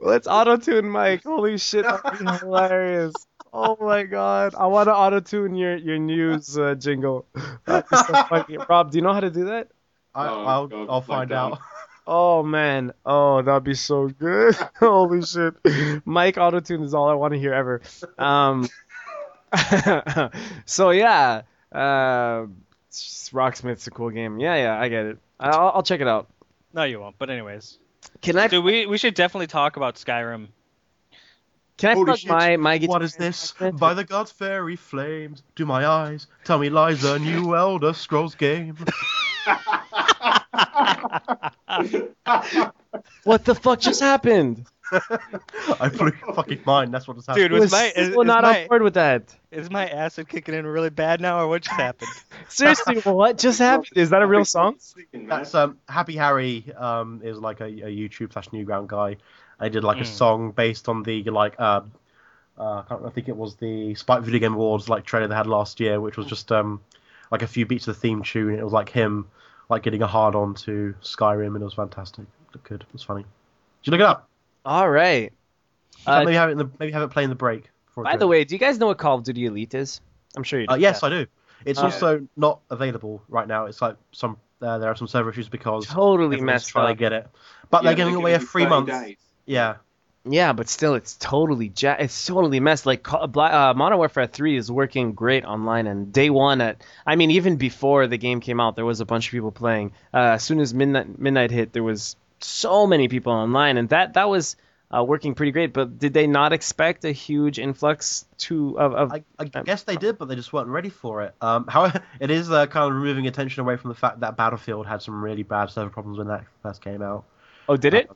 Let's 0.00 0.26
auto 0.26 0.56
tune 0.56 0.88
Mike. 0.88 1.22
Holy 1.24 1.58
shit, 1.58 1.84
that'd 1.84 2.18
be 2.18 2.24
hilarious. 2.40 3.14
Oh 3.52 3.76
my 3.80 4.02
god, 4.02 4.54
I 4.58 4.66
want 4.66 4.88
to 4.88 4.94
auto 4.94 5.20
tune 5.20 5.54
your 5.54 5.76
your 5.76 5.98
news 5.98 6.58
uh, 6.58 6.74
jingle. 6.74 7.26
That'd 7.66 7.86
so. 7.88 8.64
Rob, 8.68 8.90
do 8.90 8.98
you 8.98 9.02
know 9.02 9.12
how 9.12 9.20
to 9.20 9.30
do 9.30 9.44
that? 9.46 9.68
I, 10.14 10.28
Oh, 10.28 10.44
I'll 10.44 10.86
I'll 10.90 11.00
find 11.00 11.30
God. 11.30 11.52
out. 11.52 11.58
Oh 12.06 12.42
man, 12.42 12.92
oh 13.06 13.40
that'd 13.40 13.64
be 13.64 13.72
so 13.72 14.08
good. 14.08 14.54
Holy 14.78 15.22
shit, 15.22 15.54
Mike 16.04 16.36
auto 16.36 16.60
tune 16.60 16.82
is 16.82 16.92
all 16.92 17.08
I 17.08 17.14
want 17.14 17.32
to 17.32 17.40
hear 17.40 17.54
ever. 17.54 17.80
Um, 18.18 18.68
so 20.66 20.90
yeah, 20.90 21.42
uh, 21.72 22.44
Rocksmith's 22.92 23.86
a 23.86 23.90
cool 23.90 24.10
game. 24.10 24.38
Yeah, 24.38 24.54
yeah, 24.56 24.78
I 24.78 24.88
get 24.90 25.06
it. 25.06 25.18
I'll, 25.40 25.72
I'll 25.76 25.82
check 25.82 26.02
it 26.02 26.06
out. 26.06 26.28
No, 26.74 26.82
you 26.84 27.00
won't. 27.00 27.16
But 27.18 27.30
anyways, 27.30 27.78
Can 28.22 28.38
I 28.38 28.48
so 28.48 28.60
we 28.60 28.86
we 28.86 28.98
should 28.98 29.14
definitely 29.14 29.46
talk 29.46 29.76
about 29.76 29.96
Skyrim. 29.96 30.48
can 31.76 31.90
I 31.90 31.94
Holy 31.94 32.04
plug 32.06 32.18
shit. 32.18 32.30
my 32.30 32.56
my 32.56 32.78
guitar? 32.78 32.94
What 32.94 33.02
is 33.02 33.16
this? 33.16 33.52
By 33.52 33.94
the 33.94 34.04
gods' 34.04 34.32
fairy 34.32 34.76
flames, 34.76 35.42
do 35.56 35.66
my 35.66 35.86
eyes 35.86 36.26
tell 36.44 36.58
me 36.58 36.70
lies 36.70 37.04
a 37.04 37.18
new 37.18 37.54
Elder 37.56 37.92
Scrolls 37.92 38.34
game? 38.34 38.76
What 43.24 43.44
the 43.44 43.54
fuck 43.54 43.80
just 43.80 44.00
happened? 44.00 44.66
I 44.92 45.88
blew 45.88 46.12
your 46.24 46.34
fucking 46.34 46.62
mind. 46.66 46.92
That's 46.92 47.08
what 47.08 47.16
has 47.16 47.26
happened. 47.26 47.44
Dude, 47.44 47.52
was 47.52 47.62
Was 47.62 47.72
my 47.72 47.92
is, 47.96 48.08
is 48.10 48.16
not 48.16 48.42
my, 48.42 48.62
on 48.62 48.68
board 48.68 48.82
with 48.82 48.94
that. 48.94 49.34
is 49.50 49.70
my 49.70 49.88
acid 49.88 50.28
kicking 50.28 50.54
in 50.54 50.66
really 50.66 50.90
bad 50.90 51.20
now, 51.20 51.40
or 51.40 51.48
what 51.48 51.62
just 51.62 51.76
happened? 51.76 52.10
Seriously, 52.48 52.96
what 53.00 53.38
just 53.38 53.58
happened? 53.58 53.88
Is 53.96 54.10
that 54.10 54.22
a 54.22 54.26
real 54.26 54.44
song? 54.44 54.76
That's 55.12 55.54
um, 55.54 55.78
Happy 55.88 56.16
Harry 56.16 56.72
um, 56.76 57.20
is 57.24 57.38
like 57.38 57.60
a, 57.60 57.64
a 57.66 57.88
YouTube 57.88 58.32
slash 58.32 58.48
Newground 58.50 58.88
guy. 58.88 59.16
I 59.58 59.68
did 59.68 59.84
like 59.84 59.98
a 59.98 60.04
Mm. 60.04 60.06
song 60.06 60.50
based 60.50 60.88
on 60.88 61.02
the 61.02 61.22
like 61.24 61.54
uh, 61.58 61.80
uh, 62.58 62.78
I, 62.78 62.84
can't, 62.88 63.04
I 63.06 63.10
think 63.10 63.28
it 63.28 63.36
was 63.36 63.56
the 63.56 63.94
Spike 63.94 64.22
Video 64.22 64.40
Game 64.40 64.54
Awards 64.54 64.88
like 64.88 65.04
trailer 65.04 65.28
they 65.28 65.34
had 65.34 65.46
last 65.46 65.80
year, 65.80 66.00
which 66.00 66.16
was 66.16 66.26
just 66.26 66.50
um 66.52 66.80
like 67.30 67.42
a 67.42 67.46
few 67.46 67.64
beats 67.64 67.88
of 67.88 67.94
the 67.94 68.00
theme 68.00 68.22
tune. 68.22 68.58
It 68.58 68.62
was 68.62 68.72
like 68.72 68.88
him 68.90 69.26
like 69.70 69.82
getting 69.82 70.02
a 70.02 70.06
hard 70.06 70.34
on 70.34 70.54
to 70.56 70.94
Skyrim, 71.02 71.46
and 71.54 71.56
it 71.56 71.64
was 71.64 71.74
fantastic. 71.74 72.24
It 72.24 72.54
looked 72.54 72.68
good. 72.68 72.82
It 72.82 72.92
was 72.92 73.02
funny. 73.02 73.22
Did 73.22 73.28
you 73.86 73.90
look 73.92 74.00
it 74.00 74.06
up? 74.06 74.28
All 74.64 74.88
right. 74.88 75.32
Uh, 76.06 76.20
maybe 76.20 76.34
have 76.34 76.48
it 76.48 76.52
in 76.52 76.58
the, 76.58 76.70
maybe 76.78 76.92
have 76.92 77.02
it 77.02 77.10
play 77.10 77.24
in 77.24 77.30
the 77.30 77.36
break. 77.36 77.70
By 77.96 78.16
the 78.16 78.26
way, 78.26 78.44
do 78.44 78.54
you 78.54 78.58
guys 78.58 78.78
know 78.78 78.86
what 78.86 78.98
Call 78.98 79.18
of 79.18 79.24
Duty 79.24 79.46
Elite 79.46 79.74
is? 79.74 80.00
I'm 80.36 80.42
sure 80.42 80.60
you 80.60 80.66
do. 80.66 80.72
Uh, 80.74 80.76
yes, 80.76 81.02
I 81.02 81.10
do. 81.10 81.26
It's 81.64 81.78
Uh, 81.78 81.84
also 81.84 82.26
not 82.36 82.60
available 82.70 83.22
right 83.28 83.46
now. 83.46 83.66
It's 83.66 83.80
like 83.80 83.96
some 84.12 84.36
uh, 84.60 84.78
there 84.78 84.90
are 84.90 84.96
some 84.96 85.06
server 85.08 85.30
issues 85.30 85.48
because 85.48 85.86
totally 85.86 86.40
messed 86.40 86.68
trying 86.68 86.90
up. 86.90 86.96
to 86.96 86.98
get 86.98 87.12
it. 87.12 87.28
But 87.70 87.82
they're 87.82 87.94
giving 87.94 88.14
away 88.14 88.34
a 88.34 88.40
free 88.40 88.66
month. 88.66 88.88
Days. 88.88 89.16
Yeah, 89.46 89.76
Yeah, 90.24 90.52
but 90.54 90.68
still, 90.68 90.94
it's 90.94 91.16
totally 91.16 91.70
ja- 91.76 91.96
it's 91.98 92.26
totally 92.26 92.58
messed. 92.60 92.86
Like 92.86 93.02
Ca- 93.02 93.26
uh, 93.26 93.74
Modern 93.76 93.98
Warfare 93.98 94.26
3 94.26 94.56
is 94.56 94.70
working 94.70 95.12
great 95.12 95.44
online, 95.44 95.86
and 95.86 96.12
day 96.12 96.30
one 96.30 96.60
at 96.60 96.82
I 97.06 97.16
mean 97.16 97.30
even 97.32 97.56
before 97.56 98.06
the 98.06 98.18
game 98.18 98.40
came 98.40 98.58
out, 98.58 98.74
there 98.74 98.86
was 98.86 99.00
a 99.00 99.04
bunch 99.04 99.26
of 99.28 99.32
people 99.32 99.52
playing. 99.52 99.92
Uh, 100.12 100.34
as 100.36 100.42
soon 100.42 100.60
as 100.60 100.72
midnight 100.74 101.18
midnight 101.18 101.50
hit, 101.50 101.72
there 101.72 101.82
was 101.84 102.16
so 102.44 102.86
many 102.86 103.08
people 103.08 103.32
online, 103.32 103.76
and 103.78 103.88
that 103.88 104.14
that 104.14 104.28
was 104.28 104.56
uh, 104.94 105.02
working 105.02 105.34
pretty 105.34 105.52
great. 105.52 105.72
But 105.72 105.98
did 105.98 106.12
they 106.14 106.26
not 106.26 106.52
expect 106.52 107.04
a 107.04 107.12
huge 107.12 107.58
influx 107.58 108.26
to 108.38 108.78
of, 108.78 108.92
of 108.94 109.12
I, 109.12 109.24
I 109.38 109.44
guess 109.44 109.82
they 109.84 109.96
did, 109.96 110.18
but 110.18 110.28
they 110.28 110.36
just 110.36 110.52
weren't 110.52 110.68
ready 110.68 110.90
for 110.90 111.22
it. 111.22 111.34
Um, 111.40 111.66
however, 111.68 112.02
it 112.20 112.30
is 112.30 112.50
uh, 112.50 112.66
kind 112.66 112.90
of 112.90 112.94
removing 113.00 113.26
attention 113.26 113.60
away 113.60 113.76
from 113.76 113.88
the 113.88 113.96
fact 113.96 114.20
that 114.20 114.36
Battlefield 114.36 114.86
had 114.86 115.02
some 115.02 115.22
really 115.24 115.42
bad 115.42 115.70
server 115.70 115.90
problems 115.90 116.18
when 116.18 116.28
that 116.28 116.44
first 116.62 116.82
came 116.82 117.02
out. 117.02 117.24
oh 117.68 117.76
did 117.76 117.94
it? 117.94 118.10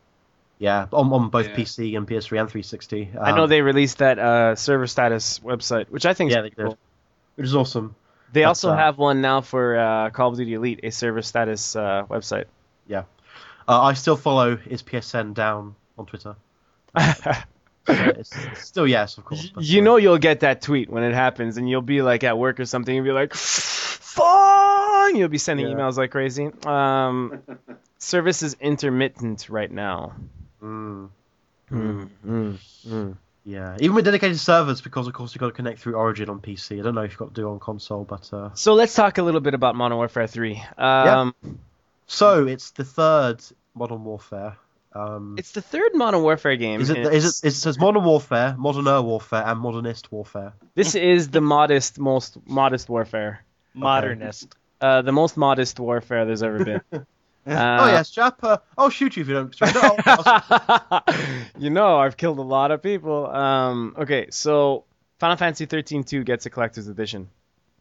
Yeah, 0.59 0.87
on, 0.93 1.12
on 1.12 1.29
both 1.31 1.47
Yeah. 1.49 1.55
PC 1.55 1.97
and 1.97 2.07
PS3 2.07 2.41
and 2.41 2.51
360. 2.51 3.11
I 3.20 3.31
know 3.31 3.45
Um, 3.45 3.49
they 3.49 3.62
released 3.62 3.99
that 3.99 4.18
uh, 4.18 4.57
server 4.57 4.89
status 4.89 5.39
website, 5.39 5.89
which 5.89 6.05
I 6.05 6.14
think 6.14 6.33
Yeah, 6.33 6.39
is 6.39 6.43
they 6.43 6.51
cool. 6.51 6.70
did. 6.70 6.79
Which 7.37 7.47
is 7.47 7.55
awesome. 7.55 7.95
They 8.33 8.43
But, 8.43 8.49
also 8.49 8.70
uh, 8.72 8.76
have 8.76 8.99
one 8.99 9.20
now 9.20 9.41
for 9.41 9.79
uh, 9.79 10.11
Call 10.11 10.31
of 10.31 10.37
Duty 10.37 10.55
Elite, 10.55 10.81
a 10.83 10.91
server 10.91 11.22
status 11.22 11.76
uh, 11.76 12.05
website. 12.11 12.47
Uh, 13.69 13.83
I 13.83 13.93
still 13.93 14.16
follow 14.16 14.59
is 14.66 14.83
PSN 14.83 15.35
down 15.35 15.75
on 15.99 16.07
Twitter. 16.07 16.37
It's, 17.91 18.37
it's 18.37 18.66
still 18.66 18.87
yes, 18.87 19.16
of 19.16 19.25
course. 19.25 19.49
but, 19.55 19.64
you 19.64 19.81
know 19.81 19.97
you'll 19.97 20.19
get 20.19 20.41
that 20.41 20.61
tweet 20.61 20.91
when 20.91 21.05
it 21.05 21.14
happens, 21.14 21.57
and 21.57 21.66
you'll 21.71 21.81
be 21.81 22.03
like 22.03 22.23
at 22.23 22.37
work 22.37 22.61
or 22.61 22.66
something, 22.66 22.95
and 22.95 23.03
be 23.03 23.12
like, 23.12 23.33
"Fine!" 23.35 25.16
You'll 25.16 25.31
be 25.31 25.39
sending 25.39 25.66
Yeah. 25.69 25.75
emails 25.75 25.97
like 25.97 26.11
crazy. 26.11 26.51
Um, 26.66 27.41
service 27.99 28.43
is 28.43 28.57
intermittent 28.61 29.49
right 29.49 29.71
now. 29.71 30.12
mm, 30.62 31.09
Mm, 31.71 32.09
mm, 32.27 32.59
mm. 32.87 33.16
yeah, 33.45 33.77
even 33.81 33.95
with 33.95 34.05
dedicated 34.05 34.39
servers, 34.39 34.83
because 34.83 35.07
of 35.07 35.14
course 35.14 35.35
you've 35.35 35.41
got 35.41 35.47
to 35.47 35.53
connect 35.53 35.79
through 35.81 35.95
Origin 35.95 36.29
on 36.29 36.41
PC. 36.41 36.79
I 36.81 36.83
don't 36.83 36.95
know 36.95 37.03
if 37.03 37.12
you've 37.12 37.19
got 37.19 37.35
to 37.35 37.41
do 37.41 37.49
it 37.49 37.51
on 37.51 37.59
console, 37.59 38.05
but 38.05 38.31
uh, 38.35 38.51
So 38.55 38.75
let's 38.75 38.95
talk 38.95 39.16
a 39.16 39.23
little 39.23 39.41
bit 39.41 39.55
about 39.55 39.75
Modern 39.77 39.97
Warfare 39.97 40.27
3. 40.27 40.62
Um, 40.77 41.35
so 42.09 42.47
it's 42.49 42.73
the 42.73 42.85
third 42.85 43.43
Modern 43.75 44.03
Warfare. 44.03 44.57
Um, 44.93 45.37
It's 45.39 45.53
the 45.53 45.61
third 45.63 45.95
Modern 45.95 46.23
Warfare 46.23 46.57
game. 46.57 46.81
Is 46.81 46.91
it? 46.91 46.97
and 46.99 47.07
Is 47.15 47.25
it's- 47.25 47.45
it? 47.45 47.49
It 47.49 47.53
says 47.53 47.79
modern 47.79 48.03
warfare, 48.05 48.57
moderner 48.59 49.05
warfare, 49.05 49.45
and 49.47 49.61
modernist 49.61 50.11
warfare. 50.11 50.55
This 50.75 50.95
is 50.97 51.29
the 51.29 51.41
modest, 51.41 51.99
most 52.01 52.39
modest 52.47 52.89
warfare. 52.89 53.45
Modernist. 53.75 54.57
Uh, 54.81 55.03
the 55.03 55.13
most 55.13 55.37
modest 55.37 55.79
warfare 55.79 56.25
there's 56.25 56.43
ever 56.43 56.65
been. 56.65 56.81
oh 56.93 56.99
Uh, 57.47 57.89
yes, 57.93 58.11
Jap. 58.15 58.35
Uh, 58.43 58.57
I'll 58.77 58.91
shoot 58.91 59.17
you 59.17 59.23
if 59.23 59.29
you 59.29 59.35
don't. 59.35 59.55
surrender. 59.55 59.81
I'll- 60.07 60.83
I'll- 60.91 61.03
you 61.59 61.71
know, 61.71 61.99
I've 61.99 62.17
killed 62.17 62.39
a 62.39 62.43
lot 62.43 62.71
of 62.71 62.83
people. 62.83 63.27
Um, 63.27 63.95
okay, 63.99 64.29
so 64.31 64.85
Final 65.19 65.37
Fantasy 65.37 65.67
13 65.67 66.05
2 66.05 66.25
gets 66.25 66.47
a 66.47 66.51
collector's 66.51 66.89
edition. 66.89 67.29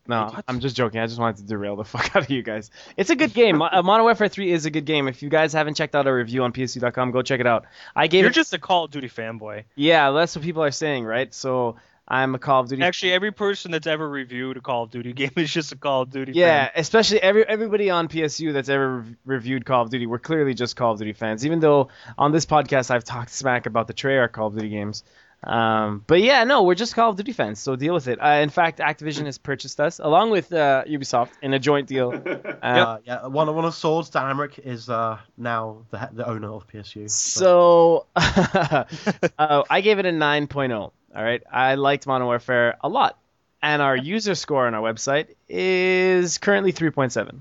No, 0.07 0.25
What? 0.33 0.45
I'm 0.47 0.59
just 0.59 0.75
joking. 0.75 0.99
I 0.99 1.07
just 1.07 1.19
wanted 1.19 1.37
to 1.37 1.43
derail 1.43 1.75
the 1.75 1.83
fuck 1.85 2.15
out 2.15 2.23
of 2.23 2.29
you 2.29 2.41
guys. 2.43 2.71
It's 2.95 3.09
a 3.09 3.15
good 3.15 3.33
game. 3.33 3.61
Uh, 3.67 3.81
Modern 3.83 4.03
Warfare 4.05 4.27
3 4.27 4.51
is 4.51 4.65
a 4.65 4.71
good 4.71 4.85
game. 4.85 5.07
If 5.07 5.21
you 5.21 5.29
guys 5.29 5.51
haven't 5.53 5.75
checked 5.75 5.95
out 5.95 6.07
our 6.07 6.15
review 6.15 6.43
on 6.43 6.53
PSU.com, 6.53 7.11
go 7.11 7.21
check 7.21 7.39
it 7.39 7.47
out. 7.47 7.65
I 7.95 8.07
gave 8.07 8.21
You're 8.21 8.31
it. 8.31 8.33
just 8.35 8.53
a 8.53 8.59
Call 8.59 8.85
of 8.85 8.91
Duty 8.91 9.09
fanboy. 9.09 9.63
Yeah, 9.75 10.11
that's 10.11 10.35
what 10.35 10.43
people 10.45 10.63
are 10.63 10.71
saying, 10.71 11.03
right? 11.05 11.33
So 11.33 11.75
I'm 12.07 12.33
a 12.35 12.39
Call 12.39 12.61
of 12.61 12.69
Duty. 12.69 12.83
Actually, 12.83 13.11
every 13.13 13.31
person 13.33 13.71
that's 13.71 13.85
ever 13.87 14.07
reviewed 14.07 14.55
a 14.57 14.61
Call 14.61 14.83
of 14.83 14.91
Duty 14.91 15.11
game 15.21 15.31
is 15.35 15.51
just 15.51 15.71
a 15.73 15.75
Call 15.75 16.03
of 16.03 16.09
Duty 16.11 16.31
Yeah, 16.33 16.65
fan. 16.65 16.71
especially 16.77 17.21
every 17.21 17.45
everybody 17.47 17.89
on 17.89 18.07
PSU 18.07 18.53
that's 18.53 18.69
ever 18.69 18.97
rev- 18.99 19.15
reviewed 19.25 19.65
Call 19.65 19.81
of 19.83 19.89
Duty, 19.89 20.05
we're 20.05 20.19
clearly 20.19 20.53
just 20.53 20.75
Call 20.77 20.93
of 20.93 20.99
Duty 20.99 21.13
fans. 21.13 21.45
Even 21.45 21.59
though 21.59 21.89
on 22.17 22.31
this 22.31 22.45
podcast 22.45 22.89
I've 22.91 23.03
talked 23.03 23.31
smack 23.31 23.65
about 23.65 23.87
the 23.87 23.93
Treyarch 23.93 24.31
Call 24.31 24.47
of 24.47 24.55
Duty 24.55 24.69
games, 24.69 25.03
um, 25.47 26.03
but 26.05 26.21
yeah, 26.21 26.43
no, 26.43 26.63
we're 26.63 26.75
just 26.75 26.93
Call 26.93 27.09
of 27.09 27.15
Duty 27.15 27.31
fans. 27.31 27.59
So 27.59 27.75
deal 27.77 27.93
with 27.93 28.07
it. 28.09 28.19
Uh, 28.21 28.39
in 28.41 28.49
fact, 28.49 28.79
Activision 28.79 29.25
has 29.25 29.37
purchased 29.37 29.79
us 29.79 29.99
along 29.99 30.29
with 30.29 30.51
uh, 30.51 30.83
Ubisoft 30.87 31.29
in 31.41 31.53
a 31.53 31.59
joint 31.59 31.87
deal. 31.87 32.13
Uh, 32.57 32.97
yeah, 33.05 33.27
one 33.27 33.53
one 33.55 33.63
of 33.63 33.73
Swords, 33.73 34.09
Dan 34.09 34.35
Amrich, 34.35 34.59
is 34.59 34.89
uh, 34.89 35.17
now 35.37 35.85
the 35.91 36.09
the 36.11 36.27
owner 36.27 36.51
of 36.51 36.67
PSU. 36.67 37.09
So 37.09 38.07
uh, 38.15 38.83
I 39.69 39.81
gave 39.81 39.99
it 39.99 40.05
a 40.05 40.09
9.0. 40.09 40.73
All 40.73 40.91
right, 41.15 41.41
I 41.49 41.75
liked 41.75 42.07
Modern 42.07 42.27
Warfare 42.27 42.77
a 42.81 42.89
lot, 42.89 43.17
and 43.61 43.81
our 43.81 43.95
user 43.95 44.35
score 44.35 44.67
on 44.67 44.73
our 44.73 44.81
website 44.81 45.35
is 45.47 46.39
currently 46.39 46.73
3.7. 46.73 47.39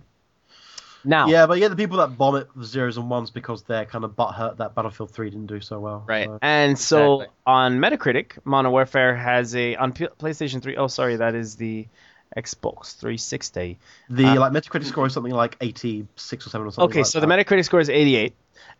Now, 1.07 1.29
yeah, 1.29 1.47
but 1.47 1.59
yeah, 1.59 1.69
the 1.69 1.77
people 1.77 1.99
that 1.99 2.19
bomb 2.19 2.35
it 2.37 2.49
with 2.57 2.67
zeros 2.67 2.97
and 2.97 3.09
ones 3.09 3.31
because 3.31 3.63
they're 3.63 3.85
kind 3.87 4.05
of 4.05 4.17
butthurt 4.17 4.57
that 4.59 4.75
Battlefield 4.75 5.13
3 5.13 5.31
didn't 5.31 5.47
do 5.47 5.61
so 5.61 5.79
well. 5.81 6.05
Right. 6.07 6.27
so- 6.27 6.39
And 6.43 6.79
so 6.79 7.15
Exactly. 7.21 7.37
on 7.47 7.79
Metacritic, 7.79 8.33
Modern 8.45 8.73
Warfare 8.73 9.15
has 9.17 9.55
a 9.55 9.77
on 9.77 9.93
P- 9.93 10.09
PlayStation 10.19 10.61
3. 10.61 10.77
Oh, 10.77 10.89
sorry, 10.89 11.17
that 11.17 11.35
is 11.35 11.55
the 11.57 11.87
Xbox 12.37 12.97
360. 12.99 13.79
The 14.11 14.25
Uh, 14.27 14.41
like 14.41 14.53
Metacritic 14.53 14.85
score 14.87 15.07
is 15.07 15.13
something 15.13 15.33
like 15.33 15.57
86 15.61 16.47
or 16.47 16.51
7 16.51 16.67
or 16.67 16.71
something. 16.73 16.91
Okay, 16.91 16.99
like 17.01 17.07
so 17.07 17.21
that. 17.21 17.27
the 17.27 17.33
Metacritic 17.33 17.65
score 17.65 17.81
is 17.81 17.89
88, 17.89 18.35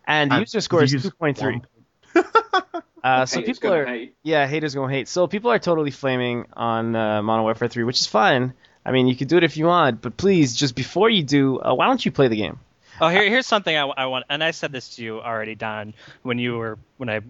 and 0.07 0.31
the 0.31 0.35
And 0.35 0.43
user 0.43 0.61
score 0.61 0.83
is 0.83 0.93
2.3. 0.93 1.63
Uh, 3.05 3.25
so 3.25 3.41
people 3.41 3.73
are 3.73 3.87
hate. 3.87 4.15
yeah, 4.25 4.49
haters 4.49 4.75
gonna 4.75 4.93
hate. 4.93 5.07
So 5.07 5.29
people 5.29 5.53
are 5.53 5.61
totally 5.61 5.93
flaming 5.93 6.47
on 6.55 6.97
uh, 6.97 7.23
Modern 7.23 7.45
Warfare 7.45 7.69
3, 7.69 7.85
which 7.85 8.01
is 8.01 8.07
fine. 8.09 8.53
I 8.87 8.93
mean, 8.93 9.09
you 9.09 9.17
can 9.17 9.27
do 9.27 9.37
it 9.37 9.43
if 9.45 9.57
you 9.57 9.67
want, 9.67 10.01
but 10.01 10.17
please, 10.17 10.55
just 10.55 10.77
before 10.77 11.11
you 11.11 11.25
do, 11.25 11.59
uh, 11.59 11.75
why 11.75 11.87
don't 11.87 12.05
you 12.05 12.13
play 12.13 12.29
the 12.29 12.37
game? 12.37 12.61
Oh, 13.01 13.09
here, 13.09 13.29
here's 13.29 13.47
something 13.47 13.77
I, 13.77 13.83
I 13.83 14.07
want, 14.07 14.27
and 14.31 14.43
I 14.45 14.53
said 14.53 14.71
this 14.71 14.97
to 14.97 15.03
you 15.03 15.21
already, 15.21 15.57
Don, 15.57 15.93
when 16.23 16.39
you 16.39 16.57
were 16.57 16.79
when 16.97 17.11
I 17.11 17.21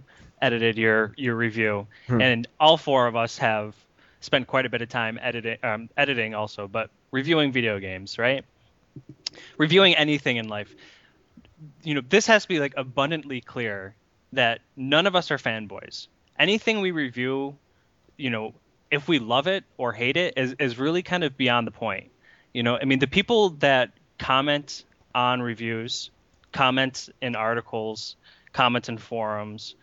edited 0.41 0.77
your 0.77 1.15
your 1.17 1.35
review, 1.35 1.87
Hmm. 2.09 2.21
and 2.21 2.49
all 2.61 2.77
four 2.77 3.07
of 3.07 3.17
us 3.17 3.39
have 3.39 3.75
spent 4.21 4.47
quite 4.47 4.67
a 4.67 4.69
bit 4.69 4.83
of 4.83 4.91
time 4.91 5.19
editing, 5.21 5.57
um, 5.63 5.89
editing 5.97 6.35
also, 6.35 6.69
but 6.69 6.91
reviewing 7.11 7.53
video 7.53 7.79
games, 7.81 8.19
right? 8.19 8.45
Reviewing 9.57 9.95
anything 9.97 10.37
in 10.37 10.49
life. 10.49 10.75
You 11.83 11.95
know, 11.95 12.03
this 12.07 12.27
has 12.27 12.43
to 12.43 12.49
be 12.49 12.61
like 12.61 12.75
abundantly 12.77 13.41
clear 13.41 13.95
that 14.33 14.61
none 14.77 15.07
of 15.07 15.17
us 15.17 15.31
are 15.31 15.39
fanboys. 15.39 16.09
Anything 16.39 16.81
we 16.81 16.91
review, 16.91 17.57
you 18.19 18.31
know, 18.31 18.55
if 18.97 19.07
we 19.07 19.19
love 19.19 19.47
it 19.47 19.65
or 19.77 19.93
hate 19.93 20.17
it, 20.17 20.35
is 20.37 20.57
is 20.59 20.79
really 20.79 21.03
kind 21.03 21.23
of 21.23 21.37
beyond 21.37 21.67
the 21.67 21.71
point. 21.71 22.11
You 22.53 22.63
know, 22.63 22.77
I 22.77 22.85
mean, 22.85 22.99
the 22.99 23.07
people 23.07 23.51
that 23.61 23.93
comment 24.19 24.85
on 25.15 25.43
reviews, 25.43 26.11
comment 26.53 27.09
in 27.21 27.37
articles, 27.37 28.17
comment 28.53 28.89
in 28.89 28.99
forums, 28.99 29.75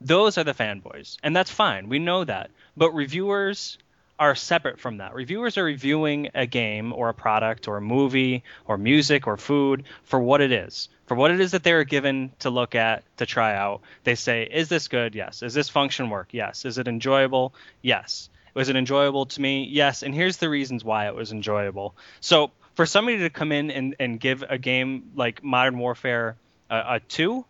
those 0.00 0.38
are 0.38 0.44
the 0.44 0.54
fanboys. 0.54 1.18
And 1.22 1.34
that's 1.36 1.50
fine. 1.50 1.88
We 1.88 1.98
know 1.98 2.24
that. 2.24 2.50
But 2.76 2.92
reviewers 2.92 3.78
are 4.18 4.34
separate 4.34 4.78
from 4.78 4.98
that. 4.98 5.14
Reviewers 5.14 5.58
are 5.58 5.64
reviewing 5.64 6.28
a 6.34 6.46
game 6.46 6.92
or 6.92 7.08
a 7.08 7.14
product 7.14 7.68
or 7.68 7.78
a 7.78 7.82
movie 7.82 8.44
or 8.66 8.76
music 8.78 9.26
or 9.26 9.36
food 9.36 9.84
for 10.04 10.20
what 10.20 10.40
it 10.40 10.52
is, 10.52 10.88
for 11.06 11.14
what 11.14 11.30
it 11.30 11.40
is 11.40 11.52
that 11.52 11.62
they're 11.62 11.84
given 11.84 12.30
to 12.40 12.50
look 12.50 12.74
at, 12.74 13.02
to 13.16 13.26
try 13.26 13.56
out. 13.56 13.80
They 14.04 14.14
say, 14.14 14.44
is 14.44 14.68
this 14.68 14.88
good? 14.88 15.14
Yes. 15.14 15.42
Is 15.42 15.54
this 15.54 15.68
function 15.68 16.10
work? 16.10 16.28
Yes. 16.32 16.64
Is 16.64 16.78
it 16.78 16.86
enjoyable? 16.86 17.54
Yes. 17.82 18.28
Was 18.54 18.68
it 18.68 18.76
enjoyable 18.76 19.26
to 19.26 19.40
me? 19.40 19.68
Yes. 19.70 20.02
And 20.02 20.14
here's 20.14 20.38
the 20.38 20.48
reasons 20.48 20.84
why 20.84 21.06
it 21.08 21.14
was 21.14 21.32
enjoyable. 21.32 21.96
So 22.20 22.50
for 22.74 22.86
somebody 22.86 23.18
to 23.18 23.30
come 23.30 23.52
in 23.52 23.70
and, 23.70 23.96
and 24.00 24.18
give 24.20 24.42
a 24.48 24.58
game 24.58 25.10
like 25.14 25.42
Modern 25.42 25.78
Warfare 25.78 26.36
a, 26.68 26.94
a 26.96 27.00
two, 27.00 27.44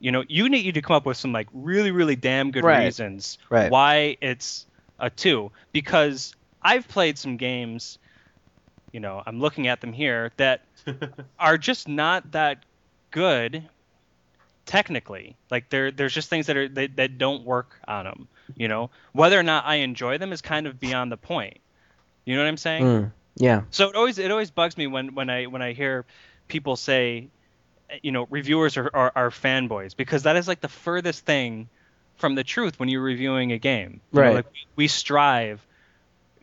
you 0.00 0.12
know, 0.12 0.24
you 0.28 0.48
need 0.48 0.72
to 0.74 0.82
come 0.82 0.96
up 0.96 1.06
with 1.06 1.16
some 1.16 1.32
like 1.32 1.48
really 1.52 1.90
really 1.90 2.16
damn 2.16 2.50
good 2.50 2.64
Right. 2.64 2.84
reasons 2.86 3.38
Right. 3.50 3.70
why 3.70 4.16
it's 4.20 4.66
a 4.98 5.10
two. 5.10 5.50
Because 5.72 6.34
I've 6.62 6.88
played 6.88 7.18
some 7.18 7.36
games, 7.36 7.98
you 8.92 9.00
know, 9.00 9.22
I'm 9.24 9.40
looking 9.40 9.68
at 9.68 9.80
them 9.80 9.92
here 9.92 10.32
that 10.36 10.62
are 11.38 11.58
just 11.58 11.88
not 11.88 12.32
that 12.32 12.64
good 13.10 13.68
technically. 14.66 15.36
Like 15.50 15.70
there 15.70 15.90
there's 15.90 16.14
just 16.14 16.28
things 16.28 16.46
that 16.46 16.56
are 16.56 16.68
that, 16.68 16.96
that 16.96 17.18
don't 17.18 17.44
work 17.44 17.78
on 17.86 18.04
them. 18.04 18.28
You 18.56 18.68
know, 18.68 18.90
whether 19.12 19.38
or 19.38 19.42
not 19.42 19.64
I 19.66 19.76
enjoy 19.76 20.18
them 20.18 20.32
is 20.32 20.42
kind 20.42 20.66
of 20.66 20.78
beyond 20.78 21.10
the 21.10 21.16
point. 21.16 21.58
You 22.24 22.36
know 22.36 22.42
what 22.42 22.48
I'm 22.48 22.56
saying? 22.56 22.84
Mm, 22.84 23.12
yeah. 23.36 23.62
So 23.70 23.88
it 23.90 23.96
always 23.96 24.18
it 24.18 24.30
always 24.30 24.50
bugs 24.50 24.76
me 24.76 24.86
when 24.86 25.14
when 25.14 25.30
I 25.30 25.46
when 25.46 25.62
I 25.62 25.72
hear 25.72 26.04
people 26.48 26.76
say, 26.76 27.28
you 28.02 28.12
know, 28.12 28.26
reviewers 28.30 28.76
are, 28.76 28.90
are, 28.94 29.12
are 29.14 29.30
fanboys 29.30 29.96
because 29.96 30.24
that 30.24 30.36
is 30.36 30.46
like 30.48 30.60
the 30.60 30.68
furthest 30.68 31.24
thing 31.24 31.68
from 32.16 32.34
the 32.34 32.44
truth 32.44 32.78
when 32.78 32.88
you're 32.88 33.02
reviewing 33.02 33.52
a 33.52 33.58
game. 33.58 34.00
You 34.12 34.20
know, 34.20 34.26
Right. 34.26 34.34
like 34.36 34.46
we 34.76 34.88
strive, 34.88 35.64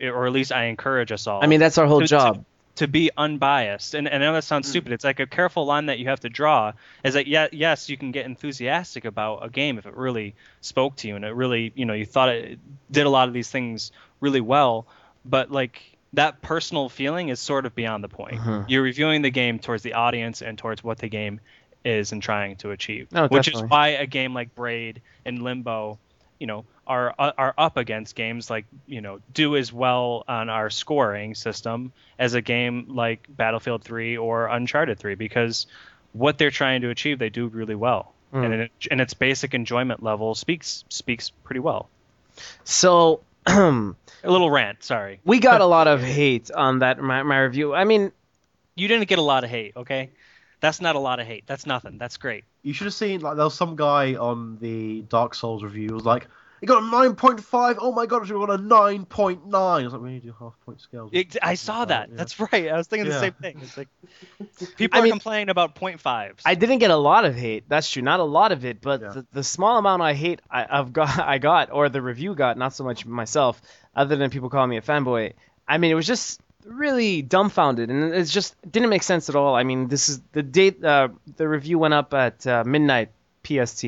or 0.00 0.26
at 0.26 0.32
least 0.32 0.52
I 0.52 0.64
encourage 0.64 1.12
us 1.12 1.26
all. 1.26 1.42
I 1.42 1.46
mean, 1.46 1.60
that's 1.60 1.78
our 1.78 1.86
whole 1.86 2.00
to- 2.00 2.06
job. 2.06 2.34
to 2.36 2.44
be 2.86 3.10
unbiased. 3.16 3.94
And, 3.94 4.08
and 4.08 4.22
I 4.22 4.26
know 4.26 4.32
that 4.34 4.44
sounds 4.44 4.68
stupid. 4.68 4.92
It's 4.92 5.04
like 5.04 5.20
a 5.20 5.26
careful 5.26 5.66
line 5.66 5.86
that 5.86 5.98
you 5.98 6.08
have 6.08 6.20
to 6.20 6.28
draw. 6.28 6.72
Is 7.04 7.14
that 7.14 7.26
yeah, 7.26 7.48
yes, 7.52 7.88
you 7.88 7.96
can 7.96 8.12
get 8.12 8.26
enthusiastic 8.26 9.04
about 9.04 9.44
a 9.44 9.50
game 9.50 9.78
if 9.78 9.86
it 9.86 9.96
really 9.96 10.34
spoke 10.60 10.96
to 10.96 11.08
you 11.08 11.16
and 11.16 11.24
it 11.24 11.34
really, 11.34 11.72
you 11.74 11.84
know, 11.84 11.94
you 11.94 12.06
thought 12.06 12.30
it 12.30 12.58
did 12.90 13.06
a 13.06 13.10
lot 13.10 13.28
of 13.28 13.34
these 13.34 13.50
things 13.50 13.92
really 14.20 14.40
well. 14.40 14.86
But 15.24 15.50
like 15.50 15.82
that 16.14 16.42
personal 16.42 16.88
feeling 16.88 17.28
is 17.28 17.40
sort 17.40 17.66
of 17.66 17.74
beyond 17.74 18.04
the 18.04 18.08
point. 18.08 18.40
Mhm. 18.40 18.64
You're 18.68 18.82
reviewing 18.82 19.22
the 19.22 19.30
game 19.30 19.58
towards 19.58 19.82
the 19.82 19.94
audience 19.94 20.42
and 20.42 20.58
towards 20.58 20.82
what 20.82 20.98
the 20.98 21.08
game 21.08 21.40
is 21.84 22.12
and 22.12 22.22
trying 22.22 22.56
to 22.56 22.70
achieve. 22.70 23.10
No, 23.12 23.26
which 23.28 23.48
is 23.48 23.62
why 23.62 23.88
a 23.88 24.06
game 24.06 24.34
like 24.34 24.54
Braid 24.54 25.02
and 25.24 25.42
Limbo, 25.42 25.98
you 26.38 26.46
know, 26.46 26.64
are 26.86 27.14
are 27.18 27.54
up 27.56 27.76
against 27.76 28.14
games 28.16 28.50
like 28.50 28.64
you 28.86 29.00
know 29.00 29.20
do 29.32 29.56
as 29.56 29.72
well 29.72 30.24
on 30.26 30.48
our 30.48 30.68
scoring 30.70 31.34
system 31.34 31.92
as 32.18 32.34
a 32.34 32.40
game 32.42 32.86
like 32.88 33.26
Battlefield 33.28 33.84
3 33.84 34.16
or 34.16 34.46
Uncharted 34.48 34.98
3 34.98 35.14
because 35.14 35.66
what 36.12 36.38
they're 36.38 36.50
trying 36.50 36.80
to 36.82 36.90
achieve 36.90 37.18
they 37.18 37.30
do 37.30 37.46
really 37.48 37.74
well 37.76 38.12
Mm. 38.32 38.44
and 38.46 38.54
it, 38.54 38.72
and 38.90 39.00
its 39.00 39.12
basic 39.12 39.52
enjoyment 39.52 40.02
level 40.02 40.34
speaks 40.34 40.84
speaks 40.88 41.28
pretty 41.44 41.60
well. 41.60 41.90
So 42.64 43.20
A 43.46 43.94
little 44.24 44.50
rant, 44.50 44.82
sorry. 44.84 45.20
we 45.24 45.38
got 45.38 45.60
a 45.60 45.66
lot 45.76 45.86
of 45.86 46.00
hate 46.02 46.50
on 46.50 46.78
that 46.78 46.98
my, 46.98 47.22
my 47.24 47.40
review. 47.40 47.74
I 47.74 47.84
mean, 47.84 48.10
You 48.74 48.88
didn't 48.88 49.08
get 49.08 49.18
a 49.18 49.22
lot 49.22 49.44
of 49.44 49.50
hate, 49.50 49.76
okay? 49.76 50.10
That's 50.60 50.80
not 50.80 50.96
a 50.96 50.98
lot 50.98 51.20
of 51.20 51.26
hate. 51.26 51.44
That's 51.46 51.66
nothing. 51.66 51.98
That's 51.98 52.16
great. 52.16 52.44
You 52.62 52.72
should 52.72 52.86
have 52.86 52.94
seen 52.94 53.20
like 53.20 53.36
there 53.36 53.44
was 53.44 53.54
some 53.54 53.76
guy 53.76 54.14
on 54.14 54.56
the 54.60 55.02
Dark 55.02 55.34
Souls 55.34 55.62
review 55.62 55.88
who 55.88 55.94
was 55.94 56.04
like, 56.06 56.26
"He 56.62 56.66
got 56.66 56.82
a 56.82 56.86
nine 56.86 57.16
point 57.16 57.42
five. 57.42 57.76
Oh 57.80 57.92
my 57.92 58.06
god, 58.06 58.22
I 58.22 58.26
should 58.26 58.38
have 58.38 58.46
got 58.48 58.58
a 58.58 58.62
nine 58.62 59.04
point 59.04 59.46
nine. 59.46 59.82
I 59.82 59.84
was 59.84 59.92
like, 59.92 60.00
"We 60.00 60.12
need 60.12 60.20
to 60.20 60.28
do 60.28 60.34
half 60.38 60.54
point 60.64 60.80
scales." 60.80 61.10
It, 61.12 61.36
I 61.42 61.56
saw 61.56 61.84
that. 61.84 62.08
Yeah. 62.08 62.14
That's 62.16 62.38
right. 62.40 62.68
I 62.70 62.76
was 62.76 62.86
thinking 62.86 63.10
the 63.10 63.18
same 63.20 63.32
thing. 63.32 63.58
It's 63.60 63.76
like 63.76 63.88
people 64.76 64.96
I 64.96 65.00
are 65.00 65.02
mean- 65.02 65.12
complaining 65.12 65.48
about 65.50 65.74
point 65.74 66.00
fives. 66.00 66.42
I 66.46 66.54
didn't 66.54 66.78
get 66.78 66.90
a 66.90 66.96
lot 66.96 67.24
of 67.24 67.34
hate. 67.34 67.64
That's 67.68 67.90
true, 67.90 68.00
not 68.02 68.20
a 68.20 68.24
lot 68.24 68.52
of 68.52 68.64
it, 68.64 68.80
but 68.80 69.00
Yeah. 69.02 69.08
the, 69.10 69.26
the 69.32 69.44
small 69.44 69.76
amount 69.76 70.00
I 70.02 70.14
hate 70.14 70.40
I, 70.50 70.66
I've 70.70 70.92
got, 70.92 71.18
I 71.34 71.38
got, 71.38 71.72
or 71.72 71.88
the 71.88 72.00
review 72.00 72.34
got, 72.34 72.56
not 72.56 72.72
so 72.72 72.84
much 72.84 73.04
myself, 73.04 73.60
other 73.94 74.16
than 74.16 74.30
people 74.30 74.48
calling 74.48 74.70
me 74.70 74.76
a 74.76 74.82
fanboy. 74.82 75.32
I 75.68 75.78
mean, 75.78 75.90
it 75.90 75.94
was 75.94 76.06
just 76.06 76.40
really 76.64 77.22
dumbfounded, 77.22 77.90
and 77.90 78.14
it 78.14 78.24
just 78.26 78.54
didn't 78.70 78.88
make 78.88 79.02
sense 79.02 79.28
at 79.28 79.34
all. 79.34 79.56
I 79.56 79.64
mean, 79.64 79.88
this 79.88 80.08
is 80.08 80.20
the 80.30 80.44
date. 80.44 80.84
Uh, 80.84 81.08
the 81.36 81.48
review 81.48 81.76
went 81.80 81.92
up 81.94 82.14
at 82.14 82.46
uh, 82.46 82.62
midnight 82.64 83.10
PST, 83.44 83.84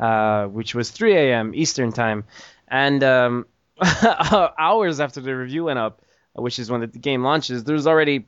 uh, 0.00 0.46
which 0.46 0.74
was 0.74 0.90
3 0.90 1.14
a.m. 1.16 1.52
Eastern 1.54 1.92
time, 1.92 2.24
and 2.68 3.02
um, 3.04 3.46
hours 4.58 5.00
after 5.00 5.20
the 5.20 5.34
review 5.36 5.64
went 5.64 5.78
up, 5.78 6.02
which 6.34 6.58
is 6.58 6.70
when 6.70 6.80
the 6.80 6.86
game 6.86 7.22
launches, 7.22 7.64
there's 7.64 7.86
already 7.86 8.26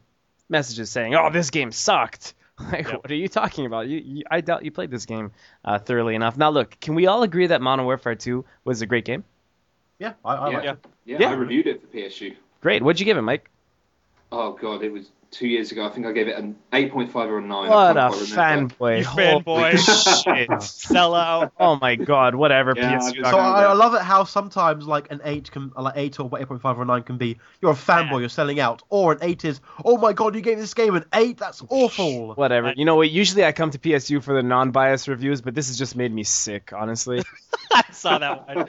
messages 0.49 0.91
saying, 0.91 1.14
"Oh, 1.14 1.31
this 1.31 1.51
game 1.51 1.73
sucked." 1.73 2.35
Like, 2.73 2.89
Yep. 2.89 3.03
what 3.05 3.11
are 3.12 3.14
you 3.14 3.29
talking 3.29 3.66
about? 3.66 3.87
You, 3.87 3.99
you, 4.05 4.25
I 4.29 4.41
doubt 4.41 4.64
you 4.64 4.73
played 4.73 4.91
this 4.91 5.07
game 5.07 5.31
uh, 5.64 5.79
thoroughly 5.79 6.16
enough. 6.16 6.37
Now, 6.37 6.51
look, 6.51 6.77
can 6.81 6.97
we 6.97 7.07
all 7.07 7.23
agree 7.23 7.47
that 7.47 7.62
Modern 7.62 7.85
Warfare 7.85 8.16
2 8.16 8.45
was 8.64 8.83
a 8.83 8.87
great 8.87 9.05
game? 9.05 9.23
Yeah, 10.01 10.14
I, 10.25 10.35
I 10.35 10.49
Yeah. 10.51 10.55
like 10.57 10.64
Yeah. 10.64 10.73
it. 10.73 10.79
Yeah, 11.05 11.19
Yeah. 11.21 11.31
I 11.31 11.35
reviewed 11.35 11.69
it 11.69 11.81
for 11.81 11.87
PSU. 11.87 12.35
Great. 12.61 12.83
What'd 12.83 12.99
you 12.99 13.07
give 13.07 13.16
it, 13.16 13.23
Mike? 13.23 13.49
Oh 14.31 14.53
god, 14.53 14.83
it 14.83 14.93
was 14.93 15.11
two 15.31 15.47
years 15.49 15.72
ago. 15.72 15.87
I 15.87 15.91
think 15.91 16.07
I 16.07 16.12
gave 16.12 16.26
it 16.29 16.37
an 16.37 16.57
8.5 16.72 17.14
or 17.16 17.39
a 17.39 17.43
9. 17.43 17.51
What 17.51 17.70
I 17.79 17.91
a 17.91 17.95
can't 17.95 18.12
quite 18.14 18.31
remember. 18.31 18.74
fanboy. 18.74 18.99
You 18.99 19.05
fanboy. 19.05 20.24
shit. 20.49 20.62
Sell 20.62 21.14
out. 21.14 21.53
Oh 21.59 21.76
my 21.81 21.97
god, 21.97 22.35
whatever. 22.35 22.72
Yeah, 22.76 22.99
So 22.99 23.39
I, 23.39 23.64
I 23.64 23.72
love 23.74 23.95
it 23.95 24.03
how 24.03 24.24
sometimes 24.24 24.87
like 24.87 25.11
an 25.11 25.20
eight 25.24 25.51
can 25.51 25.72
like 25.76 25.95
eight 25.97 26.18
or 26.20 26.31
eight 26.39 26.47
point 26.49 26.61
five 26.62 26.79
or 26.79 26.83
a 26.83 26.87
nine 26.87 27.03
can 27.03 27.16
be 27.18 27.39
you're 27.61 27.72
a 27.72 27.74
fanboy, 27.74 28.20
you're 28.20 28.29
selling 28.29 28.59
out, 28.61 28.83
or 28.89 29.12
an 29.12 29.18
eight 29.22 29.45
is 29.45 29.61
oh 29.85 29.99
my 29.99 30.12
god, 30.12 30.35
you 30.35 30.41
gave 30.41 30.59
this 30.59 30.74
game 30.74 30.95
an 30.95 31.05
eight, 31.14 31.39
that's 31.39 31.62
awful. 31.68 32.35
Whatever. 32.35 32.72
You 32.76 32.85
know 32.85 32.97
what? 32.97 33.11
Usually 33.11 33.45
I 33.45 33.53
come 33.53 33.70
to 33.70 33.79
PSU 33.79 34.22
for 34.22 34.35
the 34.35 34.43
non-biased 34.43 35.09
reviews, 35.09 35.41
but 35.41 35.55
this 35.55 35.68
has 35.68 35.79
just 35.79 35.97
made 35.97 36.12
me 36.12 36.24
sick, 36.24 36.72
honestly. 36.74 37.22
I 37.72 37.83
saw 37.93 38.18
that 38.18 38.47
one. 38.47 38.66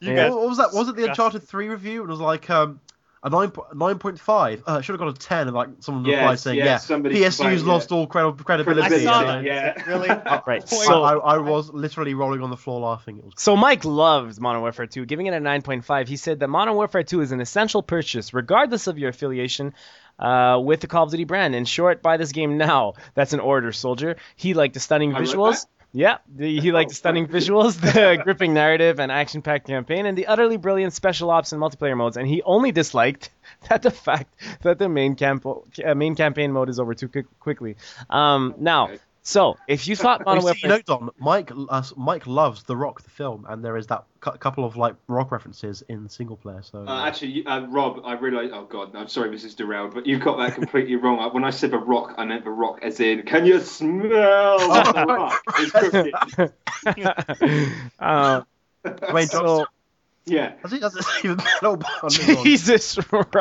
You 0.00 0.10
Yeah. 0.12 0.16
guys, 0.16 0.32
What 0.32 0.48
was 0.48 0.58
that? 0.58 0.72
Was 0.74 0.88
it 0.88 0.96
the. 0.96 1.04
Uncharted 1.06 1.42
three 1.42 1.68
review? 1.68 2.02
It 2.02 2.08
was 2.08 2.20
like 2.20 2.50
um 2.50 2.80
a 3.22 3.30
nine 3.30 3.50
nine 3.74 3.98
point 3.98 4.20
five. 4.20 4.62
Uh, 4.66 4.80
should 4.80 4.92
have 4.92 5.00
got 5.00 5.08
a 5.08 5.18
ten. 5.18 5.48
And 5.48 5.56
like 5.56 5.68
someone 5.80 6.04
Yes, 6.04 6.18
replied 6.20 6.38
saying, 6.38 6.58
yes, 6.58 6.88
yeah, 6.90 6.96
PSU's 6.96 7.36
complained, 7.36 7.62
lost 7.64 7.90
yeah. 7.90 7.96
all 7.96 8.06
credi- 8.06 8.44
credibility. 8.44 8.82
I 8.96 9.04
saw 9.04 9.22
Credibility, 9.22 9.48
that. 9.48 9.76
yeah. 9.76 9.88
Really? 9.90 10.08
right. 10.08 10.62
I, 10.62 10.66
So, 10.66 11.02
I, 11.02 11.14
I 11.34 11.38
was 11.38 11.70
literally 11.70 12.14
rolling 12.14 12.42
on 12.42 12.50
the 12.50 12.56
floor 12.56 12.80
laughing. 12.80 13.18
It 13.18 13.24
was 13.24 13.34
So 13.38 13.56
Mike 13.56 13.84
loves 13.84 14.38
Modern 14.40 14.60
Warfare 14.62 14.86
2, 14.86 15.06
giving 15.06 15.26
it 15.26 15.34
a 15.34 15.38
9.5. 15.38 16.08
He 16.08 16.16
said 16.16 16.40
that 16.40 16.48
Modern 16.48 16.74
Warfare 16.74 17.02
2 17.02 17.20
is 17.22 17.32
an 17.32 17.40
essential 17.40 17.82
purchase, 17.82 18.32
regardless 18.34 18.86
of 18.86 18.98
your 18.98 19.08
affiliation 19.10 19.74
uh, 20.18 20.60
with 20.62 20.80
the 20.80 20.86
Call 20.86 21.04
of 21.04 21.10
Duty 21.10 21.24
brand. 21.24 21.54
In 21.54 21.64
short, 21.64 22.02
buy 22.02 22.16
this 22.16 22.32
game 22.32 22.56
now. 22.58 22.94
That's 23.14 23.32
an 23.32 23.40
order, 23.40 23.72
soldier. 23.72 24.16
He 24.36 24.54
liked 24.54 24.74
the 24.74 24.80
stunning 24.80 25.14
I 25.14 25.18
wrote 25.20 25.28
visuals. 25.28 25.66
Yeah, 25.96 26.18
the, 26.28 26.60
he 26.60 26.72
liked 26.72 26.90
the 26.90 26.94
Oh, 26.94 26.96
stunning 26.96 27.26
visuals, 27.26 27.80
the 27.80 28.20
gripping 28.22 28.52
narrative 28.52 29.00
and 29.00 29.10
action-packed 29.10 29.66
campaign, 29.66 30.04
and 30.04 30.16
the 30.16 30.26
utterly 30.26 30.58
brilliant 30.58 30.92
special 30.92 31.30
ops 31.30 31.52
and 31.52 31.62
multiplayer 31.62 31.96
modes. 31.96 32.18
And 32.18 32.28
he 32.28 32.42
only 32.42 32.70
disliked 32.70 33.30
that 33.70 33.80
the 33.80 33.90
fact 33.90 34.34
that 34.60 34.78
the 34.78 34.90
main 34.90 35.14
camp 35.14 35.46
uh, 35.46 35.94
main 35.94 36.14
campaign 36.14 36.52
mode 36.52 36.68
is 36.68 36.78
over 36.78 36.92
too 36.92 37.08
quickly. 37.40 37.76
Um, 38.10 38.56
now. 38.58 38.90
So 39.28 39.56
if 39.66 39.88
you 39.88 39.96
thought 39.96 40.24
Modern 40.24 40.36
You 40.36 40.40
see, 40.42 40.46
Warfare, 40.68 40.70
you 40.70 40.76
know, 40.76 40.82
Don, 40.86 41.10
Mike, 41.18 41.50
uh, 41.68 41.82
Mike 41.96 42.28
loves 42.28 42.62
The 42.62 42.76
Rock, 42.76 43.02
the 43.02 43.10
film, 43.10 43.44
and 43.48 43.64
there 43.64 43.76
is 43.76 43.88
that 43.88 44.04
cou- 44.20 44.30
couple 44.38 44.64
of 44.64 44.76
like 44.76 44.94
Rock 45.08 45.32
references 45.32 45.82
in 45.88 46.08
single 46.08 46.36
player. 46.36 46.62
So 46.62 46.84
Uh, 46.86 47.04
actually, 47.06 47.44
uh, 47.44 47.66
Rob, 47.66 48.02
I 48.04 48.12
realised. 48.14 48.52
Oh 48.54 48.64
God, 48.66 48.94
I'm 48.94 49.08
sorry, 49.08 49.30
this 49.30 49.42
is 49.42 49.54
derailed, 49.56 49.94
but 49.94 50.06
you 50.06 50.18
got 50.20 50.36
that 50.38 50.54
completely 50.54 50.94
wrong. 51.02 51.18
Uh, 51.18 51.28
When 51.30 51.42
I 51.42 51.50
said 51.50 51.72
the 51.72 51.78
rock, 51.78 52.14
I 52.18 52.24
meant 52.24 52.44
the 52.44 52.50
rock 52.50 52.78
as 52.82 53.00
in, 53.00 53.22
can 53.24 53.46
you 53.46 53.58
smell 53.60 54.58
the 54.58 55.04
rock? 55.08 55.42
It's 55.58 55.72
cooking. 55.72 56.12
Dwayne 58.00 59.28
so, 59.28 59.40
Johnson. 59.42 59.66
Yeah. 60.28 60.54
Has 60.62 60.72
he 60.72 60.78
doesn't 60.80 61.04
even 61.24 61.36
metal 61.36 61.76
band. 61.76 62.10
Jesus, 62.44 62.98
Rob. 63.12 63.32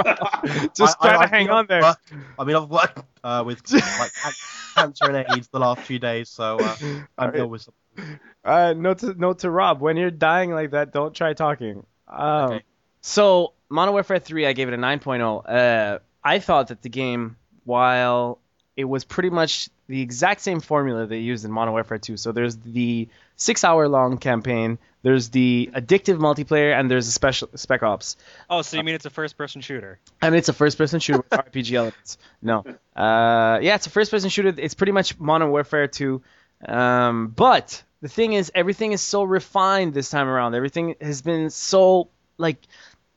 Just 0.75 0.97
I- 1.01 1.07
try 1.09 1.17
I- 1.17 1.25
to 1.25 1.27
hang 1.29 1.49
I've 1.49 1.55
on 1.55 1.65
there. 1.67 1.81
worked- 1.81 2.13
I 2.39 2.43
mean, 2.43 2.55
I've 2.55 2.69
worked 2.69 2.99
uh, 3.23 3.43
with 3.45 3.61
like 3.71 4.11
can- 4.21 4.33
cancer 4.75 5.09
and 5.09 5.25
AIDS 5.31 5.47
the 5.47 5.59
last 5.59 5.81
few 5.81 5.99
days, 5.99 6.29
so 6.29 6.59
uh, 6.59 6.75
I'm 6.81 7.07
Alright. 7.19 7.39
ill 7.39 7.47
with 7.47 7.61
some. 7.63 7.73
Uh, 8.43 8.73
note 8.77 8.99
to 8.99 9.15
note 9.15 9.39
to 9.39 9.49
Rob: 9.49 9.81
when 9.81 9.97
you're 9.97 10.11
dying 10.11 10.51
like 10.51 10.69
that, 10.71 10.93
don't 10.93 11.15
try 11.15 11.33
talking. 11.33 11.83
Um, 12.07 12.43
Okay. 12.43 12.63
So, 13.01 13.53
Modern 13.69 13.93
Warfare 13.93 14.19
3, 14.19 14.45
I 14.45 14.53
gave 14.53 14.67
it 14.67 14.73
a 14.73 14.77
9.0. 14.77 15.49
Uh, 15.49 15.99
I 16.23 16.37
thought 16.39 16.67
that 16.67 16.83
the 16.83 16.89
game, 16.89 17.37
while 17.63 18.39
it 18.77 18.83
was 18.83 19.03
pretty 19.05 19.29
much 19.29 19.69
the 19.87 20.01
exact 20.01 20.41
same 20.41 20.59
formula 20.59 21.05
they 21.05 21.19
used 21.19 21.45
in 21.45 21.51
Modern 21.51 21.73
Warfare 21.73 21.97
2. 21.97 22.17
So 22.17 22.31
there's 22.31 22.57
the 22.57 23.07
six-hour-long 23.37 24.17
campaign, 24.17 24.77
there's 25.01 25.29
the 25.29 25.69
addictive 25.73 26.17
multiplayer, 26.17 26.77
and 26.77 26.89
there's 26.89 27.07
a 27.07 27.11
special 27.11 27.49
spec 27.55 27.83
ops. 27.83 28.17
Oh, 28.49 28.61
so 28.61 28.77
you 28.77 28.83
mean 28.83 28.95
it's 28.95 29.05
a 29.05 29.09
first-person 29.09 29.61
shooter? 29.61 29.99
I 30.21 30.29
mean, 30.29 30.39
it's 30.39 30.49
a 30.49 30.53
first-person 30.53 30.99
shooter 30.99 31.19
with 31.19 31.29
RPG 31.53 31.73
elements. 31.73 32.17
No, 32.41 32.63
uh, 32.95 33.59
yeah, 33.61 33.75
it's 33.75 33.87
a 33.87 33.91
first-person 33.91 34.29
shooter. 34.29 34.53
It's 34.57 34.73
pretty 34.73 34.93
much 34.93 35.19
Modern 35.19 35.51
Warfare 35.51 35.87
2. 35.87 36.21
Um, 36.67 37.27
but 37.27 37.83
the 38.01 38.09
thing 38.09 38.33
is, 38.33 38.51
everything 38.55 38.91
is 38.91 39.01
so 39.01 39.23
refined 39.23 39.93
this 39.93 40.09
time 40.09 40.27
around. 40.27 40.55
Everything 40.55 40.95
has 40.99 41.21
been 41.21 41.49
so 41.49 42.09
like 42.37 42.57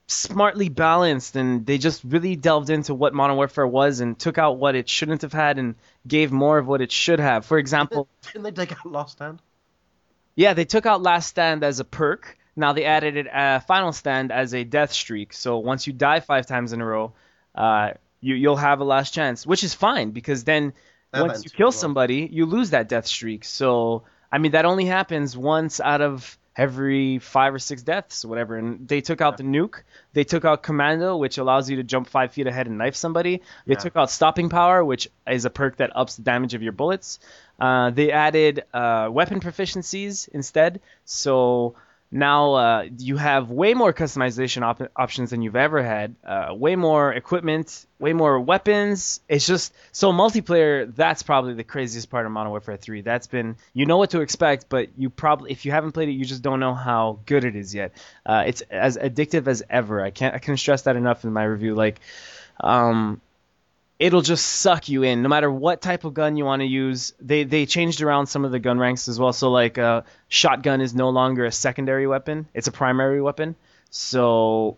smartly 0.08 0.68
balanced, 0.70 1.36
and 1.36 1.64
they 1.64 1.78
just 1.78 2.02
really 2.02 2.34
delved 2.34 2.70
into 2.70 2.94
what 2.94 3.14
Modern 3.14 3.36
Warfare 3.36 3.66
was 3.66 4.00
and 4.00 4.18
took 4.18 4.38
out 4.38 4.56
what 4.56 4.74
it 4.74 4.88
shouldn't 4.88 5.22
have 5.22 5.34
had 5.34 5.58
and 5.58 5.76
gave 6.06 6.32
more 6.32 6.58
of 6.58 6.66
what 6.66 6.80
it 6.80 6.90
should 6.90 7.20
have. 7.20 7.44
For 7.44 7.58
example, 7.58 8.08
Didn't 8.32 8.42
they 8.42 8.50
take 8.50 8.72
out 8.72 8.86
Last 8.90 9.12
Stand? 9.12 9.40
yeah, 10.34 10.54
they 10.54 10.64
took 10.64 10.86
out 10.86 11.02
Last 11.02 11.28
Stand 11.28 11.62
as 11.62 11.78
a 11.78 11.84
perk. 11.84 12.36
Now 12.56 12.72
they 12.72 12.84
added 12.84 13.16
it 13.16 13.32
uh, 13.32 13.60
Final 13.60 13.92
Stand 13.92 14.32
as 14.32 14.54
a 14.54 14.64
death 14.64 14.92
streak. 14.92 15.32
So 15.32 15.58
once 15.58 15.86
you 15.86 15.92
die 15.92 16.20
five 16.20 16.46
times 16.46 16.72
in 16.72 16.80
a 16.80 16.86
row, 16.86 17.12
uh, 17.54 17.90
you 18.20 18.34
you'll 18.34 18.56
have 18.56 18.80
a 18.80 18.84
last 18.84 19.14
chance, 19.14 19.46
which 19.46 19.62
is 19.62 19.74
fine 19.74 20.10
because 20.10 20.44
then 20.44 20.72
that 21.12 21.22
once 21.22 21.44
you 21.44 21.50
kill 21.50 21.66
well. 21.66 21.72
somebody, 21.72 22.28
you 22.32 22.46
lose 22.46 22.70
that 22.70 22.88
death 22.88 23.06
streak. 23.06 23.44
So 23.44 24.04
I 24.32 24.38
mean 24.38 24.52
that 24.52 24.64
only 24.64 24.86
happens 24.86 25.36
once 25.36 25.80
out 25.80 26.00
of 26.00 26.36
every 26.58 27.20
five 27.20 27.54
or 27.54 27.58
six 27.60 27.82
deaths, 27.82 28.24
or 28.24 28.28
whatever. 28.28 28.56
And 28.56 28.86
they 28.88 29.00
took 29.00 29.20
out 29.20 29.36
the 29.36 29.44
nuke. 29.44 29.82
They 30.12 30.24
took 30.24 30.44
out 30.44 30.62
commando, 30.64 31.16
which 31.16 31.38
allows 31.38 31.70
you 31.70 31.76
to 31.76 31.84
jump 31.84 32.08
five 32.08 32.32
feet 32.32 32.48
ahead 32.48 32.66
and 32.66 32.76
knife 32.76 32.96
somebody. 32.96 33.40
They 33.66 33.74
Yeah. 33.74 33.78
took 33.78 33.96
out 33.96 34.10
stopping 34.10 34.48
power, 34.48 34.84
which 34.84 35.08
is 35.26 35.44
a 35.44 35.50
perk 35.50 35.76
that 35.76 35.96
ups 35.96 36.16
the 36.16 36.22
damage 36.22 36.54
of 36.54 36.62
your 36.62 36.72
bullets. 36.72 37.20
Uh, 37.60 37.90
they 37.90 38.10
added 38.10 38.64
uh, 38.74 39.08
weapon 39.10 39.40
proficiencies 39.40 40.28
instead. 40.28 40.80
So 41.04 41.74
now 42.10 42.54
uh, 42.54 42.88
you 42.98 43.18
have 43.18 43.50
way 43.50 43.74
more 43.74 43.92
customization 43.92 44.62
op- 44.62 44.90
options 44.96 45.30
than 45.30 45.42
you've 45.42 45.56
ever 45.56 45.82
had. 45.82 46.14
Uh, 46.24 46.54
way 46.54 46.74
more 46.74 47.12
equipment, 47.12 47.84
way 47.98 48.14
more 48.14 48.40
weapons. 48.40 49.20
It's 49.28 49.46
just 49.46 49.74
so 49.92 50.10
multiplayer. 50.12 50.94
That's 50.94 51.22
probably 51.22 51.54
the 51.54 51.64
craziest 51.64 52.08
part 52.08 52.24
of 52.24 52.32
Modern 52.32 52.50
Warfare 52.50 52.78
3. 52.78 53.02
That's 53.02 53.26
been 53.26 53.56
you 53.74 53.84
know 53.84 53.98
what 53.98 54.10
to 54.10 54.20
expect, 54.20 54.70
but 54.70 54.88
you 54.96 55.10
probably 55.10 55.50
if 55.50 55.66
you 55.66 55.72
haven't 55.72 55.92
played 55.92 56.08
it, 56.08 56.12
you 56.12 56.24
just 56.24 56.42
don't 56.42 56.60
know 56.60 56.74
how 56.74 57.20
good 57.26 57.44
it 57.44 57.54
is 57.54 57.74
yet. 57.74 57.92
Uh, 58.24 58.44
it's 58.46 58.62
as 58.62 58.96
addictive 58.96 59.46
as 59.46 59.62
ever. 59.68 60.02
I 60.02 60.10
can't 60.10 60.34
I 60.34 60.38
can 60.38 60.56
stress 60.56 60.82
that 60.82 60.96
enough 60.96 61.24
in 61.24 61.32
my 61.32 61.44
review. 61.44 61.74
Like, 61.74 62.00
um, 62.60 63.20
it'll 63.98 64.22
just 64.22 64.46
suck 64.46 64.88
you 64.88 65.02
in. 65.02 65.22
No 65.22 65.28
matter 65.28 65.50
what 65.50 65.80
type 65.80 66.04
of 66.04 66.14
gun 66.14 66.36
you 66.36 66.44
want 66.44 66.60
to 66.60 66.66
use 66.66 67.12
they 67.20 67.44
they 67.44 67.66
changed 67.66 68.00
around 68.00 68.26
some 68.26 68.44
of 68.44 68.52
the 68.52 68.58
gun 68.58 68.78
ranks 68.78 69.08
as 69.08 69.18
well. 69.18 69.32
So 69.32 69.50
like 69.50 69.78
uh, 69.78 70.02
shotgun 70.28 70.80
is 70.80 70.94
no 70.94 71.10
longer 71.10 71.44
a 71.44 71.52
secondary 71.52 72.06
weapon. 72.06 72.46
It's 72.54 72.68
a 72.68 72.72
primary 72.72 73.20
weapon. 73.20 73.56
So 73.90 74.76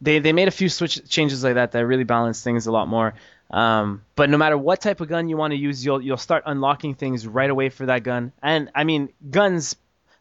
they 0.00 0.18
they 0.18 0.32
made 0.32 0.48
a 0.48 0.52
few 0.52 0.68
switch 0.68 1.08
changes 1.08 1.44
like 1.44 1.54
that 1.54 1.72
that 1.72 1.86
really 1.86 2.04
balance 2.04 2.42
things 2.42 2.66
a 2.66 2.72
lot 2.72 2.88
more. 2.88 3.14
Um, 3.50 4.02
but 4.16 4.28
no 4.28 4.38
matter 4.38 4.58
what 4.58 4.80
type 4.80 5.00
of 5.00 5.08
gun 5.08 5.28
you 5.28 5.36
want 5.36 5.52
to 5.52 5.56
use 5.56 5.84
you'll 5.84 6.00
you'll 6.00 6.16
start 6.16 6.44
unlocking 6.46 6.94
things 6.94 7.26
right 7.26 7.50
away 7.50 7.68
for 7.68 7.86
that 7.86 8.02
gun. 8.02 8.32
And 8.42 8.70
i 8.74 8.84
mean 8.84 9.10
guns 9.30 9.76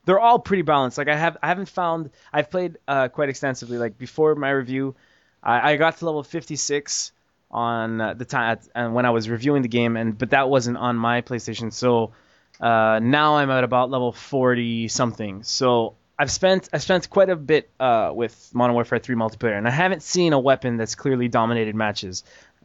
they're 0.05 0.19
all 0.19 0.39
pretty 0.39 0.61
balanced. 0.61 0.97
Like 0.97 1.07
i 1.07 1.15
have 1.15 1.37
i 1.41 1.47
haven't 1.47 1.69
found 1.69 2.11
i've 2.33 2.51
played 2.51 2.77
uh, 2.87 3.07
quite 3.07 3.29
extensively. 3.29 3.77
Like 3.77 3.97
before 3.97 4.35
my 4.35 4.49
review 4.51 4.95
I, 5.41 5.71
I 5.73 5.75
got 5.77 5.97
to 5.97 6.05
level 6.05 6.23
56 6.23 7.11
on 7.55 8.01
uh, 8.01 8.13
the 8.13 8.25
time 8.25 8.59
and 8.75 8.93
when 8.93 9.05
I 9.05 9.11
was 9.11 9.29
reviewing 9.29 9.61
the 9.61 9.69
game, 9.69 9.95
and 9.95 10.17
but 10.17 10.31
that 10.31 10.49
wasn't 10.49 10.77
on 10.77 10.97
my 10.97 11.21
PlayStation. 11.21 11.71
So 11.71 12.11
uh, 12.59 12.99
now 13.01 13.37
I'm 13.37 13.49
at 13.49 13.63
about 13.63 13.89
level 13.89 14.11
40 14.11 14.89
something. 14.89 15.43
So 15.43 15.95
I've 16.19 16.29
spent 16.29 16.69
I 16.73 16.79
spent 16.79 17.09
quite 17.09 17.29
a 17.29 17.35
bit 17.35 17.69
uh, 17.79 18.11
with 18.13 18.51
Modern 18.53 18.73
Warfare 18.73 18.99
3 18.99 19.15
multiplayer, 19.15 19.57
and 19.57 19.67
I 19.67 19.71
haven't 19.71 20.03
seen 20.03 20.33
a 20.33 20.39
weapon 20.39 20.75
that's 20.75 20.95
clearly 20.95 21.29
dominated 21.29 21.75
matches. 21.75 22.23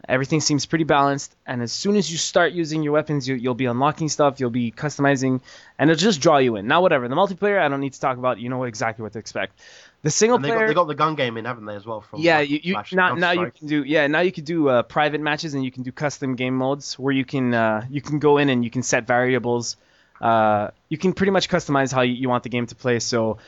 Everything 0.09 0.41
seems 0.41 0.67
pretty 0.67 0.85
balanced, 0.85 1.37
and 1.47 1.63
as 1.63 1.71
soon 1.71 1.95
as 1.95 2.11
you 2.11 2.19
start 2.19 2.53
using 2.53 2.83
your 2.83 2.95
weapons, 2.95 3.29
you, 3.29 3.35
you'll 3.35 3.55
be 3.55 3.67
unlocking 3.67 4.09
stuff, 4.09 4.41
you'll 4.41 4.49
be 4.49 4.73
customizing, 4.73 5.41
and 5.79 5.91
it'll 5.91 6.01
just 6.01 6.21
draw 6.21 6.39
you 6.39 6.57
in. 6.57 6.67
Now, 6.67 6.81
whatever 6.81 7.07
the 7.07 7.15
multiplayer, 7.15 7.61
I 7.61 7.69
don't 7.69 7.81
need 7.81 7.93
to 7.93 8.01
talk 8.01 8.17
about. 8.17 8.41
You 8.41 8.49
know 8.49 8.65
exactly 8.65 9.03
what 9.03 9.13
to 9.13 9.19
expect. 9.19 9.61
The 10.03 10.11
single 10.11 10.37
And 10.37 10.45
they 10.45 10.49
player, 10.49 10.61
got, 10.61 10.67
they 10.69 10.75
got 10.75 10.89
the 10.89 10.95
gun 10.95 11.15
game 11.15 11.37
in, 11.37 11.45
haven't 11.45 11.67
they, 11.67 11.75
as 11.75 11.85
well? 11.85 12.01
From 12.01 12.21
yeah, 12.21 12.39
like, 12.39 12.49
you, 12.49 12.61
you 12.63 12.73
Flash 12.75 12.93
now 12.95 13.15
now 13.15 13.33
you 13.33 13.51
can 13.51 13.67
do 13.67 13.85
yeah 13.85 14.07
now 14.07 14.21
you 14.21 14.33
can 14.33 14.45
do 14.45 14.69
uh, 14.69 14.83
private 14.83 15.21
matches 15.21 15.53
and 15.53 15.63
you 15.63 15.71
can 15.71 15.83
do 15.83 15.93
custom 15.93 16.37
game 16.37 16.57
modes 16.57 16.99
where 16.99 17.13
you 17.13 17.25
can 17.25 17.53
uh, 17.53 17.85
you 17.91 18.01
can 18.01 18.19
go 18.19 18.39
in 18.39 18.49
and 18.49 18.65
you 18.65 18.71
can 18.71 18.83
set 18.83 19.07
variables. 19.07 19.77
Uh, 20.21 20.71
you 20.89 20.97
can 20.97 21.13
pretty 21.13 21.33
much 21.33 21.49
customize 21.49 21.93
how 21.93 22.03
you, 22.03 22.15
you 22.15 22.29
want 22.29 22.45
the 22.45 22.49
game 22.49 22.67
to 22.67 22.75
play. 22.75 22.99
So 22.99 23.39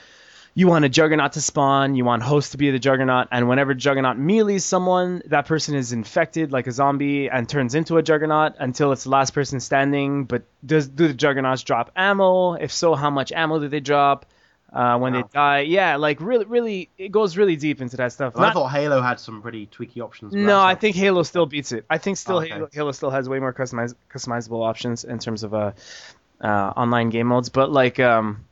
you 0.55 0.69
want 0.69 0.85
a 0.85 0.89
juggernaut 0.91 1.33
to 1.33 1.41
spawn, 1.41 1.95
you 1.95 2.05
want 2.05 2.23
host 2.23 2.53
to 2.53 2.59
be 2.59 2.71
the 2.71 2.79
juggernaut, 2.79 3.29
and 3.31 3.49
whenever 3.49 3.73
juggernaut 3.73 4.19
melees 4.19 4.63
someone, 4.63 5.23
that 5.27 5.47
person 5.47 5.75
is 5.75 5.93
infected 5.93 6.53
like 6.53 6.67
a 6.67 6.73
zombie 6.73 7.31
and 7.31 7.49
turns 7.49 7.75
into 7.75 7.97
a 7.97 8.03
juggernaut 8.03 8.55
until 8.59 8.93
it's 8.93 9.05
the 9.05 9.11
last 9.11 9.33
person 9.33 9.61
standing. 9.61 10.25
But 10.25 10.43
does 10.65 10.89
do 10.89 11.09
the 11.09 11.15
juggernauts 11.15 11.63
drop 11.63 11.91
ammo? 11.97 12.55
If 12.55 12.73
so, 12.73 12.95
how 12.95 13.09
much 13.09 13.33
ammo 13.33 13.59
do 13.61 13.69
they 13.69 13.81
drop? 13.81 14.27
Uh, 14.73 14.99
when 14.99 15.13
Wow. 15.13 15.21
they 15.23 15.29
die, 15.35 15.61
yeah, 15.61 15.97
like 15.97 16.19
really, 16.23 16.47
really, 16.47 16.89
it 16.97 17.13
goes 17.13 17.37
really 17.37 17.57
deep 17.57 17.83
into 17.83 17.99
that 17.99 18.11
stuff. 18.13 18.35
And 18.37 18.45
I 18.45 18.53
thought 18.53 18.69
Halo 18.69 19.03
had 19.03 19.21
some 19.21 19.43
pretty 19.43 19.67
tweaky 19.67 20.01
options. 20.01 20.33
no, 20.33 20.61
I 20.63 20.75
think 20.77 20.97
Halo 20.97 21.23
still 21.25 21.45
beats 21.45 21.73
it. 21.73 21.85
I 21.91 21.99
think 21.99 22.17
still 22.17 22.39
Okay. 22.39 22.49
Halo, 22.49 22.69
Halo 22.73 22.93
still 22.93 23.11
has 23.11 23.29
way 23.29 23.39
more 23.39 23.53
customiz- 23.53 23.95
customizable 24.11 24.67
options 24.67 25.05
in 25.05 25.19
terms 25.19 25.43
of 25.43 25.53
uh, 25.53 25.73
uh, 26.41 26.47
online 26.47 27.11
game 27.11 27.27
modes. 27.27 27.51
But 27.51 27.71
like, 27.71 28.01
um, 28.01 28.45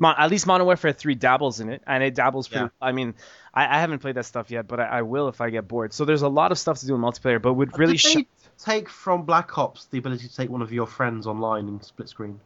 Mon- 0.00 0.14
at 0.18 0.30
least 0.30 0.46
Modern 0.46 0.64
Warfare 0.66 0.92
3 0.92 1.14
dabbles 1.16 1.60
in 1.60 1.68
it, 1.70 1.82
and 1.86 2.02
it 2.02 2.14
dabbles 2.14 2.48
pretty. 2.48 2.64
Yeah. 2.64 2.70
I 2.80 2.92
mean, 2.92 3.14
I, 3.54 3.76
I 3.76 3.80
haven't 3.80 3.98
played 4.00 4.14
that 4.16 4.26
stuff 4.26 4.50
yet, 4.50 4.66
but 4.68 4.78
I, 4.80 4.84
I 4.86 5.02
will 5.02 5.28
if 5.28 5.40
I 5.40 5.50
get 5.50 5.66
bored. 5.68 5.92
So 5.92 6.04
there's 6.04 6.22
a 6.22 6.28
lot 6.28 6.50
of 6.52 6.58
stuff 6.58 6.78
to 6.80 6.86
do 6.86 6.94
in 6.96 7.00
multiplayer, 7.00 7.40
but 7.42 7.54
would 7.54 7.76
really 7.78 7.96
sh- 7.96 8.16
take 8.58 8.88
from 8.88 9.22
Black 9.22 9.56
Ops 9.58 9.86
the 9.86 9.98
ability 9.98 10.26
to 10.28 10.34
take 10.36 10.50
one 10.50 10.62
of 10.62 10.72
your 10.72 10.86
friends 10.86 11.26
online 11.26 11.66
in 11.68 11.80
split 11.82 12.08
screen? 12.08 12.40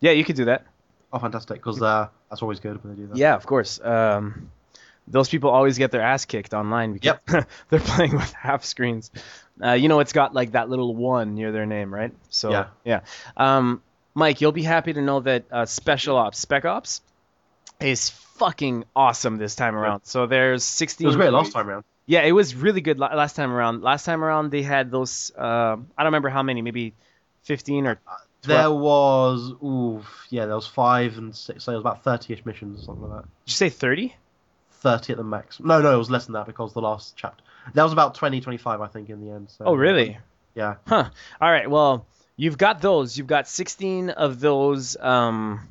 yeah, 0.00 0.10
you 0.12 0.24
could 0.24 0.36
do 0.36 0.46
that. 0.46 0.66
Oh, 1.12 1.18
fantastic! 1.18 1.56
Because 1.56 1.82
uh, 1.82 2.08
that's 2.30 2.42
always 2.42 2.60
good 2.60 2.82
when 2.82 2.94
they 2.94 3.02
do 3.02 3.08
that. 3.08 3.16
Yeah, 3.16 3.34
of 3.34 3.44
course. 3.46 3.80
Um, 3.82 4.50
those 5.08 5.28
people 5.28 5.50
always 5.50 5.78
get 5.78 5.90
their 5.90 6.00
ass 6.00 6.24
kicked 6.24 6.54
online 6.54 6.92
because 6.92 7.18
they're 7.68 7.80
playing 7.80 8.12
with 8.12 8.32
half 8.40 8.64
screens. 8.64 9.10
Uh, 9.62 9.72
you 9.72 9.88
know, 9.88 10.00
it's 10.00 10.12
got 10.12 10.34
like 10.34 10.52
that 10.52 10.68
little 10.68 10.94
one 10.94 11.34
near 11.34 11.52
their 11.52 11.66
name, 11.66 11.92
right? 11.92 12.12
So 12.30 12.50
Yeah. 12.50 12.66
yeah. 12.84 13.00
Um, 13.36 13.82
Mike, 14.14 14.40
you'll 14.40 14.52
be 14.52 14.62
happy 14.62 14.92
to 14.92 15.02
know 15.02 15.20
that 15.20 15.44
uh, 15.50 15.66
Special 15.66 16.16
Ops, 16.16 16.38
Spec 16.38 16.64
Ops, 16.64 17.00
is 17.80 18.10
fucking 18.10 18.84
awesome 18.94 19.38
this 19.38 19.54
time 19.54 19.74
around. 19.74 20.02
So 20.04 20.26
there's 20.26 20.64
16. 20.64 21.04
It 21.04 21.08
was 21.08 21.16
great 21.16 21.32
last 21.32 21.52
time 21.52 21.68
around. 21.68 21.84
Yeah, 22.06 22.22
it 22.22 22.32
was 22.32 22.54
really 22.54 22.80
good 22.80 22.98
last 22.98 23.36
time 23.36 23.52
around. 23.52 23.82
Last 23.82 24.04
time 24.04 24.24
around 24.24 24.50
they 24.50 24.62
had 24.62 24.90
those. 24.90 25.30
Uh, 25.36 25.42
I 25.42 26.02
don't 26.02 26.06
remember 26.06 26.28
how 26.28 26.42
many, 26.42 26.62
maybe 26.62 26.94
15 27.44 27.86
or 27.86 28.00
There 28.42 28.70
was, 28.72 29.52
ooh, 29.62 30.04
yeah, 30.30 30.46
there 30.46 30.54
was 30.56 30.66
five 30.66 31.16
and 31.18 31.34
six. 31.34 31.64
So 31.64 31.72
it 31.72 31.76
was 31.76 31.82
about 31.82 32.02
thirty-ish 32.02 32.44
missions 32.44 32.80
or 32.80 32.84
something 32.84 33.08
like 33.08 33.22
that. 33.22 33.28
did 33.44 33.52
you 33.52 33.54
say 33.54 33.68
30? 33.68 34.14
Thirty 34.72 35.12
at 35.12 35.16
the 35.16 35.24
max. 35.24 35.60
No, 35.60 35.80
no, 35.80 35.94
it 35.94 35.98
was 35.98 36.10
less 36.10 36.26
than 36.26 36.32
that 36.34 36.46
because 36.46 36.72
the 36.72 36.80
last 36.80 37.14
chapter. 37.16 37.42
That 37.74 37.84
was 37.84 37.92
about 37.92 38.16
20, 38.16 38.40
25, 38.40 38.80
I 38.80 38.86
think, 38.88 39.08
in 39.10 39.24
the 39.24 39.32
end. 39.32 39.48
So, 39.50 39.64
Oh, 39.66 39.74
really? 39.74 40.18
Yeah. 40.56 40.74
Huh. 40.88 41.08
All 41.40 41.50
right. 41.50 41.70
Well, 41.70 42.04
you've 42.36 42.58
got 42.58 42.80
those. 42.82 43.16
You've 43.16 43.28
got 43.28 43.46
16 43.46 44.10
of 44.10 44.40
those. 44.40 44.96
Um, 44.96 45.68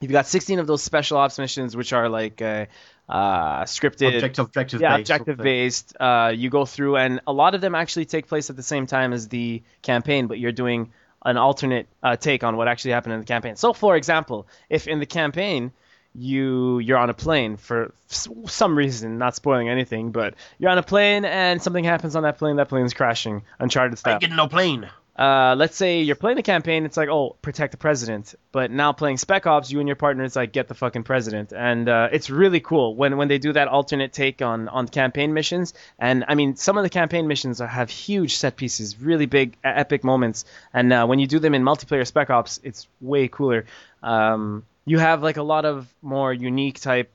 you've 0.00 0.12
got 0.12 0.26
16 0.26 0.58
of 0.58 0.66
those 0.66 0.82
special 0.82 1.16
ops 1.16 1.38
missions, 1.38 1.74
which 1.74 1.94
are 1.94 2.10
like 2.10 2.42
uh, 2.42 2.66
uh, 3.08 3.62
scripted. 3.62 4.14
Objective, 4.16 4.44
objective 4.44 4.80
yeah, 4.82 4.98
based. 4.98 5.10
objective 5.10 5.38
based. 5.38 5.96
Uh, 5.98 6.32
you 6.36 6.50
go 6.50 6.66
through, 6.66 6.96
and 6.98 7.20
a 7.26 7.32
lot 7.32 7.54
of 7.54 7.62
them 7.62 7.74
actually 7.74 8.04
take 8.04 8.26
place 8.26 8.50
at 8.50 8.56
the 8.56 8.62
same 8.62 8.86
time 8.86 9.14
as 9.14 9.28
the 9.28 9.62
campaign, 9.80 10.26
but 10.26 10.38
you're 10.38 10.52
doing 10.52 10.92
an 11.24 11.36
alternate 11.36 11.86
uh, 12.02 12.16
take 12.16 12.44
on 12.44 12.56
what 12.56 12.68
actually 12.68 12.92
happened 12.92 13.14
in 13.14 13.20
the 13.20 13.26
campaign. 13.26 13.56
So, 13.56 13.72
for 13.72 13.96
example, 13.96 14.46
if 14.68 14.86
in 14.88 14.98
the 15.00 15.06
campaign 15.06 15.72
you 16.14 16.78
you're 16.80 16.98
on 16.98 17.08
a 17.08 17.14
plane 17.14 17.56
for 17.56 17.94
some 18.08 18.76
reason, 18.76 19.18
not 19.18 19.34
spoiling 19.34 19.68
anything, 19.68 20.10
but 20.12 20.34
you're 20.58 20.70
on 20.70 20.78
a 20.78 20.82
plane 20.82 21.24
and 21.24 21.62
something 21.62 21.84
happens 21.84 22.16
on 22.16 22.24
that 22.24 22.38
plane, 22.38 22.56
that 22.56 22.68
plane's 22.68 22.92
crashing, 22.92 23.42
Uncharted 23.58 23.94
I 23.94 23.96
style. 23.96 24.12
ain't 24.14 24.20
getting 24.20 24.36
no 24.36 24.48
plane. 24.48 24.90
Uh, 25.14 25.54
let's 25.58 25.76
say 25.76 26.00
you're 26.00 26.16
playing 26.16 26.36
the 26.36 26.42
campaign, 26.42 26.86
it's 26.86 26.96
like, 26.96 27.10
oh, 27.10 27.36
protect 27.42 27.72
the 27.72 27.76
president. 27.76 28.34
But 28.50 28.70
now 28.70 28.92
playing 28.92 29.18
Spec 29.18 29.46
Ops, 29.46 29.70
you 29.70 29.78
and 29.78 29.86
your 29.86 29.96
partner, 29.96 30.24
it's 30.24 30.36
like, 30.36 30.52
get 30.52 30.68
the 30.68 30.74
fucking 30.74 31.02
president. 31.02 31.52
And 31.52 31.88
uh, 31.88 32.08
it's 32.10 32.30
really 32.30 32.60
cool 32.60 32.96
when, 32.96 33.18
when 33.18 33.28
they 33.28 33.38
do 33.38 33.52
that 33.52 33.68
alternate 33.68 34.12
take 34.12 34.40
on, 34.40 34.68
on 34.68 34.88
campaign 34.88 35.34
missions. 35.34 35.74
And 35.98 36.24
I 36.28 36.34
mean, 36.34 36.56
some 36.56 36.78
of 36.78 36.82
the 36.82 36.90
campaign 36.90 37.28
missions 37.28 37.58
have 37.58 37.90
huge 37.90 38.36
set 38.36 38.56
pieces, 38.56 38.98
really 39.00 39.26
big, 39.26 39.56
epic 39.62 40.02
moments. 40.02 40.46
And 40.72 40.92
uh, 40.92 41.06
when 41.06 41.18
you 41.18 41.26
do 41.26 41.38
them 41.38 41.54
in 41.54 41.62
multiplayer 41.62 42.06
Spec 42.06 42.30
Ops, 42.30 42.58
it's 42.62 42.88
way 43.00 43.28
cooler. 43.28 43.66
Um, 44.02 44.64
you 44.86 44.98
have 44.98 45.22
like 45.22 45.36
a 45.36 45.42
lot 45.42 45.64
of 45.64 45.86
more 46.00 46.32
unique 46.32 46.80
type 46.80 47.10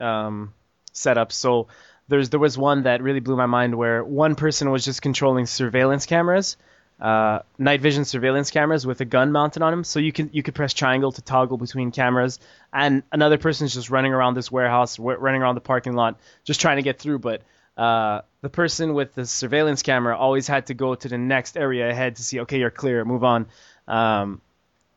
um, 0.00 0.54
setups. 0.94 1.32
So 1.32 1.68
there's 2.08 2.30
there 2.30 2.40
was 2.40 2.56
one 2.56 2.84
that 2.84 3.02
really 3.02 3.20
blew 3.20 3.36
my 3.36 3.46
mind 3.46 3.74
where 3.74 4.02
one 4.02 4.34
person 4.34 4.70
was 4.70 4.84
just 4.84 5.02
controlling 5.02 5.46
surveillance 5.46 6.06
cameras, 6.06 6.56
uh, 7.00 7.40
night 7.58 7.80
vision 7.80 8.04
surveillance 8.04 8.50
cameras 8.50 8.86
with 8.86 9.00
a 9.00 9.04
gun 9.04 9.32
mounted 9.32 9.62
on 9.62 9.72
them. 9.72 9.84
So 9.84 10.00
you 10.00 10.12
can 10.12 10.30
you 10.32 10.42
could 10.42 10.54
press 10.54 10.74
triangle 10.74 11.12
to 11.12 11.22
toggle 11.22 11.58
between 11.58 11.90
cameras, 11.90 12.38
and 12.72 13.02
another 13.12 13.38
person's 13.38 13.74
just 13.74 13.90
running 13.90 14.12
around 14.12 14.34
this 14.34 14.50
warehouse, 14.50 14.96
w- 14.96 15.18
running 15.18 15.42
around 15.42 15.54
the 15.54 15.60
parking 15.60 15.94
lot, 15.94 16.18
just 16.44 16.60
trying 16.60 16.76
to 16.76 16.82
get 16.82 16.98
through. 16.98 17.20
But 17.20 17.42
uh, 17.76 18.22
the 18.40 18.48
person 18.48 18.94
with 18.94 19.14
the 19.14 19.26
surveillance 19.26 19.82
camera 19.82 20.16
always 20.16 20.48
had 20.48 20.66
to 20.66 20.74
go 20.74 20.94
to 20.94 21.08
the 21.08 21.18
next 21.18 21.56
area 21.56 21.88
ahead 21.88 22.16
to 22.16 22.22
see, 22.22 22.40
okay, 22.40 22.58
you're 22.58 22.70
clear, 22.70 23.04
move 23.04 23.22
on. 23.22 23.46
Um, 23.86 24.40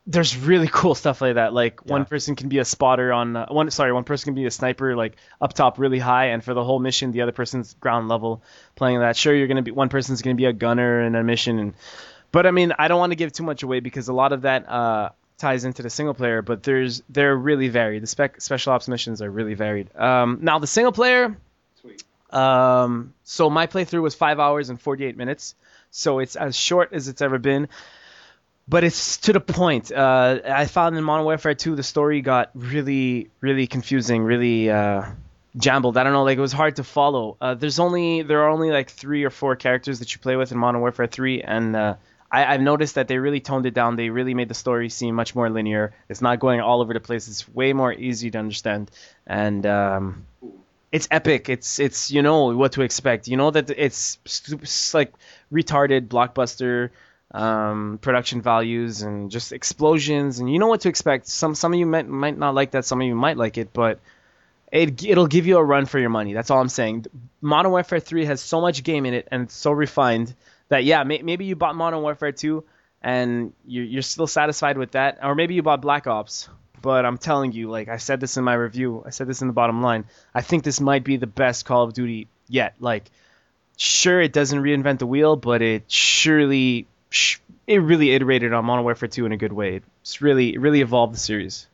there's 0.07 0.36
really 0.36 0.68
cool 0.72 0.95
stuff 0.95 1.22
like 1.22 1.36
that. 1.36 1.53
Like 1.53 1.86
one 1.86 2.06
person 2.06 2.36
can 2.36 2.49
be 2.49 2.57
a 2.57 2.65
spotter 2.65 3.14
on 3.14 3.36
uh, 3.36 3.45
one. 3.49 3.69
Sorry, 3.69 3.94
one 3.94 4.03
person 4.03 4.26
can 4.26 4.36
be 4.36 4.45
a 4.45 4.52
sniper, 4.52 4.95
like 4.95 5.15
up 5.40 5.53
top, 5.53 5.78
really 5.78 5.99
high, 5.99 6.28
and 6.28 6.44
for 6.44 6.53
the 6.53 6.64
whole 6.64 6.80
mission, 6.80 7.11
the 7.11 7.22
other 7.22 7.32
person's 7.32 7.76
ground 7.76 8.10
level 8.10 8.41
playing 8.76 8.99
that. 8.99 9.15
Sure, 9.15 9.34
you're 9.34 9.48
gonna 9.48 9.61
be 9.61 9.72
one 9.72 9.90
person's 9.90 10.22
gonna 10.22 10.36
be 10.36 10.45
a 10.45 10.53
gunner 10.53 11.02
in 11.02 11.15
a 11.15 11.23
mission, 11.23 11.60
and 11.60 11.73
but 12.32 12.45
I 12.48 12.52
mean, 12.52 12.73
I 12.80 12.88
don't 12.88 12.99
want 12.99 13.11
to 13.11 13.15
give 13.15 13.32
too 13.32 13.44
much 13.44 13.61
away 13.64 13.80
because 13.80 14.07
a 14.07 14.14
lot 14.14 14.34
of 14.34 14.41
that 14.44 14.68
uh, 14.68 15.10
ties 15.38 15.65
into 15.65 15.84
the 15.84 15.90
single 15.90 16.14
player. 16.15 16.41
But 16.41 16.64
there's 16.64 17.03
they're 17.10 17.36
really 17.36 17.68
varied. 17.68 18.02
The 18.02 18.07
spec 18.07 18.41
special 18.41 18.73
ops 18.73 18.88
missions 18.88 19.22
are 19.22 19.30
really 19.30 19.53
varied. 19.53 19.95
Um, 19.95 20.40
now 20.41 20.57
the 20.57 20.68
single 20.68 20.94
player, 20.94 21.38
Sweet. 21.80 22.03
um, 22.32 23.14
so 23.23 23.49
my 23.52 23.68
playthrough 23.68 24.02
was 24.02 24.15
five 24.15 24.40
hours 24.40 24.69
and 24.69 24.82
48 24.82 25.15
minutes. 25.15 25.53
so 25.91 26.19
it's 26.19 26.36
as 26.36 26.56
short 26.56 26.94
as 26.94 27.07
it's 27.07 27.22
ever 27.22 27.38
been. 27.38 27.68
But 28.72 28.85
it's 28.85 29.18
to 29.18 29.34
the 29.34 29.41
point. 29.41 29.91
Uh, 29.91 30.39
I 30.45 30.65
found 30.65 30.98
in 30.98 31.03
Modern 31.03 31.26
Warfare 31.26 31.53
2 31.53 31.76
the 31.76 31.84
story 31.84 32.22
got 32.22 32.52
really, 32.53 33.30
really 33.41 33.68
confusing, 33.68 34.23
really 34.23 34.72
uh, 34.72 35.07
jumbled. 35.57 35.98
I 35.98 36.06
don't 36.06 36.14
know, 36.14 36.23
like 36.23 36.38
it 36.38 36.41
was 36.41 36.53
hard 36.53 36.77
to 36.77 36.85
follow. 36.85 37.35
Uh, 37.41 37.53
there's 37.53 37.80
only 37.80 38.22
there 38.22 38.43
are 38.43 38.49
only 38.49 38.72
like 38.72 38.89
three 38.89 39.26
or 39.26 39.30
four 39.30 39.57
characters 39.57 39.99
that 39.99 40.14
you 40.14 40.22
play 40.22 40.38
with 40.38 40.53
in 40.53 40.57
Modern 40.57 40.80
Warfare 40.80 41.07
3, 41.07 41.41
and 41.41 41.76
uh, 41.76 41.95
I, 42.31 42.45
I've 42.45 42.61
noticed 42.61 42.95
that 42.95 43.10
they 43.10 43.18
really 43.18 43.41
toned 43.41 43.65
it 43.65 43.73
down. 43.73 43.98
They 43.98 44.10
really 44.10 44.34
made 44.34 44.48
the 44.48 44.53
story 44.53 44.88
seem 44.88 45.15
much 45.15 45.35
more 45.35 45.49
linear. 45.49 45.93
It's 46.07 46.22
not 46.22 46.39
going 46.39 46.61
all 46.61 46.80
over 46.80 46.93
the 46.93 47.02
place. 47.02 47.27
It's 47.27 47.45
way 47.49 47.73
more 47.73 47.91
easy 47.91 48.31
to 48.31 48.38
understand, 48.38 48.89
and 49.27 49.65
um, 49.65 50.26
it's 50.93 51.10
epic. 51.11 51.49
It's 51.49 51.77
it's 51.77 52.10
you 52.10 52.22
know 52.22 52.56
what 52.56 52.72
to 52.73 52.84
expect. 52.84 53.27
You 53.27 53.35
know 53.35 53.52
that 53.52 53.69
it's, 53.69 54.18
like 54.93 55.11
retarded 55.52 56.07
blockbuster 56.07 56.91
um, 57.34 57.99
production 58.02 58.41
values 58.41 59.02
and 59.02 59.32
just 59.32 59.52
explosions, 59.52 60.40
and 60.40 60.52
you 60.52 60.60
know 60.60 60.68
what 60.68 60.82
to 60.82 60.90
expect. 60.90 61.28
Some 61.28 61.56
some 61.56 61.74
of 61.74 61.80
you 61.80 61.86
might 61.86 62.08
might 62.08 62.38
not 62.38 62.53
like 62.56 62.72
that. 62.72 62.86
Some 62.86 63.02
of 63.02 63.08
you 63.08 63.16
might 63.16 63.38
like 63.38 63.58
it, 63.58 63.74
but 63.74 63.99
it 64.72 65.03
it'll 65.03 65.28
give 65.28 65.48
you 65.48 65.58
a 65.58 65.64
run 65.64 65.86
for 65.86 65.99
your 65.99 66.10
money. 66.10 66.34
That's 66.34 66.49
all 66.49 66.60
I'm 66.60 66.70
saying. 66.70 67.06
Modern 67.41 67.72
Warfare 67.72 67.99
3 67.99 68.26
has 68.26 68.41
so 68.41 68.62
much 68.62 68.84
game 68.84 69.06
in 69.06 69.14
it 69.14 69.28
and 69.32 69.44
it's 69.44 69.56
so 69.56 69.72
refined 69.72 70.34
that 70.70 70.84
yeah, 70.84 71.03
may, 71.03 71.22
maybe 71.22 71.45
you 71.45 71.56
bought 71.56 71.76
Modern 71.76 72.02
Warfare 72.02 72.32
2 72.32 72.64
and 73.02 73.53
you're, 73.66 73.84
you're 73.84 74.02
still 74.02 74.28
satisfied 74.28 74.78
with 74.78 74.91
that, 74.91 75.20
or 75.24 75.36
maybe 75.36 75.56
you 75.56 75.64
bought 75.64 75.82
Black 75.82 76.08
Ops. 76.08 76.49
But 76.82 77.06
I'm 77.06 77.18
telling 77.18 77.52
you, 77.52 77.70
like 77.70 77.90
I 77.90 77.98
said 77.98 78.20
this 78.20 78.38
in 78.38 78.44
my 78.44 78.53
review, 78.53 79.03
I 79.06 79.12
said 79.12 79.28
this 79.28 79.41
in 79.41 79.48
the 79.48 79.53
bottom 79.53 79.82
line. 79.82 80.06
I 80.34 80.41
think 80.41 80.64
this 80.64 80.80
might 80.80 81.03
be 81.03 81.18
the 81.18 81.28
best 81.28 81.66
Call 81.66 81.84
of 81.84 81.94
Duty 81.94 82.28
yet. 82.48 82.74
Like, 82.80 83.03
sure, 83.78 84.20
it 84.20 84.34
doesn't 84.34 84.60
reinvent 84.60 84.99
the 84.99 85.06
wheel, 85.06 85.36
but 85.36 85.62
it 85.62 85.84
surely, 85.91 86.88
it 87.68 87.78
really 87.78 88.12
iterated 88.12 88.54
on 88.54 88.66
Modern 88.66 88.84
Warfare 88.84 89.10
2 89.10 89.26
in 89.26 89.32
a 89.32 89.38
good 89.38 89.54
way. 89.54 89.82
It's 90.02 90.22
really, 90.22 90.54
it 90.54 90.60
really 90.60 90.82
evolved 90.82 91.14
the 91.14 91.20
series. 91.20 91.68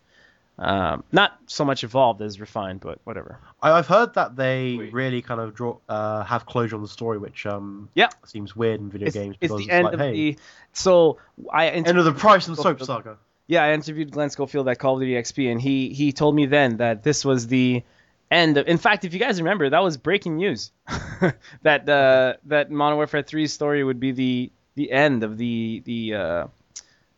Um, 0.59 1.03
not 1.11 1.37
so 1.45 1.63
much 1.65 1.83
evolved 1.83 2.19
as 2.21 2.39
refined, 2.39 2.79
but 2.79 2.97
whatever. 3.03 3.37
I've 3.61 3.85
heard 3.85 4.15
that 4.15 4.35
they 4.35 4.75
Wait. 4.75 4.91
really 4.93 5.21
kind 5.21 5.39
of 5.39 5.53
draw 5.53 5.77
uh, 5.87 6.23
have 6.23 6.47
closure 6.47 6.75
on 6.75 6.81
the 6.81 6.87
story, 6.87 7.19
which 7.19 7.45
um 7.45 7.89
Yeah. 7.93 8.09
seems 8.25 8.55
weird 8.55 8.79
in 8.79 8.89
video 8.89 9.07
It's, 9.07 9.15
games 9.15 9.35
it's 9.39 9.53
because 9.53 9.67
the 9.67 9.71
end 9.71 9.83
like, 9.85 9.93
of 9.93 9.99
hey, 9.99 10.11
the. 10.31 10.37
So 10.73 11.19
I 11.53 11.67
end 11.67 11.87
of 11.87 12.05
the 12.05 12.11
Price 12.11 12.47
and 12.47 12.57
Soap 12.57 12.81
saga. 12.81 13.17
yeah, 13.45 13.63
I 13.65 13.73
interviewed 13.73 14.09
Glen 14.11 14.31
Schofield 14.31 14.67
at 14.67 14.79
Call 14.79 14.95
of 14.95 15.01
Duty 15.01 15.13
XP, 15.13 15.51
and 15.51 15.61
he 15.61 15.89
he 15.89 16.11
told 16.11 16.33
me 16.33 16.47
then 16.47 16.77
that 16.77 17.03
this 17.03 17.23
was 17.23 17.45
the 17.45 17.83
end. 18.31 18.57
Of, 18.57 18.67
in 18.67 18.79
fact, 18.79 19.05
if 19.05 19.13
you 19.13 19.19
guys 19.19 19.39
remember, 19.39 19.69
that 19.69 19.83
was 19.83 19.97
breaking 19.97 20.37
news 20.37 20.71
that 21.61 21.87
uh, 21.87 22.33
that 22.45 22.71
Modern 22.71 22.97
Warfare 22.97 23.21
3's 23.21 23.53
story 23.53 23.83
would 23.83 23.99
be 23.99 24.11
the 24.11 24.51
the 24.77 24.91
end 24.91 25.23
of 25.23 25.37
the 25.37 25.81
the 25.85 26.13
uh, 26.15 26.47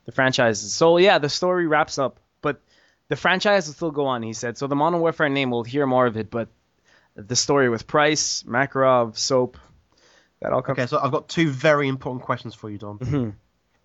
the 0.05 0.11
franchises. 0.11 0.73
So 0.73 0.97
yeah, 0.97 1.19
the 1.19 1.29
story 1.29 1.67
wraps 1.67 1.99
up, 1.99 2.19
but 2.41 2.59
the 3.09 3.15
franchise 3.15 3.67
will 3.67 3.73
still 3.75 3.91
go 3.91 4.07
on. 4.07 4.23
He 4.23 4.33
said. 4.33 4.57
So 4.57 4.65
the 4.67 4.75
Modern 4.75 4.99
Warfare 5.01 5.29
name, 5.29 5.51
we'll 5.51 5.63
hear 5.63 5.85
more 5.85 6.07
of 6.07 6.17
it, 6.17 6.31
but 6.31 6.47
the 7.15 7.35
story 7.35 7.69
with 7.69 7.85
Price, 7.85 8.43
Makarov, 8.43 9.17
Soap, 9.17 9.57
that 10.41 10.53
all 10.53 10.61
comes. 10.61 10.79
Okay, 10.79 10.87
so 10.87 10.97
I've 10.99 11.11
got 11.11 11.27
two 11.27 11.49
very 11.49 11.87
important 11.87 12.23
questions 12.23 12.55
for 12.55 12.69
you, 12.69 12.77
Don. 12.77 12.97
Mhm. 12.99 13.33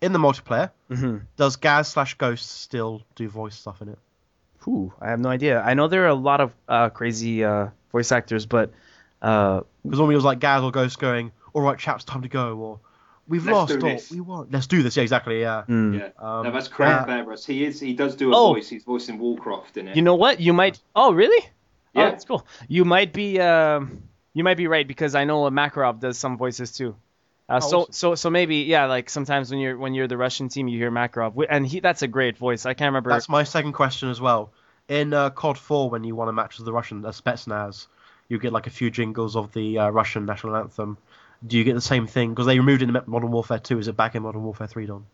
In 0.01 0.13
the 0.13 0.19
multiplayer, 0.19 0.71
Mhm. 0.89 1.21
does 1.35 1.55
Gaz 1.57 1.87
slash 1.89 2.13
Ghost 2.15 2.49
still 2.61 3.01
do 3.15 3.27
voice 3.29 3.55
stuff 3.55 3.81
in 3.81 3.89
it? 3.89 3.99
Ooh, 4.67 4.93
I 5.01 5.09
have 5.09 5.19
no 5.19 5.29
idea. 5.29 5.61
I 5.61 5.73
know 5.73 5.87
there 5.87 6.03
are 6.05 6.15
a 6.19 6.21
lot 6.31 6.41
of 6.41 6.53
uh, 6.67 6.89
crazy 6.89 7.43
uh, 7.43 7.69
voice 7.91 8.11
actors, 8.11 8.45
but 8.45 8.71
uh, 9.21 9.61
Because 9.83 9.99
normally 9.99 10.13
it 10.15 10.21
was 10.23 10.25
like 10.25 10.39
Gaz 10.39 10.61
or 10.63 10.71
Ghost 10.71 10.97
going, 10.99 11.31
"All 11.53 11.61
right, 11.61 11.77
chaps, 11.79 12.03
time 12.03 12.21
to 12.23 12.27
go," 12.27 12.57
or 12.57 12.79
"We've 13.27 13.45
Let's 13.45 13.55
lost," 13.55 13.69
do 13.73 13.77
or 13.85 13.89
this. 13.89 14.11
"We 14.11 14.21
won." 14.21 14.47
Let's 14.51 14.67
do 14.67 14.83
this. 14.83 14.95
Yeah, 14.97 15.03
exactly. 15.03 15.41
Yeah. 15.41 15.63
hmm. 15.63 15.93
Yeah. 15.95 16.09
Um, 16.19 16.43
no, 16.45 16.51
that's 16.51 16.67
Craig 16.67 16.89
yeah. 16.89 17.05
Fairbrass. 17.05 17.45
He 17.45 17.65
is. 17.65 17.79
He 17.79 17.93
does 17.93 18.15
do 18.15 18.31
a 18.31 18.35
Oh. 18.35 18.53
voice. 18.53 18.69
He's 18.69 18.83
voicing 18.83 19.17
Warcraft 19.19 19.77
in 19.77 19.87
it. 19.89 19.95
you 19.95 20.01
know 20.01 20.15
what? 20.15 20.39
You 20.39 20.53
might. 20.53 20.79
Oh, 20.95 21.13
really? 21.13 21.43
Oh, 21.95 22.01
Yeah. 22.01 22.09
that's 22.11 22.25
cool. 22.25 22.45
You 22.67 22.85
might 22.85 23.13
be. 23.13 23.39
Um, 23.39 24.03
you 24.33 24.43
might 24.43 24.57
be 24.57 24.67
right 24.67 24.87
because 24.87 25.15
I 25.15 25.23
know 25.23 25.49
Makarov 25.49 25.99
does 26.01 26.17
some 26.17 26.37
voices 26.37 26.71
too. 26.73 26.95
Uh, 27.47 27.59
Oh, 27.63 27.69
so 27.69 27.79
awesome. 27.81 27.93
so 27.93 28.15
so 28.15 28.29
maybe 28.29 28.57
yeah, 28.57 28.85
like 28.85 29.09
sometimes 29.09 29.49
when 29.51 29.59
you're 29.59 29.77
when 29.77 29.93
you're 29.93 30.07
the 30.07 30.17
Russian 30.17 30.49
team, 30.49 30.67
you 30.67 30.77
hear 30.79 30.91
Makarov, 30.91 31.45
and 31.49 31.65
he 31.65 31.79
that's 31.79 32.01
a 32.01 32.07
great 32.07 32.37
voice. 32.37 32.65
I 32.65 32.73
can't 32.73 32.89
remember. 32.89 33.11
That's 33.11 33.29
my 33.29 33.43
second 33.43 33.73
question 33.73 34.09
as 34.09 34.19
well. 34.19 34.51
In 34.87 35.13
uh, 35.13 35.29
COD 35.31 35.57
4, 35.57 35.89
when 35.89 36.03
you 36.03 36.15
won 36.15 36.27
a 36.27 36.33
match 36.33 36.57
with 36.57 36.65
the 36.65 36.73
Russian 36.73 37.03
uh, 37.05 37.09
Spetsnaz, 37.09 37.87
you 38.29 38.37
get 38.39 38.51
like 38.53 38.67
a 38.67 38.69
few 38.71 38.89
jingles 38.91 39.35
of 39.35 39.51
the 39.53 39.79
uh, 39.79 39.89
Russian 39.89 40.25
national 40.25 40.55
anthem. 40.55 40.97
Do 41.45 41.57
you 41.57 41.63
get 41.63 41.75
the 41.75 41.81
same 41.81 42.07
thing? 42.07 42.29
Because 42.31 42.45
they 42.47 42.57
removed 42.57 42.81
it 42.81 42.89
in 42.89 42.97
Modern 43.05 43.31
Warfare 43.31 43.59
2. 43.59 43.79
Is 43.79 43.87
it 43.87 43.95
back 43.97 44.15
in 44.15 44.23
Modern 44.23 44.43
Warfare 44.43 44.67
3, 44.67 44.85
Don? 44.87 45.05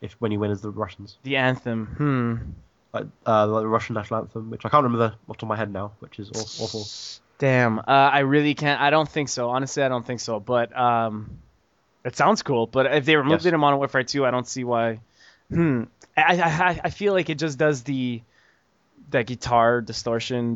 If 0.00 0.12
when 0.20 0.30
you 0.30 0.38
win 0.38 0.50
as 0.50 0.60
the 0.60 0.70
Russians, 0.70 1.18
the 1.24 1.36
anthem. 1.36 1.86
Hmm. 1.86 2.96
like 2.96 3.06
uh, 3.26 3.46
the 3.46 3.66
Russian 3.66 3.94
national 3.94 4.20
anthem, 4.20 4.50
which 4.50 4.64
I 4.64 4.68
can't 4.68 4.84
remember 4.84 5.08
the 5.08 5.12
off 5.14 5.18
the 5.26 5.32
top 5.34 5.42
of 5.42 5.48
my 5.48 5.56
head 5.56 5.72
now, 5.72 5.92
which 5.98 6.18
is 6.20 6.30
awful. 6.60 6.86
Damn. 7.38 7.78
Uh, 7.80 7.82
I 7.86 8.20
really 8.20 8.54
can't. 8.54 8.80
I 8.80 8.90
don't 8.90 9.08
think 9.08 9.28
so. 9.28 9.50
Honestly, 9.50 9.82
I 9.82 9.88
don't 9.88 10.06
think 10.06 10.20
so. 10.20 10.38
But 10.38 10.76
um, 10.76 11.38
it 12.04 12.14
sounds 12.16 12.42
cool. 12.42 12.66
But 12.66 12.86
if 12.94 13.04
they 13.06 13.16
removed 13.16 13.42
Yes. 13.42 13.46
it 13.46 13.54
in 13.54 13.60
Modern 13.60 13.78
Warfare 13.78 14.04
2, 14.04 14.24
I 14.26 14.30
don't 14.30 14.46
see 14.46 14.62
why. 14.64 15.00
Hmm. 15.50 15.84
I, 16.16 16.40
I, 16.40 16.80
I 16.84 16.90
feel 16.90 17.12
like 17.12 17.30
it 17.30 17.38
just 17.38 17.58
does 17.58 17.82
the 17.84 18.22
that 19.10 19.26
guitar 19.26 19.80
distortion, 19.80 20.54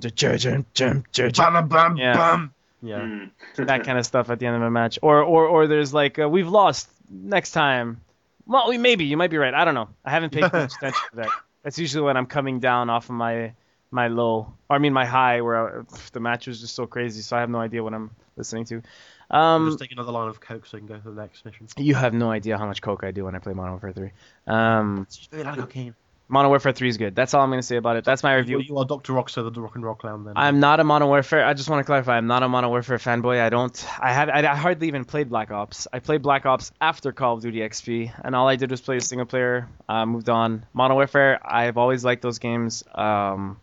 Bam, 1.63 1.97
Yeah. 1.97 2.15
bam. 2.15 2.55
Yeah. 2.83 2.99
Mm. 3.01 3.31
that 3.67 3.85
kind 3.85 3.97
of 3.99 4.05
stuff 4.05 4.29
at 4.31 4.39
the 4.41 4.47
end 4.47 4.57
of 4.57 4.63
a 4.63 4.71
match. 4.71 4.99
Or 5.03 5.23
or 5.23 5.47
or 5.47 5.67
there's 5.67 5.95
like 5.95 6.19
uh, 6.19 6.29
we've 6.29 6.49
lost 6.49 6.89
next 7.11 7.53
time. 7.53 8.01
Well, 8.47 8.69
we- 8.69 8.79
maybe 8.79 9.05
you 9.05 9.17
might 9.17 9.31
be 9.31 9.39
right. 9.39 9.55
I 9.55 9.65
don't 9.65 9.75
know. 9.75 9.89
I 10.05 10.11
haven't 10.11 10.31
paid 10.33 10.43
much 10.53 10.73
attention 10.75 11.03
to 11.11 11.17
that. 11.17 11.29
That's 11.63 11.79
usually 11.79 12.03
when 12.05 12.17
I'm 12.17 12.27
coming 12.27 12.59
down 12.61 12.91
off 12.91 13.09
of 13.09 13.15
my 13.15 13.53
my 13.93 14.09
low, 14.09 14.53
or 14.69 14.77
I 14.77 14.79
mean 14.79 14.93
my 14.93 15.05
high, 15.05 15.43
where 15.43 15.81
I, 15.81 15.83
the 16.13 16.21
match 16.21 16.47
was 16.47 16.61
just 16.61 16.75
so 16.75 16.87
crazy. 16.87 17.23
So 17.23 17.37
I 17.37 17.41
have 17.41 17.51
no 17.51 17.61
idea 17.61 17.83
what 17.85 17.95
I'm 17.95 18.11
listening 18.37 18.65
to. 18.67 18.83
Um, 19.31 19.69
just 19.69 19.79
take 19.79 19.93
another 19.93 20.13
line 20.13 20.29
of 20.29 20.41
coke 20.41 20.67
so 20.67 20.77
I 20.77 20.81
can 20.81 20.89
go 20.89 20.97
to 20.99 21.11
the 21.11 21.21
next 21.21 21.45
mission. 21.45 21.67
you 21.79 21.95
have 21.95 22.13
no 22.13 22.31
idea 22.31 22.59
how 22.59 22.67
much 22.67 22.83
coke 22.83 23.05
I 23.05 23.13
do 23.13 23.25
when 23.25 23.35
I 23.35 23.39
play 23.39 23.55
Modern 23.55 23.73
Warfare 23.73 23.93
3. 23.93 24.11
Um, 24.47 25.03
It's 25.07 25.17
just 25.17 25.31
very 25.31 25.43
lot 25.45 25.57
of 25.59 25.65
cocaine. 25.65 25.95
Modern 26.29 26.49
Warfare 26.49 26.73
3 26.73 26.89
is 26.89 26.97
good. 26.97 27.15
That's 27.15 27.35
all 27.35 27.43
I'm 27.43 27.51
gonna 27.51 27.63
say 27.63 27.77
about 27.77 27.97
it. 27.97 28.05
That's 28.05 28.23
my 28.23 28.35
review. 28.35 28.61
You, 28.61 28.79
are 28.79 28.85
Doctor 28.85 29.13
Rockso, 29.13 29.53
the 29.53 29.61
rock 29.61 29.75
and 29.75 29.85
roll 29.85 29.95
clown. 29.95 30.25
Then 30.25 30.35
I'm 30.37 30.61
not 30.61 30.81
a 30.81 30.85
Modern 30.85 31.09
Warfare. 31.09 31.45
I 31.45 31.53
just 31.53 31.69
want 31.69 31.81
to 31.81 31.85
clarify. 31.85 32.17
I'm 32.17 32.27
not 32.27 32.43
a 32.43 32.49
Modern 32.49 32.71
Warfare 32.71 32.99
fanboy. 32.99 33.41
I 33.41 33.51
don't. 33.51 33.87
I 34.01 34.13
have. 34.13 34.29
I, 34.29 34.39
I 34.41 34.57
hardly 34.57 34.89
even 34.89 35.05
played 35.05 35.29
Black 35.29 35.51
Ops. 35.51 35.89
I 35.93 35.99
played 35.99 36.23
Black 36.23 36.47
Ops 36.47 36.73
after 36.81 37.13
Call 37.13 37.35
of 37.35 37.43
Duty 37.43 37.59
XP, 37.59 38.13
and 38.25 38.35
all 38.35 38.49
I 38.49 38.57
did 38.57 38.71
was 38.71 38.81
play 38.81 38.97
a 38.97 39.01
single 39.01 39.27
player. 39.27 39.69
Uh, 39.89 40.07
moved 40.07 40.31
on. 40.31 40.65
Modern 40.73 40.95
Warfare. 40.95 41.39
I've 41.45 41.77
always 41.77 42.05
liked 42.05 42.23
those 42.23 42.39
games. 42.39 42.83
Um, 42.95 43.59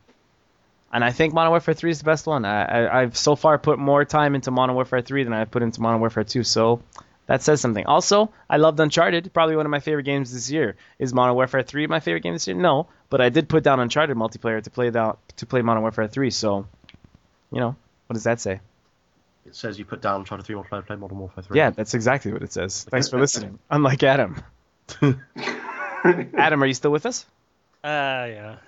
and 0.92 1.04
I 1.04 1.12
think 1.12 1.34
Modern 1.34 1.52
Warfare 1.52 1.74
3 1.74 1.92
is 1.92 2.00
the 2.00 2.06
best 2.06 2.26
one. 2.26 2.46
I, 2.46 2.64
I, 2.64 3.02
I've 3.02 3.18
so 3.18 3.36
far 3.36 3.58
put 3.60 3.78
more 3.78 4.06
time 4.06 4.36
into 4.36 4.52
Modern 4.52 4.76
Warfare 4.76 5.02
3 5.02 5.24
than 5.24 5.34
I've 5.34 5.52
put 5.52 5.62
into 5.62 5.82
Modern 5.82 6.00
Warfare 6.00 6.24
2. 6.24 6.44
So 6.44 6.82
that 7.30 7.44
says 7.44 7.62
something. 7.62 7.86
Also, 7.86 8.32
I 8.50 8.58
loved 8.58 8.80
Uncharted. 8.80 9.32
Probably 9.32 9.56
one 9.56 9.68
of 9.68 9.70
my 9.70 9.80
favorite 9.80 10.02
games 10.04 10.34
this 10.34 10.50
year. 10.50 10.76
Is 10.98 11.14
Modern 11.14 11.36
Warfare 11.36 11.62
3 11.62 11.86
my 11.86 12.00
favorite 12.00 12.24
game 12.24 12.34
this 12.34 12.48
year? 12.48 12.58
No, 12.58 12.88
but 13.12 13.22
I 13.22 13.30
did 13.30 13.48
put 13.48 13.64
down 13.64 13.80
Uncharted 13.80 14.18
multiplayer 14.18 14.64
to 14.64 14.70
play 14.72 14.90
that 14.90 15.18
to 15.38 15.46
play 15.46 15.62
Modern 15.62 15.84
Warfare 15.84 16.08
3. 16.08 16.32
So, 16.32 16.66
you 17.52 17.60
know, 17.60 17.76
what 18.08 18.16
does 18.16 18.24
that 18.24 18.42
say? 18.42 18.62
It 19.46 19.56
says 19.56 19.78
you 19.78 19.86
put 19.86 20.02
down 20.02 20.22
Uncharted 20.22 20.48
three 20.48 20.56
more 20.56 20.64
play, 20.64 20.82
play 20.82 20.96
Modern 20.96 21.20
Warfare 21.20 21.44
3. 21.44 21.56
Yeah, 21.56 21.70
that's 21.70 21.94
exactly 21.94 22.34
what 22.34 22.42
it 22.42 22.52
says. 22.52 22.88
Thanks 22.90 23.10
for 23.10 23.20
listening. 23.20 23.60
Unlike 23.70 24.02
Adam. 24.02 24.44
Adam, 26.04 26.64
are 26.64 26.66
you 26.66 26.74
still 26.74 26.92
with 26.92 27.06
us? 27.06 27.28
Uh, 27.84 27.88
yeah. 27.88 28.56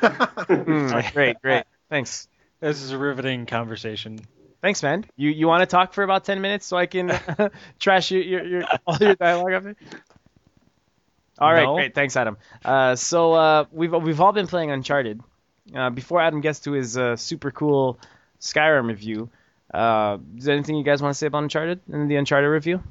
Mm, 0.00 1.12
great, 1.12 1.42
great. 1.42 1.64
Thanks. 1.90 2.28
This 2.60 2.80
is 2.80 2.92
a 2.92 2.98
riveting 2.98 3.46
conversation. 3.46 4.20
Thanks, 4.60 4.82
man. 4.82 5.04
You 5.16 5.30
you 5.30 5.46
want 5.46 5.62
to 5.62 5.66
talk 5.66 5.92
for 5.92 6.02
about 6.02 6.24
ten 6.24 6.40
minutes 6.40 6.66
so 6.66 6.76
I 6.76 6.86
can 6.86 7.12
trash 7.78 8.10
your, 8.10 8.22
your, 8.22 8.44
your 8.46 8.64
all 8.86 8.96
your 8.98 9.14
dialogue 9.14 9.52
up 9.52 9.62
there? 9.62 9.76
All 11.38 11.52
right, 11.52 11.62
No. 11.62 11.74
great. 11.76 11.94
Thanks, 11.94 12.16
Adam. 12.16 12.36
Uh, 12.64 12.96
so 12.96 13.32
uh, 13.34 13.64
we've 13.70 13.92
we've 13.92 14.20
all 14.20 14.32
been 14.32 14.46
playing 14.48 14.70
Uncharted. 14.70 15.20
Uh, 15.74 15.90
before 15.90 16.20
Adam 16.20 16.40
gets 16.40 16.60
to 16.60 16.72
his 16.72 16.96
uh, 16.96 17.14
super 17.14 17.50
cool 17.50 17.98
Skyrim 18.40 18.88
review, 18.88 19.28
uh, 19.72 20.16
is 20.36 20.44
there 20.44 20.54
anything 20.56 20.76
you 20.76 20.82
guys 20.82 21.02
want 21.02 21.12
to 21.14 21.18
say 21.18 21.26
about 21.26 21.42
Uncharted 21.44 21.80
in 21.92 22.08
the 22.08 22.16
Uncharted 22.16 22.50
review? 22.50 22.82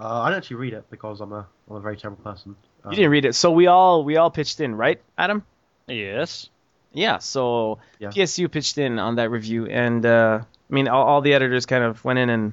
Uh, 0.00 0.22
I 0.22 0.30
didn't 0.30 0.38
actually 0.38 0.56
read 0.56 0.72
it 0.72 0.88
because 0.90 1.20
I'm 1.20 1.32
a 1.32 1.46
I'm 1.70 1.76
a 1.76 1.80
very 1.80 1.96
terrible 1.96 2.22
person. 2.24 2.56
Um, 2.84 2.92
You 2.92 2.96
didn't 2.96 3.10
read 3.12 3.24
it, 3.26 3.34
so 3.34 3.52
we 3.52 3.66
all 3.68 4.02
we 4.02 4.16
all 4.16 4.30
pitched 4.30 4.60
in, 4.60 4.74
right, 4.74 5.00
Adam? 5.16 5.44
Yes. 5.86 6.48
Yeah, 6.92 7.18
so 7.18 7.78
Yeah. 7.98 8.08
PSU 8.08 8.50
pitched 8.50 8.78
in 8.78 8.98
on 8.98 9.16
that 9.16 9.30
review, 9.30 9.66
and 9.66 10.04
uh, 10.04 10.40
I 10.42 10.74
mean, 10.74 10.88
all, 10.88 11.06
all 11.06 11.20
the 11.20 11.34
editors 11.34 11.66
kind 11.66 11.84
of 11.84 12.04
went 12.04 12.18
in 12.18 12.30
and 12.30 12.52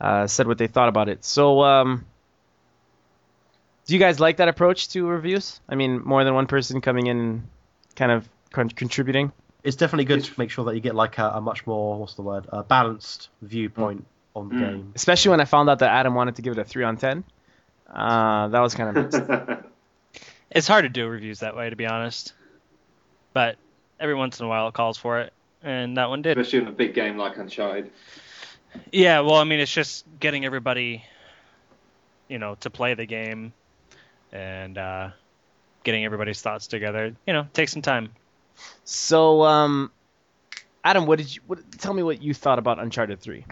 uh, 0.00 0.26
said 0.26 0.46
what 0.46 0.58
they 0.58 0.66
thought 0.66 0.88
about 0.88 1.08
it. 1.08 1.24
So, 1.24 1.62
um, 1.62 2.04
do 3.86 3.94
you 3.94 4.00
guys 4.00 4.18
like 4.18 4.38
that 4.38 4.48
approach 4.48 4.88
to 4.90 5.06
reviews? 5.06 5.60
I 5.68 5.74
mean, 5.74 6.02
more 6.04 6.24
than 6.24 6.34
one 6.34 6.46
person 6.46 6.80
coming 6.80 7.06
in 7.06 7.18
and 7.20 7.48
kind 7.94 8.10
of 8.12 8.28
con- 8.50 8.70
contributing. 8.70 9.32
It's 9.62 9.76
definitely 9.76 10.04
good 10.06 10.24
to 10.24 10.32
make 10.38 10.50
sure 10.50 10.64
that 10.66 10.74
you 10.74 10.80
get 10.80 10.94
like 10.94 11.18
a, 11.18 11.30
a 11.34 11.40
much 11.40 11.66
more 11.66 11.98
what's 11.98 12.14
the 12.14 12.22
word 12.22 12.46
a 12.52 12.62
balanced 12.62 13.28
viewpoint 13.42 14.06
on 14.34 14.48
the 14.48 14.54
Mm. 14.54 14.58
game. 14.60 14.92
Especially 14.94 15.30
when 15.30 15.40
I 15.40 15.44
found 15.44 15.68
out 15.70 15.78
that 15.80 15.90
Adam 15.90 16.14
wanted 16.14 16.36
to 16.36 16.42
give 16.42 16.52
it 16.52 16.58
a 16.58 16.64
three 16.64 16.84
on 16.84 16.96
ten. 16.96 17.24
Uh, 17.92 18.48
that 18.48 18.60
was 18.60 18.74
kind 18.74 18.96
of 18.96 19.04
mixed. 19.12 19.62
It's 20.50 20.66
hard 20.68 20.84
to 20.84 20.88
do 20.88 21.06
reviews 21.08 21.40
that 21.40 21.56
way, 21.56 21.68
to 21.70 21.76
be 21.76 21.86
honest. 21.86 22.32
But 23.32 23.56
every 24.00 24.14
once 24.14 24.40
in 24.40 24.46
a 24.46 24.48
while, 24.48 24.68
it 24.68 24.74
calls 24.74 24.98
for 24.98 25.20
it, 25.20 25.32
and 25.62 25.96
that 25.96 26.08
one 26.08 26.22
did. 26.22 26.38
Especially 26.38 26.60
in 26.60 26.68
a 26.68 26.72
big 26.72 26.94
game 26.94 27.16
like 27.16 27.36
Uncharted. 27.36 27.90
Yeah, 28.92 29.20
well, 29.20 29.36
I 29.36 29.44
mean, 29.44 29.60
it's 29.60 29.72
just 29.72 30.04
getting 30.20 30.44
everybody, 30.44 31.04
you 32.28 32.38
know, 32.38 32.56
to 32.60 32.70
play 32.70 32.94
the 32.94 33.06
game, 33.06 33.52
and 34.32 34.76
uh, 34.76 35.10
getting 35.84 36.04
everybody's 36.04 36.42
thoughts 36.42 36.66
together. 36.66 37.14
You 37.26 37.32
know, 37.32 37.46
takes 37.52 37.72
some 37.72 37.82
time. 37.82 38.10
So, 38.84 39.42
um, 39.42 39.90
Adam, 40.84 41.06
what 41.06 41.18
did 41.18 41.34
you? 41.34 41.42
What, 41.46 41.58
tell 41.78 41.94
me 41.94 42.02
what 42.02 42.22
you 42.22 42.34
thought 42.34 42.58
about 42.58 42.78
Uncharted 42.78 43.20
Three. 43.20 43.44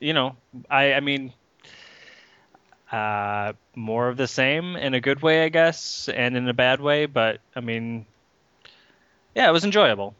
You 0.00 0.14
know, 0.14 0.36
I, 0.68 0.94
I 0.94 1.00
mean, 1.00 1.32
uh, 2.90 3.52
more 3.76 4.08
of 4.08 4.16
the 4.16 4.26
same 4.26 4.76
in 4.76 4.94
a 4.94 5.00
good 5.00 5.22
way, 5.22 5.44
I 5.44 5.48
guess, 5.48 6.08
and 6.08 6.36
in 6.36 6.48
a 6.48 6.54
bad 6.54 6.80
way. 6.80 7.06
But 7.06 7.40
I 7.54 7.60
mean, 7.60 8.04
yeah, 9.34 9.48
it 9.48 9.52
was 9.52 9.64
enjoyable. 9.64 10.14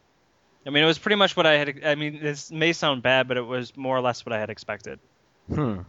I 0.67 0.71
mean, 0.71 0.83
it 0.83 0.87
was 0.87 0.99
pretty 0.99 1.17
much 1.17 1.37
what 1.37 1.47
I 1.47 1.55
had. 1.55 1.85
I 1.85 1.95
mean, 1.95 2.21
this 2.23 2.51
may 2.51 2.73
sound 2.73 3.03
bad, 3.03 3.29
but 3.29 3.37
it 3.37 3.43
was 3.43 3.77
more 3.77 3.97
or 3.97 4.01
less 4.01 4.25
what 4.25 4.33
I 4.33 4.39
had 4.39 4.51
expected. 4.51 5.01
Hmm. 5.53 5.81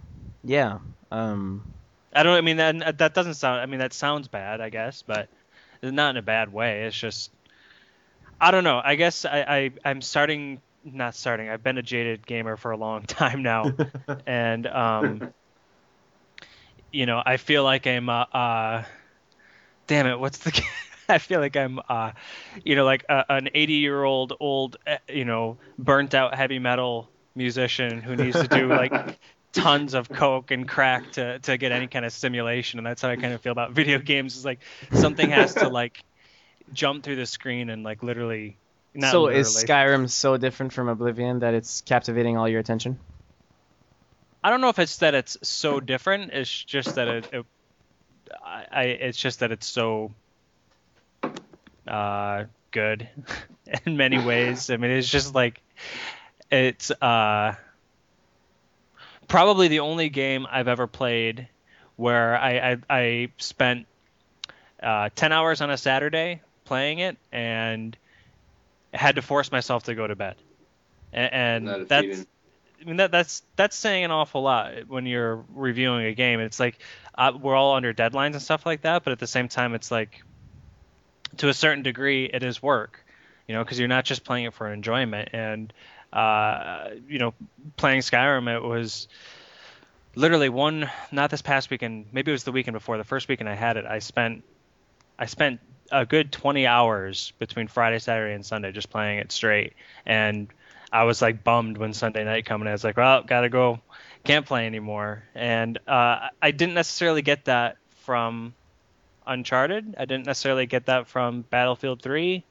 Yeah. 0.44 0.80
Um. 1.12 1.74
I 2.14 2.24
don't. 2.24 2.36
I 2.36 2.42
mean, 2.42 2.58
that 2.58 2.98
that 2.98 3.14
doesn't 3.14 3.36
sound. 3.36 3.62
I 3.62 3.66
mean, 3.66 3.80
that 3.80 3.94
sounds 3.94 4.28
bad, 4.28 4.62
I 4.62 4.70
guess, 4.70 5.04
but 5.04 5.30
it's 5.82 5.92
not 5.92 6.12
in 6.12 6.18
a 6.18 6.22
bad 6.22 6.52
way. 6.52 6.84
It's 6.84 6.98
just, 6.98 7.32
I 8.40 8.52
don't 8.52 8.64
know. 8.64 8.82
I 8.84 8.96
guess 8.96 9.26
I, 9.26 9.42
I 9.42 9.72
I'm 9.86 10.02
starting. 10.02 10.62
Not 10.86 11.16
starting. 11.16 11.50
I've 11.50 11.64
been 11.64 11.78
a 11.78 11.82
jaded 11.82 12.26
gamer 12.26 12.58
for 12.58 12.72
a 12.72 12.78
long 12.78 13.04
time 13.08 13.42
now, 13.42 13.74
and 14.26 14.68
um, 14.68 15.34
you 16.92 17.06
know, 17.06 17.22
I 17.24 17.38
feel 17.38 17.64
like 17.64 17.86
I'm. 17.88 18.10
Uh, 18.10 18.26
uh 18.34 18.84
damn 19.88 20.08
it, 20.08 20.20
what's 20.20 20.40
the? 20.40 20.64
I 21.10 21.18
feel 21.18 21.40
like 21.40 21.56
I'm, 21.56 21.80
uh, 21.90 22.12
you 22.64 22.76
know, 22.76 22.86
like 22.86 23.06
a, 23.10 23.26
an 23.30 23.50
80 23.54 23.74
year 23.74 24.04
old 24.04 24.34
old, 24.40 24.78
uh, 24.88 24.98
you 25.10 25.26
know, 25.26 25.58
burnt 25.78 26.14
out 26.14 26.36
heavy 26.36 26.60
metal 26.60 27.10
musician 27.36 28.02
who 28.02 28.16
needs 28.16 28.40
to 28.40 28.48
do 28.48 28.68
like 28.68 29.20
tons 29.54 29.94
of 29.94 30.10
coke 30.10 30.52
and 30.52 30.68
crack 30.68 31.12
to 31.14 31.40
to 31.40 31.58
get 31.58 31.72
any 31.72 31.88
kind 31.88 32.06
of 32.06 32.12
stimulation, 32.12 32.80
and 32.80 32.86
that's 32.86 33.02
how 33.02 33.10
I 33.10 33.16
kind 33.16 33.34
of 33.34 33.42
feel 33.42 33.52
about 33.52 33.72
video 33.74 34.00
games. 34.00 34.38
Is 34.38 34.46
like 34.46 34.60
something 34.94 35.30
has 35.30 35.56
to 35.56 35.70
like 35.70 36.04
jump 36.74 37.04
through 37.04 37.18
the 37.18 37.26
screen 37.26 37.70
and 37.70 37.84
like 37.84 38.04
literally. 38.04 38.58
Not 38.96 39.12
so 39.12 39.24
literally. 39.24 39.42
is 39.42 39.64
Skyrim 39.64 40.08
so 40.08 40.38
different 40.38 40.72
from 40.72 40.88
Oblivion 40.88 41.40
that 41.40 41.56
it's 41.56 41.82
captivating 41.82 42.38
all 42.38 42.48
your 42.48 42.60
attention? 42.60 43.00
I 44.44 44.52
don't 44.52 44.62
know 44.62 44.70
if 44.70 44.78
it's 44.78 44.98
that 44.98 45.16
it's 45.16 45.36
so 45.42 45.80
different. 45.80 46.32
It's 46.32 46.64
just 46.64 46.96
that 46.96 47.08
it, 47.08 47.30
it 47.34 47.46
I, 48.46 48.66
I 48.72 48.84
it's 48.84 49.18
just 49.18 49.40
that 49.40 49.52
it's 49.52 49.66
so 49.66 50.12
uh 51.88 52.46
good 52.72 53.08
in 53.86 53.98
many 53.98 54.24
ways. 54.24 54.70
I 54.70 54.78
mean, 54.78 54.92
it's 54.92 55.10
just 55.10 55.34
like 55.36 55.62
it's 56.52 56.92
uh 56.92 57.56
probably 59.28 59.68
the 59.68 59.80
only 59.80 60.10
game 60.10 60.46
I've 60.50 60.68
ever 60.68 60.88
played 60.88 61.48
where 61.96 62.38
I 62.38 62.72
I, 62.72 62.78
I 62.90 63.30
spent 63.38 63.88
uh, 64.82 65.10
10 65.16 65.32
hours 65.32 65.62
on 65.62 65.70
a 65.70 65.78
Saturday 65.78 66.42
playing 66.66 67.00
it 67.00 67.18
and 67.32 67.96
had 68.94 69.16
to 69.16 69.22
force 69.22 69.52
myself 69.52 69.84
to 69.84 69.96
go 69.96 70.06
to 70.06 70.16
bed. 70.16 70.36
And, 71.12 71.30
that's. 71.88 72.26
I 72.82 72.86
mean 72.86 72.98
that 72.98 73.12
that's 73.12 73.44
that's 73.56 73.78
saying 73.78 74.04
an 74.04 74.12
awful 74.12 74.42
lot 74.42 74.90
when 74.90 75.06
you're 75.06 75.46
reviewing 75.56 76.06
a 76.06 76.14
game. 76.14 76.42
It's 76.42 76.60
like 76.60 76.80
uh, 77.16 77.32
we're 77.40 77.56
all 77.56 77.76
under 77.76 77.94
deadlines 77.94 78.34
and 78.34 78.42
stuff 78.42 78.66
like 78.66 78.82
that, 78.82 79.06
but 79.06 79.14
at 79.14 79.20
the 79.20 79.28
same 79.28 79.48
time, 79.48 79.74
it's 79.74 79.90
like 79.90 80.22
to 81.38 81.50
a 81.50 81.54
certain 81.54 81.84
degree, 81.84 82.26
it 82.26 82.44
is 82.44 82.62
work, 82.62 83.04
you 83.48 83.56
know, 83.56 83.64
because 83.64 83.80
you're 83.80 83.88
not 83.88 84.06
just 84.06 84.24
playing 84.24 84.46
it 84.46 84.54
for 84.54 84.72
enjoyment. 84.72 85.30
And 85.34 85.74
uh, 86.12 86.90
you 87.08 87.20
know, 87.20 87.34
playing 87.76 88.02
Skyrim, 88.02 88.54
it 88.54 88.62
was 88.62 89.08
literally 90.16 90.50
one 90.50 90.90
not 91.12 91.32
this 91.32 91.42
past 91.42 91.70
weekend, 91.70 92.08
maybe 92.12 92.32
it 92.32 92.34
was 92.34 92.44
the 92.44 92.52
weekend 92.52 92.74
before. 92.74 92.98
The 92.98 93.04
first 93.04 93.28
weekend 93.28 93.50
I 93.50 93.56
had 93.56 93.78
it, 93.78 93.86
I 93.86 94.00
spent 94.00 94.44
I 95.18 95.26
spent 95.26 95.60
a 95.92 96.06
good 96.06 96.32
20 96.32 96.66
hours 96.66 97.34
between 97.40 97.68
Friday, 97.68 98.00
Saturday, 98.00 98.34
and 98.34 98.46
Sunday 98.46 98.72
just 98.72 98.90
playing 98.90 99.20
it 99.20 99.32
straight, 99.32 99.74
and 100.06 100.48
I 100.92 101.04
was 101.04 101.22
like 101.22 101.44
bummed 101.44 101.78
when 101.78 101.94
Sunday 101.94 102.24
night 102.24 102.46
coming. 102.46 102.68
I 102.68 102.72
was 102.72 102.84
like, 102.84 102.98
well, 102.98 103.24
gotta 103.24 103.50
go, 103.50 103.80
can't 104.24 104.46
play 104.46 104.68
anymore. 104.68 105.24
And 105.34 105.80
uh, 105.88 106.30
I 106.42 106.52
didn't 106.52 106.76
necessarily 106.76 107.24
get 107.24 107.46
that 107.46 107.78
from 108.04 108.54
Uncharted. 109.28 109.96
I 109.98 110.06
didn't 110.06 110.26
necessarily 110.26 110.66
get 110.66 110.86
that 110.88 111.08
from 111.08 111.42
Battlefield 111.50 112.02
3. 112.02 112.44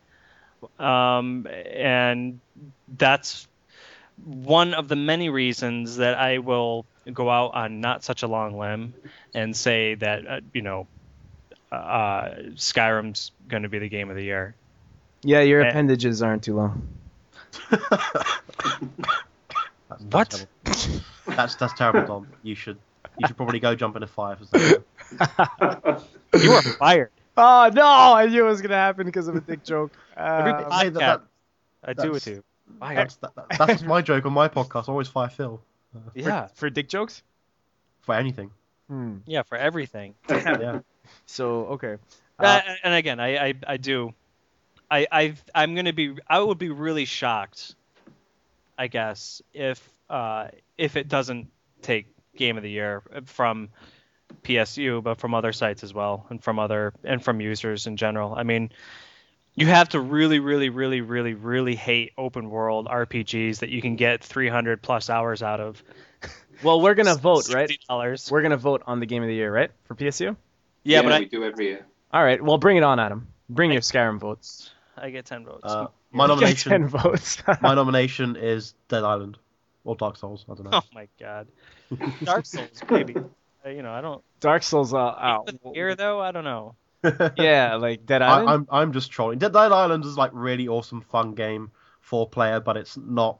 Um, 0.78 1.46
and 1.72 2.38
that's 2.96 3.46
one 4.24 4.74
of 4.74 4.88
the 4.88 4.96
many 4.96 5.28
reasons 5.30 5.96
that 5.96 6.16
I 6.18 6.38
will 6.38 6.84
go 7.12 7.28
out 7.28 7.54
on 7.54 7.80
not 7.80 8.04
such 8.04 8.22
a 8.22 8.28
long 8.28 8.56
limb 8.58 8.94
and 9.34 9.56
say 9.56 9.94
that 9.96 10.26
uh, 10.26 10.40
you 10.52 10.62
know 10.62 10.86
uh, 11.72 12.28
Skyrim's 12.54 13.32
going 13.48 13.64
to 13.64 13.68
be 13.68 13.80
the 13.80 13.88
game 13.88 14.08
of 14.10 14.14
the 14.16 14.22
year. 14.22 14.54
Yeah, 15.22 15.40
your 15.40 15.62
Eh. 15.62 15.68
appendages 15.70 16.22
aren't 16.22 16.44
too 16.44 16.54
long. 16.54 16.86
That's, 17.70 18.06
What? 20.10 20.46
That's 20.64 20.86
terrible. 20.86 21.04
that's, 21.26 21.54
that's 21.56 21.72
terrible, 21.74 22.06
Dom. 22.06 22.28
You 22.42 22.54
should 22.54 22.78
you 23.18 23.26
should 23.26 23.36
probably 23.36 23.60
go 23.60 23.74
jump 23.74 23.96
in 23.96 24.02
a 24.02 24.06
fire 24.06 24.36
for 24.36 24.44
something. 24.46 24.84
You 26.42 26.52
are 26.52 26.62
fired. 26.62 27.10
Oh 27.36 27.70
no! 27.72 27.84
I 27.86 28.26
knew 28.26 28.44
it 28.44 28.48
was 28.48 28.62
gonna 28.62 28.74
happen 28.74 29.04
because 29.06 29.28
of 29.28 29.36
a 29.36 29.40
dick 29.40 29.62
joke. 29.64 29.92
Everybody- 30.16 30.64
Uh, 30.64 30.78
Hey, 30.78 30.88
that- 30.90 30.98
that- 31.00 31.22
I 31.84 31.92
do 31.92 32.02
it 32.02 32.04
That's- 32.04 32.24
to 32.24 32.30
you. 32.30 32.44
That's, 32.80 33.16
that, 33.16 33.34
that- 33.34 33.46
that's 33.58 33.82
my 33.82 34.00
joke 34.02 34.24
on 34.24 34.32
my 34.32 34.48
podcast. 34.48 34.88
I 34.88 34.92
always 34.92 35.08
fire 35.08 35.28
Phil 35.28 35.60
Yeah, 36.14 36.46
for 36.54 36.70
dick 36.70 36.88
jokes. 36.88 37.22
for 38.00 38.14
anything. 38.14 38.50
Hmm. 38.88 39.18
yeah, 39.26 39.42
for 39.42 39.56
everything. 39.58 40.14
Yeah. 40.30 40.80
So 41.26 41.66
okay. 41.76 41.96
Uh, 42.38 42.44
Uh, 42.44 42.60
and 42.84 42.94
again, 42.94 43.20
I, 43.20 43.48
I, 43.48 43.54
I 43.66 43.76
do. 43.76 44.12
I, 44.90 45.06
I, 45.12 45.34
I'm 45.54 45.74
gonna 45.74 45.92
be. 45.92 46.16
I 46.28 46.40
would 46.40 46.58
be 46.58 46.70
really 46.70 47.04
shocked. 47.04 47.74
I 48.78 48.86
guess 48.88 49.42
if, 49.52 49.86
uh, 50.10 50.48
if 50.78 50.96
it 50.96 51.08
doesn't 51.08 51.48
take 51.82 52.06
Game 52.36 52.56
of 52.56 52.62
the 52.62 52.70
Year 52.70 53.02
from 53.26 53.68
PSU, 54.42 55.02
but 55.02 55.18
from 55.18 55.34
other 55.34 55.52
sites 55.52 55.84
as 55.84 55.92
well, 55.92 56.26
and 56.30 56.42
from 56.42 56.58
other 56.58 56.92
and 57.04 57.22
from 57.22 57.40
users 57.40 57.86
in 57.86 57.96
general. 57.96 58.34
I 58.34 58.42
mean, 58.42 58.70
you 59.54 59.66
have 59.66 59.90
to 59.90 60.00
really, 60.00 60.38
really, 60.38 60.70
really, 60.70 61.00
really, 61.00 61.34
really 61.34 61.76
hate 61.76 62.12
open 62.16 62.50
world 62.50 62.86
RPGs 62.86 63.58
that 63.58 63.68
you 63.68 63.82
can 63.82 63.96
get 63.96 64.24
300 64.24 64.80
plus 64.82 65.10
hours 65.10 65.42
out 65.42 65.60
of. 65.60 65.82
well, 66.62 66.80
we're 66.80 66.94
gonna 66.94 67.14
vote, 67.14 67.52
right? 67.52 67.70
Dollars. 67.88 68.30
We're 68.30 68.42
gonna 68.42 68.56
vote 68.56 68.82
on 68.86 69.00
the 69.00 69.06
game 69.06 69.22
of 69.22 69.28
the 69.28 69.34
year, 69.34 69.52
right? 69.52 69.70
For 69.84 69.94
PSU. 69.94 70.36
Yeah, 70.84 71.02
but 71.02 71.08
we 71.08 71.14
I, 71.14 71.24
do 71.24 71.44
every 71.44 71.66
year. 71.66 71.86
All 72.12 72.24
right. 72.24 72.42
Well, 72.42 72.58
bring 72.58 72.76
it 72.76 72.82
on, 72.82 72.98
Adam. 72.98 73.28
Bring 73.48 73.70
your 73.70 73.80
Skyrim 73.80 74.18
votes. 74.18 74.70
I 74.96 75.10
get 75.10 75.24
10 75.26 75.44
votes. 75.44 75.64
Uh, 75.64 75.86
my 76.10 76.24
You 76.28 76.28
get 76.28 76.34
nomination. 76.34 76.70
ten 76.70 76.88
votes. 76.88 77.42
my 77.62 77.74
nomination 77.74 78.36
is 78.36 78.74
Dead 78.88 79.04
Island 79.04 79.38
or 79.84 79.96
Dark 79.96 80.16
Souls. 80.16 80.44
I 80.50 80.54
don't 80.54 80.70
know. 80.70 80.70
Oh 80.82 80.82
my 80.94 81.08
god. 81.18 81.48
Dark 82.24 82.46
Souls, 82.52 82.68
baby. 82.88 83.16
Uh, 83.64 83.68
you 83.68 83.82
know, 83.82 83.92
I 83.92 84.00
don't. 84.00 84.22
Dark 84.40 84.62
Souls. 84.62 84.92
Uh, 84.92 85.14
oh, 85.64 85.72
Here 85.74 85.94
though, 85.94 86.20
I 86.20 86.32
don't 86.32 86.44
know. 86.44 86.74
yeah, 87.36 87.76
like 87.76 88.06
Dead 88.06 88.22
I, 88.22 88.28
Island. 88.28 88.48
I'm 88.48 88.66
I'm 88.70 88.92
just 88.92 89.10
trolling. 89.10 89.38
Dead 89.38 89.52
Dead 89.52 89.72
Island 89.72 90.04
is 90.04 90.16
like 90.16 90.30
really 90.32 90.68
awesome, 90.68 91.00
fun 91.00 91.34
game, 91.34 91.72
four 92.00 92.28
player, 92.28 92.60
but 92.60 92.76
it's 92.76 92.96
not 92.96 93.38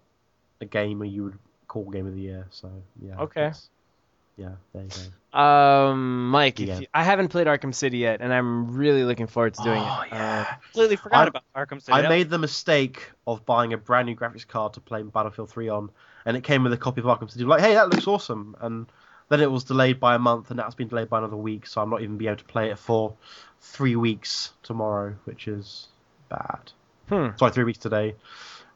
a 0.61 0.65
game 0.65 0.99
where 0.99 1.09
you 1.09 1.25
would 1.25 1.39
call 1.69 1.89
game 1.91 2.07
of 2.07 2.15
the 2.15 2.21
year. 2.23 2.47
So 2.51 2.71
yeah. 3.01 3.19
Okay. 3.21 3.43
it's- 3.43 3.69
Yeah, 4.37 4.53
there 4.75 4.85
you 4.85 4.89
go. 4.89 5.39
Um, 5.39 6.31
Mike, 6.31 6.61
if 6.61 6.81
you, 6.81 6.87
I 6.93 7.03
haven't 7.05 7.29
played 7.29 7.47
Arkham 7.47 7.75
City 7.75 7.99
yet, 7.99 8.21
and 8.21 8.33
I'm 8.33 8.75
really 8.77 9.05
looking 9.05 9.27
forward 9.27 9.55
to 9.55 9.63
doing 9.63 9.81
Oh, 9.83 10.03
it. 10.03 10.09
yeah. 10.13 10.47
Uh, 10.51 10.55
Completely 10.73 10.97
forgot 10.97 11.25
I- 11.25 11.29
about 11.29 11.43
Arkham 11.57 11.81
City. 11.83 11.93
I 11.93 12.09
made 12.09 12.29
the 12.31 12.39
mistake 12.39 13.11
of 13.27 13.45
buying 13.47 13.73
a 13.73 13.79
brand 13.79 14.07
new 14.07 14.17
graphics 14.17 14.47
card 14.47 14.75
to 14.75 14.81
play 14.81 15.03
Battlefield 15.03 15.51
3 15.51 15.69
on, 15.69 15.91
and 16.25 16.37
it 16.37 16.45
came 16.45 16.63
with 16.65 16.73
a 16.73 16.77
copy 16.77 17.01
of 17.01 17.07
Arkham 17.07 17.31
City. 17.31 17.45
Like, 17.45 17.61
hey, 17.61 17.75
that 17.75 17.89
looks 17.91 18.07
awesome. 18.07 18.57
And 18.61 18.87
then 19.29 19.41
it 19.41 19.51
was 19.51 19.65
delayed 19.65 20.01
by 20.01 20.15
a 20.15 20.19
month, 20.19 20.51
and 20.51 20.59
now 20.59 20.67
it's 20.67 20.75
been 20.75 20.89
delayed 20.89 21.09
by 21.09 21.19
another 21.19 21.37
week, 21.37 21.67
so 21.67 21.81
I'm 21.81 21.89
not 21.91 22.03
even 22.03 22.17
be 22.19 22.27
able 22.27 22.37
to 22.39 22.45
play 22.45 22.71
it 22.71 22.79
for 22.79 23.15
three 23.61 23.97
weeks 23.97 24.53
tomorrow, 24.63 25.15
which 25.25 25.49
is 25.49 25.89
bad. 26.29 26.73
hmm. 27.09 27.29
Sorry, 27.37 27.53
three 27.53 27.65
weeks 27.65 27.79
today. 27.79 28.15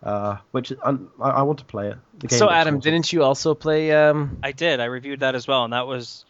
Uh, 0.02 0.36
which 0.52 0.72
and 0.84 1.08
I, 1.20 1.30
I 1.30 1.42
want 1.42 1.58
to 1.60 1.64
play 1.64 1.88
it. 1.88 1.96
The 2.18 2.26
game 2.28 2.38
So, 2.38 2.50
Adam, 2.50 2.74
awesome. 2.76 2.80
didn't 2.80 3.12
you 3.12 3.22
also 3.22 3.54
play? 3.54 3.92
Um, 3.92 4.38
I 4.42 4.52
did. 4.52 4.78
I 4.80 4.84
reviewed 4.84 5.20
that 5.20 5.34
as 5.34 5.46
well, 5.48 5.64
and 5.64 5.72
that 5.72 5.86
was 5.86 6.24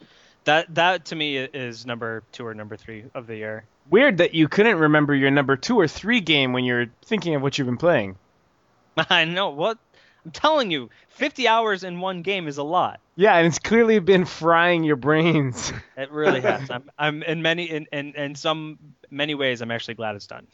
that. 0.45 0.73
That 0.75 1.07
to 1.07 1.17
me 1.17 1.37
is 1.37 1.85
number 1.85 2.23
two 2.33 2.47
or 2.47 2.55
number 2.55 2.77
three 2.77 3.05
of 3.15 3.27
the 3.27 3.37
year. 3.37 3.65
weird 3.91 4.19
that 4.19 4.35
you 4.35 4.49
couldn't 4.49 4.79
remember 4.79 5.15
your 5.15 5.31
number 5.31 5.57
two 5.57 5.79
or 5.79 5.89
three 5.89 6.21
game 6.21 6.53
when 6.53 6.65
you're 6.65 6.87
thinking 7.05 7.35
of 7.35 7.43
what 7.43 7.59
you've 7.59 7.67
been 7.67 7.77
playing. 7.77 8.17
I 9.11 9.25
know 9.25 9.51
what. 9.51 9.79
I'm 10.25 10.33
telling 10.33 10.73
you, 10.73 10.91
50 11.11 11.47
hours 11.47 11.85
in 11.85 12.01
one 12.01 12.23
game 12.23 12.49
is 12.49 12.59
a 12.59 12.65
lot. 12.65 12.99
Yeah, 13.15 13.37
and 13.37 13.47
it's 13.47 13.61
clearly 13.61 14.01
been 14.01 14.25
frying 14.25 14.83
your 14.83 14.97
brains. 14.97 15.73
It 15.97 16.11
really 16.11 16.41
has. 16.41 16.69
I'm, 16.71 16.91
I'm 16.99 17.23
in 17.23 17.43
many 17.43 17.65
in, 17.71 17.87
in 17.93 18.15
in 18.15 18.35
some 18.35 18.79
many 19.11 19.35
ways. 19.35 19.61
I'm 19.61 19.71
actually 19.71 19.95
glad 19.95 20.15
it's 20.17 20.27
done. 20.27 20.47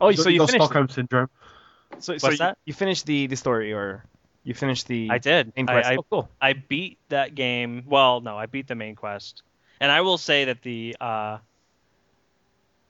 oh, 0.00 0.12
so 0.12 0.28
you 0.28 0.38
got 0.40 0.50
finished. 0.50 0.66
Stockholm 0.66 0.88
syndrome. 0.88 1.28
So, 1.98 2.16
so 2.18 2.26
What's 2.28 2.34
you, 2.34 2.38
that? 2.38 2.58
you 2.64 2.74
finished 2.74 3.06
the 3.06 3.26
the 3.26 3.36
story, 3.36 3.72
or 3.72 4.04
you 4.42 4.54
finished 4.54 4.86
the 4.88 5.08
I 5.10 5.18
did. 5.18 5.52
main 5.56 5.68
I, 5.68 5.72
quest? 5.72 5.88
I, 5.88 5.96
oh, 5.96 6.06
cool. 6.10 6.28
I 6.40 6.52
beat 6.52 6.98
that 7.08 7.34
game. 7.34 7.84
Well, 7.86 8.20
no, 8.20 8.36
I 8.36 8.46
beat 8.46 8.66
the 8.66 8.74
main 8.74 8.94
quest, 8.94 9.42
and 9.80 9.90
I 9.90 10.00
will 10.02 10.18
say 10.18 10.46
that 10.46 10.62
the 10.62 10.96
uh, 11.00 11.38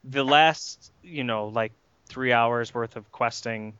the 0.03 0.23
last, 0.23 0.91
you 1.03 1.23
know, 1.23 1.47
like 1.47 1.71
three 2.07 2.31
hours 2.33 2.73
worth 2.73 2.95
of 2.95 3.11
questing 3.11 3.73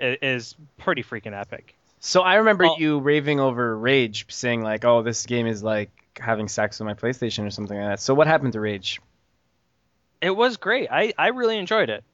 i- 0.00 0.18
is 0.22 0.54
pretty 0.78 1.02
freaking 1.02 1.38
epic. 1.38 1.74
So 2.00 2.22
I 2.22 2.36
remember 2.36 2.64
Well- 2.64 2.78
you 2.78 2.98
raving 2.98 3.40
over 3.40 3.76
Rage, 3.76 4.26
saying 4.28 4.62
like, 4.62 4.84
"Oh, 4.84 5.02
this 5.02 5.24
game 5.26 5.46
is 5.46 5.62
like 5.62 5.90
having 6.18 6.48
sex 6.48 6.78
with 6.78 6.86
my 6.86 6.94
PlayStation 6.94 7.46
or 7.46 7.50
something 7.50 7.76
like 7.78 7.86
that." 7.88 8.00
So 8.00 8.14
what 8.14 8.26
happened 8.26 8.52
to 8.54 8.60
Rage? 8.60 9.00
It 10.20 10.30
was 10.36 10.56
great. 10.56 10.88
I, 10.90 11.12
I 11.18 11.28
really 11.28 11.58
enjoyed 11.58 11.90
it. 11.90 12.04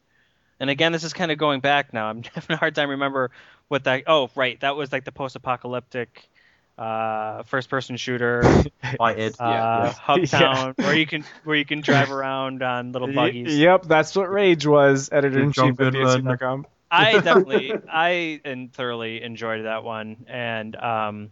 And 0.60 0.70
again, 0.70 0.92
this 0.92 1.04
is 1.04 1.12
kind 1.12 1.30
of 1.30 1.38
going 1.38 1.60
back 1.60 1.92
now. 1.92 2.06
I'm 2.06 2.22
having 2.34 2.54
a 2.54 2.56
hard 2.56 2.74
time 2.74 2.90
remember 2.90 3.30
what 3.68 3.84
that. 3.84 4.04
Oh, 4.06 4.30
right, 4.34 4.58
that 4.60 4.76
was 4.76 4.92
like 4.92 5.04
the 5.04 5.12
post-apocalyptic 5.12 6.28
uh, 6.76 7.42
first-person 7.44 7.96
shooter, 7.96 8.42
By 8.98 9.14
id. 9.14 9.34
uh, 9.38 9.44
Yeah. 9.48 9.92
Hubtown, 9.92 10.78
where 10.78 10.96
you 10.96 11.06
can 11.06 11.24
where 11.44 11.56
you 11.56 11.64
can 11.64 11.80
drive 11.80 12.10
around 12.10 12.62
on 12.62 12.92
little 12.92 13.12
buggies. 13.12 13.56
Yep, 13.56 13.86
that's 13.86 14.14
what 14.14 14.30
Rage 14.30 14.66
was. 14.66 15.10
Editor 15.12 15.40
in 15.40 15.50
chief 15.50 15.54
John 15.54 15.68
of 15.70 15.76
Goodman. 15.76 16.64
I 16.90 17.20
definitely, 17.20 17.72
I 17.90 18.40
and 18.44 18.72
thoroughly 18.72 19.22
enjoyed 19.22 19.66
that 19.66 19.84
one, 19.84 20.24
and 20.26 20.74
um, 20.74 21.30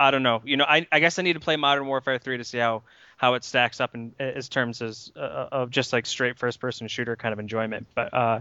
I 0.00 0.10
don't 0.10 0.22
know, 0.22 0.40
you 0.44 0.56
know, 0.56 0.64
I, 0.64 0.86
I 0.90 1.00
guess 1.00 1.18
I 1.18 1.22
need 1.22 1.34
to 1.34 1.40
play 1.40 1.56
Modern 1.56 1.86
Warfare 1.86 2.18
3 2.18 2.38
to 2.38 2.44
see 2.44 2.56
how 2.56 2.82
how 3.20 3.34
it 3.34 3.44
stacks 3.44 3.80
up 3.82 3.94
in 3.94 4.14
as 4.18 4.48
terms 4.48 4.80
as 4.80 5.12
uh, 5.14 5.48
of 5.52 5.70
just 5.70 5.92
like 5.92 6.06
straight 6.06 6.38
first 6.38 6.58
person 6.58 6.88
shooter 6.88 7.16
kind 7.16 7.34
of 7.34 7.38
enjoyment, 7.38 7.86
but 7.94 8.14
uh, 8.14 8.40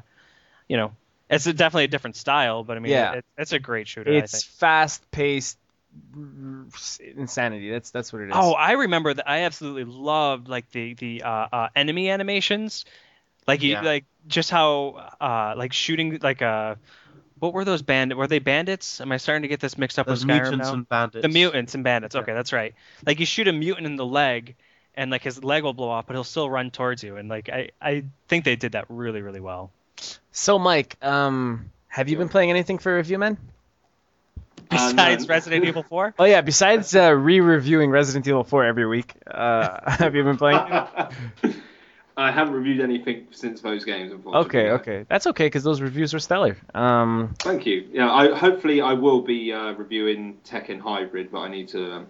you 0.69 0.77
know, 0.77 0.93
it's 1.29 1.45
a, 1.47 1.53
definitely 1.53 1.83
a 1.83 1.89
different 1.89 2.15
style, 2.15 2.63
but 2.63 2.77
I 2.77 2.79
mean, 2.79 2.93
Yeah. 2.93 3.15
it, 3.15 3.25
it's 3.37 3.51
a 3.51 3.59
great 3.59 3.89
shooter. 3.89 4.09
It's 4.11 4.43
fast 4.43 5.03
paced 5.11 5.57
insanity. 7.15 7.71
That's 7.71 7.91
that's 7.91 8.13
what 8.13 8.21
it 8.21 8.29
is. 8.29 8.35
Oh, 8.35 8.53
I 8.53 8.71
remember 8.73 9.13
that. 9.13 9.29
I 9.29 9.41
absolutely 9.41 9.83
loved 9.85 10.47
like 10.47 10.69
the 10.71 10.93
the 10.93 11.23
uh, 11.23 11.47
uh, 11.51 11.69
enemy 11.75 12.09
animations, 12.09 12.85
like 13.47 13.61
you 13.61 13.73
Yeah. 13.73 13.81
like 13.81 14.05
just 14.27 14.49
how 14.51 15.11
uh 15.19 15.55
like 15.57 15.73
shooting 15.73 16.19
like 16.21 16.41
uh 16.41 16.75
what 17.39 17.53
were 17.53 17.65
those 17.65 17.81
bandit? 17.81 18.17
Were 18.17 18.27
they 18.27 18.39
bandits? 18.39 19.01
Am 19.01 19.11
I 19.11 19.17
starting 19.17 19.43
to 19.43 19.47
get 19.47 19.59
this 19.59 19.77
mixed 19.77 19.99
up 19.99 20.07
There's 20.07 20.19
with 20.19 20.27
Skyrim 20.27 20.55
mutants 20.55 20.67
now? 20.69 20.73
and 20.73 20.87
bandits. 20.89 21.23
the 21.23 21.29
mutants 21.29 21.75
and 21.75 21.83
bandits. 21.83 22.15
Yeah. 22.15 22.21
Okay, 22.21 22.33
that's 22.33 22.53
right. 22.53 22.75
Like 23.05 23.19
you 23.19 23.25
shoot 23.25 23.47
a 23.47 23.53
mutant 23.53 23.87
in 23.87 23.95
the 23.95 24.05
leg, 24.05 24.55
and 24.99 25.09
like 25.09 25.23
his 25.23 25.41
leg 25.43 25.63
will 25.63 25.73
blow 25.73 25.89
off, 25.89 26.05
but 26.07 26.13
he'll 26.13 26.25
still 26.25 26.49
run 26.49 26.71
towards 26.71 27.03
you. 27.03 27.15
And 27.15 27.29
like 27.29 27.49
I 27.49 27.69
I 27.81 28.03
think 28.27 28.43
they 28.43 28.57
did 28.57 28.73
that 28.73 28.85
really 28.89 29.21
really 29.21 29.39
well. 29.39 29.71
So 30.31 30.59
Mike, 30.59 30.97
um, 31.01 31.71
have 31.87 32.09
you 32.09 32.17
been 32.17 32.29
playing 32.29 32.49
anything 32.49 32.77
for 32.77 32.95
Review 32.95 33.17
Man? 33.17 33.37
Uh, 34.69 34.75
no. 34.75 34.91
Besides 34.91 35.27
Resident 35.27 35.65
Evil 35.65 35.83
4. 35.83 36.13
Oh 36.19 36.25
yeah, 36.25 36.41
besides 36.41 36.95
uh, 36.95 37.11
re-reviewing 37.11 37.89
Resident 37.89 38.27
Evil 38.27 38.43
4 38.43 38.65
every 38.65 38.85
week, 38.85 39.13
uh, 39.25 39.89
have 39.97 40.15
you 40.15 40.23
been 40.23 40.37
playing? 40.37 40.59
I 42.17 42.31
haven't 42.31 42.53
reviewed 42.53 42.81
anything 42.81 43.27
since 43.31 43.61
those 43.61 43.85
games, 43.85 44.11
unfortunately. 44.11 44.59
Okay, 44.59 44.71
okay, 44.71 45.05
that's 45.07 45.25
okay 45.27 45.45
because 45.45 45.63
those 45.63 45.79
reviews 45.79 46.13
were 46.13 46.19
stellar. 46.19 46.57
Um, 46.75 47.33
Thank 47.39 47.65
you. 47.65 47.87
Yeah, 47.93 48.11
I 48.11 48.35
hopefully 48.37 48.81
I 48.81 48.93
will 48.93 49.21
be 49.21 49.53
uh, 49.53 49.71
reviewing 49.71 50.37
Tekken 50.45 50.81
Hybrid, 50.81 51.31
but 51.31 51.39
I 51.39 51.47
need 51.47 51.69
to 51.69 51.93
um, 51.93 52.07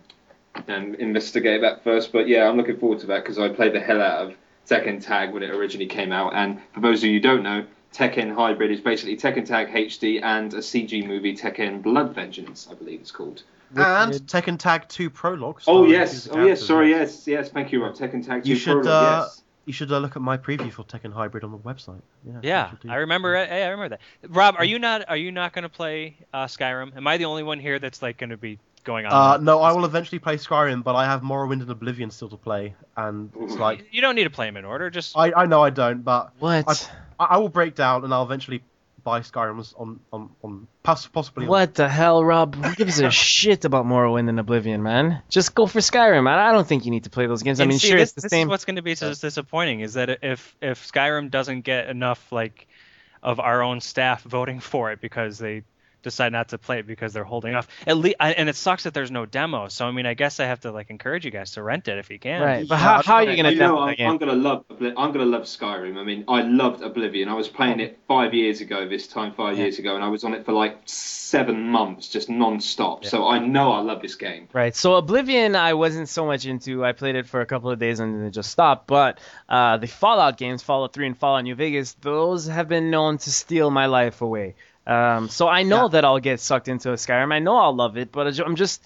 um, 0.68 0.96
investigate 0.96 1.62
that 1.62 1.84
first. 1.84 2.12
But 2.12 2.28
yeah, 2.28 2.48
I'm 2.48 2.58
looking 2.58 2.78
forward 2.78 3.00
to 3.00 3.08
that 3.08 3.24
because 3.24 3.40
I 3.40 3.50
played 3.50 3.74
the 3.74 3.80
hell 3.80 4.02
out 4.02 4.28
of 4.28 4.36
Tekken 4.68 5.04
Tag 5.04 5.34
when 5.34 5.44
it 5.44 5.50
originally 5.50 5.88
came 5.88 6.12
out. 6.12 6.34
And 6.36 6.60
for 6.74 6.82
those 6.82 7.00
of 7.00 7.06
you 7.06 7.14
who 7.14 7.20
don't 7.20 7.44
know, 7.44 7.66
Tekken 7.94 8.34
Hybrid 8.34 8.72
is 8.72 8.82
basically 8.82 9.18
Tekken 9.18 9.46
Tag 9.46 9.70
HD 9.70 10.22
and 10.24 10.54
a 10.54 10.58
CG 10.58 11.06
movie, 11.06 11.36
Tekken 11.36 11.82
Blood 11.82 12.14
Vengeance, 12.14 12.68
I 12.70 12.76
believe 12.76 13.02
it's 13.02 13.12
called. 13.12 13.44
And 13.76 14.14
Tekken 14.14 14.58
Tag 14.58 14.88
2 14.90 15.10
Prologue. 15.10 15.62
Oh 15.68 15.86
yes, 15.86 16.28
oh 16.32 16.46
yes, 16.46 16.60
Campbell. 16.60 16.66
sorry, 16.66 16.90
yes, 16.90 17.28
yes, 17.28 17.50
thank 17.50 17.72
you, 17.72 17.84
Rob. 17.84 17.96
Tekken 17.96 18.26
Tag 18.26 18.44
2 18.44 18.50
You 18.50 18.56
should, 18.56 18.84
Prologue, 18.84 18.88
uh, 18.88 19.26
yes. 19.26 19.44
You 19.66 19.74
should 19.74 19.92
uh, 19.92 20.00
look 20.00 20.16
at 20.16 20.24
my 20.24 20.36
preview 20.36 20.72
for 20.72 20.84
Tekken 20.84 21.14
Hybrid 21.14 21.44
on 21.44 21.52
the 21.52 21.60
website. 21.60 22.02
Yeah, 22.26 22.40
Yeah. 22.42 22.72
I 22.90 22.96
remember. 22.96 23.38
I, 23.38 23.46
I 23.46 23.68
remember 23.68 23.90
that. 23.90 24.02
Rob, 24.28 24.56
are 24.58 24.66
you 24.66 24.80
not 24.80 25.08
are 25.08 25.18
you 25.18 25.32
not 25.32 25.54
going 25.54 25.62
to 25.62 25.70
play 25.70 26.18
uh, 26.34 26.46
Skyrim? 26.46 26.98
Am 26.98 27.06
I 27.06 27.18
the 27.18 27.26
only 27.26 27.44
one 27.44 27.60
here 27.60 27.78
that's 27.78 28.02
like 28.02 28.18
going 28.18 28.32
to 28.32 28.38
be 28.38 28.58
going 28.84 29.06
on? 29.06 29.12
Uh, 29.12 29.38
no, 29.38 29.62
I 29.62 29.72
will 29.74 29.86
eventually 29.86 30.20
play 30.20 30.38
Skyrim, 30.38 30.84
but 30.84 30.96
I 30.96 31.06
have 31.06 31.22
Morrowind 31.22 31.62
and 31.62 31.70
Oblivion 31.70 32.12
still 32.12 32.30
to 32.30 32.38
play, 32.38 32.76
and 32.98 33.32
it's 33.42 33.56
like 33.56 33.86
you 33.92 34.02
don't 34.02 34.16
need 34.16 34.26
to 34.26 34.30
play 34.30 34.48
them 34.48 34.58
in 34.58 34.66
order. 34.66 34.90
Just 34.90 35.18
I, 35.18 35.32
I 35.36 35.46
know 35.46 35.62
I 35.64 35.70
don't, 35.70 36.04
but 36.04 36.32
what? 36.40 36.90
I, 37.20 37.24
I 37.26 37.38
will 37.38 37.50
break 37.50 37.76
down 37.76 38.04
and 38.04 38.14
I'll 38.14 38.24
eventually 38.24 38.64
buy 39.04 39.22
Skyrim 39.22 39.74
on 39.78 40.00
on 40.12 40.30
on 40.44 40.68
possibly. 40.84 41.46
on- 41.46 41.50
What 41.50 41.76
the 41.76 41.88
hell, 41.90 42.24
Rob? 42.24 42.56
Who 42.56 42.76
gives 42.76 43.00
a 43.00 43.10
shit 43.30 43.66
about 43.66 43.86
Morrowind 43.86 44.28
and 44.30 44.40
Oblivion, 44.40 44.84
man? 44.84 45.22
Just 45.30 45.56
go 45.56 45.66
for 45.66 45.80
Skyrim. 45.80 46.28
I, 46.28 46.50
I 46.50 46.52
don't 46.52 46.68
think 46.68 46.86
you 46.86 46.92
need 46.92 47.06
to 47.06 47.10
play 47.10 47.26
those 47.28 47.44
games. 47.44 47.60
I 47.62 47.66
mean, 47.66 47.80
see, 47.80 47.90
sure, 47.90 47.98
this, 47.98 48.10
it's 48.10 48.14
the 48.14 48.22
this 48.24 48.32
same. 48.32 48.48
is 48.48 48.50
what's 48.50 48.66
going 48.66 48.76
to 48.78 48.82
be 48.82 48.96
so 48.96 49.14
disappointing 49.14 49.80
is 49.82 49.94
that 49.94 50.20
if 50.24 50.56
if 50.62 50.90
Skyrim 50.92 51.30
doesn't 51.32 51.62
get 51.62 51.88
enough 51.90 52.32
like 52.32 52.68
of 53.22 53.40
our 53.40 53.62
own 53.62 53.82
staff 53.82 54.24
voting 54.24 54.60
for 54.62 54.92
it 54.92 55.02
because 55.02 55.38
they 55.38 55.64
decide 56.02 56.32
not 56.32 56.50
to 56.50 56.58
play 56.58 56.80
it 56.80 56.88
because 56.88 57.14
they're 57.14 57.24
holding 57.24 57.56
off. 57.56 57.68
At 57.86 57.98
least, 57.98 58.16
and 58.20 58.50
it 58.50 58.56
sucks 58.56 58.84
that 58.84 58.94
there's 58.94 59.12
no 59.12 59.26
demo. 59.26 59.68
So 59.68 59.86
I 59.88 59.92
mean, 59.92 60.06
I 60.06 60.14
guess 60.14 60.40
I 60.40 60.46
have 60.46 60.62
to 60.62 60.72
like 60.72 60.90
encourage 60.90 61.26
you 61.26 61.32
guys 61.32 61.52
to 61.52 61.64
rent 61.64 61.88
it 61.88 61.98
if 61.98 62.10
you 62.10 62.20
can. 62.20 62.42
Right, 62.42 62.68
but 62.68 62.78
how, 62.78 63.02
how 63.02 63.16
are 63.16 63.24
you 63.24 63.36
gonna 63.36 63.52
you 63.52 63.60
know, 63.60 63.80
I'm. 63.80 63.96
I'm 64.00 64.18
gonna 64.18 64.34
love 64.34 64.66
I'm 64.70 65.12
gonna 65.12 65.26
love 65.26 65.44
Skyrim. 65.44 65.98
I 65.98 66.04
mean, 66.04 66.26
I 66.28 66.42
loved 66.42 66.82
Oblivion. 66.82 67.30
I 67.30 67.34
was 67.34 67.48
playing 67.48 67.80
it 67.80 68.00
five 68.08 68.34
years 68.34 68.62
ago. 68.62 68.88
This 68.88 69.08
time, 69.08 69.34
five 69.34 69.58
Yeah. 69.58 69.64
years 69.64 69.80
ago, 69.80 69.96
and 69.96 70.04
I 70.04 70.08
was 70.08 70.24
on 70.24 70.34
it 70.34 70.46
for 70.46 70.54
like 70.54 70.78
seven 70.86 71.70
months, 71.70 72.10
just 72.10 72.30
non-stop. 72.30 73.06
So 73.06 73.28
I 73.28 73.38
know 73.40 73.72
I 73.72 73.82
love 73.82 74.02
this 74.02 74.16
game. 74.16 74.48
Right. 74.52 74.76
So 74.76 74.96
Oblivion, 74.96 75.56
I 75.56 75.74
wasn't 75.76 76.10
so 76.10 76.26
much 76.26 76.46
into. 76.46 76.84
I 76.84 76.92
played 76.94 77.16
it 77.16 77.28
for 77.28 77.42
a 77.42 77.46
couple 77.46 77.70
of 77.70 77.78
days 77.78 78.00
and 78.00 78.16
then 78.16 78.26
it 78.26 78.32
just 78.32 78.50
stopped. 78.52 78.88
But 78.88 79.20
uh, 79.48 79.78
the 79.78 79.88
Fallout 79.88 80.38
games, 80.38 80.64
Fallout 80.64 80.94
3 80.94 81.08
and 81.08 81.18
Fallout 81.18 81.44
New 81.44 81.56
Vegas, 81.56 81.94
those 81.94 82.48
have 82.48 82.68
been 82.68 82.90
known 82.90 83.20
to 83.20 83.32
steal 83.32 83.70
my 83.70 83.86
life 83.86 84.22
away. 84.22 84.56
Um, 84.90 85.30
so 85.30 85.48
I 85.48 85.64
know 85.64 85.84
Yeah. 85.84 85.88
that 85.90 86.06
I'll 86.06 86.20
get 86.20 86.40
sucked 86.40 86.68
into 86.68 86.92
a 86.92 86.96
Skyrim. 86.96 87.32
I 87.32 87.40
know 87.40 87.56
I'll 87.58 87.76
love 87.76 87.98
it, 87.98 88.12
but 88.12 88.40
I'm 88.40 88.56
just 88.56 88.82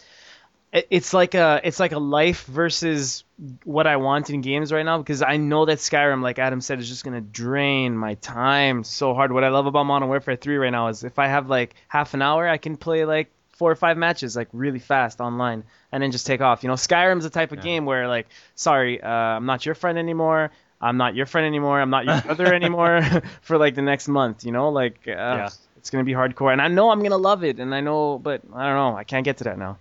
it's 0.74 1.14
like 1.14 1.36
a 1.36 1.62
it's 1.64 1.80
like 1.80 1.92
a 1.92 2.00
life 2.00 2.46
versus 2.46 3.24
what 3.64 3.86
I 3.86 3.98
want 3.98 4.32
in 4.32 4.42
games 4.42 4.72
right 4.72 4.84
now 4.84 4.98
because 4.98 5.22
I 5.22 5.38
know 5.38 5.66
that 5.66 5.78
Skyrim, 5.78 6.24
like 6.24 6.40
Adam 6.40 6.62
said, 6.62 6.80
is 6.80 6.90
just 6.90 7.04
gonna 7.04 7.22
drain 7.22 7.96
my 7.96 8.16
time 8.16 8.84
so 8.84 9.14
hard. 9.14 9.32
What 9.32 9.44
I 9.44 9.50
love 9.50 9.68
about 9.68 9.84
Modern 9.86 10.08
Warfare 10.10 10.36
3 10.36 10.58
right 10.58 10.72
now 10.72 10.88
is 10.88 11.04
if 11.04 11.20
I 11.20 11.28
have 11.28 11.48
like 11.48 11.76
half 11.88 12.16
an 12.16 12.22
hour, 12.24 12.48
I 12.48 12.58
can 12.58 12.76
play 12.76 13.06
like 13.06 13.32
four 13.52 13.70
or 13.72 13.76
five 13.76 13.98
matches 13.98 14.36
like 14.36 14.48
really 14.52 14.80
fast 14.80 15.22
online 15.22 15.64
and 15.92 16.02
then 16.02 16.12
just 16.12 16.26
take 16.26 16.42
off. 16.42 16.64
You 16.64 16.70
know, 16.70 16.76
Skyrim's 16.76 17.24
the 17.24 17.30
type 17.30 17.52
of 17.52 17.62
game 17.62 17.86
where 17.86 18.08
like, 18.08 18.28
sorry, 18.56 19.00
uh, 19.02 19.08
I'm 19.08 19.46
not 19.46 19.66
your 19.66 19.76
friend 19.76 19.98
anymore. 20.00 20.50
I'm 20.82 20.98
not 20.98 21.16
your 21.16 21.28
friend 21.28 21.46
anymore. 21.46 21.80
I'm 21.80 21.92
not 21.92 22.06
your 22.06 22.20
brother 22.22 22.52
anymore 22.62 23.02
for 23.42 23.58
like 23.60 23.76
the 23.76 23.84
next 23.84 24.08
month. 24.08 24.44
You 24.44 24.52
know, 24.52 24.70
like 24.70 25.08
uh, 25.08 25.12
Yeah. 25.12 25.50
It's 25.84 25.90
gonna 25.90 26.06
be 26.06 26.14
hardcore, 26.14 26.54
and 26.54 26.62
I 26.62 26.70
know 26.70 26.92
I'm 26.92 27.04
gonna 27.04 27.18
love 27.18 27.44
it, 27.44 27.60
and 27.60 27.76
I 27.76 27.82
know, 27.82 28.18
but 28.18 28.42
I 28.54 28.68
don't 28.68 28.76
know, 28.76 28.96
I 28.96 29.04
can't 29.04 29.26
get 29.26 29.36
to 29.40 29.44
that 29.44 29.58
now. 29.58 29.78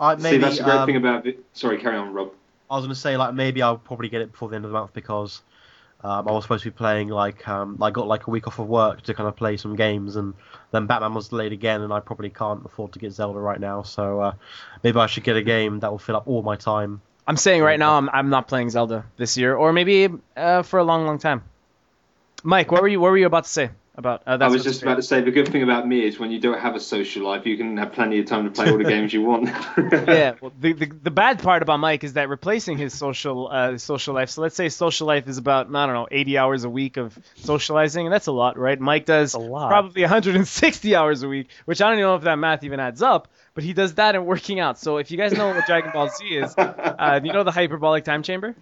I, 0.00 0.16
See, 0.18 0.38
that's 0.38 0.58
the 0.58 0.64
great 0.64 0.74
um, 0.74 0.86
thing 0.86 0.96
about 0.96 1.28
it. 1.28 1.44
Sorry, 1.52 1.78
carry 1.78 1.96
on, 1.96 2.12
Rob. 2.12 2.32
I 2.68 2.74
was 2.74 2.84
gonna 2.86 2.96
say 2.96 3.16
like 3.16 3.34
maybe 3.34 3.62
I'll 3.62 3.78
probably 3.78 4.08
get 4.08 4.20
it 4.20 4.32
before 4.32 4.48
the 4.48 4.56
end 4.56 4.64
of 4.64 4.72
the 4.72 4.76
month 4.76 4.92
because 4.94 5.42
um, 6.02 6.26
I 6.26 6.32
was 6.32 6.42
supposed 6.42 6.64
to 6.64 6.72
be 6.72 6.76
playing 6.76 7.06
like 7.06 7.46
um, 7.46 7.80
I 7.80 7.92
got 7.92 8.08
like 8.08 8.26
a 8.26 8.30
week 8.30 8.48
off 8.48 8.58
of 8.58 8.66
work 8.66 9.02
to 9.02 9.14
kind 9.14 9.28
of 9.28 9.36
play 9.36 9.56
some 9.56 9.76
games 9.76 10.16
and 10.16 10.34
then 10.72 10.88
Batman 10.88 11.14
was 11.14 11.28
delayed 11.28 11.52
again 11.52 11.82
and 11.82 11.92
I 11.92 12.00
probably 12.00 12.30
can't 12.30 12.66
afford 12.66 12.94
to 12.94 12.98
get 12.98 13.12
Zelda 13.12 13.38
right 13.38 13.60
now 13.60 13.82
so 13.82 14.18
uh, 14.22 14.32
maybe 14.82 14.98
I 14.98 15.06
should 15.06 15.22
get 15.22 15.36
a 15.36 15.42
game 15.42 15.78
that 15.80 15.90
will 15.92 16.00
fill 16.00 16.16
up 16.16 16.26
all 16.26 16.42
my 16.42 16.56
time. 16.56 17.00
I'm 17.28 17.36
saying 17.36 17.62
right 17.62 17.78
now 17.78 17.96
I'm 17.96 18.10
I'm 18.10 18.28
not 18.28 18.48
playing 18.48 18.70
Zelda 18.70 19.04
this 19.18 19.36
year, 19.36 19.54
or 19.54 19.72
maybe 19.72 20.08
uh, 20.36 20.62
for 20.62 20.80
a 20.80 20.84
long, 20.84 21.06
long 21.06 21.18
time. 21.18 21.44
Mike, 22.42 22.72
what 22.72 22.82
were 22.82 22.88
you 22.88 22.98
what 22.98 23.12
were 23.12 23.18
you 23.18 23.26
about 23.26 23.44
to 23.44 23.50
say 23.50 23.70
about? 23.94 24.22
Uh, 24.26 24.38
I 24.40 24.48
was 24.48 24.64
just 24.64 24.82
about 24.82 24.96
to 24.96 25.02
say 25.02 25.20
the 25.20 25.30
good 25.30 25.48
thing 25.48 25.62
about 25.62 25.86
me 25.86 26.04
is 26.04 26.18
when 26.18 26.30
you 26.30 26.40
don't 26.40 26.58
have 26.58 26.74
a 26.74 26.80
social 26.80 27.24
life, 27.24 27.46
you 27.46 27.56
can 27.56 27.76
have 27.76 27.92
plenty 27.92 28.18
of 28.18 28.26
time 28.26 28.44
to 28.44 28.50
play 28.50 28.70
all 28.70 28.78
the 28.78 28.84
games 28.96 29.12
you 29.12 29.22
want. 29.22 29.48
yeah. 30.08 30.34
Well, 30.40 30.52
the, 30.60 30.72
the 30.72 30.86
the 30.86 31.10
bad 31.10 31.42
part 31.42 31.62
about 31.62 31.78
Mike 31.78 32.04
is 32.04 32.14
that 32.14 32.28
replacing 32.28 32.76
his 32.76 32.92
social 32.92 33.48
uh, 33.50 33.78
social 33.78 34.14
life. 34.14 34.30
So 34.30 34.42
let's 34.42 34.56
say 34.56 34.68
social 34.68 35.06
life 35.06 35.28
is 35.28 35.38
about 35.38 35.74
I 35.74 35.86
don't 35.86 35.94
know 35.94 36.08
80 36.10 36.38
hours 36.38 36.64
a 36.64 36.70
week 36.70 36.96
of 36.96 37.16
socializing, 37.36 38.06
and 38.06 38.12
that's 38.12 38.26
a 38.26 38.32
lot, 38.32 38.58
right? 38.58 38.78
Mike 38.78 39.06
does 39.06 39.34
a 39.34 39.38
lot. 39.38 39.68
probably 39.68 40.02
160 40.02 40.96
hours 40.96 41.22
a 41.22 41.28
week, 41.28 41.48
which 41.64 41.80
I 41.80 41.86
don't 41.86 41.94
even 41.94 42.02
know 42.02 42.16
if 42.16 42.22
that 42.22 42.38
math 42.38 42.64
even 42.64 42.80
adds 42.80 43.02
up. 43.02 43.28
But 43.54 43.62
he 43.62 43.72
does 43.72 43.94
that 43.94 44.16
and 44.16 44.26
working 44.26 44.58
out. 44.58 44.78
So 44.80 44.96
if 44.98 45.10
you 45.12 45.16
guys 45.16 45.32
know 45.32 45.48
what 45.48 45.64
Dragon 45.66 45.92
Ball 45.92 46.08
Z 46.08 46.24
is, 46.24 46.54
uh, 46.58 47.20
you 47.22 47.32
know 47.32 47.44
the 47.44 47.52
hyperbolic 47.52 48.04
time 48.04 48.22
chamber? 48.24 48.56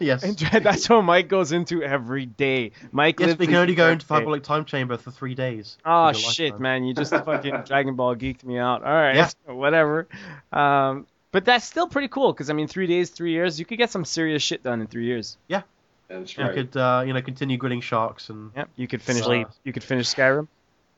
Yes. 0.00 0.22
And 0.22 0.36
that's 0.62 0.88
what 0.88 1.02
Mike 1.02 1.28
goes 1.28 1.52
into 1.52 1.82
every 1.82 2.26
day. 2.26 2.72
Mike 2.92 3.18
Yes, 3.20 3.38
we 3.38 3.46
can 3.46 3.56
only 3.56 3.74
go 3.74 3.88
into 3.88 4.04
every 4.04 4.08
day. 4.08 4.14
Hyperbolic 4.14 4.42
Time 4.42 4.64
Chamber 4.64 4.96
for 4.96 5.10
three 5.10 5.34
days. 5.34 5.76
Oh 5.84 6.12
shit, 6.12 6.52
lifetime. 6.52 6.62
man! 6.62 6.84
You 6.84 6.94
just 6.94 7.10
fucking 7.24 7.62
Dragon 7.66 7.94
Ball 7.94 8.14
geeked 8.16 8.44
me 8.44 8.58
out. 8.58 8.82
All 8.82 8.92
right, 8.92 9.16
Yeah. 9.16 9.30
whatever. 9.52 10.06
Um, 10.52 11.06
but 11.32 11.44
that's 11.44 11.64
still 11.64 11.88
pretty 11.88 12.08
cool 12.08 12.32
because 12.32 12.50
I 12.50 12.52
mean, 12.52 12.68
three 12.68 12.86
days, 12.86 13.10
three 13.10 13.32
years, 13.32 13.58
you 13.58 13.66
could 13.66 13.78
get 13.78 13.90
some 13.90 14.04
serious 14.04 14.42
shit 14.42 14.62
done 14.62 14.80
in 14.80 14.86
three 14.86 15.06
years. 15.06 15.36
Yeah. 15.48 15.62
That's 16.08 16.38
You 16.38 16.48
could, 16.48 16.74
uh, 16.74 17.04
you 17.06 17.12
know, 17.12 17.20
continue 17.20 17.58
grilling 17.58 17.82
sharks 17.82 18.30
and 18.30 18.50
Yep, 18.56 18.68
you 18.76 18.88
could 18.88 19.02
finish. 19.02 19.24
Sleep. 19.24 19.46
You 19.62 19.74
could 19.74 19.84
finish 19.84 20.08
Skyrim. 20.08 20.48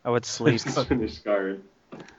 I 0.04 0.10
would 0.10 0.24
sleep. 0.24 0.60
Finish 0.60 1.20
Skyrim. 1.22 1.60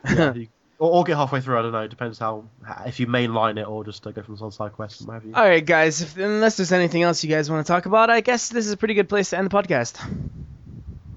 yeah, 0.05 0.33
you- 0.33 0.47
or, 0.81 0.91
or 0.91 1.03
get 1.03 1.15
halfway 1.15 1.39
through. 1.41 1.59
I 1.59 1.61
don't 1.61 1.71
know. 1.71 1.81
It 1.81 1.89
depends 1.89 2.17
how 2.17 2.43
if 2.85 2.99
you 2.99 3.05
mainline 3.05 3.59
it 3.59 3.67
or 3.67 3.85
just 3.85 4.05
uh, 4.05 4.11
go 4.11 4.23
from 4.23 4.35
some 4.35 4.51
side 4.51 4.73
quest 4.73 4.99
and 5.01 5.07
what 5.07 5.13
have 5.13 5.25
you. 5.25 5.33
All 5.35 5.43
right, 5.43 5.63
guys. 5.63 6.01
If, 6.01 6.17
unless 6.17 6.57
there's 6.57 6.71
anything 6.71 7.03
else 7.03 7.23
you 7.23 7.29
guys 7.29 7.51
want 7.51 7.65
to 7.65 7.71
talk 7.71 7.85
about, 7.85 8.09
I 8.09 8.21
guess 8.21 8.49
this 8.49 8.65
is 8.65 8.71
a 8.71 8.77
pretty 8.77 8.95
good 8.95 9.07
place 9.07 9.29
to 9.29 9.37
end 9.37 9.49
the 9.49 9.55
podcast. 9.55 10.01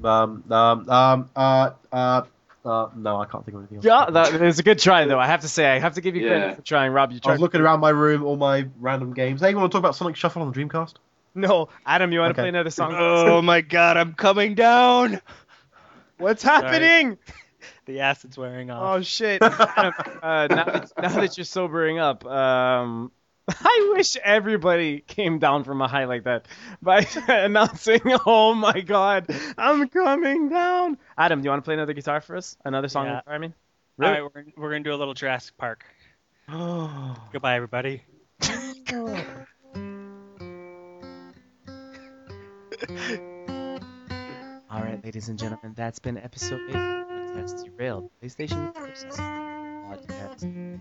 Um, 0.05 0.45
um, 0.51 0.91
um, 0.91 1.31
uh, 1.35 1.71
uh, 1.91 2.23
uh, 2.63 2.89
no, 2.95 3.17
I 3.17 3.25
can't 3.25 3.43
think 3.45 3.57
of 3.57 3.63
anything 3.63 3.79
else. 3.79 3.87
Yeah, 3.87 4.11
that 4.11 4.43
is 4.43 4.59
a 4.59 4.63
good 4.63 4.79
try, 4.79 5.07
though. 5.07 5.19
I 5.19 5.27
have 5.27 5.41
to 5.41 5.49
say, 5.49 5.67
I 5.67 5.79
have 5.79 5.95
to 5.95 6.03
give 6.03 6.15
you 6.15 6.29
credit 6.29 6.57
for 6.57 6.63
trying, 6.63 6.93
Rob. 6.93 7.13
You 7.13 7.21
trying. 7.21 7.31
I 7.31 7.35
was 7.37 7.41
looking 7.41 7.63
around 7.63 7.81
my 7.81 7.89
room, 7.89 8.23
all 8.23 8.37
my 8.37 8.67
random 8.79 9.15
games. 9.15 9.41
Hey, 9.41 9.49
you 9.51 9.57
want 9.57 9.73
to 9.73 9.75
talk 9.75 9.81
about 9.81 9.97
Sonic 9.97 10.17
Shuffle 10.17 10.43
on 10.43 10.53
the 10.53 10.59
Dreamcast? 10.59 10.95
No, 11.35 11.71
Adam, 11.87 12.13
you 12.13 12.21
want 12.21 12.37
to 12.37 12.41
play 12.41 12.51
another 12.51 12.71
song? 12.71 12.93
oh 12.95 13.41
my 13.41 13.63
god, 13.63 13.97
I'm 13.97 14.13
coming 14.13 14.55
down. 14.55 15.23
What's 16.19 16.43
happening? 16.43 17.17
The 17.87 18.01
acid's 18.01 18.39
wearing 18.39 18.71
off. 18.71 18.97
Oh 18.99 19.03
shit! 19.03 19.43
Adam, 19.43 19.93
uh, 20.23 20.47
now, 20.49 20.65
that, 20.65 20.93
now 21.01 21.09
that 21.09 21.37
you're 21.37 21.45
sobering 21.45 21.99
up, 21.99 22.25
um, 22.25 23.13
I 23.49 23.93
wish 23.95 24.17
everybody 24.23 25.01
came 25.01 25.39
down 25.39 25.65
from 25.65 25.83
a 25.83 25.89
high 25.89 26.05
like 26.05 26.25
that 26.25 26.49
by 26.81 27.07
announcing, 27.29 28.01
"Oh 28.25 28.55
my 28.55 28.81
God, 28.81 29.27
I'm 29.59 29.89
coming 29.89 30.49
down." 30.49 30.97
Adam, 31.19 31.41
do 31.41 31.45
you 31.45 31.51
want 31.51 31.63
to 31.63 31.67
play 31.67 31.75
another 31.75 31.93
guitar 31.93 32.21
for 32.21 32.37
us? 32.37 32.57
Another 32.65 32.89
song? 32.89 33.07
Yeah. 33.07 33.21
I 33.27 33.39
mean, 33.39 33.53
All 34.01 34.11
right, 34.11 34.23
we're, 34.23 34.45
we're 34.57 34.71
gonna 34.71 34.85
do 34.85 34.95
a 34.95 34.97
little 34.97 35.15
Jurassic 35.15 35.57
Park. 35.59 35.85
Goodbye, 36.49 37.57
everybody. 37.57 38.03
All 44.71 44.83
right, 44.83 45.01
ladies 45.05 45.29
and 45.29 45.39
gentlemen, 45.39 45.75
that's 45.77 45.99
been 45.99 46.17
episode 46.19 46.61
eight. 46.71 47.14
Of 47.35 47.41
Podcast 47.41 47.65
Derailed 47.65 48.11
PlayStation 48.23 48.71
Exclusives 48.71 49.17
podcast. 49.19 50.81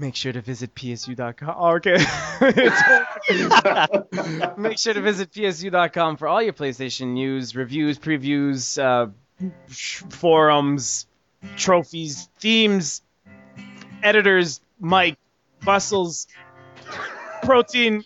Make 0.00 0.14
sure 0.14 0.32
to 0.32 0.40
visit 0.40 0.72
psu.com. 0.74 1.54
Oh, 1.58 1.74
okay. 1.76 1.96
Make 4.56 4.78
sure 4.78 4.94
to 4.94 5.00
visit 5.00 5.32
psu.com 5.32 6.16
for 6.16 6.28
all 6.28 6.40
your 6.40 6.52
PlayStation 6.52 7.14
news, 7.14 7.56
reviews, 7.56 7.98
previews, 7.98 8.80
uh, 8.80 9.08
forums, 10.08 11.08
trophies, 11.56 12.28
themes, 12.38 13.02
editors, 14.04 14.60
Mike, 14.78 15.18
bustles, 15.64 16.28
protein, 17.42 18.04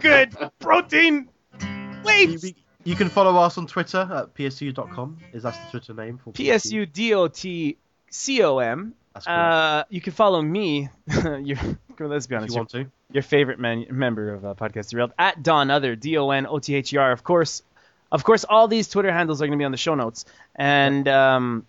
good, 0.00 0.36
protein, 0.60 1.28
You, 1.60 1.68
waves. 2.04 2.52
You 2.84 2.94
can 2.96 3.08
follow 3.08 3.36
us 3.40 3.58
on 3.58 3.66
Twitter 3.66 3.98
at 4.00 4.34
psu.com. 4.34 5.18
Is 5.32 5.42
that 5.44 5.54
the 5.54 5.70
Twitter 5.78 5.94
name 5.94 6.18
for 6.18 6.32
P 6.32 6.50
S 6.50 6.70
U 6.72 6.86
D 6.86 7.14
O 7.14 7.28
T 7.28 7.76
C 8.10 8.42
O 8.42 8.58
M. 8.58 8.94
That's 9.14 9.26
correct. 9.26 9.38
Uh, 9.38 9.84
you 9.90 10.00
can 10.00 10.12
follow 10.12 10.40
me. 10.40 10.88
your, 11.42 11.58
let's 12.00 12.26
be 12.26 12.34
honest. 12.34 12.34
if 12.34 12.34
honest. 12.36 12.50
you 12.50 12.54
Your, 12.54 12.56
want 12.56 12.70
to. 12.70 12.86
your 13.12 13.22
favorite 13.22 13.58
man, 13.58 13.86
member 13.90 14.32
of 14.34 14.44
uh, 14.44 14.54
Podcast 14.54 14.90
Derailed 14.90 15.12
at 15.18 15.42
Don 15.42 15.70
Other 15.70 15.94
D 15.96 16.16
O 16.16 16.30
N 16.30 16.46
O 16.46 16.58
T 16.58 16.74
H 16.74 16.92
E 16.92 16.96
R. 16.96 17.12
Of 17.12 17.22
course, 17.22 17.62
of 18.10 18.24
course, 18.24 18.44
all 18.44 18.68
these 18.68 18.88
Twitter 18.88 19.12
handles 19.12 19.40
are 19.42 19.46
going 19.46 19.58
to 19.58 19.62
be 19.62 19.66
on 19.66 19.72
the 19.72 19.76
show 19.78 19.94
notes, 19.94 20.24
and 20.56 21.06
um, 21.08 21.66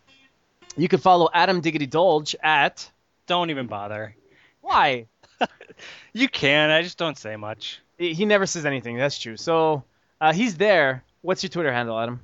you 0.77 0.87
can 0.87 0.99
follow 0.99 1.29
Adam 1.33 1.61
Diggity 1.61 1.87
Dolge 1.87 2.35
at 2.41 2.89
Don't 3.27 3.49
even 3.49 3.67
bother. 3.67 4.15
why 4.61 5.07
You 6.13 6.29
can. 6.29 6.69
I 6.69 6.81
just 6.81 6.97
don't 6.97 7.17
say 7.17 7.35
much. 7.35 7.81
he 7.97 8.13
he 8.13 8.25
never 8.25 8.45
says 8.45 8.65
anything. 8.65 8.97
That's 8.97 9.19
true. 9.19 9.35
So 9.37 9.83
uh, 10.23 10.31
he's 10.31 10.55
there. 10.55 11.03
What's 11.21 11.43
your 11.43 11.49
Twitter 11.49 11.71
handle, 11.71 11.99
Adam? 11.99 12.21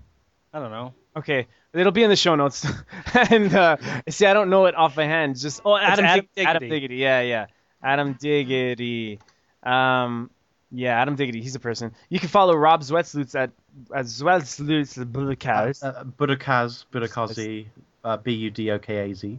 I 0.53 0.59
don't 0.59 0.71
know. 0.71 0.93
Okay, 1.17 1.47
it'll 1.73 1.91
be 1.91 2.03
in 2.03 2.09
the 2.09 2.15
show 2.15 2.33
notes. 2.35 2.65
and 3.13 3.53
uh, 3.53 3.75
see, 4.07 4.25
I 4.25 4.33
don't 4.33 4.49
know 4.49 4.67
it 4.67 4.75
off 4.75 4.95
my 4.95 5.03
hand. 5.03 5.37
Just 5.37 5.61
oh, 5.65 5.75
Adam, 5.75 6.05
Adam 6.05 6.27
Dig- 6.33 6.45
Adam 6.45 6.61
Diggity. 6.61 6.75
Diggity. 6.75 6.95
Yeah, 6.95 7.21
yeah, 7.21 7.45
Adam 7.83 8.13
Diggity. 8.13 9.19
Um, 9.63 10.29
yeah, 10.71 11.01
Adam 11.01 11.15
Diggity. 11.15 11.41
He's 11.41 11.55
a 11.55 11.59
person. 11.59 11.91
You 12.07 12.19
can 12.19 12.29
follow 12.29 12.55
Rob 12.55 12.81
Zwetslutz 12.81 13.35
at 13.35 13.51
at 13.93 14.05
Zwetslutz 14.05 14.97
Uh, 14.97 16.03
Budokaz, 16.05 16.85
Budokazi, 16.93 17.65
uh, 18.05 18.15
B 18.15 18.31
U 18.31 18.49
D 18.49 18.71
O 18.71 18.79
K 18.79 19.11
A 19.11 19.13
Z. 19.13 19.37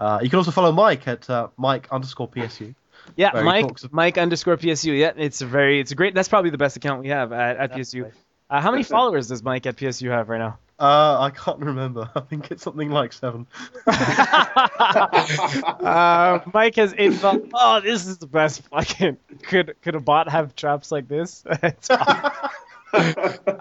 Uh, 0.00 0.18
you 0.20 0.30
can 0.30 0.38
also 0.38 0.50
follow 0.50 0.72
Mike 0.72 1.06
at 1.06 1.30
uh, 1.30 1.48
Mike 1.56 1.86
underscore 1.92 2.28
PSU. 2.28 2.74
Yeah, 3.16 3.32
where 3.34 3.44
Mike 3.44 3.66
talks 3.66 3.86
Mike 3.90 4.18
underscore 4.18 4.56
PSU. 4.56 4.98
Yeah, 4.98 5.12
it's 5.16 5.40
a 5.40 5.46
very 5.46 5.80
it's 5.80 5.92
a 5.92 5.94
great. 5.94 6.14
That's 6.14 6.28
probably 6.28 6.50
the 6.50 6.58
best 6.58 6.76
account 6.76 7.02
we 7.02 7.08
have 7.08 7.32
at, 7.32 7.56
at 7.56 7.70
That's 7.72 7.94
PSU. 7.94 8.04
right. 8.04 8.12
Uh, 8.50 8.60
how 8.60 8.70
many 8.70 8.82
followers 8.82 9.28
does 9.28 9.42
Mike 9.42 9.66
at 9.66 9.76
PSU 9.76 10.10
have 10.10 10.28
right 10.28 10.38
now? 10.38 10.58
Uh, 10.80 11.18
I 11.20 11.30
can't 11.30 11.58
remember. 11.58 12.08
I 12.14 12.20
think 12.20 12.50
it's 12.50 12.62
something 12.62 12.90
like 12.90 13.12
seven. 13.12 13.46
uh, 13.86 14.68
Mike 16.54 16.76
has 16.76 16.94
eight. 16.96 17.14
fol- 17.14 17.46
Oh, 17.52 17.80
this 17.80 18.06
is 18.06 18.18
the 18.18 18.26
best 18.26 18.62
fucking. 18.68 19.18
Could 19.42 19.74
could 19.82 19.94
a 19.96 20.00
bot 20.00 20.28
have 20.28 20.54
traps 20.56 20.90
like 20.92 21.08
this? 21.08 21.44
It's 21.62 21.90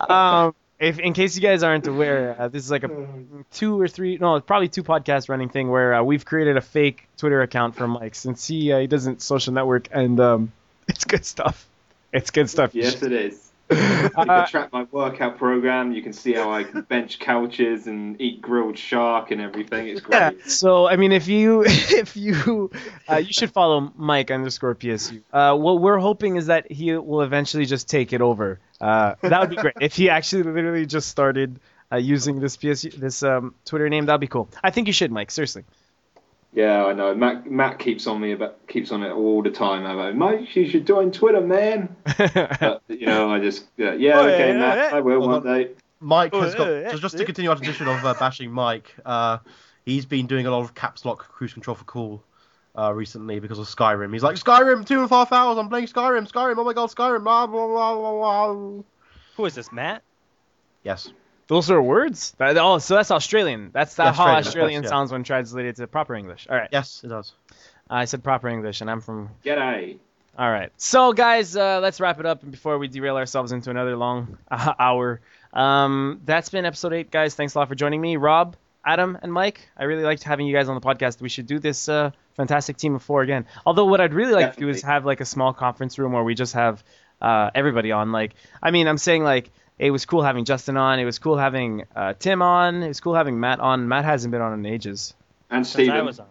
um, 0.09 0.55
if 0.79 0.99
in 0.99 1.13
case 1.13 1.35
you 1.35 1.41
guys 1.41 1.63
aren't 1.63 1.87
aware, 1.87 2.35
uh, 2.39 2.47
this 2.47 2.63
is 2.63 2.71
like 2.71 2.83
a 2.83 2.89
two 3.51 3.79
or 3.79 3.87
three, 3.87 4.17
no, 4.17 4.39
probably 4.41 4.67
two 4.69 4.83
podcast 4.83 5.29
running 5.29 5.49
thing 5.49 5.69
where 5.69 5.93
uh, 5.95 6.03
we've 6.03 6.25
created 6.25 6.57
a 6.57 6.61
fake 6.61 7.07
Twitter 7.17 7.41
account 7.41 7.75
for 7.75 7.87
Mike 7.87 8.15
since 8.15 8.45
he 8.47 8.71
uh, 8.71 8.79
he 8.79 8.87
doesn't 8.87 9.21
social 9.21 9.53
network, 9.53 9.87
and 9.91 10.19
um, 10.19 10.51
it's 10.87 11.03
good 11.03 11.25
stuff. 11.25 11.67
It's 12.13 12.31
good 12.31 12.49
stuff. 12.49 12.73
Yes, 12.75 13.01
it 13.03 13.11
is. 13.11 13.43
You 13.69 13.75
Uh, 14.15 14.23
can 14.25 14.47
track 14.47 14.71
my 14.71 14.87
workout 14.91 15.37
program. 15.37 15.91
You 15.91 16.01
can 16.01 16.13
see 16.13 16.31
how 16.31 16.49
I 16.53 16.63
can 16.63 16.83
bench 16.83 17.19
couches 17.19 17.85
and 17.85 18.15
eat 18.21 18.41
grilled 18.41 18.77
shark 18.77 19.31
and 19.31 19.41
everything. 19.41 19.89
It's 19.89 19.99
great. 19.99 20.17
Yeah. 20.17 20.31
great. 20.31 20.49
So 20.49 20.87
I 20.87 20.95
mean, 20.95 21.11
if 21.11 21.27
you 21.27 21.65
if 21.65 22.15
you 22.15 22.71
uh, 23.11 23.17
you 23.17 23.33
should 23.33 23.51
follow 23.51 23.91
Mike 23.97 24.31
underscore 24.31 24.73
PSU. 24.73 25.21
Uh, 25.33 25.53
what 25.57 25.81
we're 25.81 25.97
hoping 25.97 26.37
is 26.37 26.45
that 26.45 26.71
he 26.71 26.95
will 26.95 27.21
eventually 27.21 27.65
just 27.65 27.89
take 27.89 28.13
it 28.13 28.21
over. 28.21 28.59
Uh, 28.79 29.15
that 29.21 29.39
would 29.41 29.49
be 29.49 29.55
great 29.55 29.75
if 29.81 29.95
he 29.95 30.09
actually 30.09 30.43
literally 30.43 30.85
just 30.85 31.09
started 31.09 31.59
uh, 31.91 31.97
using 31.97 32.39
this 32.39 32.57
PSU 32.57 32.93
this 32.93 33.23
um, 33.23 33.55
Twitter 33.65 33.89
name. 33.89 34.05
That'd 34.05 34.21
be 34.21 34.27
cool. 34.27 34.49
I 34.63 34.71
think 34.71 34.87
you 34.87 34.93
should, 34.93 35.11
Mike. 35.11 35.31
Seriously. 35.31 35.63
Yeah, 36.53 36.85
I 36.85 36.93
know. 36.93 37.13
Matt 37.13 37.49
Matt 37.49 37.79
keeps 37.79 38.07
on 38.07 38.19
me 38.19 38.31
about 38.31 38.65
keeps 38.67 38.91
on 38.91 39.03
it 39.03 39.11
all 39.11 39.43
the 39.43 39.51
time. 39.51 39.85
About 39.85 40.15
Mike, 40.15 40.55
you 40.55 40.69
should 40.69 40.87
join 40.87 41.11
Twitter, 41.11 41.41
man. 41.41 41.95
But 42.17 42.81
you 42.87 43.05
know, 43.05 43.31
I 43.31 43.39
just 43.39 43.65
yeah, 43.77 43.93
yeah 43.93 44.19
Oh, 44.19 44.27
okay, 44.27 44.49
yeah, 44.49 44.59
Matt, 44.59 44.77
yeah. 44.77 44.97
I 44.97 45.01
will 45.01 45.19
Well, 45.19 45.29
one 45.29 45.43
day. 45.43 45.71
Mike 45.99 46.33
has 46.33 46.55
got 46.55 46.91
so 46.91 46.97
just 46.97 47.17
to 47.17 47.25
continue 47.25 47.49
our 47.49 47.55
tradition 47.55 47.87
of 47.87 48.03
uh, 48.05 48.13
bashing 48.19 48.51
Mike. 48.51 48.93
Uh, 49.05 49.39
he's 49.85 50.05
been 50.05 50.27
doing 50.27 50.45
a 50.45 50.51
lot 50.51 50.61
of 50.61 50.75
caps 50.75 51.05
lock 51.05 51.27
cruise 51.27 51.53
control 51.53 51.75
for 51.75 51.83
cool 51.85 52.23
uh, 52.77 52.93
recently 52.93 53.39
because 53.39 53.59
of 53.59 53.65
Skyrim. 53.67 54.13
He's 54.13 54.23
like 54.23 54.35
Skyrim, 54.35 54.85
two 54.85 55.01
and 55.01 55.11
a 55.11 55.13
half 55.13 55.31
hours. 55.31 55.57
I'm 55.57 55.69
playing 55.69 55.87
Skyrim, 55.87 56.31
Skyrim. 56.31 56.57
Oh 56.57 56.63
my 56.63 56.73
god, 56.73 56.89
Skyrim. 56.89 57.23
Blah 57.23 57.47
blah 57.47 57.67
blah 57.67 57.95
blah 57.95 58.51
blah. 58.53 58.83
Who 59.35 59.45
is 59.45 59.55
this, 59.55 59.71
Matt? 59.71 60.03
Yes. 60.83 61.11
Those 61.47 61.71
are 61.71 61.81
words. 61.81 62.35
That, 62.39 62.57
oh, 62.57 62.77
so 62.77 62.95
that's 62.95 63.09
Australian. 63.09 63.71
That's 63.73 63.95
that 63.95 64.03
Yeah, 64.03 64.11
how 64.13 64.23
Australian, 64.23 64.39
of 64.39 64.47
Australian 64.47 64.81
course, 64.81 64.85
yeah. 64.85 64.89
sounds 64.89 65.11
when 65.11 65.23
translated 65.23 65.75
to 65.77 65.87
proper 65.87 66.13
English. 66.13 66.47
All 66.49 66.57
right. 66.57 66.69
Yes, 66.71 67.01
it 67.03 67.07
does. 67.07 67.33
I 67.89 68.03
said 68.05 68.21
proper 68.23 68.49
English, 68.49 68.81
and 68.81 68.91
I'm 68.91 68.99
from 68.99 69.29
G'day. 69.45 69.97
All 70.37 70.51
right. 70.51 70.71
So, 70.77 71.13
guys, 71.13 71.55
uh, 71.55 71.79
let's 71.81 71.99
wrap 72.01 72.19
it 72.19 72.25
up 72.25 72.49
before 72.49 72.77
we 72.77 72.89
derail 72.89 73.15
ourselves 73.15 73.53
into 73.53 73.71
another 73.71 73.95
long 73.95 74.37
uh, 74.51 74.73
hour. 74.79 75.21
Um, 75.53 76.21
that's 76.25 76.49
been 76.49 76.65
episode 76.65 76.93
eight, 76.93 77.11
guys. 77.11 77.33
Thanks 77.33 77.55
a 77.55 77.59
lot 77.59 77.69
for 77.69 77.75
joining 77.75 78.01
me, 78.01 78.17
Rob, 78.17 78.55
Adam, 78.85 79.17
and 79.21 79.31
Mike. 79.31 79.69
I 79.77 79.85
really 79.85 80.03
liked 80.03 80.23
having 80.23 80.47
you 80.47 80.53
guys 80.53 80.67
on 80.67 80.75
the 80.75 80.81
podcast. 80.81 81.21
We 81.21 81.29
should 81.29 81.47
do 81.47 81.59
this 81.59 81.87
uh, 81.87 82.11
fantastic 82.37 82.77
team 82.77 82.95
of 82.95 83.03
four 83.03 83.21
again. 83.21 83.45
Although, 83.65 83.85
what 83.85 83.99
I'd 83.99 84.13
really 84.13 84.31
like 84.33 84.53
to 84.53 84.59
do 84.59 84.69
is 84.69 84.81
have 84.83 85.05
like 85.05 85.19
a 85.19 85.25
small 85.25 85.51
conference 85.51 85.99
room 85.99 86.13
where 86.13 86.23
we 86.23 86.33
just 86.35 86.53
have 86.53 86.81
uh, 87.21 87.49
everybody 87.53 87.91
on. 87.91 88.13
Like, 88.13 88.35
I 88.63 88.71
mean, 88.71 88.87
I'm 88.87 88.97
saying 88.97 89.23
like. 89.23 89.51
It 89.79 89.91
was 89.91 90.05
cool 90.05 90.23
having 90.23 90.43
Justin 90.43 90.75
on. 90.75 90.97
It 90.99 91.05
was 91.05 91.19
cool 91.19 91.37
having 91.37 91.85
uh, 91.95 92.15
Tim 92.17 92.41
on. 92.41 92.81
It 92.81 92.87
was 92.87 92.99
cool 92.99 93.13
having 93.13 93.39
Matt 93.39 93.59
on. 93.59 93.87
Matt 93.87 94.05
hasn't 94.05 94.31
been 94.31 94.41
on 94.41 94.51
in 94.57 94.65
ages. 94.65 95.13
And 95.51 95.67
Since 95.67 95.81
I 95.81 95.83
Stephen. 95.91 96.05
was 96.07 96.19
on. 96.19 96.25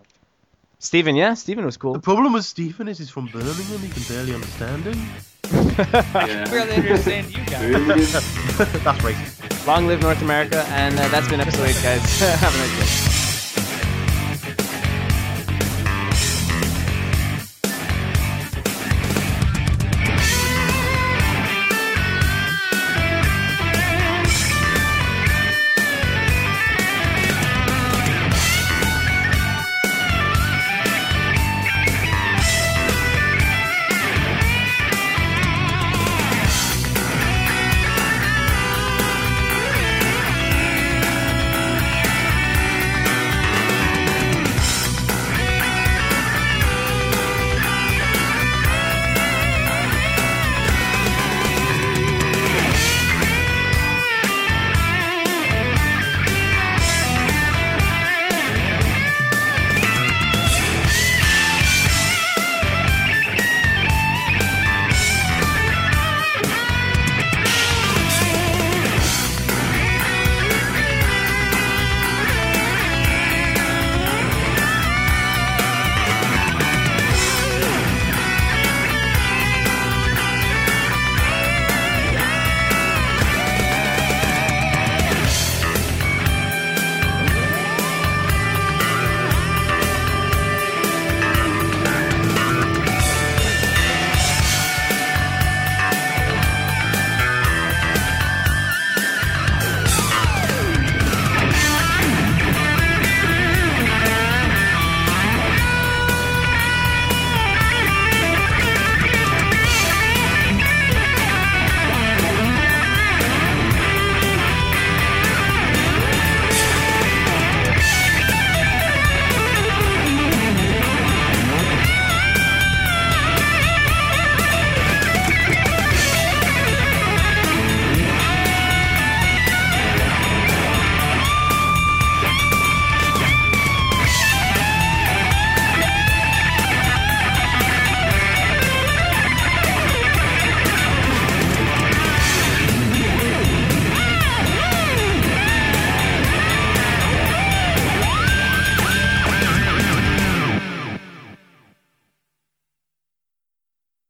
Steven, 0.80 1.14
yeah, 1.14 1.34
Steven 1.34 1.64
was 1.64 1.76
cool. 1.76 1.92
The 1.92 2.00
problem 2.00 2.32
with 2.32 2.44
Steven 2.44 2.88
is 2.88 2.98
he's 2.98 3.08
from 3.08 3.26
Birmingham. 3.26 3.78
He 3.78 3.88
can 3.88 4.02
barely 4.12 4.34
understand 4.34 4.82
him. 4.82 4.98
Yeah. 5.52 6.44
Barely 6.50 6.74
understand 6.74 7.30
you 7.30 7.44
guys. 7.44 8.12
That's 8.82 8.98
racist. 8.98 9.64
Long 9.64 9.86
live 9.86 10.02
North 10.02 10.22
America, 10.22 10.64
and 10.70 10.98
uh, 10.98 11.06
that's 11.06 11.28
been 11.28 11.40
episode 11.40 11.68
eight, 11.68 11.80
guys. 11.84 12.18
Have 12.40 12.52
a 12.52 12.58
nice 12.58 13.10
day. 13.10 13.15